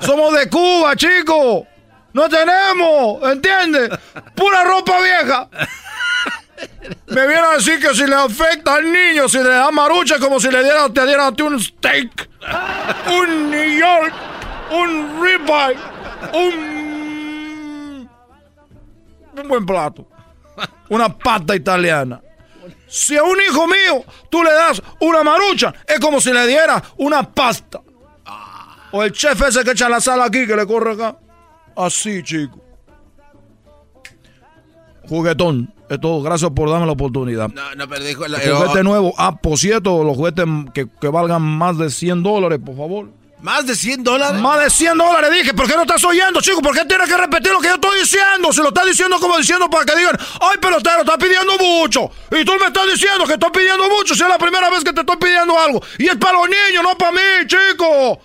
Somos 0.00 0.34
de 0.34 0.48
Cuba, 0.48 0.96
chico. 0.96 1.66
No 2.12 2.28
tenemos, 2.28 3.22
¿entiendes? 3.30 3.90
Pura 4.34 4.64
ropa 4.64 5.00
vieja. 5.00 5.48
Me 7.06 7.26
viene 7.26 7.42
a 7.42 7.52
decir 7.52 7.80
que 7.80 7.94
si 7.94 8.06
le 8.06 8.14
afecta 8.14 8.74
al 8.74 8.90
niño, 8.90 9.28
si 9.28 9.38
le 9.38 9.48
da 9.48 9.70
marucha, 9.70 10.18
como 10.18 10.38
si 10.38 10.50
le 10.50 10.62
diera, 10.62 10.88
te 10.92 11.00
a 11.00 11.32
ti 11.32 11.42
un 11.42 11.58
steak, 11.60 12.28
un 13.06 13.50
New 13.50 13.78
York, 13.78 14.12
un 14.70 15.22
ribeye, 15.22 15.78
un 16.32 16.81
un 19.40 19.48
buen 19.48 19.64
plato. 19.66 20.06
Una 20.88 21.08
pasta 21.16 21.54
italiana. 21.56 22.20
Si 22.86 23.16
a 23.16 23.22
un 23.22 23.36
hijo 23.40 23.66
mío 23.66 24.04
tú 24.30 24.42
le 24.42 24.52
das 24.52 24.82
una 25.00 25.22
marucha, 25.24 25.72
es 25.86 25.98
como 25.98 26.20
si 26.20 26.32
le 26.32 26.46
dieras 26.46 26.82
una 26.98 27.22
pasta. 27.22 27.80
O 28.92 29.02
el 29.02 29.12
chef 29.12 29.40
ese 29.42 29.64
que 29.64 29.70
echa 29.70 29.88
la 29.88 30.00
sal 30.00 30.20
aquí, 30.20 30.46
que 30.46 30.54
le 30.54 30.66
corre 30.66 30.92
acá. 30.92 31.16
Así, 31.76 32.22
chico. 32.22 32.60
Juguetón. 35.08 35.72
Es 35.88 36.00
todo. 36.00 36.22
Gracias 36.22 36.50
por 36.52 36.70
darme 36.70 36.86
la 36.86 36.92
oportunidad. 36.92 37.48
No, 37.50 37.74
no, 37.74 37.88
pero 37.88 38.04
dijo... 38.04 38.26
la- 38.28 38.38
El 38.38 38.54
juguete 38.54 38.82
nuevo. 38.84 39.12
Ah, 39.18 39.36
por 39.36 39.58
cierto, 39.58 40.04
los 40.04 40.16
juguetes 40.16 40.44
que, 40.72 40.88
que 41.00 41.08
valgan 41.08 41.42
más 41.42 41.76
de 41.78 41.90
100 41.90 42.22
dólares, 42.22 42.60
por 42.64 42.76
favor. 42.76 43.08
¿Más 43.42 43.66
de 43.66 43.74
100 43.74 44.04
dólares? 44.04 44.40
Más 44.40 44.60
de 44.62 44.70
100 44.70 44.96
dólares, 44.98 45.30
dije. 45.32 45.52
¿Por 45.52 45.66
qué 45.66 45.74
no 45.74 45.82
estás 45.82 46.04
oyendo, 46.04 46.40
chico? 46.40 46.62
¿Por 46.62 46.74
qué 46.76 46.84
tienes 46.84 47.08
que 47.08 47.16
repetir 47.16 47.50
lo 47.50 47.58
que 47.60 47.66
yo 47.68 47.74
estoy 47.74 47.98
diciendo? 48.00 48.52
Si 48.52 48.60
lo 48.62 48.68
estás 48.68 48.86
diciendo 48.86 49.18
como 49.18 49.36
diciendo 49.36 49.68
para 49.68 49.84
que 49.84 49.96
digan, 49.96 50.16
ay, 50.40 50.58
pelotero, 50.60 51.00
estás 51.00 51.16
pidiendo 51.16 51.58
mucho. 51.58 52.08
Y 52.30 52.44
tú 52.44 52.52
me 52.60 52.66
estás 52.68 52.86
diciendo 52.86 53.26
que 53.26 53.32
estoy 53.32 53.50
pidiendo 53.50 53.88
mucho 53.88 54.14
si 54.14 54.22
es 54.22 54.28
la 54.28 54.38
primera 54.38 54.70
vez 54.70 54.84
que 54.84 54.92
te 54.92 55.00
estoy 55.00 55.16
pidiendo 55.16 55.58
algo. 55.58 55.82
Y 55.98 56.06
es 56.06 56.16
para 56.16 56.34
los 56.38 56.46
niños, 56.48 56.84
no 56.84 56.96
para 56.96 57.10
mí, 57.12 57.18
chico. 57.48 58.20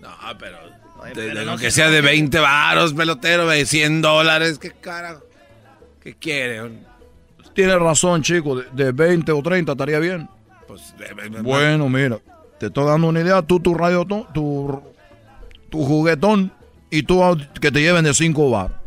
No, 0.00 0.08
pero... 0.38 0.58
de- 1.14 1.34
de- 1.34 1.50
aunque 1.50 1.70
sea 1.70 1.90
de 1.90 2.00
20 2.00 2.38
varos, 2.38 2.94
pelotero, 2.94 3.46
de 3.48 3.66
100 3.66 4.00
dólares. 4.00 4.58
¿Qué 4.58 4.70
carajo? 4.70 5.20
¿Qué 6.02 6.14
quiere? 6.16 6.70
Tienes 7.54 7.78
razón, 7.78 8.22
chico. 8.22 8.56
De, 8.56 8.66
de 8.84 8.92
20 8.92 9.30
o 9.32 9.42
30 9.42 9.72
estaría 9.72 9.98
bien. 9.98 10.26
Pues, 10.66 10.96
de- 10.96 11.08
de- 11.14 11.28
de- 11.28 11.42
Bueno, 11.42 11.86
mira. 11.90 12.18
Te 12.60 12.66
estoy 12.66 12.84
dando 12.84 13.08
una 13.08 13.20
idea. 13.20 13.40
Tú, 13.40 13.58
tu 13.58 13.72
radio, 13.72 14.04
tu, 14.04 14.82
tu 15.70 15.84
juguetón. 15.84 16.52
Y 16.90 17.04
tú 17.04 17.22
que 17.58 17.72
te 17.72 17.80
lleven 17.80 18.04
de 18.04 18.12
5 18.12 18.50
bar. 18.50 18.78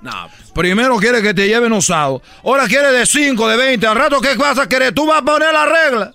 No, 0.00 0.10
pues, 0.34 0.52
Primero 0.52 0.96
quiere 0.96 1.20
que 1.20 1.34
te 1.34 1.46
lleven 1.46 1.72
usado. 1.72 2.22
Ahora 2.42 2.66
quiere 2.66 2.92
de 2.92 3.04
5, 3.04 3.48
de 3.48 3.56
20. 3.58 3.86
Al 3.86 3.96
rato, 3.96 4.20
¿qué 4.22 4.34
vas 4.36 4.58
a 4.58 4.66
querer? 4.66 4.94
Tú 4.94 5.06
vas 5.06 5.20
a 5.20 5.24
poner 5.24 5.52
la 5.52 5.66
regla. 5.66 6.14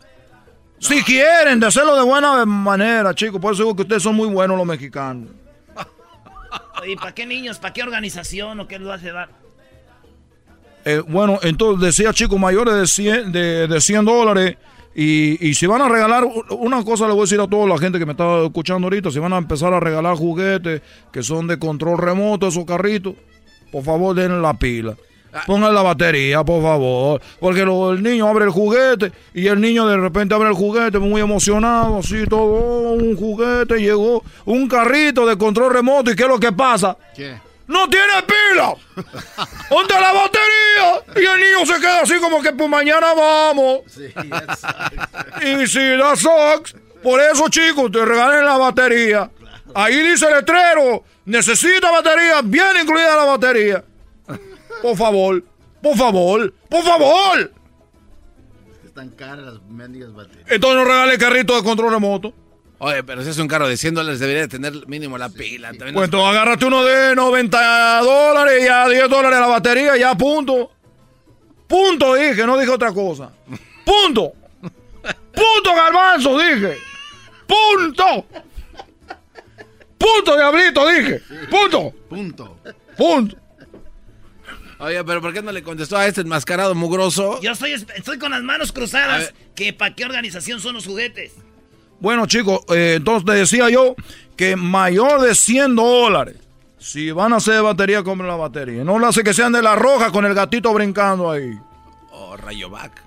Si 0.79 1.03
quieren, 1.03 1.59
de 1.59 1.67
hacerlo 1.67 1.95
de 1.95 2.01
buena 2.01 2.43
manera, 2.45 3.13
chicos. 3.13 3.39
Por 3.39 3.53
eso 3.53 3.63
digo 3.63 3.75
que 3.75 3.83
ustedes 3.83 4.01
son 4.01 4.15
muy 4.15 4.27
buenos 4.27 4.57
los 4.57 4.65
mexicanos. 4.65 5.29
¿Y 6.87 6.95
para 6.95 7.13
qué 7.13 7.27
niños? 7.27 7.59
¿Para 7.59 7.73
qué 7.73 7.83
organización 7.83 8.59
o 8.61 8.67
qué 8.67 8.79
va 8.79 8.95
a 8.95 8.97
llevar? 8.97 9.29
Eh, 10.85 11.03
bueno, 11.07 11.37
entonces 11.43 11.85
decía 11.85 12.13
chicos 12.13 12.39
mayores 12.39 12.73
de 12.73 12.87
100, 12.87 13.31
de, 13.31 13.67
de 13.67 13.81
100 13.81 14.05
dólares. 14.05 14.57
Y, 14.95 15.47
y 15.47 15.53
si 15.53 15.65
van 15.67 15.81
a 15.81 15.87
regalar, 15.87 16.27
una 16.51 16.83
cosa 16.83 17.05
le 17.07 17.13
voy 17.13 17.21
a 17.21 17.23
decir 17.23 17.39
a 17.39 17.47
toda 17.47 17.67
la 17.67 17.77
gente 17.77 17.99
que 17.99 18.05
me 18.05 18.11
está 18.13 18.43
escuchando 18.43 18.87
ahorita, 18.87 19.11
si 19.11 19.19
van 19.19 19.33
a 19.33 19.37
empezar 19.37 19.73
a 19.73 19.79
regalar 19.79 20.15
juguetes 20.15 20.81
que 21.11 21.23
son 21.23 21.47
de 21.47 21.57
control 21.59 21.97
remoto, 21.97 22.47
esos 22.47 22.65
carritos, 22.65 23.13
por 23.71 23.83
favor 23.83 24.15
denle 24.15 24.41
la 24.41 24.53
pila. 24.55 24.95
Pongan 25.45 25.75
la 25.75 25.83
batería, 25.83 26.43
por 26.43 26.63
favor. 26.63 27.21
Porque 27.39 27.63
lo- 27.63 27.93
el 27.93 28.01
niño 28.01 28.27
abre 28.27 28.45
el 28.45 28.51
juguete 28.51 29.11
y 29.31 29.45
el 29.45 29.61
niño 29.61 29.85
de 29.87 29.95
repente 29.95 30.33
abre 30.33 30.49
el 30.49 30.55
juguete 30.55 30.97
muy 30.97 31.21
emocionado, 31.21 31.99
así 31.99 32.25
todo, 32.27 32.41
oh, 32.41 32.93
un 32.93 33.15
juguete, 33.15 33.77
llegó 33.79 34.23
un 34.45 34.67
carrito 34.67 35.27
de 35.27 35.37
control 35.37 35.71
remoto 35.71 36.09
y 36.11 36.15
¿qué 36.15 36.23
es 36.23 36.29
lo 36.29 36.39
que 36.39 36.51
pasa? 36.51 36.97
¿Qué? 37.15 37.35
¡No 37.69 37.87
tiene 37.87 38.13
pila! 38.25 38.73
¿Dónde 39.69 39.93
la 39.93 40.11
batería? 40.11 41.03
Y 41.15 41.23
el 41.23 41.39
niño 41.39 41.65
se 41.67 41.79
queda 41.79 42.01
así 42.01 42.19
como 42.19 42.41
que 42.41 42.51
pues 42.51 42.67
mañana 42.67 43.13
vamos. 43.13 43.81
Y 45.45 45.67
si 45.67 45.79
da 45.95 46.15
socks, 46.15 46.75
por 47.03 47.21
eso 47.21 47.47
chicos, 47.47 47.91
te 47.91 48.03
regalen 48.03 48.43
la 48.43 48.57
batería. 48.57 49.29
Ahí 49.75 50.01
dice 50.01 50.25
el 50.25 50.37
letrero, 50.37 51.03
necesita 51.25 51.91
batería, 51.91 52.41
viene 52.43 52.81
incluida 52.81 53.15
la 53.15 53.25
batería. 53.25 53.83
Por 54.81 54.97
favor, 54.97 55.43
por 55.79 55.95
favor, 55.95 56.51
por 56.67 56.83
favor. 56.83 57.53
Están 58.83 59.09
caras 59.09 59.45
las 59.45 59.61
mendigas 59.61 60.11
baterías. 60.11 60.49
Entonces 60.49 60.75
no 60.75 60.85
regale 60.85 61.19
carrito 61.19 61.55
de 61.55 61.63
control 61.63 61.91
remoto. 61.91 62.33
Oye, 62.81 63.03
pero 63.03 63.23
si 63.23 63.29
es 63.29 63.37
un 63.37 63.47
carro 63.47 63.67
de 63.67 63.75
100 63.75 63.93
dólares, 63.93 64.19
debería 64.19 64.43
de 64.43 64.47
tener 64.47 64.87
mínimo 64.87 65.17
la 65.17 65.29
pila. 65.29 65.71
Pues 65.77 66.05
entonces 66.05 66.29
agárrate 66.29 66.65
uno 66.65 66.83
de 66.85 67.13
90 67.13 67.99
dólares 68.01 68.63
y 68.63 68.67
a 68.67 68.87
10 68.87 69.09
dólares 69.09 69.39
la 69.39 69.47
batería, 69.47 69.97
ya 69.97 70.15
punto. 70.15 70.71
Punto 71.67 72.15
dije, 72.15 72.45
no 72.45 72.57
dije 72.57 72.71
otra 72.71 72.93
cosa. 72.93 73.31
Punto. 73.83 74.31
Punto 75.01 75.75
garbanzo 75.75 76.37
dije. 76.39 76.77
Punto. 77.45 78.25
Punto 79.97 80.35
diablito 80.37 80.87
dije. 80.87 81.21
Punto. 81.49 81.93
Punto. 82.07 82.57
Punto. 82.97 83.37
Oye, 84.79 85.03
pero 85.03 85.21
¿por 85.21 85.33
qué 85.33 85.41
no 85.41 85.51
le 85.51 85.61
contestó 85.61 85.97
a 85.97 86.07
este 86.07 86.21
enmascarado 86.21 86.73
mugroso? 86.73 87.41
Yo 87.41 87.51
estoy, 87.51 87.73
estoy 87.73 88.17
con 88.17 88.31
las 88.31 88.41
manos 88.41 88.71
cruzadas. 88.71 89.33
¿Que 89.53 89.73
¿Para 89.73 89.93
qué 89.93 90.05
organización 90.05 90.61
son 90.61 90.75
los 90.75 90.85
juguetes? 90.85 91.33
Bueno, 91.99 92.25
chicos, 92.25 92.61
eh, 92.69 92.95
entonces 92.97 93.25
te 93.25 93.33
decía 93.33 93.69
yo 93.69 93.95
que 94.35 94.55
mayor 94.55 95.21
de 95.21 95.35
100 95.35 95.75
dólares. 95.75 96.35
Si 96.77 97.11
van 97.11 97.33
a 97.33 97.37
hacer 97.37 97.61
batería, 97.61 98.03
compren 98.03 98.29
la 98.29 98.37
batería. 98.37 98.85
No 98.85 98.97
lo 98.97 99.07
hace 99.07 99.23
que 99.23 99.33
sean 99.33 99.51
de 99.51 99.61
la 99.61 99.75
roja 99.75 100.11
con 100.11 100.25
el 100.25 100.33
gatito 100.33 100.73
brincando 100.73 101.29
ahí. 101.29 101.59
Oh, 102.11 102.37
Rayovac. 102.37 103.03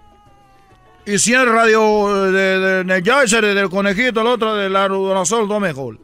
Y 1.07 1.19
si 1.19 1.35
es 1.35 1.45
radio 1.45 2.31
de, 2.31 2.85
de 2.85 3.55
del 3.55 3.71
conejito, 3.71 4.21
el 4.21 4.27
otro 4.27 4.55
de 4.55 4.69
la 4.69 4.87
Rudonazol, 4.87 5.49
todo 5.49 5.59
mejor. 5.59 5.99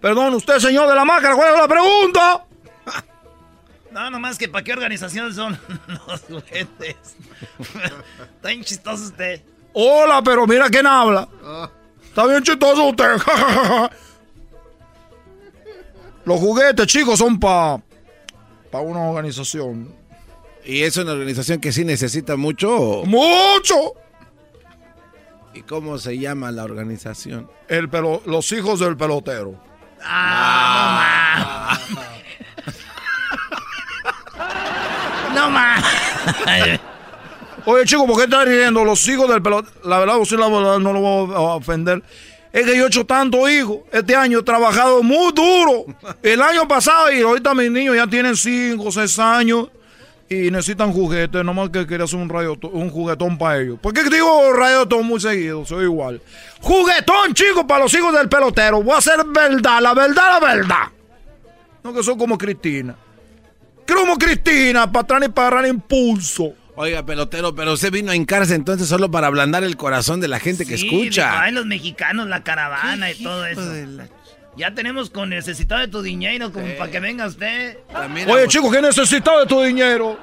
Perdón, 0.00 0.34
usted, 0.34 0.58
señor 0.58 0.88
de 0.88 0.94
la 0.94 1.04
máscara, 1.04 1.34
¿cuál 1.34 1.54
es 1.54 1.60
la 1.60 1.68
pregunta? 1.68 2.44
No, 3.90 4.08
nomás 4.08 4.38
que 4.38 4.48
para 4.48 4.62
qué 4.62 4.72
organización 4.72 5.34
son 5.34 5.58
los 6.06 6.20
juguetes. 6.20 6.96
Está 7.58 8.48
bien 8.48 8.62
chistoso 8.62 9.06
usted. 9.06 9.42
Hola, 9.72 10.22
pero 10.22 10.46
mira 10.46 10.68
quién 10.68 10.86
habla. 10.86 11.28
Está 12.02 12.26
bien 12.26 12.42
chistoso 12.42 12.88
usted. 12.88 13.16
Los 16.24 16.38
juguetes, 16.38 16.86
chicos, 16.86 17.18
son 17.18 17.38
para 17.38 17.80
pa 18.70 18.80
una 18.80 19.00
organización. 19.00 19.94
¿Y 20.64 20.82
es 20.82 20.96
una 20.96 21.12
organización 21.12 21.60
que 21.60 21.72
sí 21.72 21.84
necesita 21.84 22.36
mucho? 22.36 23.02
¡Mucho! 23.06 23.94
¿Y 25.54 25.62
cómo 25.62 25.98
se 25.98 26.18
llama 26.18 26.52
la 26.52 26.64
organización? 26.64 27.50
El 27.68 27.88
pelo, 27.88 28.22
los 28.26 28.52
hijos 28.52 28.80
del 28.80 28.96
pelotero. 28.96 29.54
¡Ah, 30.02 31.78
no 35.34 35.50
más! 35.50 36.80
Oye, 37.64 37.84
chico, 37.84 38.06
¿por 38.06 38.16
qué 38.16 38.24
estás 38.24 38.44
riendo? 38.44 38.84
Los 38.84 39.06
hijos 39.08 39.28
del 39.28 39.42
pelotero. 39.42 39.74
La 39.84 39.98
verdad, 39.98 40.18
usted 40.18 40.38
la 40.38 40.48
verdad, 40.48 40.78
no 40.78 40.92
lo 40.92 41.00
voy 41.00 41.34
a 41.34 41.40
ofender. 41.40 42.02
Es 42.52 42.66
que 42.66 42.76
yo 42.76 42.84
he 42.84 42.86
hecho 42.88 43.06
tanto 43.06 43.48
hijos. 43.48 43.78
Este 43.92 44.16
año 44.16 44.40
he 44.40 44.42
trabajado 44.42 45.02
muy 45.02 45.32
duro. 45.32 45.86
El 46.22 46.42
año 46.42 46.66
pasado 46.66 47.12
y 47.12 47.22
ahorita 47.22 47.54
mis 47.54 47.70
niños 47.70 47.94
ya 47.94 48.06
tienen 48.06 48.36
5 48.36 48.82
o 48.82 48.90
6 48.90 49.18
años 49.20 49.68
y 50.28 50.50
necesitan 50.50 50.92
juguetes. 50.92 51.44
Nomás 51.44 51.70
que 51.70 51.86
quería 51.86 52.04
hacer 52.04 52.18
un, 52.18 52.28
radio, 52.28 52.58
un 52.72 52.90
juguetón 52.90 53.38
para 53.38 53.60
ellos. 53.60 53.78
¿Por 53.80 53.92
qué 53.92 54.02
digo 54.04 54.52
rayotón 54.52 55.06
muy 55.06 55.20
seguido? 55.20 55.64
Soy 55.64 55.84
igual. 55.84 56.20
Juguetón, 56.60 57.34
chicos, 57.34 57.64
para 57.68 57.84
los 57.84 57.94
hijos 57.94 58.12
del 58.12 58.28
pelotero. 58.28 58.82
Voy 58.82 58.94
a 58.94 58.98
hacer 58.98 59.24
verdad, 59.26 59.80
la 59.80 59.94
verdad, 59.94 60.40
la 60.40 60.40
verdad. 60.40 60.88
No 61.84 61.92
que 61.92 62.02
son 62.02 62.18
como 62.18 62.36
Cristina. 62.36 62.96
Como 63.86 64.16
Cristina, 64.18 64.90
para 64.90 65.02
atrás 65.02 65.22
y 65.26 65.28
para 65.28 65.48
agarrar 65.48 65.70
impulso. 65.70 66.52
Oiga, 66.82 67.04
pelotero, 67.04 67.54
pero 67.54 67.74
usted 67.74 67.92
vino 67.92 68.10
a 68.10 68.16
hincarse 68.16 68.54
entonces 68.54 68.88
solo 68.88 69.10
para 69.10 69.26
ablandar 69.26 69.64
el 69.64 69.76
corazón 69.76 70.18
de 70.18 70.28
la 70.28 70.40
gente 70.40 70.64
que 70.64 70.76
escucha. 70.76 71.42
Ay, 71.42 71.52
los 71.52 71.66
mexicanos, 71.66 72.26
la 72.26 72.42
caravana 72.42 73.10
y 73.10 73.22
todo 73.22 73.44
eso. 73.44 73.60
Ya 74.56 74.72
tenemos 74.72 75.10
con 75.10 75.28
necesitado 75.28 75.82
de 75.82 75.88
tu 75.88 76.00
dinero 76.00 76.50
como 76.50 76.66
para 76.78 76.90
que 76.90 76.98
venga 76.98 77.26
usted. 77.26 77.76
Oye, 78.26 78.48
chicos, 78.48 78.72
¿qué 78.72 78.80
necesitado 78.80 79.40
de 79.40 79.46
tu 79.46 79.60
dinero? 79.60 80.18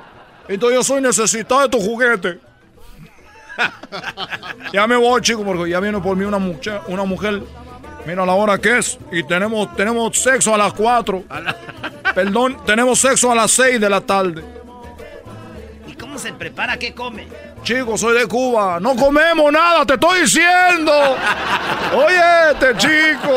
Entonces 0.48 0.80
yo 0.80 0.84
soy 0.84 1.00
necesitado 1.00 1.62
de 1.62 1.70
tu 1.70 1.80
juguete. 1.80 2.40
ya 4.74 4.88
me 4.88 4.96
voy, 4.96 5.22
chicos, 5.22 5.46
porque 5.46 5.70
ya 5.70 5.80
viene 5.80 6.00
por 6.00 6.18
mí 6.18 6.26
una 6.26 6.40
mujer, 6.40 6.82
una 6.88 7.04
mujer. 7.04 7.44
Mira 8.08 8.26
la 8.26 8.34
hora 8.34 8.58
que 8.58 8.80
es. 8.80 8.98
Y 9.12 9.22
tenemos, 9.22 9.76
tenemos 9.76 10.18
sexo 10.18 10.56
a 10.56 10.58
las 10.58 10.74
4. 10.74 11.24
Perdón, 12.16 12.58
tenemos 12.66 12.98
sexo 12.98 13.32
a 13.32 13.36
las 13.36 13.52
6 13.52 13.80
de 13.80 13.90
la 13.92 14.02
tarde 14.02 14.57
se 16.18 16.34
prepara? 16.34 16.78
¿Qué 16.78 16.94
come? 16.94 17.28
Chico, 17.64 17.98
soy 17.98 18.18
de 18.18 18.28
Cuba. 18.28 18.80
No 18.80 18.96
comemos 18.96 19.52
nada, 19.52 19.86
te 19.86 19.94
estoy 19.94 20.22
diciendo. 20.22 20.92
Oye, 21.96 22.52
este 22.52 22.78
chico. 22.78 23.34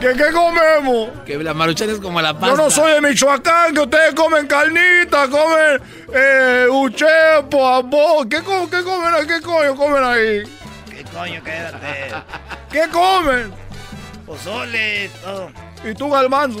¿Qué, 0.00 0.12
¿Qué 0.12 0.32
comemos? 0.32 1.10
Que 1.24 1.38
la 1.38 1.54
maruchan 1.54 1.88
es 1.90 1.98
como 1.98 2.20
la 2.20 2.34
pasta. 2.34 2.48
Yo 2.48 2.56
no 2.56 2.70
soy 2.70 2.92
de 2.92 3.00
Michoacán, 3.00 3.74
que 3.74 3.80
ustedes 3.80 4.14
comen 4.14 4.46
carnita, 4.46 5.28
comen 5.28 5.80
eh, 6.12 6.66
uchepo, 6.70 7.66
abo. 7.66 8.28
¿Qué, 8.28 8.38
¿Qué 8.38 8.82
comen 8.82 9.14
ahí? 9.14 9.26
¿Qué 9.26 9.40
coño 9.40 9.74
comen 9.74 10.04
ahí? 10.04 10.42
¿Qué 10.90 11.04
coño? 11.14 11.42
Quédate. 11.42 12.14
¿Qué 12.70 12.82
comen? 12.92 13.52
Pozole, 14.26 15.10
todo. 15.22 15.50
¿Y 15.84 15.94
tú, 15.94 16.10
Galmanzo? 16.10 16.60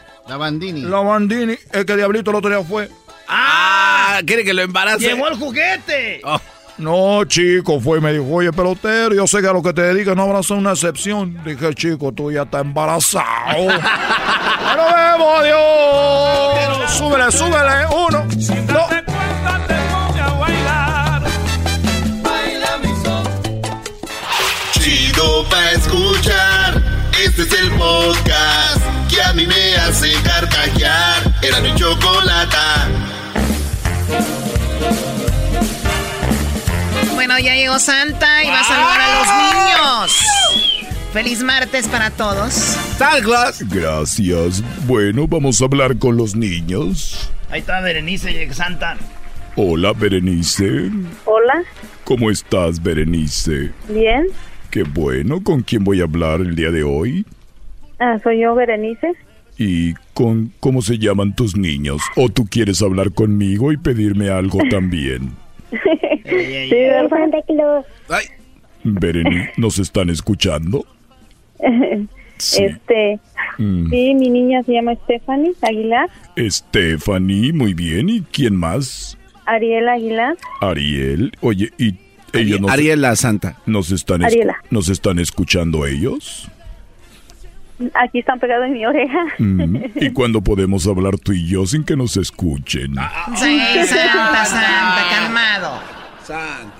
La 0.31 0.37
Bandini. 0.37 0.79
La 0.83 1.01
Bandini, 1.01 1.57
es 1.73 1.83
que 1.83 1.97
Diablito 1.97 2.31
el 2.31 2.37
otro 2.37 2.49
día 2.49 2.63
fue. 2.63 2.89
¡Ah! 3.27 4.21
¿Quiere 4.25 4.45
que 4.45 4.53
lo 4.53 4.61
embarace? 4.61 4.99
¡Llevó 4.99 5.27
el 5.27 5.35
juguete! 5.35 6.21
Oh. 6.23 6.39
No, 6.77 7.25
chico, 7.25 7.81
fue 7.81 7.97
y 7.97 8.01
me 8.01 8.13
dijo, 8.13 8.25
oye, 8.29 8.53
pelotero, 8.53 9.13
yo 9.13 9.27
sé 9.27 9.41
que 9.41 9.47
a 9.47 9.51
lo 9.51 9.61
que 9.61 9.73
te 9.73 9.81
dedicas 9.81 10.15
no 10.15 10.21
habrá 10.23 10.39
a 10.39 10.43
ser 10.43 10.55
una 10.55 10.71
excepción. 10.71 11.37
Dije, 11.43 11.73
chico, 11.73 12.13
tú 12.13 12.31
ya 12.31 12.43
estás 12.43 12.61
embarazado. 12.61 13.65
¡Nos 13.65 14.93
vemos, 14.95 15.39
adiós! 15.41 16.91
Súbele, 16.91 17.29
súbele. 17.29 17.87
Uno, 17.87 18.25
dos. 18.71 18.89
Chido 24.79 25.49
pa' 25.49 25.71
escuchar. 25.71 26.81
Este 27.21 27.41
es 27.41 27.51
el 27.51 27.71
podcast 27.71 28.80
que 29.21 29.27
a 29.27 29.33
mí 29.33 29.45
me 29.45 29.75
hace 29.75 30.11
carcajear. 30.23 31.33
Era 31.41 31.61
mi 31.61 31.73
chocolata. 31.75 32.87
Bueno, 37.13 37.37
ya 37.39 37.55
llegó 37.55 37.77
Santa 37.79 38.43
y 38.43 38.47
va 38.47 38.61
a 38.61 38.63
saludar 38.63 39.01
a 39.01 39.19
los 39.19 39.27
niños. 39.37 40.25
Feliz 41.13 41.43
martes 41.43 41.87
para 41.87 42.09
todos. 42.09 42.53
Salglas. 42.97 43.67
Gracias. 43.69 44.63
Bueno, 44.85 45.27
vamos 45.27 45.61
a 45.61 45.65
hablar 45.65 45.97
con 45.97 46.17
los 46.17 46.35
niños. 46.35 47.29
Ahí 47.49 47.59
está 47.59 47.81
Berenice 47.81 48.31
y 48.31 48.53
Santa. 48.53 48.97
Hola, 49.55 49.91
Berenice. 49.93 50.89
Hola. 51.25 51.63
¿Cómo 52.05 52.31
estás, 52.31 52.81
Berenice? 52.81 53.71
Bien. 53.89 54.27
Qué 54.69 54.83
bueno. 54.83 55.43
¿Con 55.43 55.61
quién 55.61 55.83
voy 55.83 55.99
a 55.99 56.05
hablar 56.05 56.39
el 56.39 56.55
día 56.55 56.71
de 56.71 56.83
hoy? 56.83 57.25
Ah, 58.01 58.17
soy 58.23 58.39
yo, 58.39 58.55
Berenice. 58.55 59.13
¿Y 59.57 59.93
con 60.15 60.51
cómo 60.59 60.81
se 60.81 60.97
llaman 60.97 61.35
tus 61.35 61.55
niños? 61.55 62.01
¿O 62.15 62.29
tú 62.29 62.47
quieres 62.49 62.81
hablar 62.81 63.11
conmigo 63.11 63.71
y 63.71 63.77
pedirme 63.77 64.29
algo 64.29 64.59
también? 64.71 65.31
sí, 65.71 66.75
Santa 67.09 67.37
Claus. 67.47 67.85
Ay. 68.09 68.25
Berenice, 68.83 69.51
¿nos 69.57 69.77
están 69.77 70.09
escuchando? 70.09 70.85
Sí. 72.37 72.63
Este, 72.65 73.19
Mm. 73.57 73.89
sí, 73.89 74.13
mi 74.15 74.29
niña 74.29 74.63
se 74.63 74.71
llama 74.73 74.95
Stephanie 75.03 75.51
Aguilar. 75.61 76.09
Stephanie, 76.37 77.51
muy 77.53 77.73
bien. 77.75 78.09
¿Y 78.09 78.21
quién 78.21 78.55
más? 78.55 79.17
Ariel 79.45 79.87
Aguilar. 79.89 80.35
Ariel. 80.61 81.33
Oye, 81.41 81.69
¿y 81.77 81.95
ellos 82.33 82.61
nos, 82.61 82.71
Ariela 82.71 83.15
Santa. 83.15 83.57
nos 83.67 83.91
están, 83.91 84.21
es- 84.21 84.27
Ariela. 84.27 84.55
nos 84.71 84.89
están 84.89 85.19
escuchando 85.19 85.85
ellos? 85.85 86.49
Aquí 87.93 88.19
están 88.19 88.39
pegados 88.39 88.67
en 88.67 88.73
mi 88.73 88.85
oreja. 88.85 89.19
Mm, 89.39 89.75
¿Y 89.95 90.11
cuándo 90.11 90.41
podemos 90.41 90.87
hablar 90.87 91.17
tú 91.19 91.31
y 91.33 91.47
yo 91.47 91.65
sin 91.65 91.83
que 91.83 91.95
nos 91.95 92.17
escuchen? 92.17 92.95
Sí, 93.35 93.59
Santa, 93.87 94.45
Santa, 94.45 95.03
calmado. 95.09 95.79
Santa. 96.23 96.73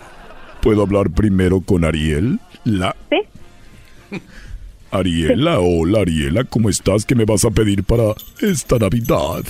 ¿Puedo 0.62 0.84
hablar 0.84 1.10
primero 1.10 1.62
con 1.62 1.84
Ariel? 1.86 2.40
La... 2.64 2.96
¿Sí? 3.10 4.18
Ariela, 4.92 5.60
hola 5.60 6.02
Ariela, 6.02 6.44
¿cómo 6.44 6.70
estás? 6.70 7.06
¿Qué 7.06 7.16
me 7.16 7.24
vas 7.26 7.46
a 7.46 7.50
pedir 7.52 7.84
para 7.84 8.14
esta 8.42 8.78
Navidad? 8.78 9.44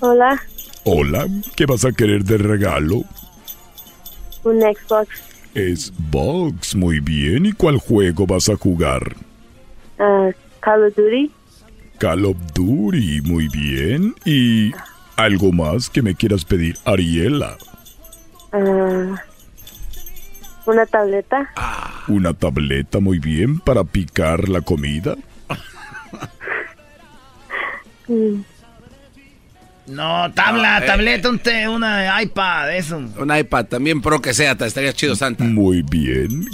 Hola, 0.00 0.40
Hola, 0.84 1.26
¿qué 1.56 1.66
vas 1.66 1.84
a 1.84 1.92
querer 1.92 2.24
de 2.24 2.38
regalo? 2.38 3.02
un 4.44 4.58
Xbox. 4.62 5.08
Es 5.54 5.92
Box, 6.10 6.74
muy 6.74 7.00
bien. 7.00 7.44
¿Y 7.44 7.52
cuál 7.52 7.76
juego 7.76 8.26
vas 8.26 8.48
a 8.48 8.56
jugar? 8.56 9.14
ah, 9.98 10.30
Call 10.60 10.84
of 10.86 10.94
Duty. 10.96 11.30
Call 11.98 12.24
of 12.24 12.36
Duty, 12.54 13.20
muy 13.22 13.48
bien. 13.48 14.14
¿Y 14.24 14.72
algo 15.16 15.52
más 15.52 15.88
que 15.90 16.02
me 16.02 16.14
quieras 16.14 16.44
pedir, 16.44 16.76
Ariela? 16.84 17.56
Ah, 18.52 19.22
una 20.66 20.86
tableta. 20.86 21.50
Una 22.08 22.32
tableta 22.34 23.00
muy 23.00 23.18
bien 23.18 23.58
para 23.60 23.84
picar 23.84 24.48
la 24.48 24.60
comida. 24.60 25.16
Mm, 28.08 28.42
No, 29.86 30.32
tabla, 30.32 30.78
eh, 30.82 30.86
tableta, 30.86 31.28
un 31.30 31.38
té, 31.38 31.68
una 31.68 32.20
iPad, 32.20 32.74
eso. 32.76 32.96
Un 32.98 33.36
iPad 33.36 33.66
también 33.66 34.00
pro 34.02 34.20
que 34.20 34.34
sea, 34.34 34.56
te 34.56 34.66
estaría 34.66 34.92
chido, 34.92 35.14
Santa. 35.14 35.44
Muy 35.44 35.82
bien. 35.82 36.44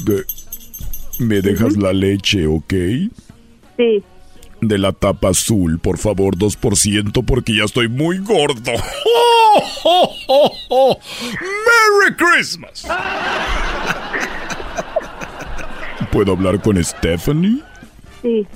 ¿Me 1.19 1.41
dejas 1.41 1.79
la 1.79 1.95
leche, 1.95 2.47
ok? 2.47 2.75
Sí. 3.77 4.03
De 4.61 4.79
la 4.79 4.93
tapa 4.93 5.29
azul, 5.29 5.79
por 5.79 5.99
favor, 5.99 6.37
2% 6.37 7.25
porque 7.25 7.57
ya 7.57 7.65
estoy 7.65 7.89
muy 7.89 8.19
gordo. 8.19 8.73
¡Oh, 8.75 9.63
oh, 9.85 10.11
oh, 10.29 10.53
oh! 10.71 10.99
¡Merry 11.33 12.17
Christmas! 12.17 12.87
¿Puedo 16.11 16.33
hablar 16.33 16.61
con 16.63 16.83
Stephanie? 16.83 17.63
Sí. 18.23 18.47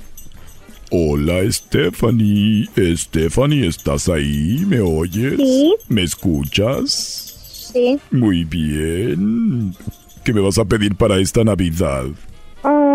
Hola, 0.91 1.41
Stephanie. 1.53 2.69
Stephanie, 2.97 3.67
¿estás 3.67 4.09
ahí? 4.09 4.65
¿Me 4.67 4.81
oyes? 4.81 5.37
Sí. 5.37 5.75
¿Me 5.89 6.03
escuchas? 6.03 7.71
Sí. 7.73 8.01
Muy 8.11 8.45
bien. 8.45 9.77
¿Qué 10.25 10.33
me 10.33 10.41
vas 10.41 10.59
a 10.59 10.65
pedir 10.65 10.97
para 10.97 11.19
esta 11.19 11.45
Navidad? 11.45 12.07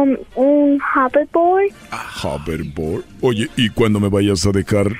Um, 0.05 0.17
un 0.35 0.79
hoverboard. 0.79 1.71
Hoverboard. 2.21 3.05
Oye, 3.21 3.49
¿y 3.55 3.69
cuando 3.69 3.99
me 3.99 4.09
vayas 4.09 4.45
a 4.45 4.51
dejar, 4.51 4.91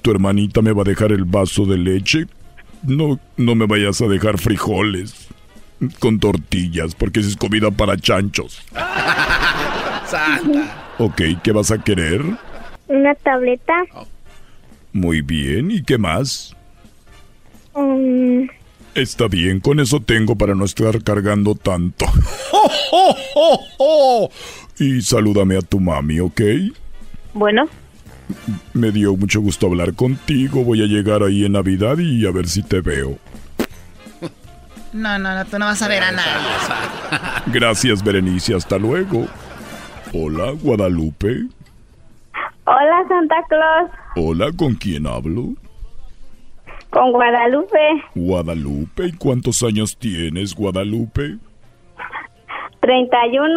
tu 0.00 0.10
hermanita 0.10 0.62
me 0.62 0.72
va 0.72 0.82
a 0.82 0.84
dejar 0.84 1.12
el 1.12 1.24
vaso 1.24 1.66
de 1.66 1.76
leche? 1.76 2.26
No, 2.82 3.18
no 3.36 3.54
me 3.54 3.66
vayas 3.66 4.00
a 4.00 4.06
dejar 4.06 4.38
frijoles 4.38 5.28
con 5.98 6.18
tortillas, 6.18 6.94
porque 6.94 7.20
esa 7.20 7.28
es 7.30 7.36
comida 7.36 7.70
para 7.70 7.96
chanchos. 7.96 8.62
Santa. 10.06 10.94
Ok, 10.98 11.20
¿qué 11.42 11.52
vas 11.52 11.70
a 11.70 11.78
querer? 11.78 12.22
Una 12.88 13.14
tableta. 13.16 13.84
Muy 14.92 15.20
bien, 15.20 15.70
¿y 15.70 15.82
qué 15.82 15.98
más? 15.98 16.54
Um, 17.74 18.48
Está 18.94 19.26
bien, 19.28 19.60
con 19.60 19.80
eso 19.80 20.00
tengo 20.00 20.36
para 20.36 20.54
no 20.54 20.64
estar 20.64 21.02
cargando 21.02 21.54
tanto. 21.54 22.06
Y 24.78 25.02
salúdame 25.02 25.56
a 25.56 25.60
tu 25.60 25.78
mami, 25.78 26.18
¿ok? 26.20 26.40
bueno. 27.32 27.68
Me 28.72 28.90
dio 28.90 29.14
mucho 29.16 29.40
gusto 29.40 29.66
hablar 29.66 29.94
contigo. 29.94 30.64
Voy 30.64 30.82
a 30.82 30.86
llegar 30.86 31.22
ahí 31.22 31.44
en 31.44 31.52
Navidad 31.52 31.98
y 31.98 32.26
a 32.26 32.30
ver 32.32 32.48
si 32.48 32.62
te 32.62 32.80
veo. 32.80 33.18
No, 34.92 35.18
no, 35.18 35.34
no, 35.34 35.44
tú 35.44 35.58
no 35.58 35.66
vas 35.66 35.82
a 35.82 35.88
ver 35.88 36.02
a 36.02 36.10
nadie. 36.10 36.48
Gracias, 37.52 38.02
Berenice. 38.02 38.54
Hasta 38.54 38.78
luego. 38.78 39.26
Hola, 40.12 40.52
Guadalupe. 40.52 41.44
Hola, 42.64 43.04
Santa 43.08 43.36
Claus. 43.48 43.90
Hola, 44.16 44.50
¿con 44.56 44.74
quién 44.74 45.06
hablo? 45.06 45.54
Con 46.94 47.10
Guadalupe. 47.10 48.04
Guadalupe. 48.14 49.06
¿Y 49.06 49.12
cuántos 49.14 49.64
años 49.64 49.98
tienes, 49.98 50.54
Guadalupe? 50.54 51.38
31. 52.80 53.50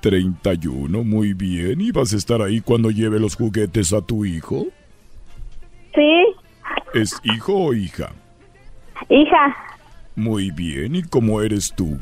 31, 0.00 1.04
muy 1.04 1.32
bien. 1.32 1.80
¿Y 1.80 1.92
vas 1.92 2.12
a 2.12 2.16
estar 2.16 2.42
ahí 2.42 2.60
cuando 2.60 2.90
lleve 2.90 3.20
los 3.20 3.36
juguetes 3.36 3.92
a 3.92 4.02
tu 4.02 4.24
hijo? 4.24 4.66
Sí. 5.94 6.34
¿Es 6.92 7.14
hijo 7.22 7.54
o 7.66 7.74
hija? 7.74 8.10
Hija. 9.08 9.56
Muy 10.16 10.50
bien. 10.50 10.96
¿Y 10.96 11.04
cómo 11.04 11.42
eres 11.42 11.72
tú? 11.72 11.96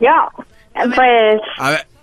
Yo. 0.00 0.12
Pues. 0.74 1.40
A 1.58 1.70
ver. 1.70 1.93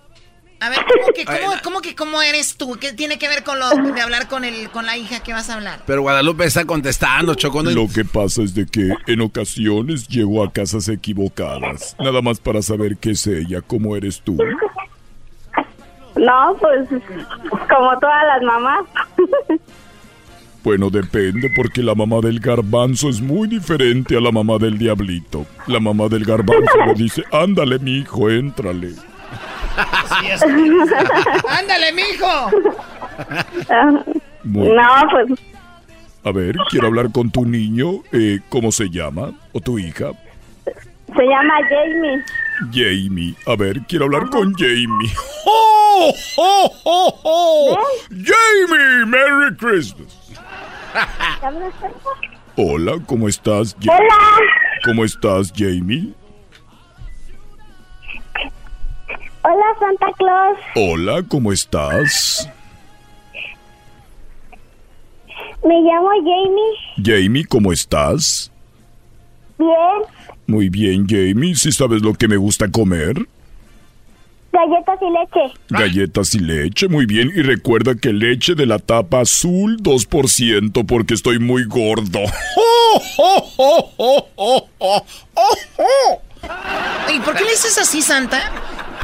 A 0.61 0.69
ver, 0.69 0.77
¿cómo 0.85 1.07
que 1.15 1.25
cómo, 1.25 1.53
cómo 1.63 1.81
que 1.81 1.95
cómo 1.95 2.21
eres 2.21 2.55
tú? 2.55 2.77
¿Qué 2.79 2.93
tiene 2.93 3.17
que 3.17 3.27
ver 3.27 3.43
con 3.43 3.59
lo 3.59 3.67
de 3.69 3.99
hablar 3.99 4.27
con 4.27 4.45
el 4.45 4.69
con 4.69 4.85
la 4.85 4.95
hija 4.95 5.23
que 5.23 5.33
vas 5.33 5.49
a 5.49 5.55
hablar? 5.55 5.79
Pero 5.87 6.03
Guadalupe 6.03 6.45
está 6.45 6.65
contestando, 6.65 7.33
Choco. 7.33 7.63
Lo 7.63 7.87
que 7.87 8.05
pasa 8.05 8.43
es 8.43 8.53
de 8.53 8.67
que 8.67 8.93
en 9.07 9.21
ocasiones 9.21 10.07
llego 10.07 10.43
a 10.43 10.51
casas 10.51 10.87
equivocadas. 10.87 11.95
Nada 11.99 12.21
más 12.21 12.39
para 12.39 12.61
saber 12.61 12.97
qué 12.97 13.11
es 13.11 13.25
ella, 13.25 13.61
cómo 13.61 13.95
eres 13.95 14.21
tú. 14.21 14.37
No, 16.15 16.55
pues. 16.59 16.87
Como 16.89 17.99
todas 17.99 18.23
las 18.27 18.43
mamás. 18.43 18.85
Bueno, 20.63 20.91
depende 20.91 21.51
porque 21.55 21.81
la 21.81 21.95
mamá 21.95 22.17
del 22.21 22.39
garbanzo 22.39 23.09
es 23.09 23.19
muy 23.19 23.47
diferente 23.47 24.15
a 24.15 24.21
la 24.21 24.31
mamá 24.31 24.59
del 24.59 24.77
diablito. 24.77 25.47
La 25.65 25.79
mamá 25.79 26.07
del 26.07 26.23
garbanzo 26.23 26.85
le 26.85 26.93
dice, 26.93 27.23
ándale, 27.31 27.79
mi 27.79 27.97
hijo, 27.97 28.29
éntrale. 28.29 28.93
¡Ándale, 31.49 31.93
mijo! 31.93 32.49
Muy 34.43 34.69
No, 34.69 34.83
pues. 35.11 35.39
A 36.23 36.31
ver, 36.31 36.55
quiero 36.69 36.87
hablar 36.87 37.11
con 37.11 37.31
tu 37.31 37.45
niño. 37.45 38.01
Eh, 38.11 38.39
¿Cómo 38.49 38.71
se 38.71 38.89
llama? 38.89 39.31
¿O 39.53 39.59
tu 39.59 39.79
hija? 39.79 40.11
Se 40.65 41.23
llama 41.23 41.53
Jamie. 41.69 42.23
Jamie. 42.71 43.35
A 43.47 43.55
ver, 43.55 43.81
quiero 43.87 44.05
hablar 44.05 44.29
con 44.29 44.53
Jamie. 44.53 45.11
¡Oh, 45.45 46.13
oh, 46.37 46.71
oh, 46.85 47.19
oh! 47.23 47.77
¡Jamie! 48.09 49.05
¡Merry 49.07 49.55
Christmas! 49.57 50.17
Hola, 52.55 52.93
¿cómo 53.05 53.27
estás? 53.27 53.75
Ja- 53.83 53.95
Hola. 53.97 54.15
¿Cómo 54.85 55.05
estás, 55.05 55.51
Jamie? 55.55 56.13
Hola, 59.43 59.65
Santa 59.79 60.07
Claus. 60.17 60.57
Hola, 60.75 61.23
¿cómo 61.27 61.51
estás? 61.51 62.47
Me 65.63 65.81
llamo 65.81 66.09
Jamie. 66.19 66.77
Jamie, 67.03 67.45
¿cómo 67.45 67.71
estás? 67.71 68.51
Bien. 69.57 69.71
Muy 70.45 70.69
bien, 70.69 71.07
Jamie. 71.07 71.55
¿Sí 71.55 71.71
sabes 71.71 72.03
lo 72.03 72.13
que 72.13 72.27
me 72.27 72.37
gusta 72.37 72.69
comer? 72.69 73.15
Galletas 74.51 74.99
y 75.01 75.09
leche. 75.09 75.53
Galletas 75.69 76.35
y 76.35 76.39
leche, 76.39 76.87
muy 76.87 77.05
bien. 77.05 77.31
Y 77.33 77.41
recuerda 77.41 77.95
que 77.95 78.13
leche 78.13 78.53
de 78.53 78.65
la 78.65 78.77
tapa 78.79 79.21
azul, 79.21 79.77
2%, 79.81 80.85
porque 80.85 81.13
estoy 81.15 81.39
muy 81.39 81.63
gordo. 81.65 82.19
¿Y 87.13 87.19
por 87.21 87.35
qué 87.35 87.43
le 87.43 87.51
dices 87.51 87.77
así, 87.77 88.01
Santa? 88.01 88.51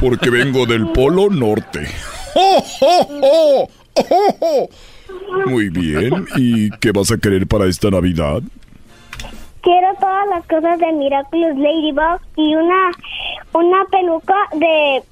Porque 0.00 0.30
vengo 0.30 0.64
del 0.66 0.88
Polo 0.92 1.28
Norte. 1.28 1.88
Muy 5.46 5.68
bien. 5.70 6.26
¿Y 6.36 6.70
qué 6.78 6.92
vas 6.92 7.10
a 7.10 7.18
querer 7.18 7.46
para 7.46 7.66
esta 7.66 7.90
Navidad? 7.90 8.40
Quiero 9.62 9.88
todas 10.00 10.28
las 10.28 10.46
cosas 10.46 10.78
de 10.78 10.92
Miraculous 10.92 11.56
Ladybug 11.58 12.20
y 12.36 12.54
una 12.54 12.90
una 13.52 13.84
peluca 13.86 14.34
de 14.54 15.02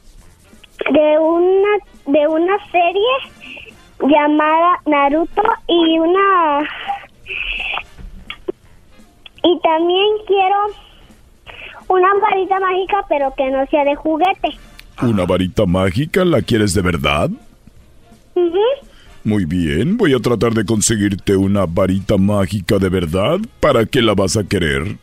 de 0.93 1.19
una 1.19 1.69
de 2.07 2.29
una 2.29 2.57
serie 2.71 4.09
llamada 4.09 4.81
Naruto 4.87 5.43
y 5.67 5.99
una 5.99 6.61
y 9.43 9.61
también 9.61 10.07
quiero 10.27 10.57
una 11.89 12.09
varita 12.21 12.61
mágica 12.61 13.05
pero 13.09 13.35
que 13.37 13.51
no 13.51 13.67
sea 13.67 13.85
de 13.85 13.97
juguete. 13.97 14.51
¿Una 15.03 15.25
varita 15.25 15.67
mágica? 15.67 16.25
¿La 16.25 16.43
quieres 16.43 16.75
de 16.75 16.83
verdad? 16.83 17.31
Muy 19.27 19.45
bien, 19.45 19.97
voy 19.97 20.15
a 20.15 20.21
tratar 20.21 20.55
de 20.55 20.65
conseguirte 20.65 21.37
una 21.37 21.67
varita 21.67 22.17
mágica 22.17 22.79
de 22.79 22.89
verdad. 22.89 23.39
¿Para 23.59 23.85
qué 23.85 24.01
la 24.01 24.15
vas 24.15 24.37
a 24.37 24.45
querer? 24.45 24.99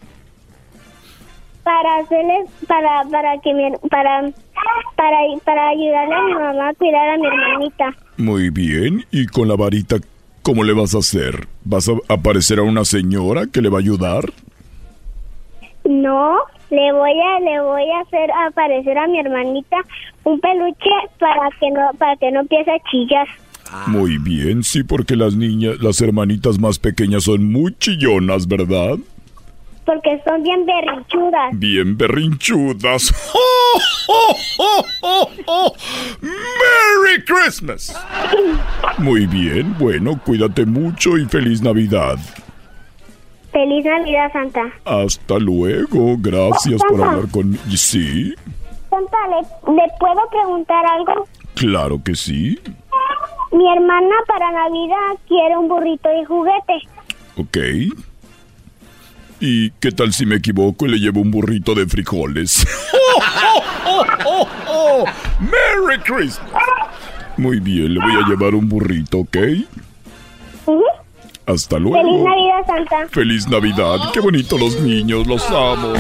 Para 1.64 1.98
hacerles 1.98 2.50
para 2.66 3.04
para 3.12 3.38
que 3.42 3.54
mi, 3.54 3.70
para 3.90 4.22
para 4.96 5.18
para 5.44 5.68
ayudarle 5.68 6.16
a 6.16 6.24
mi 6.24 6.34
mamá 6.36 6.70
a 6.70 6.74
cuidar 6.74 7.10
a 7.10 7.18
mi 7.18 7.28
hermanita. 7.28 7.96
Muy 8.16 8.50
bien, 8.50 9.06
¿y 9.12 9.26
con 9.26 9.50
la 9.50 9.58
varita 9.58 9.98
cómo 10.42 10.64
le 10.64 10.72
vas 10.72 10.96
a 10.96 11.00
hacer? 11.00 11.46
¿Vas 11.66 11.90
a 11.90 11.94
aparecer 12.08 12.60
a 12.60 12.64
una 12.64 12.86
señora 12.86 13.48
que 13.52 13.62
le 13.62 13.68
va 13.68 13.80
a 13.80 13.82
ayudar? 13.82 14.32
No, 15.84 16.38
le 16.74 16.92
voy 16.92 17.20
a 17.20 17.40
le 17.40 17.62
voy 17.62 17.90
a 17.92 18.00
hacer 18.02 18.32
aparecer 18.48 18.98
a 18.98 19.08
mi 19.08 19.20
hermanita 19.20 19.78
un 20.24 20.40
peluche 20.40 20.90
para 21.20 21.50
que 21.60 21.70
no 21.70 21.92
para 22.00 22.16
que 22.18 22.32
no 22.32 22.40
empiece 22.42 22.72
a 22.72 22.80
chillar. 22.90 23.28
Muy 23.88 24.18
bien, 24.18 24.64
sí, 24.64 24.84
porque 24.84 25.16
las 25.16 25.36
niñas, 25.36 25.80
las 25.82 26.02
hermanitas 26.02 26.60
más 26.60 26.80
pequeñas 26.80 27.24
son 27.24 27.52
muy 27.52 27.76
chillonas, 27.78 28.48
¿verdad? 28.48 28.98
Porque 29.86 30.22
son 30.26 30.44
bien 30.44 30.66
berrinchudas. 30.66 31.60
Bien 31.60 31.98
berrinchudas. 31.98 33.12
¡Merry 36.22 37.24
Christmas! 37.26 37.94
Muy 38.98 39.26
bien, 39.26 39.76
bueno, 39.78 40.20
cuídate 40.24 40.66
mucho 40.66 41.18
y 41.18 41.26
feliz 41.26 41.62
Navidad. 41.62 42.18
Feliz 43.54 43.86
Navidad, 43.86 44.32
Santa. 44.34 44.62
Hasta 44.84 45.38
luego. 45.40 46.16
Gracias 46.18 46.82
por 46.90 47.02
hablar 47.04 47.30
conmigo. 47.32 47.62
Sí, 47.76 48.34
Santa, 48.90 49.18
¿le, 49.30 49.74
¿le 49.74 49.84
puedo 50.00 50.22
preguntar 50.30 50.84
algo? 50.86 51.28
claro 51.56 52.02
que 52.04 52.16
sí. 52.16 52.60
Mi 53.52 53.72
hermana 53.72 54.16
para 54.28 54.52
Navidad 54.52 55.22
quiere 55.28 55.56
un 55.56 55.68
burrito 55.70 56.10
de 56.10 56.26
juguete. 56.26 56.74
Ok. 57.38 57.58
¿Y 59.40 59.70
qué 59.80 59.92
tal 59.92 60.14
si 60.14 60.26
me 60.26 60.36
equivoco 60.38 60.86
y 60.88 60.90
le 60.90 60.98
llevo 60.98 61.22
un 61.22 61.30
burrito 61.30 61.76
de 61.76 61.86
frijoles? 61.86 62.66
¡Oh, 63.86 64.04
oh, 64.26 64.48
oh! 64.68 65.06
¡Merry 65.40 66.00
Christmas! 66.04 66.64
Muy 67.38 67.60
bien, 67.60 67.94
le 67.94 68.00
voy 68.00 68.14
a 68.24 68.28
llevar 68.28 68.56
un 68.56 68.68
burrito, 68.70 69.20
¿ok? 69.20 69.38
Ujú. 70.66 70.82
Hasta 71.46 71.78
luego. 71.78 71.98
Feliz 72.02 72.24
Navidad, 72.24 72.66
Santa. 72.66 73.08
Feliz 73.10 73.48
Navidad. 73.48 74.12
Qué 74.14 74.20
bonito 74.20 74.58
los 74.58 74.80
niños, 74.80 75.28
los 75.28 75.46
amo. 75.50 75.94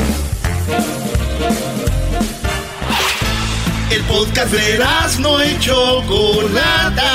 El 3.91 4.01
podcast 4.03 4.51
de 4.51 4.79
no 5.19 5.43
y 5.43 5.59
Chocolata. 5.59 7.11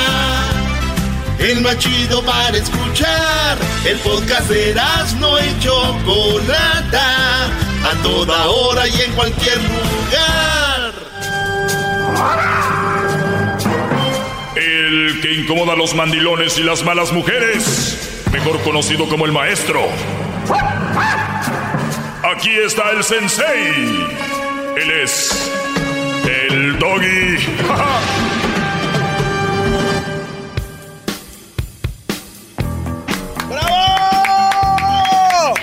El 1.39 1.61
más 1.61 1.77
chido 1.79 2.23
para 2.23 2.57
escuchar. 2.57 3.57
El 3.85 3.97
podcast 3.97 4.49
de 4.49 4.75
no 5.19 5.39
y 5.39 5.59
Chocolata. 5.59 7.45
A 7.83 8.03
toda 8.03 8.47
hora 8.47 8.87
y 8.87 9.01
en 9.01 9.11
cualquier 9.13 9.57
lugar. 9.57 10.93
El 14.55 15.19
que 15.21 15.33
incomoda 15.33 15.73
a 15.73 15.75
los 15.75 15.95
mandilones 15.95 16.57
y 16.57 16.63
las 16.63 16.83
malas 16.83 17.11
mujeres, 17.13 18.18
mejor 18.31 18.61
conocido 18.61 19.07
como 19.07 19.25
el 19.25 19.31
maestro. 19.31 19.81
Aquí 22.23 22.51
está 22.51 22.91
el 22.91 23.03
sensei. 23.03 24.07
Él 24.77 24.91
es 25.03 25.51
el 26.25 26.77
doggy. 26.77 27.37
¡Bravo! 33.49 35.53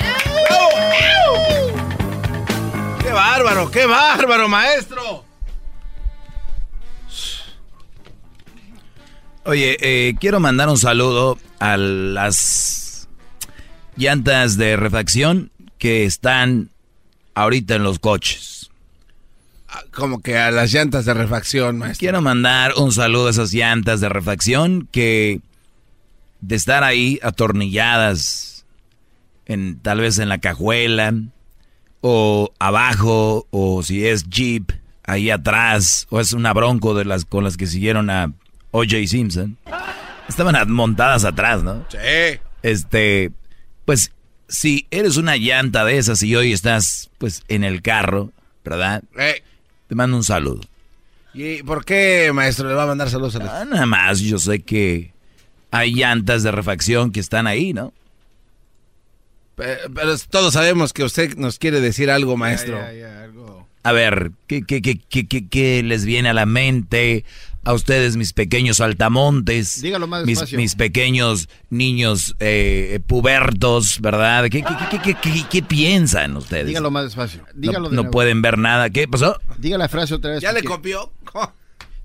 ¡Qué 3.01 3.13
bárbaro, 3.13 3.71
qué 3.71 3.87
bárbaro, 3.87 4.49
maestro! 4.49 5.25
Oye, 9.45 9.77
eh, 9.81 10.15
quiero 10.19 10.41
mandar 10.41 10.69
un 10.69 10.77
saludo 10.77 11.39
a 11.59 11.77
las 11.77 13.09
llantas 13.97 14.57
de 14.57 14.77
refacción 14.77 15.51
que 15.79 16.05
están 16.05 16.71
ahorita 17.35 17.75
en 17.77 17.83
los 17.83 17.99
coches. 17.99 18.71
Como 19.93 20.21
que 20.21 20.39
a 20.39 20.51
las 20.51 20.73
llantas 20.73 21.05
de 21.05 21.15
refacción, 21.15 21.79
maestro. 21.79 22.01
Quiero 22.01 22.23
mandar 22.23 22.73
un 22.77 22.93
saludo 22.93 23.29
a 23.29 23.31
esas 23.31 23.53
llantas 23.53 24.01
de 24.01 24.09
refacción 24.09 24.89
que 24.91 25.41
de 26.41 26.57
estar 26.57 26.85
ahí 26.85 27.19
atornilladas 27.23 28.65
en 29.47 29.79
tal 29.81 30.01
vez 30.01 30.19
en 30.19 30.29
la 30.29 30.39
cajuela 30.39 31.15
o 32.01 32.53
abajo 32.59 33.47
o 33.51 33.83
si 33.83 34.07
es 34.07 34.29
Jeep 34.29 34.71
ahí 35.05 35.31
atrás 35.31 36.07
o 36.11 36.21
es 36.21 36.33
una 36.33 36.53
Bronco 36.53 36.95
de 36.95 37.05
las 37.05 37.25
con 37.25 37.45
las 37.45 37.57
que 37.57 37.67
siguieron 37.67 38.11
a 38.11 38.33
O.J. 38.71 39.07
Simpson. 39.07 39.57
Estaban 40.29 40.71
montadas 40.71 41.25
atrás, 41.25 41.63
¿no? 41.63 41.85
Sí. 41.89 41.99
Este, 42.63 43.31
pues 43.85 44.13
si 44.49 44.87
eres 44.91 45.17
una 45.17 45.37
llanta 45.37 45.85
de 45.85 45.99
esas 45.99 46.23
y 46.23 46.35
hoy 46.37 46.53
estás 46.53 47.11
pues 47.19 47.43
en 47.49 47.65
el 47.65 47.83
carro, 47.83 48.33
¿verdad? 48.65 49.03
Eh, 49.19 49.43
Te 49.89 49.95
mando 49.95 50.17
un 50.17 50.25
saludo. 50.25 50.61
¿Y 51.35 51.63
por 51.63 51.85
qué, 51.85 52.31
maestro, 52.35 52.69
le 52.69 52.75
va 52.75 52.85
a 52.85 52.87
mandar 52.87 53.11
saludos 53.11 53.37
a 53.37 53.39
la... 53.41 53.61
Ah, 53.61 53.65
nada 53.65 53.87
más, 53.87 54.21
yo 54.21 54.39
sé 54.39 54.61
que 54.61 55.13
hay 55.71 55.93
llantas 55.95 56.43
de 56.43 56.51
refacción 56.51 57.13
que 57.13 57.21
están 57.21 57.47
ahí, 57.47 57.73
¿no? 57.73 57.93
Pero, 59.55 59.81
pero 59.95 60.17
todos 60.31 60.55
sabemos 60.55 60.93
que 60.93 61.05
usted 61.05 61.37
nos 61.37 61.59
quiere 61.59 61.81
decir 61.81 62.11
algo, 62.11 62.37
maestro. 62.37 62.79
A 63.83 63.93
ver, 63.93 64.33
¿qué, 64.47 64.63
qué, 64.63 64.83
qué, 64.83 64.99
qué, 65.09 65.27
qué- 65.27 65.49
qué 65.49 65.83
les 65.83 66.05
viene 66.05 66.29
a 66.31 66.35
la 66.35 66.47
mente 66.47 67.25
a 67.67 67.75
ustedes, 67.75 68.17
mis 68.17 68.33
pequeños 68.33 68.81
altamontes? 68.81 69.83
Dígalo 69.83 70.07
más 70.07 70.25
mis, 70.25 70.39
despacio. 70.39 70.57
mis 70.59 70.75
pequeños 70.75 71.49
niños 71.69 72.35
eh, 72.41 73.01
pubertos, 73.07 74.01
¿verdad? 74.01 74.45
¿Qué, 74.45 74.63
qué, 74.63 74.75
qué, 74.91 74.99
qué, 75.03 75.15
qué- 75.21 75.45
qué 75.51 75.63
piensan 75.63 76.37
ustedes? 76.37 76.67
Dígalo 76.69 76.91
más 76.91 77.05
despacio. 77.05 77.43
no, 77.43 77.49
Dígalo 77.61 77.89
de 77.91 77.97
no 77.97 78.03
nuevo. 78.03 78.13
pueden 78.13 78.41
ver 78.41 78.57
nada. 78.57 78.89
¿Qué 78.91 79.07
pasó? 79.09 79.39
Diga 79.59 79.77
la 79.79 79.89
frase 79.89 80.15
otra 80.15 80.31
vez. 80.33 80.41
¿Ya 80.43 80.53
le 80.53 80.63
copió? 80.63 81.13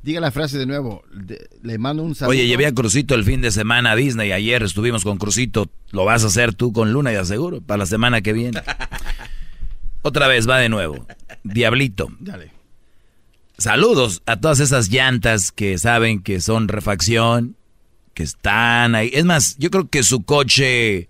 Diga 0.04 0.20
la 0.20 0.32
frase 0.32 0.58
de 0.58 0.66
nuevo. 0.66 1.04
De- 1.14 1.48
le 1.62 1.78
mando 1.78 2.02
un 2.02 2.16
saludo. 2.16 2.32
Oye, 2.32 2.48
llevé 2.48 2.66
a 2.66 2.74
Crucito 2.74 3.14
el 3.14 3.24
fin 3.24 3.40
de 3.42 3.52
semana 3.52 3.92
a 3.92 3.96
Disney. 3.96 4.32
Ayer 4.32 4.64
estuvimos 4.64 5.04
con 5.04 5.18
Crucito. 5.20 5.70
Lo 5.92 6.06
vas 6.06 6.24
a 6.24 6.28
hacer 6.28 6.56
tú 6.56 6.74
con 6.74 6.92
Luna, 6.92 7.14
ya 7.14 7.24
seguro, 7.24 7.62
para 7.62 7.78
la 7.78 7.86
semana 7.86 8.22
que 8.22 8.34
viene. 8.34 8.60
Otra 10.02 10.28
vez 10.28 10.50
va 10.50 10.58
de 10.58 10.70
nuevo. 10.70 11.06
Diablito. 11.44 12.08
Dale. 12.20 12.52
Saludos 13.62 14.24
a 14.26 14.38
todas 14.40 14.60
esas 14.60 14.90
llantas 14.90 15.52
que 15.52 15.78
saben 15.78 16.24
que 16.24 16.42
son 16.42 16.68
refacción, 16.68 17.56
que 18.16 18.24
están 18.24 18.96
ahí. 18.96 19.12
Es 19.14 19.24
más, 19.26 19.56
yo 19.60 19.70
creo 19.70 19.88
que 19.88 20.02
su 20.04 20.24
coche 20.24 21.10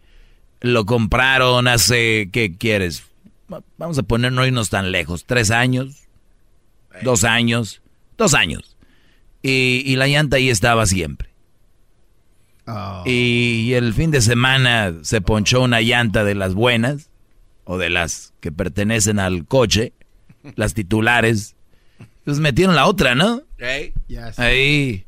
lo 0.60 0.86
compraron 0.86 1.68
hace, 1.70 2.30
¿qué 2.34 2.54
quieres? 2.58 3.04
Va- 3.52 3.64
Vamos 3.78 3.98
a 3.98 4.04
poner 4.04 4.34
no 4.34 4.46
irnos 4.46 4.70
tan 4.70 4.92
lejos. 4.92 5.24
¿Tres 5.26 5.50
años? 5.50 6.04
¿Dos 7.04 7.24
años? 7.24 7.82
Dos 8.18 8.34
años. 8.34 8.76
Y, 9.42 9.82
y 9.86 9.96
la 9.96 10.08
llanta 10.08 10.36
ahí 10.36 10.50
estaba 10.50 10.86
siempre. 10.86 11.30
Ah. 12.68 13.02
Y 13.06 13.74
el 13.74 13.94
fin 13.94 14.12
de 14.12 14.22
semana 14.22 14.94
se 15.04 15.22
ponchó 15.22 15.62
una 15.62 15.82
llanta 15.82 16.24
de 16.26 16.36
las 16.36 16.54
buenas, 16.54 17.10
o 17.64 17.78
de 17.78 17.90
las 17.90 18.34
que 18.42 18.52
pertenecen 18.52 19.20
al 19.20 19.46
coche, 19.46 19.94
las 20.56 20.74
titulares. 20.74 21.56
Pues 22.26 22.40
metieron 22.40 22.76
la 22.76 22.86
otra, 22.86 23.16
¿no? 23.16 23.42
Ya 24.08 24.32
sé. 24.34 24.42
Ahí, 24.42 25.06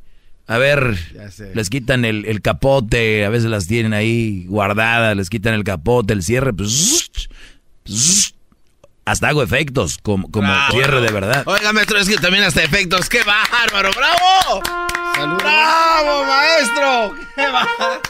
a 0.48 0.58
ver, 0.58 0.98
Ya 1.14 1.30
sé. 1.32 1.54
les 1.56 1.70
quitan 1.70 2.06
el, 2.06 2.26
el 2.26 2.42
capote, 2.42 3.26
a 3.26 3.30
veces 3.30 3.50
las 3.50 3.68
tienen 3.68 3.94
ahí 3.94 4.46
guardadas, 4.48 5.16
les 5.16 5.30
quitan 5.30 5.54
el 5.54 5.64
capote, 5.64 6.14
el 6.14 6.24
cierre, 6.24 6.54
pues, 6.54 7.10
pues, 7.84 8.33
hasta 9.06 9.30
hago 9.30 9.44
efectos 9.44 9.98
como, 10.02 10.30
como 10.32 10.54
cierre 10.72 11.02
de 11.02 11.12
verdad. 11.12 11.44
Oiga, 11.46 11.74
maestro, 11.74 11.98
es 11.98 12.08
que 12.08 12.16
también 12.16 12.44
hasta 12.44 12.64
efectos. 12.64 13.10
¡Qué 13.10 13.20
bárbaro! 13.24 13.90
¡Bravo! 13.96 14.62
Saludos. 15.16 15.44
¡Bravo, 15.44 16.26
maestro! 16.26 17.26
¡Qué 17.36 17.42
bárbaro! 17.44 18.02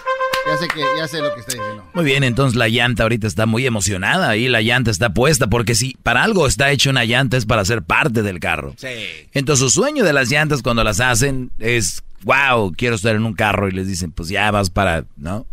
Ya 0.45 0.57
sé, 0.57 0.67
que, 0.67 0.81
ya 0.97 1.07
sé 1.07 1.19
lo 1.19 1.33
que 1.33 1.39
está 1.39 1.53
diciendo. 1.53 1.89
Muy 1.93 2.03
bien, 2.05 2.23
entonces 2.23 2.55
la 2.57 2.67
llanta 2.67 3.03
ahorita 3.03 3.27
está 3.27 3.45
muy 3.45 3.65
emocionada, 3.65 4.29
ahí 4.29 4.47
la 4.47 4.61
llanta 4.61 4.91
está 4.91 5.13
puesta, 5.13 5.47
porque 5.47 5.73
si 5.73 5.95
para 6.03 6.23
algo 6.23 6.47
está 6.47 6.69
hecho 6.71 6.89
una 6.89 7.05
llanta 7.05 7.37
es 7.37 7.45
para 7.45 7.63
ser 7.63 7.81
parte 7.81 8.23
del 8.23 8.39
carro. 8.39 8.75
Sí. 8.77 8.89
Entonces 9.31 9.63
su 9.63 9.69
sueño 9.69 10.03
de 10.03 10.13
las 10.13 10.29
llantas 10.29 10.61
cuando 10.61 10.83
las 10.83 10.99
hacen 10.99 11.51
es, 11.59 12.03
wow, 12.23 12.73
quiero 12.75 12.95
estar 12.95 13.15
en 13.15 13.25
un 13.25 13.33
carro 13.33 13.69
y 13.69 13.71
les 13.71 13.87
dicen, 13.87 14.11
pues 14.11 14.29
ya 14.29 14.51
vas 14.51 14.69
para, 14.69 15.05
¿no? 15.15 15.47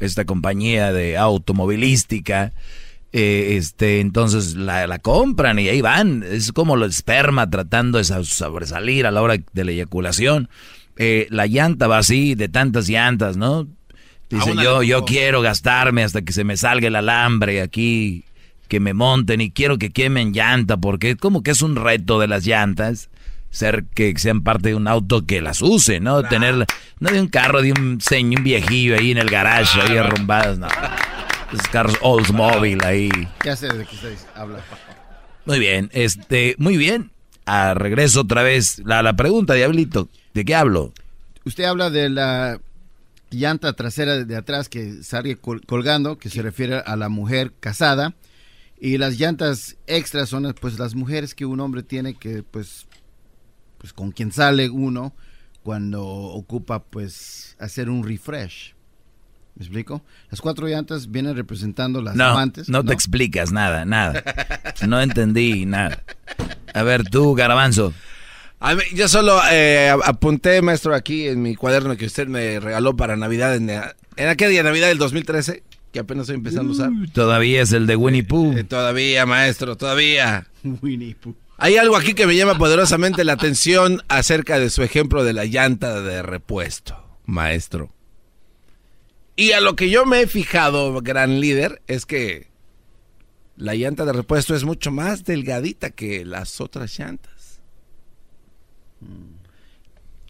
Esta 0.00 0.24
compañía 0.24 0.92
de 0.92 1.16
automovilística. 1.16 2.52
Eh, 3.18 3.56
este, 3.56 4.00
entonces 4.00 4.54
la, 4.56 4.86
la 4.86 4.98
compran 4.98 5.58
y 5.58 5.68
ahí 5.68 5.80
van. 5.80 6.22
Es 6.22 6.52
como 6.52 6.74
el 6.74 6.82
esperma 6.82 7.48
tratando 7.48 7.96
de 7.98 8.04
sa- 8.04 8.22
sobresalir 8.24 9.06
a 9.06 9.10
la 9.10 9.22
hora 9.22 9.36
de 9.52 9.64
la 9.64 9.70
eyaculación. 9.70 10.48
Eh, 10.98 11.26
la 11.30 11.46
llanta 11.46 11.86
va 11.88 11.98
así, 11.98 12.34
de 12.34 12.48
tantas 12.48 12.88
llantas, 12.88 13.36
¿no? 13.36 13.66
Dice, 14.28 14.54
yo, 14.62 14.82
yo 14.82 15.04
quiero 15.04 15.40
gastarme 15.40 16.02
hasta 16.02 16.22
que 16.22 16.32
se 16.32 16.44
me 16.44 16.56
salga 16.56 16.88
el 16.88 16.96
alambre 16.96 17.62
aquí, 17.62 18.24
que 18.68 18.80
me 18.80 18.92
monten 18.92 19.40
y 19.40 19.50
quiero 19.50 19.78
que 19.78 19.90
quemen 19.90 20.32
llanta, 20.32 20.76
porque 20.76 21.16
como 21.16 21.42
que 21.42 21.52
es 21.52 21.62
un 21.62 21.76
reto 21.76 22.18
de 22.18 22.26
las 22.26 22.44
llantas, 22.44 23.08
ser 23.50 23.84
que 23.94 24.12
sean 24.18 24.42
parte 24.42 24.70
de 24.70 24.74
un 24.74 24.88
auto 24.88 25.24
que 25.24 25.40
las 25.40 25.62
use, 25.62 26.00
¿no? 26.00 26.22
Tener, 26.24 26.66
no 26.98 27.10
de 27.10 27.20
un 27.20 27.28
carro, 27.28 27.62
de 27.62 27.72
un 27.72 28.00
señor, 28.00 28.40
un 28.40 28.44
viejillo 28.44 28.96
ahí 28.96 29.12
en 29.12 29.18
el 29.18 29.30
garage, 29.30 29.80
ahí 29.80 29.96
arrumbados, 29.96 30.58
no. 30.58 30.66
Esos 31.52 31.68
carros 31.68 31.96
Oldsmobile 32.02 32.84
ahí. 32.84 33.10
Ya 33.44 33.54
sé 33.56 33.68
de 33.68 33.84
qué 33.86 33.94
está 33.94 34.08
diciendo. 34.08 34.32
Habla. 34.34 34.64
Muy 35.44 35.58
bien, 35.60 35.90
este, 35.92 36.54
muy 36.58 36.76
bien. 36.76 37.10
A 37.44 37.74
regreso 37.74 38.22
otra 38.22 38.42
vez 38.42 38.80
la, 38.84 39.02
la 39.04 39.14
pregunta, 39.14 39.54
Diablito, 39.54 40.08
¿de 40.34 40.44
qué 40.44 40.54
hablo? 40.56 40.92
Usted 41.44 41.62
habla 41.64 41.90
de 41.90 42.08
la 42.10 42.60
llanta 43.30 43.72
trasera 43.74 44.24
de 44.24 44.36
atrás 44.36 44.68
que 44.68 45.04
sale 45.04 45.36
col- 45.36 45.64
colgando, 45.64 46.18
que 46.18 46.28
se 46.28 46.42
refiere 46.42 46.78
a 46.84 46.96
la 46.96 47.08
mujer 47.08 47.52
casada. 47.60 48.14
Y 48.80 48.98
las 48.98 49.18
llantas 49.18 49.76
extras 49.86 50.28
son 50.28 50.52
pues 50.60 50.78
las 50.78 50.94
mujeres 50.96 51.34
que 51.34 51.46
un 51.46 51.60
hombre 51.60 51.82
tiene 51.84 52.14
que 52.14 52.42
pues 52.42 52.86
pues 53.78 53.92
con 53.92 54.10
quien 54.10 54.32
sale 54.32 54.68
uno 54.68 55.14
cuando 55.62 56.04
ocupa 56.04 56.82
pues 56.82 57.56
hacer 57.60 57.88
un 57.88 58.02
refresh. 58.06 58.74
¿Me 59.56 59.64
explico? 59.64 60.02
Las 60.30 60.40
cuatro 60.42 60.66
llantas 60.68 61.10
vienen 61.10 61.34
representando 61.34 62.02
las 62.02 62.14
No, 62.14 62.24
amantes. 62.26 62.68
no 62.68 62.84
te 62.84 62.92
explicas 62.92 63.52
nada, 63.52 63.84
nada. 63.86 64.22
No 64.86 65.00
entendí 65.00 65.64
nada. 65.64 66.02
A 66.74 66.82
ver, 66.82 67.04
tú, 67.04 67.34
Garabanzo. 67.34 67.94
A 68.60 68.74
mí- 68.74 68.82
yo 68.94 69.08
solo 69.08 69.40
eh, 69.50 69.90
apunté, 70.04 70.60
maestro, 70.62 70.94
aquí 70.94 71.26
en 71.28 71.40
mi 71.42 71.54
cuaderno 71.56 71.96
que 71.96 72.04
usted 72.06 72.26
me 72.28 72.60
regaló 72.60 72.96
para 72.96 73.16
Navidad, 73.16 73.54
en, 73.56 73.70
en 73.70 74.28
aquel 74.28 74.50
día 74.50 74.62
Navidad 74.62 74.88
del 74.88 74.98
2013, 74.98 75.62
que 75.92 76.00
apenas 76.00 76.22
estoy 76.24 76.36
empezando 76.36 76.70
a 76.70 76.74
usar. 76.74 76.90
Todavía 77.14 77.62
es 77.62 77.72
el 77.72 77.86
de 77.86 77.96
Winnie 77.96 78.24
Pooh. 78.24 78.56
Eh, 78.58 78.64
todavía, 78.64 79.24
maestro, 79.24 79.76
todavía. 79.76 80.46
Winnie 80.82 81.14
Pooh. 81.14 81.34
Hay 81.58 81.78
algo 81.78 81.96
aquí 81.96 82.12
que 82.12 82.26
me 82.26 82.36
llama 82.36 82.58
poderosamente 82.58 83.24
la 83.24 83.32
atención 83.32 84.02
acerca 84.08 84.58
de 84.58 84.68
su 84.68 84.82
ejemplo 84.82 85.24
de 85.24 85.32
la 85.32 85.46
llanta 85.46 86.02
de 86.02 86.20
repuesto, 86.20 87.02
maestro. 87.24 87.90
Y 89.36 89.52
a 89.52 89.60
lo 89.60 89.76
que 89.76 89.90
yo 89.90 90.06
me 90.06 90.22
he 90.22 90.26
fijado, 90.26 91.00
gran 91.02 91.40
líder, 91.40 91.82
es 91.86 92.06
que 92.06 92.48
la 93.56 93.74
llanta 93.74 94.06
de 94.06 94.14
repuesto 94.14 94.54
es 94.54 94.64
mucho 94.64 94.90
más 94.90 95.24
delgadita 95.24 95.90
que 95.90 96.24
las 96.24 96.60
otras 96.60 96.98
llantas. 96.98 97.60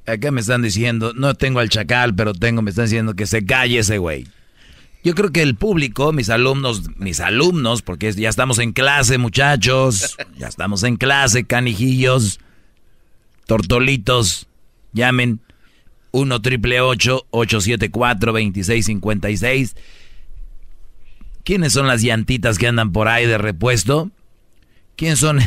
Acá 0.07 0.33
me 0.33 0.41
están 0.41 0.63
diciendo, 0.63 1.13
no 1.15 1.35
tengo 1.35 1.61
al 1.61 1.69
chacal, 1.69 2.15
pero 2.15 2.33
tengo, 2.33 2.63
me 2.63 2.71
están 2.71 2.87
diciendo 2.87 3.15
que 3.15 3.27
se 3.27 3.47
calle 3.47 3.79
ese 3.79 3.99
güey. 3.99 4.27
Yo 5.05 5.15
creo 5.15 5.31
que 5.31 5.43
el 5.43 5.55
público, 5.55 6.13
mis 6.13 6.31
alumnos, 6.31 6.83
mis 6.97 7.21
alumnos, 7.21 7.83
porque 7.83 8.13
ya 8.13 8.29
estamos 8.29 8.59
en 8.59 8.73
clase, 8.73 9.19
muchachos, 9.19 10.17
ya 10.37 10.49
estamos 10.49 10.83
en 10.83 10.97
clase, 10.97 11.45
canijillos, 11.45 12.41
tortolitos, 13.47 14.49
llamen 14.93 15.41
1 16.17 16.41
triple 16.41 16.81
874 16.81 18.33
2656. 18.33 19.77
¿Quiénes 21.45 21.73
son 21.75 21.87
las 21.87 22.03
llantitas 22.03 22.59
que 22.59 22.67
andan 22.67 22.93
por 22.93 23.09
ahí 23.09 23.27
de 23.27 23.39
repuesto? 23.39 24.11
¿Quién 24.97 25.17
son, 25.17 25.41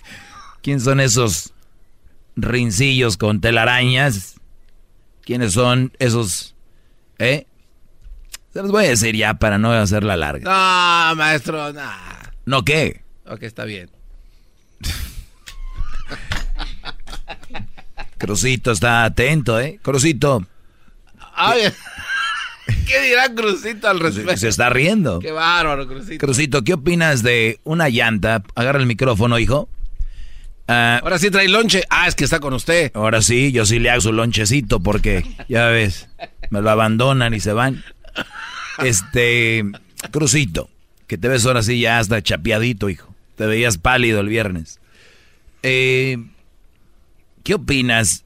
¿quién 0.62 0.80
son 0.80 1.00
esos 1.00 1.52
rincillos 2.34 3.18
con 3.18 3.40
telarañas? 3.42 4.40
¿Quiénes 5.22 5.52
son 5.52 5.92
esos, 5.98 6.54
eh? 7.18 7.46
Se 8.54 8.62
los 8.62 8.70
voy 8.70 8.86
a 8.86 8.88
decir 8.88 9.14
ya 9.14 9.34
para 9.34 9.58
no 9.58 9.70
hacerla 9.70 10.16
larga. 10.16 10.44
No, 10.44 11.14
maestro, 11.16 11.74
no. 11.74 11.90
¿No 12.46 12.64
qué? 12.64 13.02
Ok, 13.26 13.42
está 13.42 13.64
bien. 13.64 13.90
Crucito 18.18 18.72
está 18.72 19.04
atento, 19.04 19.60
¿eh? 19.60 19.78
Crucito. 19.82 20.46
Ay, 21.34 21.62
¿Qué 22.86 23.00
dirá 23.02 23.32
Crucito 23.34 23.88
al 23.88 24.00
respecto? 24.00 24.36
Se 24.36 24.48
está 24.48 24.70
riendo. 24.70 25.20
Qué 25.20 25.30
bárbaro, 25.32 25.86
Crucito. 25.86 26.24
Crucito, 26.24 26.64
¿qué 26.64 26.74
opinas 26.74 27.22
de 27.22 27.60
una 27.64 27.88
llanta? 27.88 28.42
Agarra 28.54 28.80
el 28.80 28.86
micrófono, 28.86 29.38
hijo. 29.38 29.68
Ah, 30.68 30.98
Ahora 31.02 31.18
sí 31.18 31.30
trae 31.30 31.46
lonche. 31.48 31.82
Ah, 31.90 32.08
es 32.08 32.14
que 32.16 32.24
está 32.24 32.40
con 32.40 32.52
usted. 32.54 32.90
ahora 32.94 33.22
sí, 33.22 33.52
yo 33.52 33.64
sí 33.66 33.78
le 33.78 33.90
hago 33.90 34.00
su 34.00 34.12
lonchecito 34.12 34.80
porque, 34.80 35.24
ya 35.48 35.66
ves, 35.66 36.08
me 36.50 36.60
lo 36.60 36.70
abandonan 36.70 37.34
y 37.34 37.40
se 37.40 37.52
van. 37.52 37.84
Este, 38.82 39.64
Crucito, 40.10 40.68
que 41.06 41.18
te 41.18 41.28
ves 41.28 41.46
ahora 41.46 41.62
sí 41.62 41.80
ya 41.80 41.98
hasta 41.98 42.20
chapeadito, 42.22 42.88
hijo. 42.88 43.14
Te 43.36 43.46
veías 43.46 43.78
pálido 43.78 44.20
el 44.20 44.28
viernes. 44.28 44.80
Eh, 45.62 46.18
¿Qué 47.46 47.54
opinas 47.54 48.24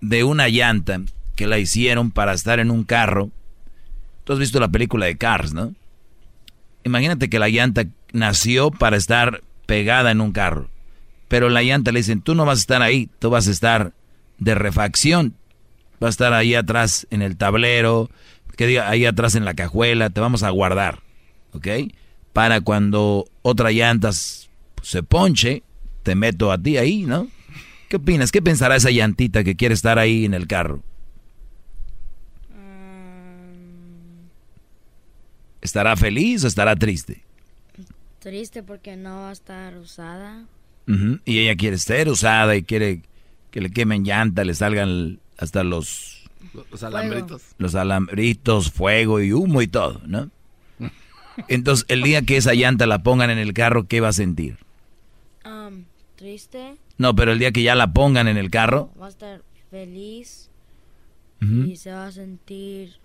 de 0.00 0.24
una 0.24 0.48
llanta 0.48 1.02
que 1.36 1.46
la 1.46 1.60
hicieron 1.60 2.10
para 2.10 2.32
estar 2.32 2.58
en 2.58 2.72
un 2.72 2.82
carro? 2.82 3.30
Tú 4.24 4.32
has 4.32 4.40
visto 4.40 4.58
la 4.58 4.66
película 4.66 5.06
de 5.06 5.16
Cars, 5.16 5.52
¿no? 5.52 5.76
Imagínate 6.82 7.30
que 7.30 7.38
la 7.38 7.50
llanta 7.50 7.84
nació 8.12 8.72
para 8.72 8.96
estar 8.96 9.44
pegada 9.66 10.10
en 10.10 10.20
un 10.20 10.32
carro. 10.32 10.68
Pero 11.28 11.50
la 11.50 11.62
llanta 11.62 11.92
le 11.92 12.00
dicen, 12.00 12.20
tú 12.20 12.34
no 12.34 12.44
vas 12.46 12.58
a 12.58 12.62
estar 12.62 12.82
ahí, 12.82 13.08
tú 13.20 13.30
vas 13.30 13.46
a 13.46 13.52
estar 13.52 13.92
de 14.38 14.56
refacción. 14.56 15.36
Vas 16.00 16.08
a 16.08 16.10
estar 16.10 16.32
ahí 16.32 16.56
atrás 16.56 17.06
en 17.10 17.22
el 17.22 17.36
tablero, 17.36 18.10
que 18.56 18.80
ahí 18.80 19.04
atrás 19.04 19.36
en 19.36 19.44
la 19.44 19.54
cajuela, 19.54 20.10
te 20.10 20.20
vamos 20.20 20.42
a 20.42 20.50
guardar, 20.50 20.98
¿ok? 21.52 21.68
Para 22.32 22.60
cuando 22.62 23.24
otra 23.42 23.70
llanta 23.70 24.10
se 24.12 25.02
ponche, 25.04 25.62
te 26.02 26.16
meto 26.16 26.50
a 26.50 26.58
ti 26.58 26.76
ahí, 26.76 27.04
¿no? 27.04 27.28
¿Qué 27.88 27.96
opinas? 27.96 28.30
¿Qué 28.30 28.42
pensará 28.42 28.76
esa 28.76 28.90
llantita 28.90 29.42
que 29.44 29.56
quiere 29.56 29.74
estar 29.74 29.98
ahí 29.98 30.24
en 30.24 30.34
el 30.34 30.46
carro? 30.46 30.82
¿Estará 35.60 35.96
feliz 35.96 36.44
o 36.44 36.46
estará 36.48 36.76
triste? 36.76 37.22
Triste 38.20 38.62
porque 38.62 38.96
no 38.96 39.20
va 39.22 39.30
a 39.30 39.32
estar 39.32 39.76
usada. 39.76 40.44
Y 41.26 41.38
ella 41.40 41.54
quiere 41.56 41.76
ser 41.76 42.08
usada 42.08 42.56
y 42.56 42.62
quiere 42.62 43.02
que 43.50 43.60
le 43.60 43.70
quemen 43.70 44.04
llanta, 44.04 44.44
le 44.44 44.54
salgan 44.54 45.18
hasta 45.36 45.62
los, 45.62 46.24
Los 46.70 46.82
alambritos. 46.82 47.42
los 47.58 47.74
alambritos, 47.74 48.70
fuego 48.70 49.20
y 49.20 49.32
humo 49.32 49.60
y 49.60 49.66
todo, 49.68 50.00
¿no? 50.06 50.30
Entonces, 51.48 51.84
el 51.88 52.02
día 52.02 52.22
que 52.22 52.38
esa 52.38 52.54
llanta 52.54 52.86
la 52.86 53.02
pongan 53.02 53.28
en 53.30 53.38
el 53.38 53.52
carro, 53.52 53.86
¿qué 53.86 54.00
va 54.00 54.08
a 54.08 54.12
sentir? 54.14 54.56
Um, 55.44 55.84
triste, 56.16 56.76
No, 56.98 57.14
pero 57.14 57.32
el 57.32 57.38
día 57.38 57.52
que 57.52 57.62
ya 57.62 57.74
la 57.74 57.92
pongan 57.92 58.28
en 58.28 58.36
el 58.36 58.50
carro, 58.50 58.90
va 59.00 59.06
a 59.06 59.08
estar 59.08 59.42
feliz 59.70 60.50
y 61.40 61.76
se 61.76 61.92
va 61.92 62.08
a 62.08 62.12
sentir 62.12 62.96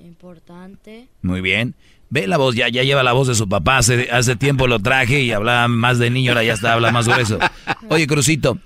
importante. 0.00 1.08
muy 1.22 1.40
bien. 1.40 1.74
Ve 2.08 2.26
la 2.26 2.36
voz, 2.36 2.54
ya, 2.54 2.68
ya 2.68 2.82
lleva 2.84 3.02
la 3.02 3.12
voz 3.12 3.26
de 3.28 3.34
su 3.34 3.48
papá. 3.48 3.78
Hace, 3.78 4.10
hace 4.10 4.36
tiempo 4.36 4.66
lo 4.68 4.78
traje 4.78 5.22
y 5.22 5.32
hablaba 5.32 5.66
más 5.68 5.98
de 5.98 6.10
niño, 6.10 6.32
ahora 6.32 6.44
ya 6.44 6.52
está, 6.52 6.72
habla 6.72 6.92
más 6.92 7.08
grueso. 7.08 7.38
Oye, 7.88 8.06
Crucito, 8.06 8.58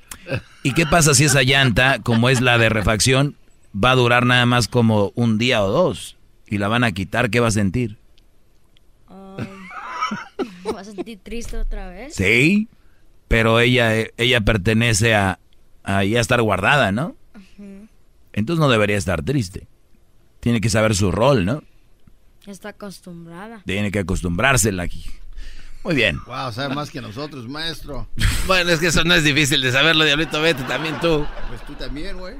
¿y 0.62 0.72
qué 0.74 0.84
pasa 0.86 1.14
si 1.14 1.24
esa 1.24 1.42
llanta, 1.42 2.00
como 2.02 2.28
es 2.28 2.40
la 2.40 2.58
de 2.58 2.68
refacción, 2.68 3.36
va 3.72 3.92
a 3.92 3.96
durar 3.96 4.26
nada 4.26 4.44
más 4.44 4.68
como 4.68 5.12
un 5.14 5.38
día 5.38 5.62
o 5.62 5.70
dos? 5.70 6.16
Y 6.48 6.58
la 6.58 6.68
van 6.68 6.84
a 6.84 6.92
quitar, 6.92 7.30
¿qué 7.30 7.40
va 7.40 7.48
a 7.48 7.52
sentir? 7.52 7.96
Um, 9.08 9.46
va 10.74 10.80
a 10.80 10.84
sentir 10.84 11.18
triste 11.22 11.56
otra 11.56 11.88
vez. 11.88 12.14
Sí, 12.14 12.68
pero 13.30 13.60
ella, 13.60 13.92
ella 14.16 14.40
pertenece 14.40 15.14
a, 15.14 15.38
a 15.84 16.02
ya 16.02 16.18
estar 16.18 16.42
guardada, 16.42 16.90
¿no? 16.90 17.14
Entonces 18.32 18.58
no 18.60 18.68
debería 18.68 18.96
estar 18.96 19.22
triste. 19.22 19.68
Tiene 20.40 20.60
que 20.60 20.68
saber 20.68 20.96
su 20.96 21.12
rol, 21.12 21.44
¿no? 21.44 21.62
Está 22.44 22.70
acostumbrada. 22.70 23.62
Tiene 23.66 23.92
que 23.92 24.00
acostumbrársela 24.00 24.82
aquí. 24.82 25.04
Muy 25.84 25.94
bien. 25.94 26.18
Wow, 26.26 26.52
sabe 26.52 26.74
más 26.74 26.90
que 26.90 27.00
nosotros, 27.00 27.46
maestro. 27.48 28.08
Bueno, 28.48 28.72
es 28.72 28.80
que 28.80 28.88
eso 28.88 29.04
no 29.04 29.14
es 29.14 29.22
difícil 29.22 29.62
de 29.62 29.70
saberlo, 29.70 30.04
Diablito. 30.04 30.42
Vete 30.42 30.64
también 30.64 30.98
tú. 31.00 31.24
Pues 31.48 31.64
tú 31.64 31.74
también, 31.74 32.18
güey. 32.18 32.34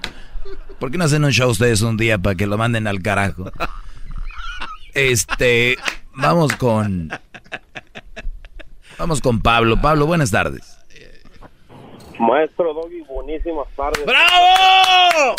¿Por 0.81 0.91
qué 0.91 0.99
no 0.99 1.05
hacen 1.05 1.25
un 1.25 1.31
show 1.31 1.51
ustedes 1.51 1.83
un 1.83 1.97
día 1.97 2.19
para 2.19 2.35
que 2.35 2.49
lo 2.49 2.59
manden 2.59 2.89
al 2.89 3.01
carajo? 3.01 3.53
Este, 4.93 5.79
vamos 6.17 6.57
con... 6.57 7.13
Vamos 8.99 9.21
con 9.21 9.41
Pablo. 9.41 9.81
Pablo, 9.81 10.07
buenas 10.07 10.33
tardes. 10.33 10.70
Maestro 12.21 12.75
Doggy, 12.75 13.01
buenísimas 13.09 13.67
tardes. 13.75 14.05
¡Bravo! 14.05 15.35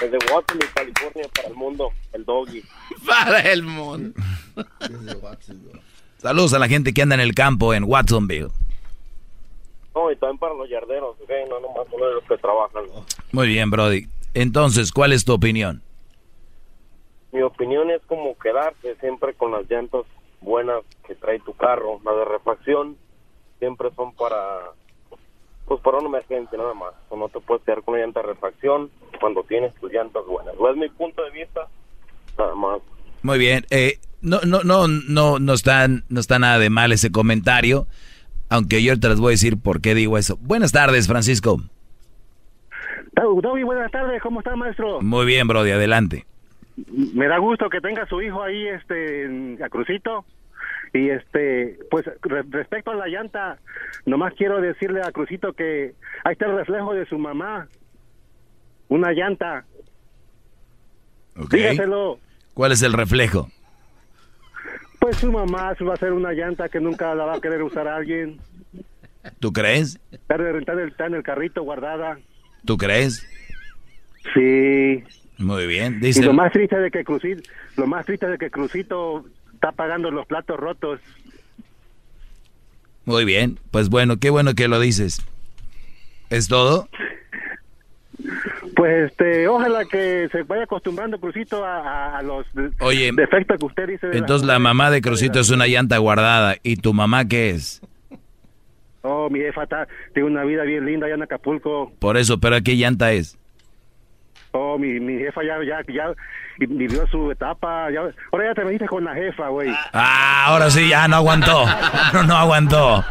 Desde 0.00 0.16
Waterloo, 0.32 0.68
California, 0.74 1.28
para 1.34 1.48
el 1.48 1.54
mundo, 1.54 1.90
el 2.14 2.24
Doggy. 2.24 2.64
Para 3.06 3.40
el 3.40 3.62
mundo. 3.62 4.18
Saludos 6.16 6.54
a 6.54 6.58
la 6.58 6.66
gente 6.66 6.94
que 6.94 7.02
anda 7.02 7.14
en 7.14 7.20
el 7.20 7.34
campo 7.34 7.74
en 7.74 7.84
Watsonville. 7.84 8.48
No, 9.94 10.10
y 10.10 10.16
también 10.16 10.38
para 10.38 10.54
los 10.54 10.70
yarderos, 10.70 11.16
¿ok? 11.20 11.30
No 11.50 11.60
nomás 11.60 11.86
solo 11.90 12.08
de 12.08 12.14
los 12.14 12.24
que 12.24 12.38
trabajan. 12.38 12.84
Muy 13.32 13.48
bien, 13.48 13.70
Brody. 13.70 14.06
Entonces, 14.32 14.92
¿cuál 14.92 15.12
es 15.12 15.26
tu 15.26 15.34
opinión? 15.34 15.82
Mi 17.32 17.42
opinión 17.42 17.90
es 17.90 18.00
como 18.06 18.36
quedarse 18.38 18.96
siempre 18.96 19.34
con 19.34 19.52
las 19.52 19.68
llantas 19.70 20.04
buenas 20.40 20.80
que 21.06 21.14
trae 21.16 21.38
tu 21.40 21.52
carro. 21.52 22.00
Las 22.02 22.16
de 22.16 22.24
refacción 22.24 22.96
siempre 23.58 23.88
son 23.96 24.14
para, 24.14 24.36
pues 25.66 25.80
para 25.80 25.98
una 25.98 26.08
emergencia 26.08 26.56
nada 26.58 26.74
más. 26.74 26.92
O 27.08 27.16
no 27.16 27.28
te 27.28 27.40
puedes 27.40 27.62
quedar 27.64 27.82
con 27.82 27.94
una 27.94 28.04
llanta 28.04 28.20
de 28.20 28.26
refacción 28.28 28.90
cuando 29.20 29.42
tienes 29.44 29.74
tus 29.76 29.92
llantas 29.92 30.24
buenas. 30.26 30.54
No 30.60 30.70
es 30.70 30.76
mi 30.76 30.88
punto 30.88 31.22
de 31.24 31.30
vista, 31.30 31.66
nada 32.38 32.54
más. 32.54 32.80
Muy 33.22 33.38
bien. 33.38 33.64
Eh, 33.70 33.98
no, 34.20 34.40
no, 34.46 34.62
no, 34.62 34.86
no, 34.88 35.38
no 35.38 35.52
está, 35.54 35.88
no 35.88 36.20
está 36.20 36.38
nada 36.38 36.58
de 36.58 36.70
mal 36.70 36.92
ese 36.92 37.10
comentario. 37.10 37.86
Aunque 38.48 38.82
yo 38.82 38.92
ahorita 38.92 39.08
les 39.08 39.18
voy 39.20 39.30
a 39.30 39.30
decir 39.32 39.60
por 39.60 39.80
qué 39.80 39.94
digo 39.94 40.18
eso. 40.18 40.36
Buenas 40.40 40.70
tardes, 40.72 41.06
Francisco. 41.08 41.58
Doggy, 43.42 43.62
buenas 43.64 43.90
tardes, 43.90 44.22
¿cómo 44.22 44.40
está, 44.40 44.54
maestro? 44.56 45.00
Muy 45.00 45.26
bien, 45.26 45.48
Brody, 45.48 45.70
adelante. 45.70 46.26
Me 47.14 47.26
da 47.26 47.38
gusto 47.38 47.68
que 47.70 47.80
tenga 47.80 48.06
su 48.06 48.20
hijo 48.20 48.42
ahí, 48.42 48.68
este, 48.68 49.24
en- 49.24 49.58
a 49.62 49.68
Crucito. 49.68 50.24
Y 50.96 51.10
este, 51.10 51.78
pues 51.90 52.06
re- 52.22 52.44
respecto 52.48 52.90
a 52.90 52.94
la 52.94 53.06
llanta, 53.06 53.58
nomás 54.06 54.32
quiero 54.34 54.60
decirle 54.60 55.00
a 55.02 55.12
Crucito 55.12 55.52
que 55.52 55.94
ahí 56.24 56.32
está 56.32 56.46
el 56.46 56.56
reflejo 56.56 56.94
de 56.94 57.04
su 57.06 57.18
mamá. 57.18 57.68
Una 58.88 59.12
llanta. 59.12 59.64
Ok. 61.36 61.52
Dígaselo. 61.52 62.18
¿Cuál 62.54 62.72
es 62.72 62.82
el 62.82 62.92
reflejo? 62.92 63.48
Pues 65.00 65.16
su 65.18 65.30
mamá 65.30 65.74
va 65.86 65.90
a 65.90 65.94
hacer 65.94 66.12
una 66.12 66.32
llanta 66.32 66.68
que 66.68 66.80
nunca 66.80 67.14
la 67.14 67.26
va 67.26 67.34
a 67.36 67.40
querer 67.40 67.62
usar 67.62 67.86
alguien. 67.88 68.38
¿Tú 69.40 69.52
crees? 69.52 70.00
Está, 70.10 70.36
en 70.36 71.14
el- 71.14 71.22
carrito 71.22 71.62
guardada. 71.62 72.18
¿Tú 72.64 72.76
crees? 72.76 73.26
Sí. 74.34 75.04
Muy 75.38 75.66
bien. 75.66 75.96
Y 76.00 76.06
Dice, 76.06 76.22
lo 76.24 76.32
más 76.32 76.52
triste 76.52 76.78
de 76.78 76.90
que 76.90 77.04
Crucito, 77.04 77.42
lo 77.76 77.86
más 77.86 78.06
triste 78.06 78.26
de 78.26 78.38
que 78.38 78.50
Crucito 78.50 79.26
está 79.68 79.72
pagando 79.76 80.10
los 80.10 80.26
platos 80.26 80.58
rotos. 80.58 81.00
muy 83.04 83.24
bien. 83.24 83.58
Pues 83.70 83.88
bueno, 83.88 84.18
qué 84.18 84.30
bueno 84.30 84.54
que 84.54 84.68
lo 84.68 84.78
dices. 84.80 85.24
¿Es 86.30 86.48
todo? 86.48 86.88
Pues 88.76 89.10
este, 89.10 89.46
ojalá 89.48 89.84
que 89.84 90.28
se 90.32 90.42
vaya 90.42 90.64
acostumbrando 90.64 91.18
Crucito 91.18 91.64
a, 91.64 91.78
a- 91.78 92.18
a 92.18 92.22
los 92.22 92.46
Oye, 92.80 93.10
defectos 93.14 93.58
que 93.58 93.66
usted 93.66 93.88
dice. 93.88 94.08
la- 94.08 94.16
Entonces 94.18 94.46
la 94.46 94.58
mamá 94.58 94.90
de 94.90 95.00
Crucito 95.00 95.40
es 95.40 95.50
una 95.50 95.66
llanta 95.66 95.98
guardada. 95.98 96.56
¿Y 96.62 96.76
tu 96.76 96.92
mamá 96.94 97.24
qué 97.26 97.50
es? 97.50 97.80
Oh, 99.02 99.30
mi 99.30 99.38
jefa 99.40 99.62
está, 99.64 99.86
tiene 100.14 100.28
una 100.28 100.42
vida 100.44 100.62
bien 100.64 100.84
linda 100.84 101.06
allá 101.06 101.14
en 101.14 101.22
Acapulco. 101.22 101.92
Por 102.00 102.16
eso, 102.16 102.38
pero 102.38 102.60
¿qué 102.62 102.76
llanta 102.76 103.12
es? 103.12 103.38
Oh, 104.50 104.78
mi, 104.78 104.98
mi 105.00 105.18
jefa 105.18 105.42
ya, 105.44 105.58
ya, 105.64 105.80
ya 105.92 106.12
vivió 106.58 107.06
su 107.08 107.30
etapa. 107.30 107.90
Ya, 107.90 108.00
ahora 108.32 108.48
ya 108.48 108.54
te 108.54 108.64
metiste 108.64 108.86
con 108.86 109.04
la 109.04 109.14
jefa, 109.14 109.48
güey. 109.48 109.70
Ah, 109.92 110.46
ahora 110.46 110.70
sí, 110.70 110.88
ya 110.88 111.08
no 111.08 111.16
aguantó. 111.16 111.64
No, 112.12 112.22
no 112.22 112.36
aguantó. 112.36 113.04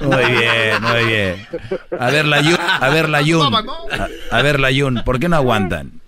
Muy 0.00 0.24
bien, 0.30 0.82
muy 0.82 1.04
bien. 1.06 1.46
A 1.98 2.10
ver, 2.10 2.26
la 2.26 2.40
Yun, 2.40 2.56
a 2.58 2.88
ver, 2.90 3.08
la 3.08 3.22
Yun. 3.22 3.54
A, 3.54 4.36
a 4.38 4.42
ver, 4.42 4.60
la 4.60 4.70
Yun, 4.70 5.02
¿por 5.04 5.18
qué 5.18 5.28
no 5.28 5.36
aguantan? 5.36 6.00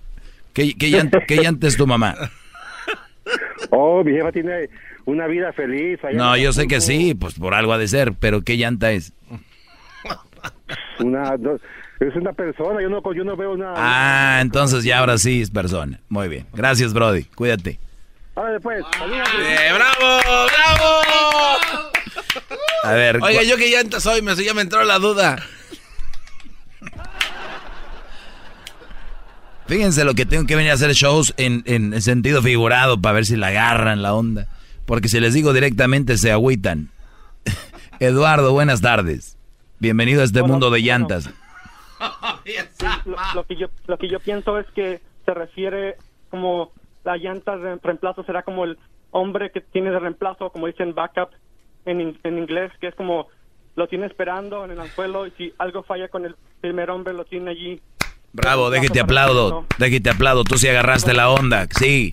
¿Qué, 0.53 0.75
qué, 0.77 0.89
llanta, 0.89 1.21
qué 1.27 1.37
llanta 1.37 1.67
es 1.67 1.77
tu 1.77 1.87
mamá? 1.87 2.15
Oh, 3.71 4.03
mi 4.05 4.13
jefa 4.13 4.33
tiene 4.33 4.69
una 5.05 5.27
vida 5.27 5.53
feliz. 5.53 5.99
allá 6.05 6.17
No, 6.17 6.37
yo 6.37 6.53
sé 6.53 6.67
que 6.67 6.81
sí, 6.81 7.15
pues 7.15 7.35
por 7.35 7.55
algo 7.55 7.73
ha 7.73 7.79
de 7.79 7.89
ser, 7.89 8.13
pero 8.19 8.43
¿qué 8.43 8.57
llanta 8.57 8.91
es? 8.93 9.13
Una, 10.99 11.37
es 12.01 12.17
una 12.17 12.33
persona, 12.33 12.81
yo 12.81 12.89
no, 12.89 13.03
yo 13.13 13.25
no 13.25 13.37
veo 13.37 13.53
una... 13.53 13.75
Ah, 13.77 14.41
entonces 14.41 14.85
ya 14.85 14.99
ahora 14.99 15.19
sí 15.19 15.43
es 15.43 15.51
persona. 15.51 16.01
Muy 16.09 16.29
bien. 16.29 16.47
Gracias, 16.55 16.95
Brody. 16.95 17.25
Cuídate. 17.25 17.79
Ahora 18.35 18.53
después, 18.53 18.83
Eh, 18.83 19.71
¡Bravo! 19.75 20.21
¡Bravo! 20.25 21.01
A 22.85 22.93
ver. 22.93 23.23
Oiga, 23.23 23.43
yo 23.43 23.57
qué 23.57 23.71
llanta 23.71 24.01
soy, 24.01 24.23
me, 24.23 24.35
ya 24.37 24.55
me 24.55 24.63
entró 24.63 24.83
la 24.85 24.99
duda. 24.99 25.37
Fíjense 29.67 30.05
lo 30.05 30.15
que 30.15 30.27
tengo 30.27 30.47
que 30.47 30.57
venir 30.57 30.71
a 30.71 30.75
hacer 30.75 30.93
shows 30.93 31.35
en, 31.37 31.63
en 31.67 32.01
sentido 32.01 32.43
figurado 32.43 33.01
para 33.01 33.13
ver 33.13 33.27
si 33.27 33.37
la 33.37 33.49
agarran 33.49 34.03
la 34.03 34.15
onda. 34.15 34.49
Porque 34.87 35.09
si 35.09 35.21
les 35.21 35.35
digo 35.35 35.53
directamente 35.53 36.17
se 36.17 36.33
agüitan. 36.33 36.91
Eduardo, 38.01 38.53
buenas 38.53 38.81
tardes. 38.81 39.37
Bienvenido 39.79 40.23
a 40.23 40.25
este 40.25 40.43
mundo 40.43 40.71
de 40.71 40.81
bueno. 40.81 41.07
lo, 43.07 43.17
lo 43.35 43.45
que 43.45 43.57
yo 43.57 43.69
lo 43.87 43.99
que 43.99 44.09
yo 44.09 44.21
pienso 44.21 44.59
es 44.59 44.67
que 44.75 45.01
se 45.25 45.35
refiere 45.35 45.97
como 46.31 46.73
la 47.05 47.17
llanta 47.17 47.57
de 47.57 47.77
reemplazo 47.83 48.25
será 48.25 48.43
como 48.43 48.65
el 48.65 48.79
hombre 49.11 49.51
que 49.51 49.61
tiene 49.61 49.91
de 49.91 49.99
reemplazo 49.99 50.51
como 50.51 50.67
dicen 50.67 50.95
backup 50.95 51.31
en, 51.85 52.01
in- 52.01 52.19
en 52.23 52.39
inglés 52.39 52.73
que 52.81 52.89
es 52.89 52.95
como 52.95 53.29
lo 53.77 53.87
tiene 53.89 54.07
esperando 54.07 54.65
en 54.65 54.73
el 54.73 54.81
anzuelo 54.81 55.27
y 55.27 55.31
si 55.33 55.53
algo 55.59 55.83
falla 55.83 56.09
con 56.09 56.25
el 56.25 56.37
primer 56.61 56.91
hombre 56.91 57.15
lo 57.15 57.25
tiene 57.25 57.51
allí 57.51 57.81
Bravo, 58.33 58.71
déjate 58.71 59.01
aplaudo. 59.01 59.67
Déjate 59.77 60.09
aplaudo. 60.11 60.45
Tú 60.45 60.57
sí 60.57 60.69
agarraste 60.69 61.13
la 61.15 61.31
onda. 61.31 61.67
Sí. 61.77 62.13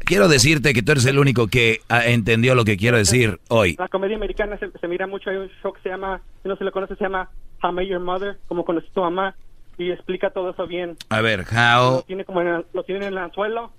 Quiero 0.00 0.28
decirte 0.28 0.74
que 0.74 0.82
tú 0.82 0.92
eres 0.92 1.06
el 1.06 1.18
único 1.18 1.46
que 1.46 1.80
ah, 1.88 2.04
entendió 2.04 2.54
lo 2.54 2.66
que 2.66 2.76
quiero 2.76 2.98
decir 2.98 3.40
hoy. 3.48 3.74
la 3.78 3.88
comedia 3.88 4.14
americana 4.14 4.58
se, 4.58 4.70
se 4.78 4.88
mira 4.88 5.06
mucho 5.06 5.30
hay 5.30 5.36
un 5.38 5.48
show 5.62 5.72
que 5.72 5.80
se 5.80 5.88
llama 5.88 6.20
si 6.42 6.50
no 6.50 6.56
se 6.56 6.64
lo 6.64 6.70
conoce 6.72 6.96
se 6.96 7.04
llama 7.04 7.30
How 7.64 7.70
I 7.70 7.74
Met 7.74 7.88
Your 7.88 8.00
Mother 8.00 8.38
como 8.48 8.64
conocí 8.64 8.86
a 8.90 8.92
tu 8.92 9.00
mamá 9.00 9.34
y 9.78 9.90
explica 9.90 10.30
todo 10.30 10.50
eso 10.50 10.66
bien 10.66 10.96
A 11.08 11.20
ver, 11.20 11.44
lo 11.52 11.94
how... 11.96 12.02
tiene 12.06 12.24
como 12.24 12.40
en 12.42 12.48
el, 12.48 12.66
lo 12.72 12.82
tiene 12.84 13.06
en 13.06 13.12
el 13.12 13.18
anzuelo 13.18 13.72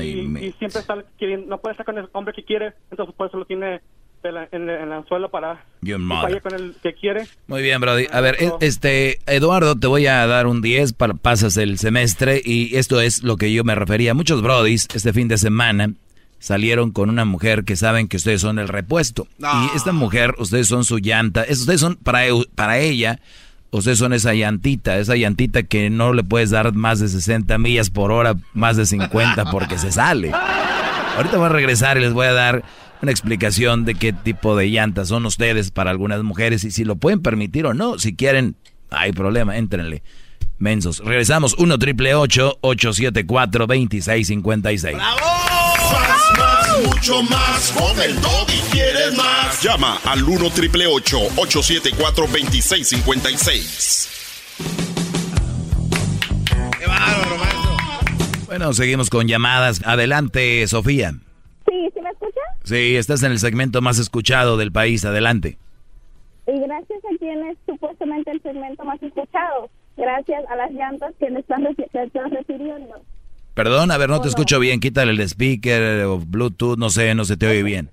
y, 0.00 0.22
me- 0.22 0.44
y 0.44 0.52
siempre 0.52 0.80
está 0.80 1.02
queriendo, 1.18 1.46
no 1.48 1.58
puede 1.58 1.72
estar 1.72 1.84
con 1.86 1.98
el 1.98 2.08
hombre 2.12 2.32
que 2.34 2.44
quiere, 2.44 2.74
entonces 2.90 3.14
por 3.16 3.26
eso 3.28 3.38
lo 3.38 3.44
tiene 3.44 3.80
en, 4.22 4.36
en 4.52 4.68
el- 4.68 4.76
en 4.76 4.82
el 4.82 4.92
anzuelo 4.92 5.30
para 5.30 5.64
que 5.84 5.94
vaya 5.96 6.40
con 6.40 6.54
el 6.54 6.74
que 6.82 6.92
quiere. 6.94 7.26
Muy 7.48 7.62
bien, 7.62 7.80
Brody. 7.80 8.06
A 8.12 8.20
ver, 8.20 8.36
e- 8.38 8.52
este, 8.60 9.18
Eduardo, 9.26 9.74
te 9.76 9.86
voy 9.88 10.06
a 10.06 10.24
dar 10.28 10.46
un 10.46 10.60
10 10.62 10.92
para 10.92 11.14
pasas 11.14 11.56
el 11.56 11.78
semestre 11.78 12.40
y 12.44 12.76
esto 12.76 13.00
es 13.00 13.22
lo 13.24 13.36
que 13.36 13.52
yo 13.52 13.64
me 13.64 13.74
refería. 13.74 14.14
Muchos 14.14 14.42
Brodis 14.42 14.86
este 14.94 15.12
fin 15.12 15.26
de 15.26 15.38
semana 15.38 15.94
salieron 16.40 16.90
con 16.90 17.08
una 17.10 17.24
mujer 17.24 17.62
que 17.64 17.76
saben 17.76 18.08
que 18.08 18.16
ustedes 18.16 18.40
son 18.40 18.58
el 18.58 18.66
repuesto. 18.66 19.28
Y 19.72 19.76
esta 19.76 19.92
mujer, 19.92 20.34
ustedes 20.38 20.66
son 20.66 20.84
su 20.84 20.98
llanta. 20.98 21.44
es- 21.44 21.60
Ustedes 21.60 21.80
son, 21.80 21.94
para, 21.96 22.22
para 22.56 22.78
ella, 22.78 23.20
ustedes 23.70 23.98
son 23.98 24.12
esa 24.12 24.34
llantita, 24.34 24.98
esa 24.98 25.14
llantita 25.14 25.62
que 25.62 25.88
no 25.90 26.12
le 26.12 26.24
puedes 26.24 26.50
dar 26.50 26.72
más 26.74 26.98
de 26.98 27.06
60 27.08 27.56
millas 27.58 27.90
por 27.90 28.10
hora, 28.10 28.34
más 28.54 28.76
de 28.76 28.86
50 28.86 29.50
porque 29.52 29.78
se 29.78 29.92
sale. 29.92 30.32
Ahorita 31.16 31.36
voy 31.36 31.46
a 31.46 31.50
regresar 31.50 31.96
y 31.98 32.00
les 32.00 32.12
voy 32.12 32.26
a 32.26 32.32
dar 32.32 32.64
una 33.02 33.10
explicación 33.12 33.84
de 33.84 33.94
qué 33.94 34.12
tipo 34.12 34.56
de 34.56 34.68
llantas 34.70 35.08
son 35.08 35.24
ustedes 35.26 35.70
para 35.70 35.90
algunas 35.90 36.22
mujeres 36.22 36.64
y 36.64 36.70
si 36.70 36.84
lo 36.84 36.96
pueden 36.96 37.20
permitir 37.22 37.64
o 37.66 37.74
no. 37.74 37.98
Si 37.98 38.14
quieren, 38.16 38.56
hay 38.90 39.12
problema, 39.12 39.56
éntrenle. 39.56 40.02
Mensos. 40.58 40.98
Regresamos 41.04 41.54
1 41.58 41.78
triple 41.78 42.14
874 42.14 43.66
2656. 43.66 44.96
Más, 45.92 46.38
más, 46.38 46.78
mucho 46.86 47.22
más. 47.24 47.72
Con 47.72 48.00
el 48.00 48.16
y 48.16 48.60
quieres 48.70 49.16
más. 49.16 49.62
Llama 49.62 49.98
al 50.04 50.22
1 50.22 50.50
triple 50.50 50.86
874 50.86 52.26
2656. 52.26 54.08
Bueno, 58.46 58.72
seguimos 58.72 59.10
con 59.10 59.28
llamadas. 59.28 59.80
Adelante, 59.86 60.66
Sofía. 60.66 61.12
Sí, 61.68 61.88
¿sí 61.94 62.00
me 62.00 62.10
escucha? 62.10 62.40
Sí, 62.64 62.96
estás 62.96 63.22
en 63.22 63.30
el 63.32 63.38
segmento 63.38 63.80
más 63.80 63.98
escuchado 63.98 64.56
del 64.56 64.72
país. 64.72 65.04
Adelante. 65.04 65.56
Y 66.46 66.58
gracias 66.60 66.98
a 67.04 67.16
quien 67.18 67.44
es 67.48 67.56
supuestamente 67.66 68.32
el 68.32 68.42
segmento 68.42 68.84
más 68.84 69.00
escuchado. 69.02 69.70
Gracias 69.96 70.42
a 70.50 70.56
las 70.56 70.70
llantas 70.72 71.12
que 71.20 71.30
le 71.30 71.40
están, 71.40 71.62
reci- 71.62 71.88
te 71.92 72.02
están 72.02 72.30
refiriendo. 72.30 73.00
Perdón, 73.62 73.90
a 73.90 73.98
ver, 73.98 74.08
no 74.08 74.22
te 74.22 74.28
escucho 74.28 74.58
bien. 74.58 74.80
Quítale 74.80 75.12
el 75.12 75.20
speaker 75.20 76.04
o 76.04 76.18
Bluetooth, 76.18 76.78
no 76.78 76.88
sé, 76.88 77.14
no 77.14 77.26
se 77.26 77.36
te 77.36 77.46
oye 77.46 77.62
bien. 77.62 77.90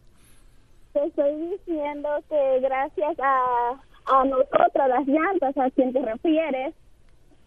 Te 0.93 1.03
estoy 1.03 1.35
diciendo 1.35 2.07
que 2.29 2.59
gracias 2.61 3.19
a, 3.19 3.71
a 4.05 4.23
nosotras, 4.23 4.87
las 4.87 5.05
llantas, 5.05 5.57
a 5.57 5.69
quien 5.71 5.91
te 5.91 6.01
refieres, 6.01 6.73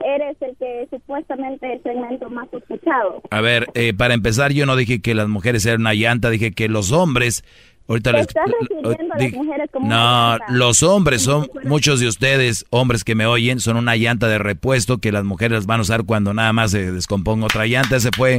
eres 0.00 0.36
el 0.42 0.54
que 0.56 0.86
supuestamente 0.90 1.72
el 1.72 1.82
segmento 1.82 2.28
más 2.28 2.46
escuchado. 2.52 3.22
A 3.30 3.40
ver, 3.40 3.68
eh, 3.72 3.94
para 3.94 4.12
empezar, 4.12 4.52
yo 4.52 4.66
no 4.66 4.76
dije 4.76 5.00
que 5.00 5.14
las 5.14 5.28
mujeres 5.28 5.64
eran 5.64 5.80
una 5.80 5.94
llanta, 5.94 6.28
dije 6.28 6.52
que 6.52 6.68
los 6.68 6.92
hombres. 6.92 7.42
Ahorita 7.88 8.12
les. 8.12 8.28
estás 8.28 8.46
lo- 8.48 8.56
refiriendo 8.60 8.90
a 8.90 9.06
las 9.08 9.18
di- 9.18 9.32
mujeres 9.36 9.70
como 9.72 9.88
no, 9.88 10.38
los 10.48 10.82
hombres 10.84 11.22
son, 11.22 11.50
muchos 11.64 11.98
de 12.00 12.06
ustedes, 12.06 12.64
hombres 12.70 13.02
que 13.02 13.14
me 13.16 13.26
oyen, 13.26 13.58
son 13.58 13.76
una 13.76 13.96
llanta 13.96 14.28
de 14.28 14.38
repuesto 14.38 14.98
que 14.98 15.10
las 15.10 15.24
mujeres 15.24 15.66
van 15.66 15.80
a 15.80 15.82
usar 15.82 16.04
cuando 16.04 16.32
nada 16.32 16.52
más 16.52 16.70
se 16.70 16.92
descomponga 16.92 17.46
otra 17.46 17.66
llanta. 17.66 17.96
Ese 17.96 18.10
fue 18.16 18.38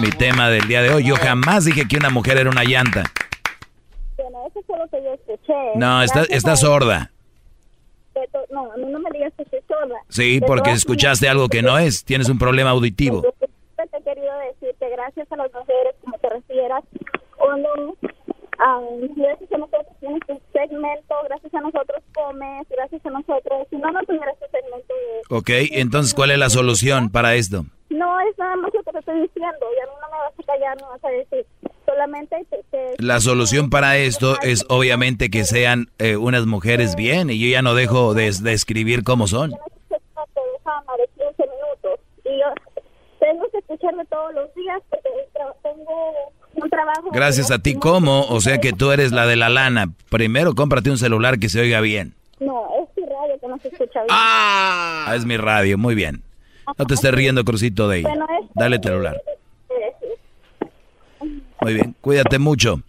mi 0.00 0.10
tema 0.10 0.50
del 0.50 0.66
día 0.66 0.82
de 0.82 0.90
hoy. 0.90 1.04
Yo 1.04 1.14
jamás 1.16 1.64
dije 1.64 1.86
que 1.86 1.96
una 1.96 2.10
mujer 2.10 2.38
era 2.38 2.50
una 2.50 2.64
llanta. 2.64 3.04
Bueno, 4.16 4.38
eso 4.50 4.60
fue 4.66 4.78
lo 4.78 4.88
que 4.88 4.96
yo 5.02 5.14
escuché. 5.14 5.54
No, 5.76 6.02
está, 6.02 6.22
está 6.24 6.56
sorda. 6.56 7.12
No, 8.50 8.76
no 8.76 8.98
me 8.98 9.10
digas 9.12 9.32
que 9.36 9.44
estoy 9.44 9.60
sorda. 9.68 9.94
Sí, 10.08 10.40
porque 10.44 10.72
escuchaste 10.72 11.28
algo 11.28 11.48
que 11.48 11.62
no 11.62 11.78
es. 11.78 12.04
Tienes 12.04 12.28
un 12.28 12.36
problema 12.38 12.70
auditivo. 12.70 13.22
Te 13.22 13.84
he 13.96 14.02
querido 14.02 14.32
decir 14.50 14.74
que 14.80 14.88
gracias 14.90 15.30
a 15.30 15.36
las 15.36 15.52
mujeres, 15.52 15.94
como 16.02 16.18
te 16.18 16.28
refieras, 16.30 16.82
o 17.38 17.56
gracias 19.16 19.52
a 19.52 19.58
nosotros 19.58 19.86
tienes 20.00 20.20
tu 20.26 20.40
segmento, 20.52 21.14
gracias 21.28 21.54
a 21.54 21.60
nosotros 21.60 22.02
comes, 22.14 22.66
gracias 22.68 23.04
a 23.06 23.10
nosotros, 23.10 23.66
si 23.70 23.76
no, 23.76 23.90
no 23.92 24.00
tuvieras 24.02 24.36
tu 24.38 24.46
segmento 24.50 24.94
de... 24.94 25.36
Ok, 25.36 25.50
entonces, 25.72 26.14
¿cuál 26.14 26.30
es 26.32 26.38
la 26.38 26.50
solución 26.50 27.10
para 27.10 27.34
esto? 27.34 27.64
No, 27.90 28.20
es 28.20 28.36
nada 28.38 28.56
más 28.56 28.72
lo 28.74 28.82
que 28.82 28.90
te 28.92 28.98
estoy 28.98 29.20
diciendo, 29.22 29.66
y 29.76 29.80
a 29.80 29.86
mí 29.86 29.92
no 30.00 30.08
me 30.10 30.18
vas 30.18 30.34
a 30.38 30.42
callar, 30.42 30.76
no 30.80 30.88
vas 30.88 31.04
a 31.04 31.08
decir, 31.08 31.46
solamente 31.86 32.46
te... 32.50 32.62
te- 32.70 33.02
La 33.02 33.20
solución 33.20 33.70
para 33.70 33.96
esto 33.96 34.36
es 34.42 34.64
obviamente 34.68 35.30
que 35.30 35.44
sean 35.44 35.86
eh, 35.98 36.16
unas 36.16 36.46
mujeres 36.46 36.96
bien 36.96 37.30
y 37.30 37.38
yo 37.38 37.48
ya 37.50 37.62
no 37.62 37.74
dejo 37.74 38.14
de, 38.14 38.30
de 38.42 38.52
escribir 38.52 39.04
cómo 39.04 39.26
son. 39.26 39.52
te 39.52 39.96
fama 40.64 40.92
de 40.98 41.08
15 41.16 41.42
minutos, 41.44 42.00
y 42.24 42.38
yo 42.40 42.46
tengo 43.20 43.48
que 43.50 43.58
escucharme 43.58 44.04
todos 44.06 44.34
los 44.34 44.52
días 44.54 44.82
porque 44.90 45.08
tengo 45.62 46.12
un 46.62 46.70
trabajo... 46.70 47.10
Gracias 47.12 47.50
a 47.50 47.58
ti, 47.58 47.74
¿cómo? 47.74 48.22
O 48.28 48.40
sea 48.40 48.58
que 48.58 48.72
tú 48.72 48.90
eres 48.92 49.12
la 49.12 49.26
de 49.26 49.36
la 49.36 49.48
lana. 49.48 49.90
Primero 50.10 50.54
cómprate 50.54 50.90
un 50.90 50.98
celular 50.98 51.38
que 51.38 51.48
se 51.48 51.60
oiga 51.60 51.80
bien. 51.80 52.14
No, 52.40 52.64
es 52.82 52.94
tu 52.94 53.00
radio 53.02 53.38
que 53.40 53.48
no 53.48 53.58
se 53.58 53.68
escucha 53.68 54.00
bien. 54.00 54.08
Ah, 54.10 55.12
es 55.16 55.24
mi 55.24 55.36
radio, 55.36 55.76
muy 55.78 55.94
bien. 55.94 56.22
No 56.78 56.84
te 56.86 56.94
estés 56.94 57.12
riendo, 57.12 57.44
Crucito 57.44 57.88
de 57.88 57.96
ahí. 57.96 58.02
Bueno, 58.02 58.26
es- 58.42 58.48
Dale 58.54 58.78
celular. 58.82 59.20
Muy 61.60 61.74
bien, 61.74 61.96
cuídate 62.00 62.38
mucho. 62.38 62.82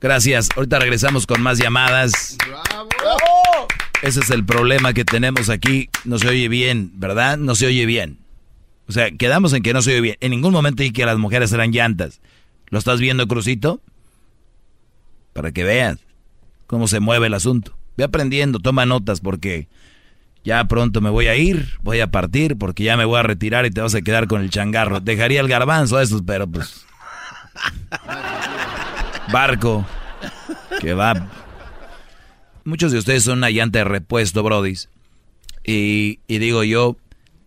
Gracias. 0.00 0.48
Ahorita 0.54 0.78
regresamos 0.78 1.26
con 1.26 1.40
más 1.40 1.58
llamadas. 1.58 2.36
¡Bravo! 2.46 3.66
Ese 4.02 4.20
es 4.20 4.30
el 4.30 4.44
problema 4.44 4.92
que 4.92 5.04
tenemos 5.04 5.48
aquí. 5.48 5.88
No 6.04 6.18
se 6.18 6.28
oye 6.28 6.48
bien, 6.48 6.92
¿verdad? 6.94 7.36
No 7.36 7.54
se 7.54 7.66
oye 7.66 7.84
bien. 7.86 8.18
O 8.88 8.92
sea, 8.92 9.10
quedamos 9.10 9.52
en 9.54 9.62
que 9.62 9.72
no 9.72 9.82
se 9.82 9.90
oye 9.92 10.00
bien. 10.00 10.16
En 10.20 10.30
ningún 10.30 10.52
momento 10.52 10.82
dije 10.82 10.92
que 10.92 11.06
las 11.06 11.18
mujeres 11.18 11.52
eran 11.52 11.72
llantas. 11.72 12.20
¿Lo 12.70 12.78
estás 12.78 13.00
viendo, 13.00 13.26
Crucito? 13.26 13.80
Para 15.32 15.52
que 15.52 15.64
veas 15.64 15.98
cómo 16.66 16.88
se 16.88 17.00
mueve 17.00 17.28
el 17.28 17.34
asunto. 17.34 17.76
Ve 17.96 18.04
aprendiendo, 18.04 18.58
toma 18.58 18.86
notas 18.86 19.20
porque 19.20 19.68
ya 20.44 20.64
pronto 20.66 21.00
me 21.00 21.10
voy 21.10 21.26
a 21.26 21.36
ir, 21.36 21.78
voy 21.82 22.00
a 22.00 22.10
partir 22.10 22.56
porque 22.56 22.84
ya 22.84 22.96
me 22.96 23.04
voy 23.04 23.18
a 23.18 23.22
retirar 23.22 23.66
y 23.66 23.70
te 23.70 23.80
vas 23.80 23.94
a 23.94 24.02
quedar 24.02 24.28
con 24.28 24.42
el 24.42 24.50
changarro. 24.50 25.00
Dejaría 25.00 25.40
el 25.40 25.48
garbanzo 25.48 25.96
a 25.96 26.02
estos, 26.02 26.22
pero 26.22 26.46
pues... 26.46 26.84
Barco, 29.32 29.84
que 30.80 30.94
va 30.94 31.28
muchos 32.68 32.92
de 32.92 32.98
ustedes 32.98 33.24
son 33.24 33.38
una 33.38 33.50
llanta 33.50 33.78
de 33.80 33.84
repuesto, 33.84 34.42
brodis. 34.42 34.90
Y, 35.64 36.20
digo 36.28 36.62
yo, 36.64 36.96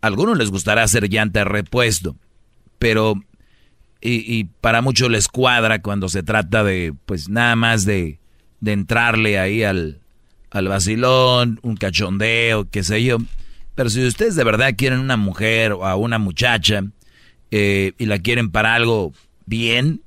a 0.01 0.07
algunos 0.07 0.37
les 0.37 0.49
gustará 0.49 0.83
hacer 0.83 1.09
llanta 1.09 1.39
de 1.39 1.45
repuesto, 1.45 2.15
pero 2.79 3.15
y, 4.01 4.45
para 4.61 4.81
muchos 4.81 5.11
les 5.11 5.27
cuadra 5.27 5.81
cuando 5.81 6.09
se 6.09 6.23
trata 6.23 6.63
de, 6.63 6.93
pues 7.05 7.29
nada 7.29 7.55
más 7.55 7.85
de, 7.85 8.19
de 8.59 8.71
entrarle 8.73 9.37
ahí 9.37 9.63
al, 9.63 9.99
al 10.49 10.67
vacilón, 10.67 11.59
un 11.61 11.77
cachondeo, 11.77 12.69
qué 12.69 12.83
sé 12.83 13.03
yo. 13.03 13.17
Pero 13.75 13.89
si 13.89 14.05
ustedes 14.05 14.35
de 14.35 14.43
verdad 14.43 14.73
quieren 14.75 14.99
una 14.99 15.17
mujer 15.17 15.73
o 15.73 15.85
a 15.85 15.95
una 15.95 16.19
muchacha 16.19 16.83
eh, 17.51 17.93
y 17.97 18.05
la 18.05 18.19
quieren 18.19 18.51
para 18.51 18.75
algo 18.75 19.13
bien 19.45 20.01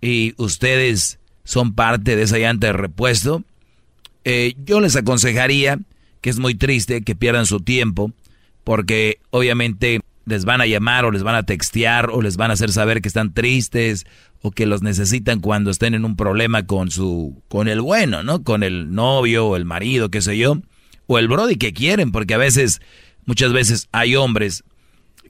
y 0.00 0.34
ustedes 0.38 1.18
son 1.44 1.74
parte 1.74 2.16
de 2.16 2.22
esa 2.22 2.38
llanta 2.38 2.68
de 2.68 2.72
repuesto, 2.72 3.44
eh, 4.24 4.54
yo 4.64 4.80
les 4.80 4.96
aconsejaría 4.96 5.78
que 6.20 6.30
es 6.30 6.38
muy 6.38 6.54
triste 6.54 7.02
que 7.02 7.14
pierdan 7.14 7.46
su 7.46 7.60
tiempo 7.60 8.12
porque 8.64 9.18
obviamente 9.30 10.00
les 10.30 10.44
van 10.44 10.60
a 10.60 10.66
llamar 10.66 11.04
o 11.04 11.10
les 11.10 11.22
van 11.22 11.34
a 11.34 11.42
textear 11.42 12.10
o 12.10 12.22
les 12.22 12.36
van 12.36 12.50
a 12.50 12.54
hacer 12.54 12.70
saber 12.70 13.02
que 13.02 13.08
están 13.08 13.34
tristes 13.34 14.06
o 14.40 14.52
que 14.52 14.64
los 14.64 14.80
necesitan 14.82 15.40
cuando 15.40 15.70
estén 15.70 15.92
en 15.94 16.04
un 16.04 16.16
problema 16.16 16.66
con 16.66 16.90
su 16.90 17.42
con 17.48 17.68
el 17.68 17.80
bueno, 17.80 18.22
¿no? 18.22 18.42
Con 18.42 18.62
el 18.62 18.94
novio 18.94 19.46
o 19.46 19.56
el 19.56 19.64
marido, 19.64 20.08
qué 20.08 20.22
sé 20.22 20.38
yo, 20.38 20.58
o 21.06 21.18
el 21.18 21.28
brody 21.28 21.56
que 21.56 21.72
quieren, 21.72 22.12
porque 22.12 22.34
a 22.34 22.38
veces 22.38 22.80
muchas 23.26 23.52
veces 23.52 23.88
hay 23.92 24.16
hombres 24.16 24.64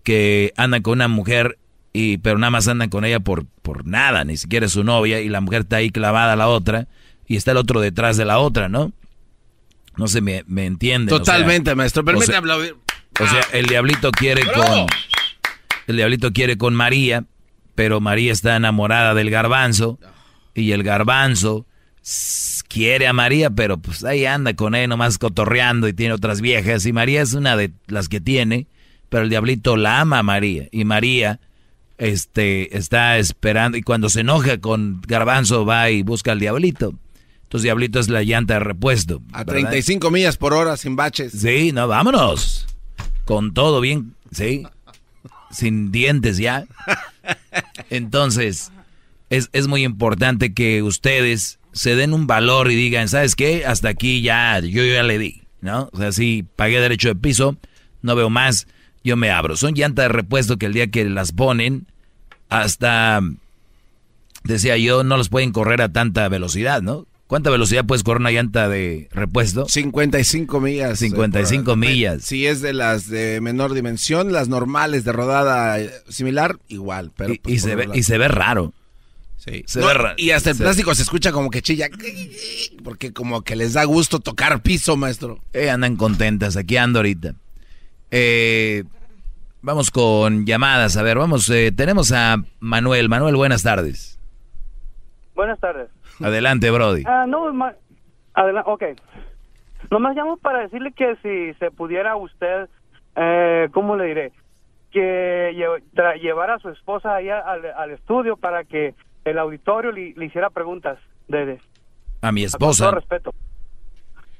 que 0.04 0.52
andan 0.56 0.82
con 0.82 0.92
una 0.92 1.08
mujer 1.08 1.58
y 1.92 2.18
pero 2.18 2.38
nada 2.38 2.50
más 2.50 2.68
andan 2.68 2.90
con 2.90 3.04
ella 3.04 3.20
por 3.20 3.46
por 3.62 3.86
nada, 3.86 4.24
ni 4.24 4.36
siquiera 4.36 4.66
es 4.66 4.72
su 4.72 4.84
novia 4.84 5.20
y 5.20 5.28
la 5.28 5.40
mujer 5.40 5.62
está 5.62 5.76
ahí 5.76 5.90
clavada 5.90 6.34
a 6.34 6.36
la 6.36 6.48
otra 6.48 6.86
y 7.26 7.36
está 7.36 7.52
el 7.52 7.56
otro 7.56 7.80
detrás 7.80 8.18
de 8.18 8.26
la 8.26 8.38
otra, 8.38 8.68
¿no? 8.68 8.92
No 9.96 10.08
se 10.08 10.20
me, 10.20 10.44
me 10.46 10.66
entiende. 10.66 11.10
Totalmente, 11.10 11.74
maestro. 11.74 12.04
Permítame 12.04 12.38
aplaudir. 12.38 12.76
O 13.20 13.26
sea, 13.26 13.40
el 13.52 13.66
diablito 13.66 14.10
quiere 14.12 14.42
con. 14.44 14.86
El 15.86 15.96
diablito 15.96 16.32
quiere 16.32 16.56
con 16.56 16.74
María, 16.74 17.24
pero 17.74 18.00
María 18.00 18.32
está 18.32 18.56
enamorada 18.56 19.14
del 19.14 19.30
garbanzo. 19.30 19.98
Y 20.54 20.72
el 20.72 20.82
garbanzo 20.82 21.66
quiere 22.68 23.06
a 23.06 23.12
María, 23.12 23.50
pero 23.50 23.78
pues 23.78 24.04
ahí 24.04 24.24
anda 24.24 24.54
con 24.54 24.74
él 24.74 24.88
nomás 24.88 25.18
cotorreando 25.18 25.88
y 25.88 25.92
tiene 25.92 26.14
otras 26.14 26.40
viejas. 26.40 26.86
Y 26.86 26.92
María 26.92 27.22
es 27.22 27.34
una 27.34 27.56
de 27.56 27.72
las 27.86 28.08
que 28.08 28.20
tiene, 28.20 28.66
pero 29.08 29.24
el 29.24 29.30
diablito 29.30 29.76
la 29.76 30.00
ama 30.00 30.20
a 30.20 30.22
María. 30.22 30.68
Y 30.70 30.84
María 30.84 31.40
este, 31.98 32.76
está 32.76 33.18
esperando. 33.18 33.76
Y 33.76 33.82
cuando 33.82 34.08
se 34.08 34.20
enoja 34.20 34.58
con 34.58 35.02
garbanzo 35.06 35.64
va 35.64 35.90
y 35.90 36.02
busca 36.02 36.32
al 36.32 36.40
diablito. 36.40 36.94
Entonces, 37.50 37.64
Diablito 37.64 37.98
es 37.98 38.08
la 38.08 38.22
llanta 38.22 38.54
de 38.54 38.60
repuesto. 38.60 39.22
A 39.32 39.44
35 39.44 40.08
millas 40.12 40.36
por 40.36 40.52
hora, 40.52 40.76
sin 40.76 40.94
baches. 40.94 41.32
Sí, 41.32 41.72
no, 41.72 41.88
vámonos. 41.88 42.64
Con 43.30 43.54
todo 43.54 43.80
bien, 43.80 44.16
sí. 44.32 44.64
Sin 45.52 45.92
dientes 45.92 46.38
ya. 46.38 46.66
Entonces, 47.88 48.72
es, 49.28 49.50
es 49.52 49.68
muy 49.68 49.84
importante 49.84 50.52
que 50.52 50.82
ustedes 50.82 51.60
se 51.70 51.94
den 51.94 52.12
un 52.12 52.26
valor 52.26 52.72
y 52.72 52.74
digan, 52.74 53.08
¿sabes 53.08 53.36
qué? 53.36 53.64
Hasta 53.64 53.88
aquí 53.88 54.20
ya, 54.20 54.58
yo 54.58 54.84
ya 54.84 55.04
le 55.04 55.20
di, 55.20 55.42
¿no? 55.60 55.90
O 55.92 55.98
sea, 55.98 56.10
si 56.10 56.44
pagué 56.56 56.80
derecho 56.80 57.06
de 57.06 57.14
piso, 57.14 57.56
no 58.02 58.16
veo 58.16 58.30
más, 58.30 58.66
yo 59.04 59.16
me 59.16 59.30
abro. 59.30 59.56
Son 59.56 59.74
llantas 59.74 60.06
de 60.06 60.08
repuesto 60.08 60.56
que 60.56 60.66
el 60.66 60.72
día 60.72 60.90
que 60.90 61.04
las 61.04 61.30
ponen, 61.30 61.86
hasta, 62.48 63.20
decía 64.42 64.76
yo, 64.76 65.04
no 65.04 65.16
los 65.16 65.28
pueden 65.28 65.52
correr 65.52 65.82
a 65.82 65.92
tanta 65.92 66.28
velocidad, 66.28 66.82
¿no? 66.82 67.06
¿Cuánta 67.30 67.48
velocidad 67.50 67.84
puedes 67.84 68.02
correr 68.02 68.22
una 68.22 68.32
llanta 68.32 68.68
de 68.68 69.06
repuesto? 69.12 69.68
55 69.68 70.60
millas. 70.60 70.98
55 70.98 71.76
millas. 71.76 72.24
Si 72.24 72.44
es 72.44 72.60
de 72.60 72.72
las 72.72 73.08
de 73.08 73.40
menor 73.40 73.72
dimensión, 73.72 74.32
las 74.32 74.48
normales 74.48 75.04
de 75.04 75.12
rodada 75.12 75.78
similar, 76.08 76.58
igual. 76.66 77.12
Pero 77.16 77.34
y, 77.34 77.38
pues 77.38 77.62
se 77.62 77.76
ve, 77.76 77.88
y 77.94 78.02
se 78.02 78.18
ve 78.18 78.26
raro. 78.26 78.74
Sí. 79.36 79.62
Se 79.64 79.78
ve 79.78 79.94
raro. 79.94 80.16
Y 80.16 80.32
hasta 80.32 80.50
el 80.50 80.56
plástico 80.56 80.92
se 80.96 81.02
escucha 81.02 81.30
como 81.30 81.50
que 81.50 81.62
chilla. 81.62 81.86
Porque 82.82 83.12
como 83.12 83.42
que 83.42 83.54
les 83.54 83.74
da 83.74 83.84
gusto 83.84 84.18
tocar 84.18 84.60
piso, 84.60 84.96
maestro. 84.96 85.38
Eh, 85.52 85.70
andan 85.70 85.94
contentas. 85.94 86.56
Aquí 86.56 86.78
ando 86.78 86.98
ahorita. 86.98 87.36
Eh, 88.10 88.82
vamos 89.62 89.92
con 89.92 90.46
llamadas. 90.46 90.96
A 90.96 91.04
ver, 91.04 91.16
vamos. 91.16 91.48
Eh, 91.48 91.70
tenemos 91.70 92.10
a 92.10 92.42
Manuel. 92.58 93.08
Manuel, 93.08 93.36
buenas 93.36 93.62
tardes. 93.62 94.18
Buenas 95.36 95.60
tardes. 95.60 95.90
Adelante, 96.24 96.70
Brody. 96.70 97.02
Ah, 97.06 97.26
no, 97.26 97.46
adelante, 98.34 98.70
ok. 98.70 98.84
Nomás 99.90 100.14
llamo 100.14 100.36
para 100.36 100.60
decirle 100.60 100.92
que 100.92 101.16
si 101.22 101.58
se 101.58 101.70
pudiera 101.70 102.16
usted, 102.16 102.68
eh, 103.16 103.68
¿cómo 103.72 103.96
le 103.96 104.04
diré? 104.06 104.32
Que 104.92 105.52
llevara 106.20 106.54
a 106.54 106.58
su 106.58 106.68
esposa 106.68 107.14
allá 107.14 107.40
al, 107.40 107.90
estudio 107.92 108.36
para 108.36 108.64
que 108.64 108.94
el 109.24 109.38
auditorio 109.38 109.92
le, 109.92 110.14
hiciera 110.24 110.50
preguntas 110.50 110.98
de, 111.28 111.58
a 112.20 112.32
mi 112.32 112.44
esposa. 112.44 112.84
Con 112.84 112.90
todo 112.92 113.00
respeto. 113.00 113.34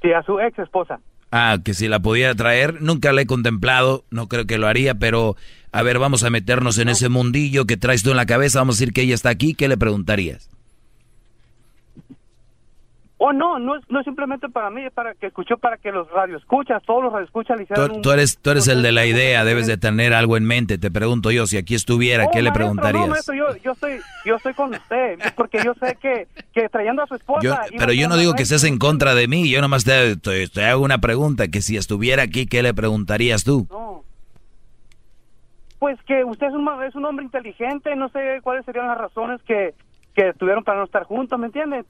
Sí, 0.01 0.11
a 0.13 0.23
su 0.23 0.39
ex 0.39 0.57
esposa. 0.59 0.99
Ah, 1.31 1.57
que 1.63 1.73
si 1.73 1.87
la 1.87 1.99
pudiera 1.99 2.35
traer, 2.35 2.81
nunca 2.81 3.13
la 3.13 3.21
he 3.21 3.25
contemplado, 3.25 4.03
no 4.09 4.27
creo 4.27 4.45
que 4.45 4.57
lo 4.57 4.67
haría, 4.67 4.95
pero 4.95 5.37
a 5.71 5.81
ver, 5.81 5.97
vamos 5.97 6.23
a 6.23 6.29
meternos 6.29 6.77
en 6.77 6.89
ese 6.89 7.07
mundillo 7.07 7.65
que 7.65 7.77
traes 7.77 8.03
tú 8.03 8.11
en 8.11 8.17
la 8.17 8.25
cabeza, 8.25 8.59
vamos 8.59 8.75
a 8.75 8.79
decir 8.79 8.93
que 8.93 9.03
ella 9.03 9.15
está 9.15 9.29
aquí, 9.29 9.53
¿qué 9.53 9.69
le 9.69 9.77
preguntarías? 9.77 10.49
Oh, 13.23 13.33
no, 13.33 13.59
no 13.59 13.75
es, 13.75 13.83
no 13.87 13.99
es 13.99 14.05
simplemente 14.05 14.49
para 14.49 14.71
mí, 14.71 14.83
es 14.83 14.91
para 14.91 15.13
que 15.13 15.27
escuchó, 15.27 15.55
para 15.55 15.77
que 15.77 15.91
los 15.91 16.09
radioescuchas, 16.09 16.81
todos 16.81 17.03
los 17.03 17.13
radioescuchas 17.13 17.55
le 17.55 17.63
hicieran 17.65 18.01
tú, 18.01 18.09
eres, 18.09 18.39
tú 18.39 18.49
eres 18.49 18.67
el 18.67 18.81
de 18.81 18.91
la 18.91 19.05
idea, 19.05 19.43
debes 19.43 19.67
de 19.67 19.77
tener 19.77 20.15
algo 20.15 20.37
en 20.37 20.45
mente. 20.45 20.79
Te 20.79 20.89
pregunto 20.89 21.29
yo, 21.29 21.45
si 21.45 21.55
aquí 21.57 21.75
estuviera, 21.75 22.31
¿qué 22.33 22.41
le 22.41 22.51
preguntarías? 22.51 23.05
No, 23.05 23.11
maestro, 23.11 23.35
yo, 23.35 23.55
yo, 23.57 23.73
estoy, 23.73 23.99
yo 24.25 24.37
estoy 24.37 24.55
con 24.55 24.73
usted, 24.73 25.19
porque 25.35 25.59
yo 25.63 25.75
sé 25.75 25.99
que, 26.01 26.29
que 26.51 26.67
trayendo 26.69 27.03
a 27.03 27.05
su 27.05 27.13
esposa... 27.13 27.61
pero 27.77 27.93
yo 27.93 28.09
no 28.09 28.17
digo 28.17 28.33
que 28.33 28.41
estés 28.41 28.63
en 28.63 28.79
contra 28.79 29.13
de 29.13 29.27
mí, 29.27 29.47
yo 29.51 29.61
nomás 29.61 29.83
te, 29.83 30.15
te, 30.17 30.65
hago 30.65 30.83
una 30.83 30.97
pregunta, 30.97 31.47
que 31.47 31.61
si 31.61 31.77
estuviera 31.77 32.23
aquí, 32.23 32.47
¿qué 32.47 32.63
le 32.63 32.73
preguntarías 32.73 33.43
tú? 33.43 33.67
No. 33.69 34.03
Pues 35.77 36.01
que 36.07 36.23
usted 36.23 36.47
es 36.47 36.53
un, 36.53 36.67
es 36.87 36.95
un 36.95 37.05
hombre 37.05 37.23
inteligente, 37.23 37.95
no 37.95 38.09
sé 38.09 38.39
cuáles 38.41 38.65
serían 38.65 38.87
las 38.87 38.97
razones 38.97 39.43
que 39.43 39.75
que 40.13 40.33
tuvieron 40.33 40.63
para 40.63 40.79
no 40.79 40.85
estar 40.85 41.03
juntos, 41.03 41.39
¿me 41.39 41.47
entiendes? 41.47 41.85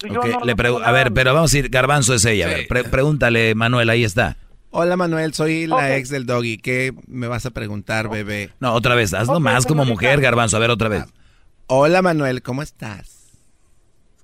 a 0.83 0.91
ver, 0.91 1.11
pero 1.13 1.33
vamos 1.33 1.53
a 1.53 1.57
ir, 1.57 1.69
Garbanzo 1.69 2.13
es 2.13 2.25
ella. 2.25 2.47
pregúntale, 2.89 3.55
Manuel, 3.55 3.89
ahí 3.89 4.03
está. 4.03 4.37
Hola 4.73 4.95
Manuel, 4.95 5.33
soy 5.33 5.67
la 5.67 5.97
ex 5.97 6.09
del 6.09 6.25
doggy. 6.25 6.57
¿Qué 6.57 6.93
me 7.07 7.27
vas 7.27 7.45
a 7.45 7.51
preguntar, 7.51 8.09
bebé? 8.09 8.51
No, 8.61 8.73
otra 8.73 8.95
vez, 8.95 9.13
hazlo 9.13 9.41
más 9.41 9.65
como 9.65 9.83
mujer, 9.83 10.21
Garbanzo. 10.21 10.55
A 10.55 10.61
ver, 10.61 10.69
otra 10.69 10.87
vez. 10.87 11.03
Hola 11.67 12.01
Manuel, 12.01 12.41
¿cómo 12.41 12.61
estás? 12.61 13.21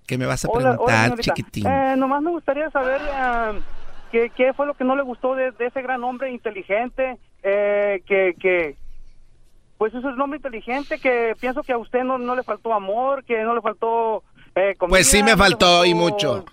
¿Qué 0.05 0.17
me 0.17 0.25
vas 0.25 0.45
a 0.45 0.47
preguntar, 0.49 1.19
chiquitín? 1.19 1.67
Eh, 1.67 1.95
nomás 1.97 2.21
me 2.21 2.31
gustaría 2.31 2.69
saber 2.71 3.01
eh, 3.01 3.59
qué, 4.09 4.31
qué, 4.35 4.53
fue 4.53 4.65
lo 4.65 4.73
que 4.73 4.85
no 4.85 4.95
le 4.95 5.03
gustó 5.03 5.35
de, 5.35 5.53
ese 5.59 5.81
gran 5.81 6.01
hombre 6.05 6.31
inteligente 6.31 7.17
eh, 7.43 8.01
que, 8.05 8.35
que, 8.39 8.77
pues 9.77 9.93
eso 9.93 10.09
es 10.09 10.15
un 10.15 10.21
hombre 10.21 10.37
inteligente 10.37 10.99
que 10.99 11.35
pienso 11.39 11.61
que 11.63 11.73
a 11.73 11.77
usted 11.77 12.03
no, 12.03 12.17
no 12.17 12.35
le 12.35 12.43
faltó 12.43 12.73
amor, 12.73 13.23
que 13.23 13.43
no 13.43 13.53
le 13.55 13.61
faltó... 13.61 14.23
Eh, 14.55 14.75
pues 14.79 15.07
sí 15.07 15.21
me 15.21 15.37
faltó, 15.37 15.85
y 15.85 15.93
mucho. 15.93 16.45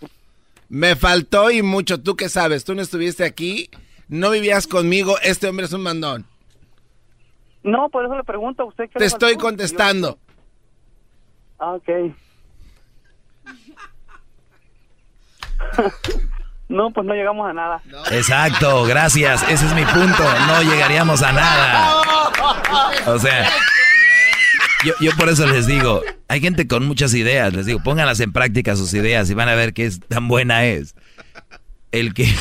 Me 0.68 0.94
faltó 0.94 1.50
y 1.50 1.62
mucho. 1.62 2.02
¿Tú 2.02 2.16
qué 2.16 2.28
sabes? 2.28 2.64
Tú 2.64 2.74
no 2.74 2.82
estuviste 2.82 3.24
aquí, 3.24 3.70
no 4.08 4.30
vivías 4.30 4.66
conmigo, 4.66 5.16
este 5.22 5.48
hombre 5.48 5.64
es 5.64 5.72
un 5.72 5.82
mandón. 5.82 6.26
No, 7.62 7.88
por 7.88 8.04
eso 8.04 8.14
le 8.14 8.24
pregunto 8.24 8.62
a 8.62 8.66
usted. 8.66 8.90
¿qué 8.90 8.98
Te 8.98 9.06
estoy 9.06 9.36
contestando. 9.36 10.18
Ah, 11.58 11.72
ok. 11.72 11.88
No, 16.68 16.90
pues 16.90 17.06
no 17.06 17.14
llegamos 17.14 17.48
a 17.48 17.52
nada. 17.52 17.82
Exacto, 18.10 18.84
gracias. 18.84 19.42
Ese 19.48 19.66
es 19.66 19.74
mi 19.74 19.84
punto. 19.84 20.22
No 20.46 20.62
llegaríamos 20.62 21.22
a 21.22 21.32
nada. 21.32 22.00
O 23.06 23.18
sea, 23.18 23.50
yo, 25.00 25.10
por 25.16 25.28
eso 25.28 25.46
les 25.46 25.66
digo, 25.66 26.02
Hay 26.28 26.40
gente 26.40 26.66
con 26.66 26.86
muchas 26.86 27.14
ideas, 27.14 27.52
les 27.54 27.66
digo, 27.66 27.80
pónganlas 27.82 28.20
en 28.20 28.32
práctica 28.32 28.76
sus 28.76 28.92
ideas 28.94 29.30
y 29.30 29.34
van 29.34 29.48
a 29.48 29.54
ver 29.54 29.72
qué 29.72 29.86
es 29.86 30.00
tan 30.00 30.28
buena 30.28 30.64
es. 30.64 30.94
El 31.92 32.12
que... 32.14 32.32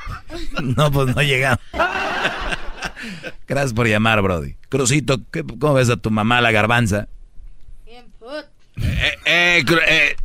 no, 0.62 0.90
pues 0.90 1.14
no 1.14 1.22
llegamos. 1.22 1.60
Gracias 3.46 3.72
por 3.74 3.86
llamar, 3.86 4.22
Brody. 4.22 4.56
Crucito, 4.68 5.20
¿cómo 5.58 5.74
ves 5.74 5.90
a 5.90 5.96
tu 5.96 6.10
mamá 6.10 6.40
la 6.40 6.52
garbanza? 6.52 7.08
Eh, 8.76 9.18
eh, 9.26 9.64
eh, 9.88 10.16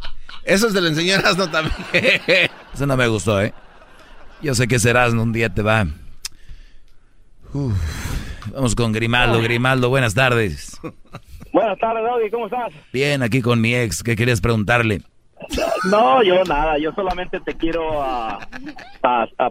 eso 0.43 0.69
se 0.69 0.79
lo 0.79 0.87
enseñó 0.87 1.17
no 1.37 1.49
también. 1.49 1.75
No 2.85 2.97
me 2.97 3.07
gustó, 3.07 3.41
¿eh? 3.41 3.53
Yo 4.41 4.53
sé 4.53 4.67
que 4.67 4.77
serás 4.77 5.13
un 5.13 5.33
día 5.33 5.53
te 5.53 5.61
va. 5.61 5.87
Vamos 8.53 8.75
con 8.75 8.91
Grimaldo. 8.91 9.41
Grimaldo, 9.41 9.89
buenas 9.89 10.13
tardes. 10.13 10.79
Buenas 11.51 11.79
tardes, 11.79 12.03
Doggy, 12.03 12.29
¿cómo 12.29 12.45
estás? 12.45 12.71
Bien, 12.93 13.23
aquí 13.23 13.41
con 13.41 13.59
mi 13.59 13.73
ex. 13.73 14.03
¿Qué 14.03 14.15
querías 14.15 14.41
preguntarle? 14.41 15.01
No, 15.89 16.21
yo 16.23 16.43
nada, 16.43 16.77
yo 16.77 16.91
solamente 16.93 17.39
te 17.39 17.55
quiero 17.55 18.01
a, 18.01 18.39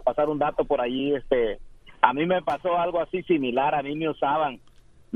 pasar 0.05 0.28
un 0.28 0.39
dato 0.39 0.65
por 0.65 0.81
allí. 0.81 1.15
Este, 1.15 1.59
a 2.03 2.12
mí 2.12 2.27
me 2.27 2.43
pasó 2.43 2.78
algo 2.78 3.01
así 3.01 3.23
similar, 3.23 3.74
a 3.74 3.82
mí 3.82 3.97
me 3.97 4.09
usaban. 4.09 4.61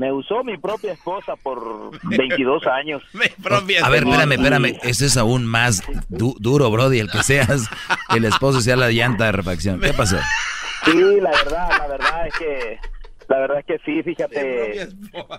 Me 0.01 0.11
usó 0.11 0.43
mi 0.43 0.57
propia 0.57 0.93
esposa 0.93 1.35
por 1.35 1.91
22 2.01 2.65
años. 2.65 3.03
a 3.83 3.89
ver, 3.91 4.03
espérame, 4.03 4.31
espérame. 4.31 4.79
Eso 4.81 5.05
es 5.05 5.15
aún 5.15 5.45
más 5.45 5.83
duro, 6.09 6.71
Brody, 6.71 6.97
el 6.97 7.11
que 7.11 7.21
seas 7.21 7.69
el 8.09 8.25
esposo 8.25 8.61
sea 8.61 8.75
la 8.75 8.89
llanta 8.89 9.25
de 9.25 9.31
refacción. 9.31 9.79
¿Qué 9.79 9.93
pasó? 9.93 10.17
Sí, 10.85 11.19
la 11.21 11.29
verdad, 11.29 11.69
la 11.77 11.87
verdad 11.87 12.27
es 12.27 12.33
que 12.33 12.79
la 13.27 13.39
verdad 13.41 13.59
es 13.59 13.65
que 13.65 13.77
sí, 13.85 14.01
fíjate, 14.01 14.87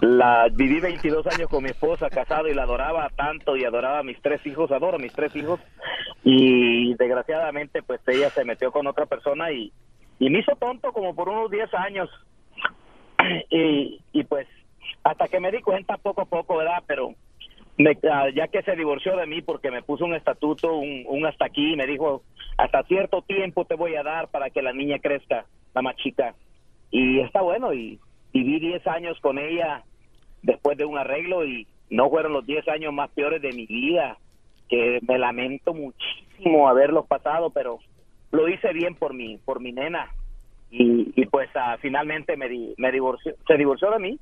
la 0.00 0.46
viví 0.52 0.78
22 0.78 1.26
años 1.26 1.48
con 1.48 1.64
mi 1.64 1.70
esposa, 1.70 2.08
casado 2.08 2.46
y 2.46 2.54
la 2.54 2.62
adoraba 2.62 3.10
tanto 3.16 3.56
y 3.56 3.64
adoraba 3.64 3.98
a 3.98 4.04
mis 4.04 4.22
tres 4.22 4.46
hijos, 4.46 4.70
adoro 4.70 4.96
a 4.96 5.00
mis 5.00 5.12
tres 5.12 5.34
hijos 5.34 5.58
y 6.22 6.94
desgraciadamente 6.94 7.82
pues 7.82 8.00
ella 8.06 8.30
se 8.30 8.44
metió 8.44 8.70
con 8.70 8.86
otra 8.86 9.06
persona 9.06 9.50
y, 9.50 9.72
y 10.20 10.30
me 10.30 10.38
hizo 10.38 10.54
tonto 10.54 10.92
como 10.92 11.16
por 11.16 11.28
unos 11.28 11.50
10 11.50 11.74
años 11.74 12.08
y, 13.50 14.00
y 14.12 14.24
pues 14.24 14.46
hasta 15.04 15.28
que 15.28 15.40
me 15.40 15.50
di 15.50 15.60
cuenta 15.60 15.96
poco 15.96 16.22
a 16.22 16.26
poco, 16.26 16.56
¿verdad? 16.56 16.82
Pero 16.86 17.14
ah, 18.10 18.28
ya 18.34 18.48
que 18.48 18.62
se 18.62 18.76
divorció 18.76 19.16
de 19.16 19.26
mí 19.26 19.42
porque 19.42 19.70
me 19.70 19.82
puso 19.82 20.04
un 20.04 20.14
estatuto, 20.14 20.76
un, 20.76 21.26
hasta 21.26 21.46
aquí, 21.46 21.74
me 21.76 21.86
dijo, 21.86 22.22
hasta 22.56 22.82
cierto 22.84 23.22
tiempo 23.22 23.64
te 23.64 23.74
voy 23.74 23.96
a 23.96 24.02
dar 24.02 24.28
para 24.28 24.50
que 24.50 24.62
la 24.62 24.72
niña 24.72 24.98
crezca, 24.98 25.46
la 25.74 25.82
más 25.82 25.96
chica 25.96 26.34
y 26.92 27.20
está 27.20 27.40
bueno 27.40 27.72
y 27.72 27.98
viví 28.32 28.60
10 28.60 28.86
años 28.86 29.18
con 29.20 29.38
ella 29.38 29.82
después 30.42 30.76
de 30.76 30.84
un 30.84 30.98
arreglo 30.98 31.44
y 31.44 31.66
no 31.90 32.08
fueron 32.10 32.34
los 32.34 32.46
10 32.46 32.68
años 32.68 32.92
más 32.92 33.10
peores 33.10 33.42
de 33.42 33.52
mi 33.52 33.66
vida, 33.66 34.18
que 34.68 35.00
me 35.06 35.18
lamento 35.18 35.74
muchísimo 35.74 36.68
haberlos 36.68 37.06
pasado, 37.06 37.50
pero 37.50 37.80
lo 38.30 38.48
hice 38.48 38.72
bien 38.72 38.94
por 38.94 39.14
mi, 39.14 39.38
por 39.38 39.60
mi 39.60 39.72
nena. 39.72 40.10
Y, 40.72 41.12
y 41.14 41.26
pues 41.26 41.50
uh, 41.54 41.78
finalmente 41.80 42.36
me, 42.36 42.48
me 42.78 42.90
divorció, 42.90 43.34
se 43.46 43.58
divorció 43.58 43.90
de 43.90 43.98
mí, 43.98 44.18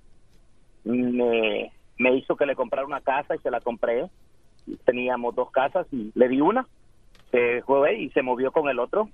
me, 0.84 1.70
me 1.96 2.16
hizo 2.16 2.34
que 2.34 2.44
le 2.44 2.56
comprara 2.56 2.86
una 2.86 3.00
casa 3.00 3.36
y 3.36 3.38
se 3.38 3.50
la 3.50 3.60
compré. 3.60 4.06
Teníamos 4.84 5.34
dos 5.34 5.50
casas 5.50 5.86
y 5.92 6.10
le 6.14 6.28
di 6.28 6.40
una, 6.40 6.66
se 7.30 7.62
fue 7.62 7.98
y 7.98 8.10
se 8.10 8.22
movió 8.22 8.50
con 8.50 8.68
el 8.68 8.80
otro. 8.80 9.08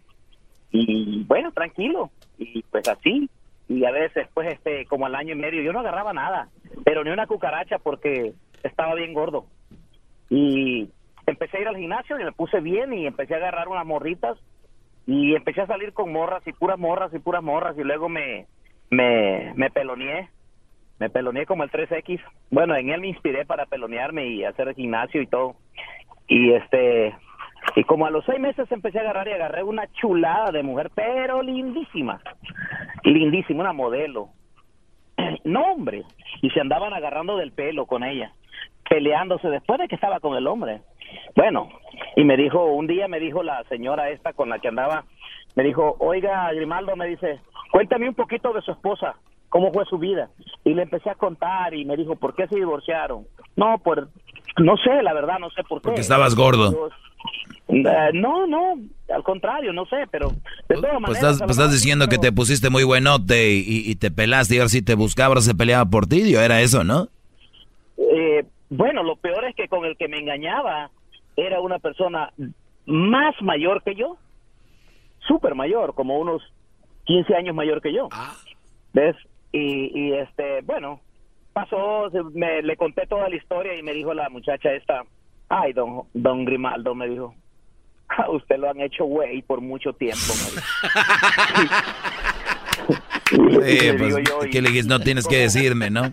Y 0.72 1.24
bueno, 1.24 1.52
tranquilo. 1.52 2.10
Y 2.38 2.62
pues 2.64 2.88
así, 2.88 3.28
y 3.68 3.84
a 3.84 3.90
veces 3.90 4.28
pues 4.32 4.52
este 4.52 4.86
como 4.86 5.06
al 5.06 5.14
año 5.14 5.32
y 5.34 5.38
medio 5.38 5.62
yo 5.62 5.72
no 5.72 5.80
agarraba 5.80 6.12
nada 6.12 6.48
pero 6.84 7.02
ni 7.02 7.10
una 7.10 7.26
cucaracha 7.26 7.78
porque 7.78 8.32
estaba 8.62 8.94
bien 8.94 9.12
gordo 9.12 9.46
y 10.30 10.88
empecé 11.26 11.58
a 11.58 11.60
ir 11.60 11.68
al 11.68 11.76
gimnasio 11.76 12.18
y 12.18 12.24
me 12.24 12.32
puse 12.32 12.60
bien 12.60 12.92
y 12.92 13.06
empecé 13.06 13.34
a 13.34 13.38
agarrar 13.38 13.68
unas 13.68 13.86
morritas 13.86 14.38
y 15.06 15.34
empecé 15.34 15.62
a 15.62 15.66
salir 15.66 15.92
con 15.92 16.12
morras 16.12 16.46
y 16.46 16.52
puras 16.52 16.78
morras 16.78 17.12
y 17.14 17.18
puras 17.18 17.42
morras 17.42 17.76
y 17.78 17.82
luego 17.82 18.08
me 18.08 18.46
me 18.90 19.52
me 19.54 19.70
peloneé 19.70 20.28
me 20.98 21.10
peloneé 21.10 21.46
como 21.46 21.64
el 21.64 21.70
3X 21.70 22.20
bueno 22.50 22.74
en 22.76 22.90
él 22.90 23.00
me 23.00 23.08
inspiré 23.08 23.44
para 23.44 23.66
pelonearme 23.66 24.26
y 24.26 24.44
hacer 24.44 24.68
el 24.68 24.74
gimnasio 24.74 25.22
y 25.22 25.26
todo 25.26 25.56
y 26.28 26.52
este 26.52 27.14
y 27.74 27.84
como 27.84 28.06
a 28.06 28.10
los 28.10 28.24
seis 28.24 28.38
meses 28.38 28.70
empecé 28.70 28.98
a 28.98 29.02
agarrar 29.02 29.28
y 29.28 29.32
agarré 29.32 29.62
una 29.62 29.86
chulada 29.92 30.50
de 30.52 30.62
mujer, 30.62 30.90
pero 30.94 31.42
lindísima, 31.42 32.20
lindísima, 33.04 33.60
una 33.60 33.72
modelo. 33.72 34.28
No, 35.44 35.60
hombre, 35.72 36.02
y 36.42 36.50
se 36.50 36.60
andaban 36.60 36.92
agarrando 36.92 37.36
del 37.36 37.52
pelo 37.52 37.86
con 37.86 38.02
ella, 38.02 38.32
peleándose 38.88 39.48
después 39.48 39.78
de 39.78 39.86
que 39.86 39.94
estaba 39.94 40.18
con 40.18 40.36
el 40.36 40.46
hombre. 40.46 40.80
Bueno, 41.34 41.68
y 42.16 42.24
me 42.24 42.36
dijo, 42.36 42.64
un 42.64 42.86
día 42.86 43.08
me 43.08 43.20
dijo 43.20 43.42
la 43.42 43.62
señora 43.64 44.10
esta 44.10 44.32
con 44.32 44.48
la 44.48 44.58
que 44.58 44.68
andaba, 44.68 45.04
me 45.54 45.64
dijo, 45.64 45.96
oiga, 45.98 46.52
Grimaldo, 46.52 46.96
me 46.96 47.06
dice, 47.06 47.40
cuéntame 47.72 48.08
un 48.08 48.14
poquito 48.14 48.52
de 48.52 48.62
su 48.62 48.72
esposa, 48.72 49.16
cómo 49.48 49.72
fue 49.72 49.84
su 49.86 49.98
vida. 49.98 50.30
Y 50.64 50.74
le 50.74 50.82
empecé 50.82 51.10
a 51.10 51.14
contar 51.14 51.74
y 51.74 51.84
me 51.84 51.96
dijo, 51.96 52.16
¿por 52.16 52.34
qué 52.34 52.46
se 52.48 52.56
divorciaron? 52.56 53.26
No, 53.56 53.78
pues, 53.82 54.00
no 54.58 54.76
sé, 54.76 55.02
la 55.02 55.14
verdad, 55.14 55.38
no 55.38 55.50
sé 55.50 55.62
por 55.64 55.80
qué. 55.80 55.88
Porque 55.88 56.00
estabas 56.00 56.34
gordo. 56.34 56.90
Eh, 57.68 58.10
no, 58.14 58.46
no, 58.46 58.74
al 59.12 59.22
contrario, 59.24 59.72
no 59.72 59.86
sé, 59.86 59.96
pero 60.10 60.30
de 60.68 60.76
todas 60.76 60.96
pues 61.04 61.16
Estás, 61.18 61.38
pues 61.38 61.50
estás 61.52 61.72
diciendo 61.72 62.06
que 62.06 62.18
te 62.18 62.30
pusiste 62.30 62.70
muy 62.70 62.84
buenote 62.84 63.54
y, 63.54 63.90
y 63.90 63.96
te 63.96 64.10
pelaste 64.10 64.54
y 64.54 64.58
a 64.58 64.62
ver 64.62 64.68
si 64.70 64.82
te 64.82 64.94
buscaba 64.94 65.40
se 65.40 65.54
peleaba 65.54 65.84
por 65.84 66.06
ti, 66.06 66.30
yo 66.30 66.40
era 66.40 66.60
eso, 66.60 66.84
¿no? 66.84 67.08
Eh, 67.98 68.44
bueno, 68.68 69.02
lo 69.02 69.16
peor 69.16 69.44
es 69.44 69.54
que 69.54 69.68
con 69.68 69.84
el 69.84 69.96
que 69.96 70.08
me 70.08 70.18
engañaba 70.18 70.90
era 71.36 71.60
una 71.60 71.78
persona 71.78 72.32
más 72.86 73.34
mayor 73.42 73.82
que 73.82 73.94
yo, 73.94 74.16
súper 75.26 75.54
mayor, 75.54 75.94
como 75.94 76.18
unos 76.18 76.42
15 77.04 77.34
años 77.34 77.54
mayor 77.54 77.80
que 77.80 77.92
yo. 77.92 78.08
Ah. 78.12 78.34
¿Ves? 78.92 79.16
Y, 79.52 79.98
y 79.98 80.12
este, 80.12 80.60
bueno, 80.62 81.00
pasó, 81.52 82.10
me, 82.34 82.62
le 82.62 82.76
conté 82.76 83.06
toda 83.06 83.28
la 83.28 83.36
historia 83.36 83.74
y 83.74 83.82
me 83.82 83.94
dijo 83.94 84.12
la 84.12 84.28
muchacha 84.28 84.72
esta, 84.72 85.04
ay, 85.48 85.72
don, 85.72 86.02
don 86.12 86.44
Grimaldo, 86.44 86.94
me 86.94 87.08
dijo, 87.08 87.34
a 88.08 88.30
usted 88.30 88.58
lo 88.58 88.70
han 88.70 88.80
hecho 88.80 89.04
güey 89.04 89.42
por 89.42 89.60
mucho 89.60 89.92
tiempo. 89.92 90.18
pues, 93.30 94.50
¿qué 94.50 94.62
le 94.62 94.70
dije? 94.70 94.86
No 94.86 95.00
tienes 95.00 95.26
que 95.26 95.38
decirme, 95.38 95.90
¿no? 95.90 96.12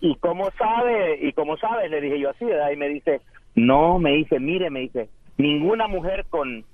¿Y 0.00 0.14
cómo 0.16 0.50
sabe? 0.58 1.18
¿Y 1.20 1.32
cómo 1.32 1.56
sabe? 1.56 1.88
Le 1.88 2.00
dije 2.00 2.20
yo 2.20 2.30
así, 2.30 2.44
¿verdad? 2.44 2.70
Y 2.70 2.76
me 2.76 2.88
dice, 2.88 3.20
no, 3.54 3.98
me 3.98 4.12
dice, 4.12 4.40
mire, 4.40 4.70
me 4.70 4.80
dice, 4.80 5.08
ninguna 5.36 5.88
mujer 5.88 6.24
con, 6.30 6.64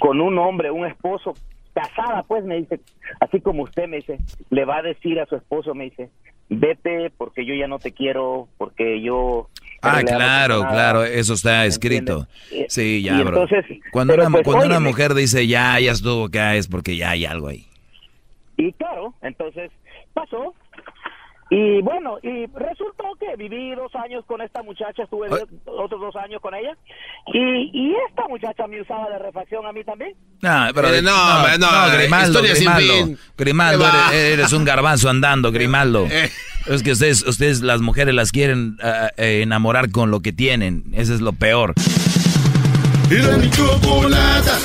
con 0.00 0.20
un 0.20 0.38
hombre, 0.38 0.70
un 0.70 0.86
esposo, 0.86 1.34
casada, 1.72 2.22
pues, 2.22 2.44
me 2.44 2.56
dice, 2.56 2.80
así 3.20 3.40
como 3.40 3.62
usted 3.62 3.88
me 3.88 3.96
dice, 3.96 4.18
le 4.50 4.64
va 4.64 4.78
a 4.78 4.82
decir 4.82 5.20
a 5.20 5.26
su 5.26 5.36
esposo, 5.36 5.74
me 5.74 5.84
dice, 5.84 6.10
vete 6.48 7.10
porque 7.16 7.44
yo 7.44 7.54
ya 7.54 7.66
no 7.66 7.78
te 7.78 7.92
quiero, 7.92 8.48
porque 8.58 9.00
yo... 9.02 9.48
Ah, 9.82 10.02
claro, 10.04 10.62
claro, 10.62 11.04
eso 11.04 11.34
está 11.34 11.64
escrito. 11.66 12.26
Sí, 12.68 13.02
ya, 13.02 13.22
bro. 13.22 13.46
cuando 13.92 14.14
una, 14.14 14.30
pues, 14.30 14.42
cuando 14.42 14.66
una 14.66 14.80
mujer 14.80 15.14
dice 15.14 15.46
ya, 15.46 15.78
ya 15.78 15.92
estuvo 15.92 16.24
acá, 16.24 16.56
es 16.56 16.66
porque 16.66 16.96
ya 16.96 17.10
hay 17.10 17.24
algo 17.24 17.48
ahí. 17.48 17.66
Y 18.56 18.72
claro, 18.72 19.14
entonces 19.22 19.70
pasó, 20.14 20.54
y 21.48 21.80
bueno, 21.80 22.18
y 22.22 22.46
resultó 22.46 23.04
que 23.20 23.36
viví 23.36 23.72
dos 23.76 23.94
años 23.94 24.24
con 24.26 24.40
esta 24.40 24.62
muchacha, 24.64 25.04
estuve 25.04 25.28
otros 25.66 26.00
dos 26.00 26.16
años 26.16 26.40
con 26.42 26.54
ella, 26.54 26.76
y, 27.32 27.70
y 27.72 27.94
esta 28.08 28.26
muchacha 28.28 28.66
me 28.66 28.80
usaba 28.80 29.08
de 29.10 29.18
refacción 29.20 29.64
a 29.64 29.72
mí 29.72 29.84
también. 29.84 30.14
Ah, 30.42 30.72
pero 30.74 30.92
eh, 30.92 31.02
no, 31.02 31.12
no, 31.12 31.58
no, 31.58 31.96
Grimaldo, 31.96 32.42
Grimaldo, 32.42 33.16
Grimaldo 33.36 33.86
eres, 34.12 34.52
un 34.52 34.64
garbanzo 34.64 35.08
andando, 35.08 35.52
Grimaldo. 35.52 36.06
Eh. 36.16 36.30
Es 36.66 36.82
que 36.82 36.92
ustedes, 36.92 37.22
ustedes 37.26 37.60
las 37.60 37.80
mujeres 37.80 38.14
las 38.14 38.32
quieren 38.32 38.78
eh, 39.16 39.42
enamorar 39.42 39.90
con 39.90 40.10
lo 40.10 40.20
que 40.20 40.32
tienen, 40.32 40.84
eso 40.94 41.14
es 41.14 41.20
lo 41.20 41.32
peor. 41.32 41.74
Era 43.10 43.36
mi 43.36 43.50
chocolata, 43.50 44.58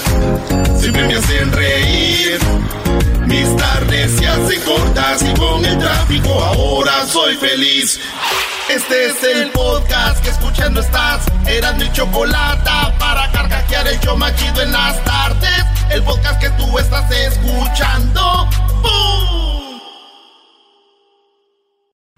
siempre 0.80 1.08
me 1.08 1.16
hacen 1.16 1.52
reír. 1.52 2.40
Mis 3.32 3.56
tardes 3.56 4.12
se 4.18 4.28
hacen 4.28 4.62
cortas 4.64 5.24
y 5.24 5.34
con 5.40 5.64
el 5.64 5.78
tráfico 5.80 6.34
ahora 6.44 7.06
soy 7.08 7.38
feliz. 7.38 7.98
Este 8.70 9.06
es 9.06 9.24
el 9.24 9.52
podcast 9.52 10.22
que 10.22 10.32
escuchando 10.32 10.82
estás. 10.82 11.26
Eran 11.48 11.78
mi 11.78 11.90
chocolata 11.94 12.94
para 13.00 13.32
carcajear 13.32 13.88
el 13.88 14.00
yo 14.02 14.18
machido 14.18 14.62
en 14.62 14.74
las 14.74 15.02
tardes. 15.06 15.66
El 15.90 16.04
podcast 16.04 16.42
que 16.42 16.50
tú 16.52 16.78
estás 16.78 17.10
escuchando. 17.10 18.50
¡Bum! 18.82 19.51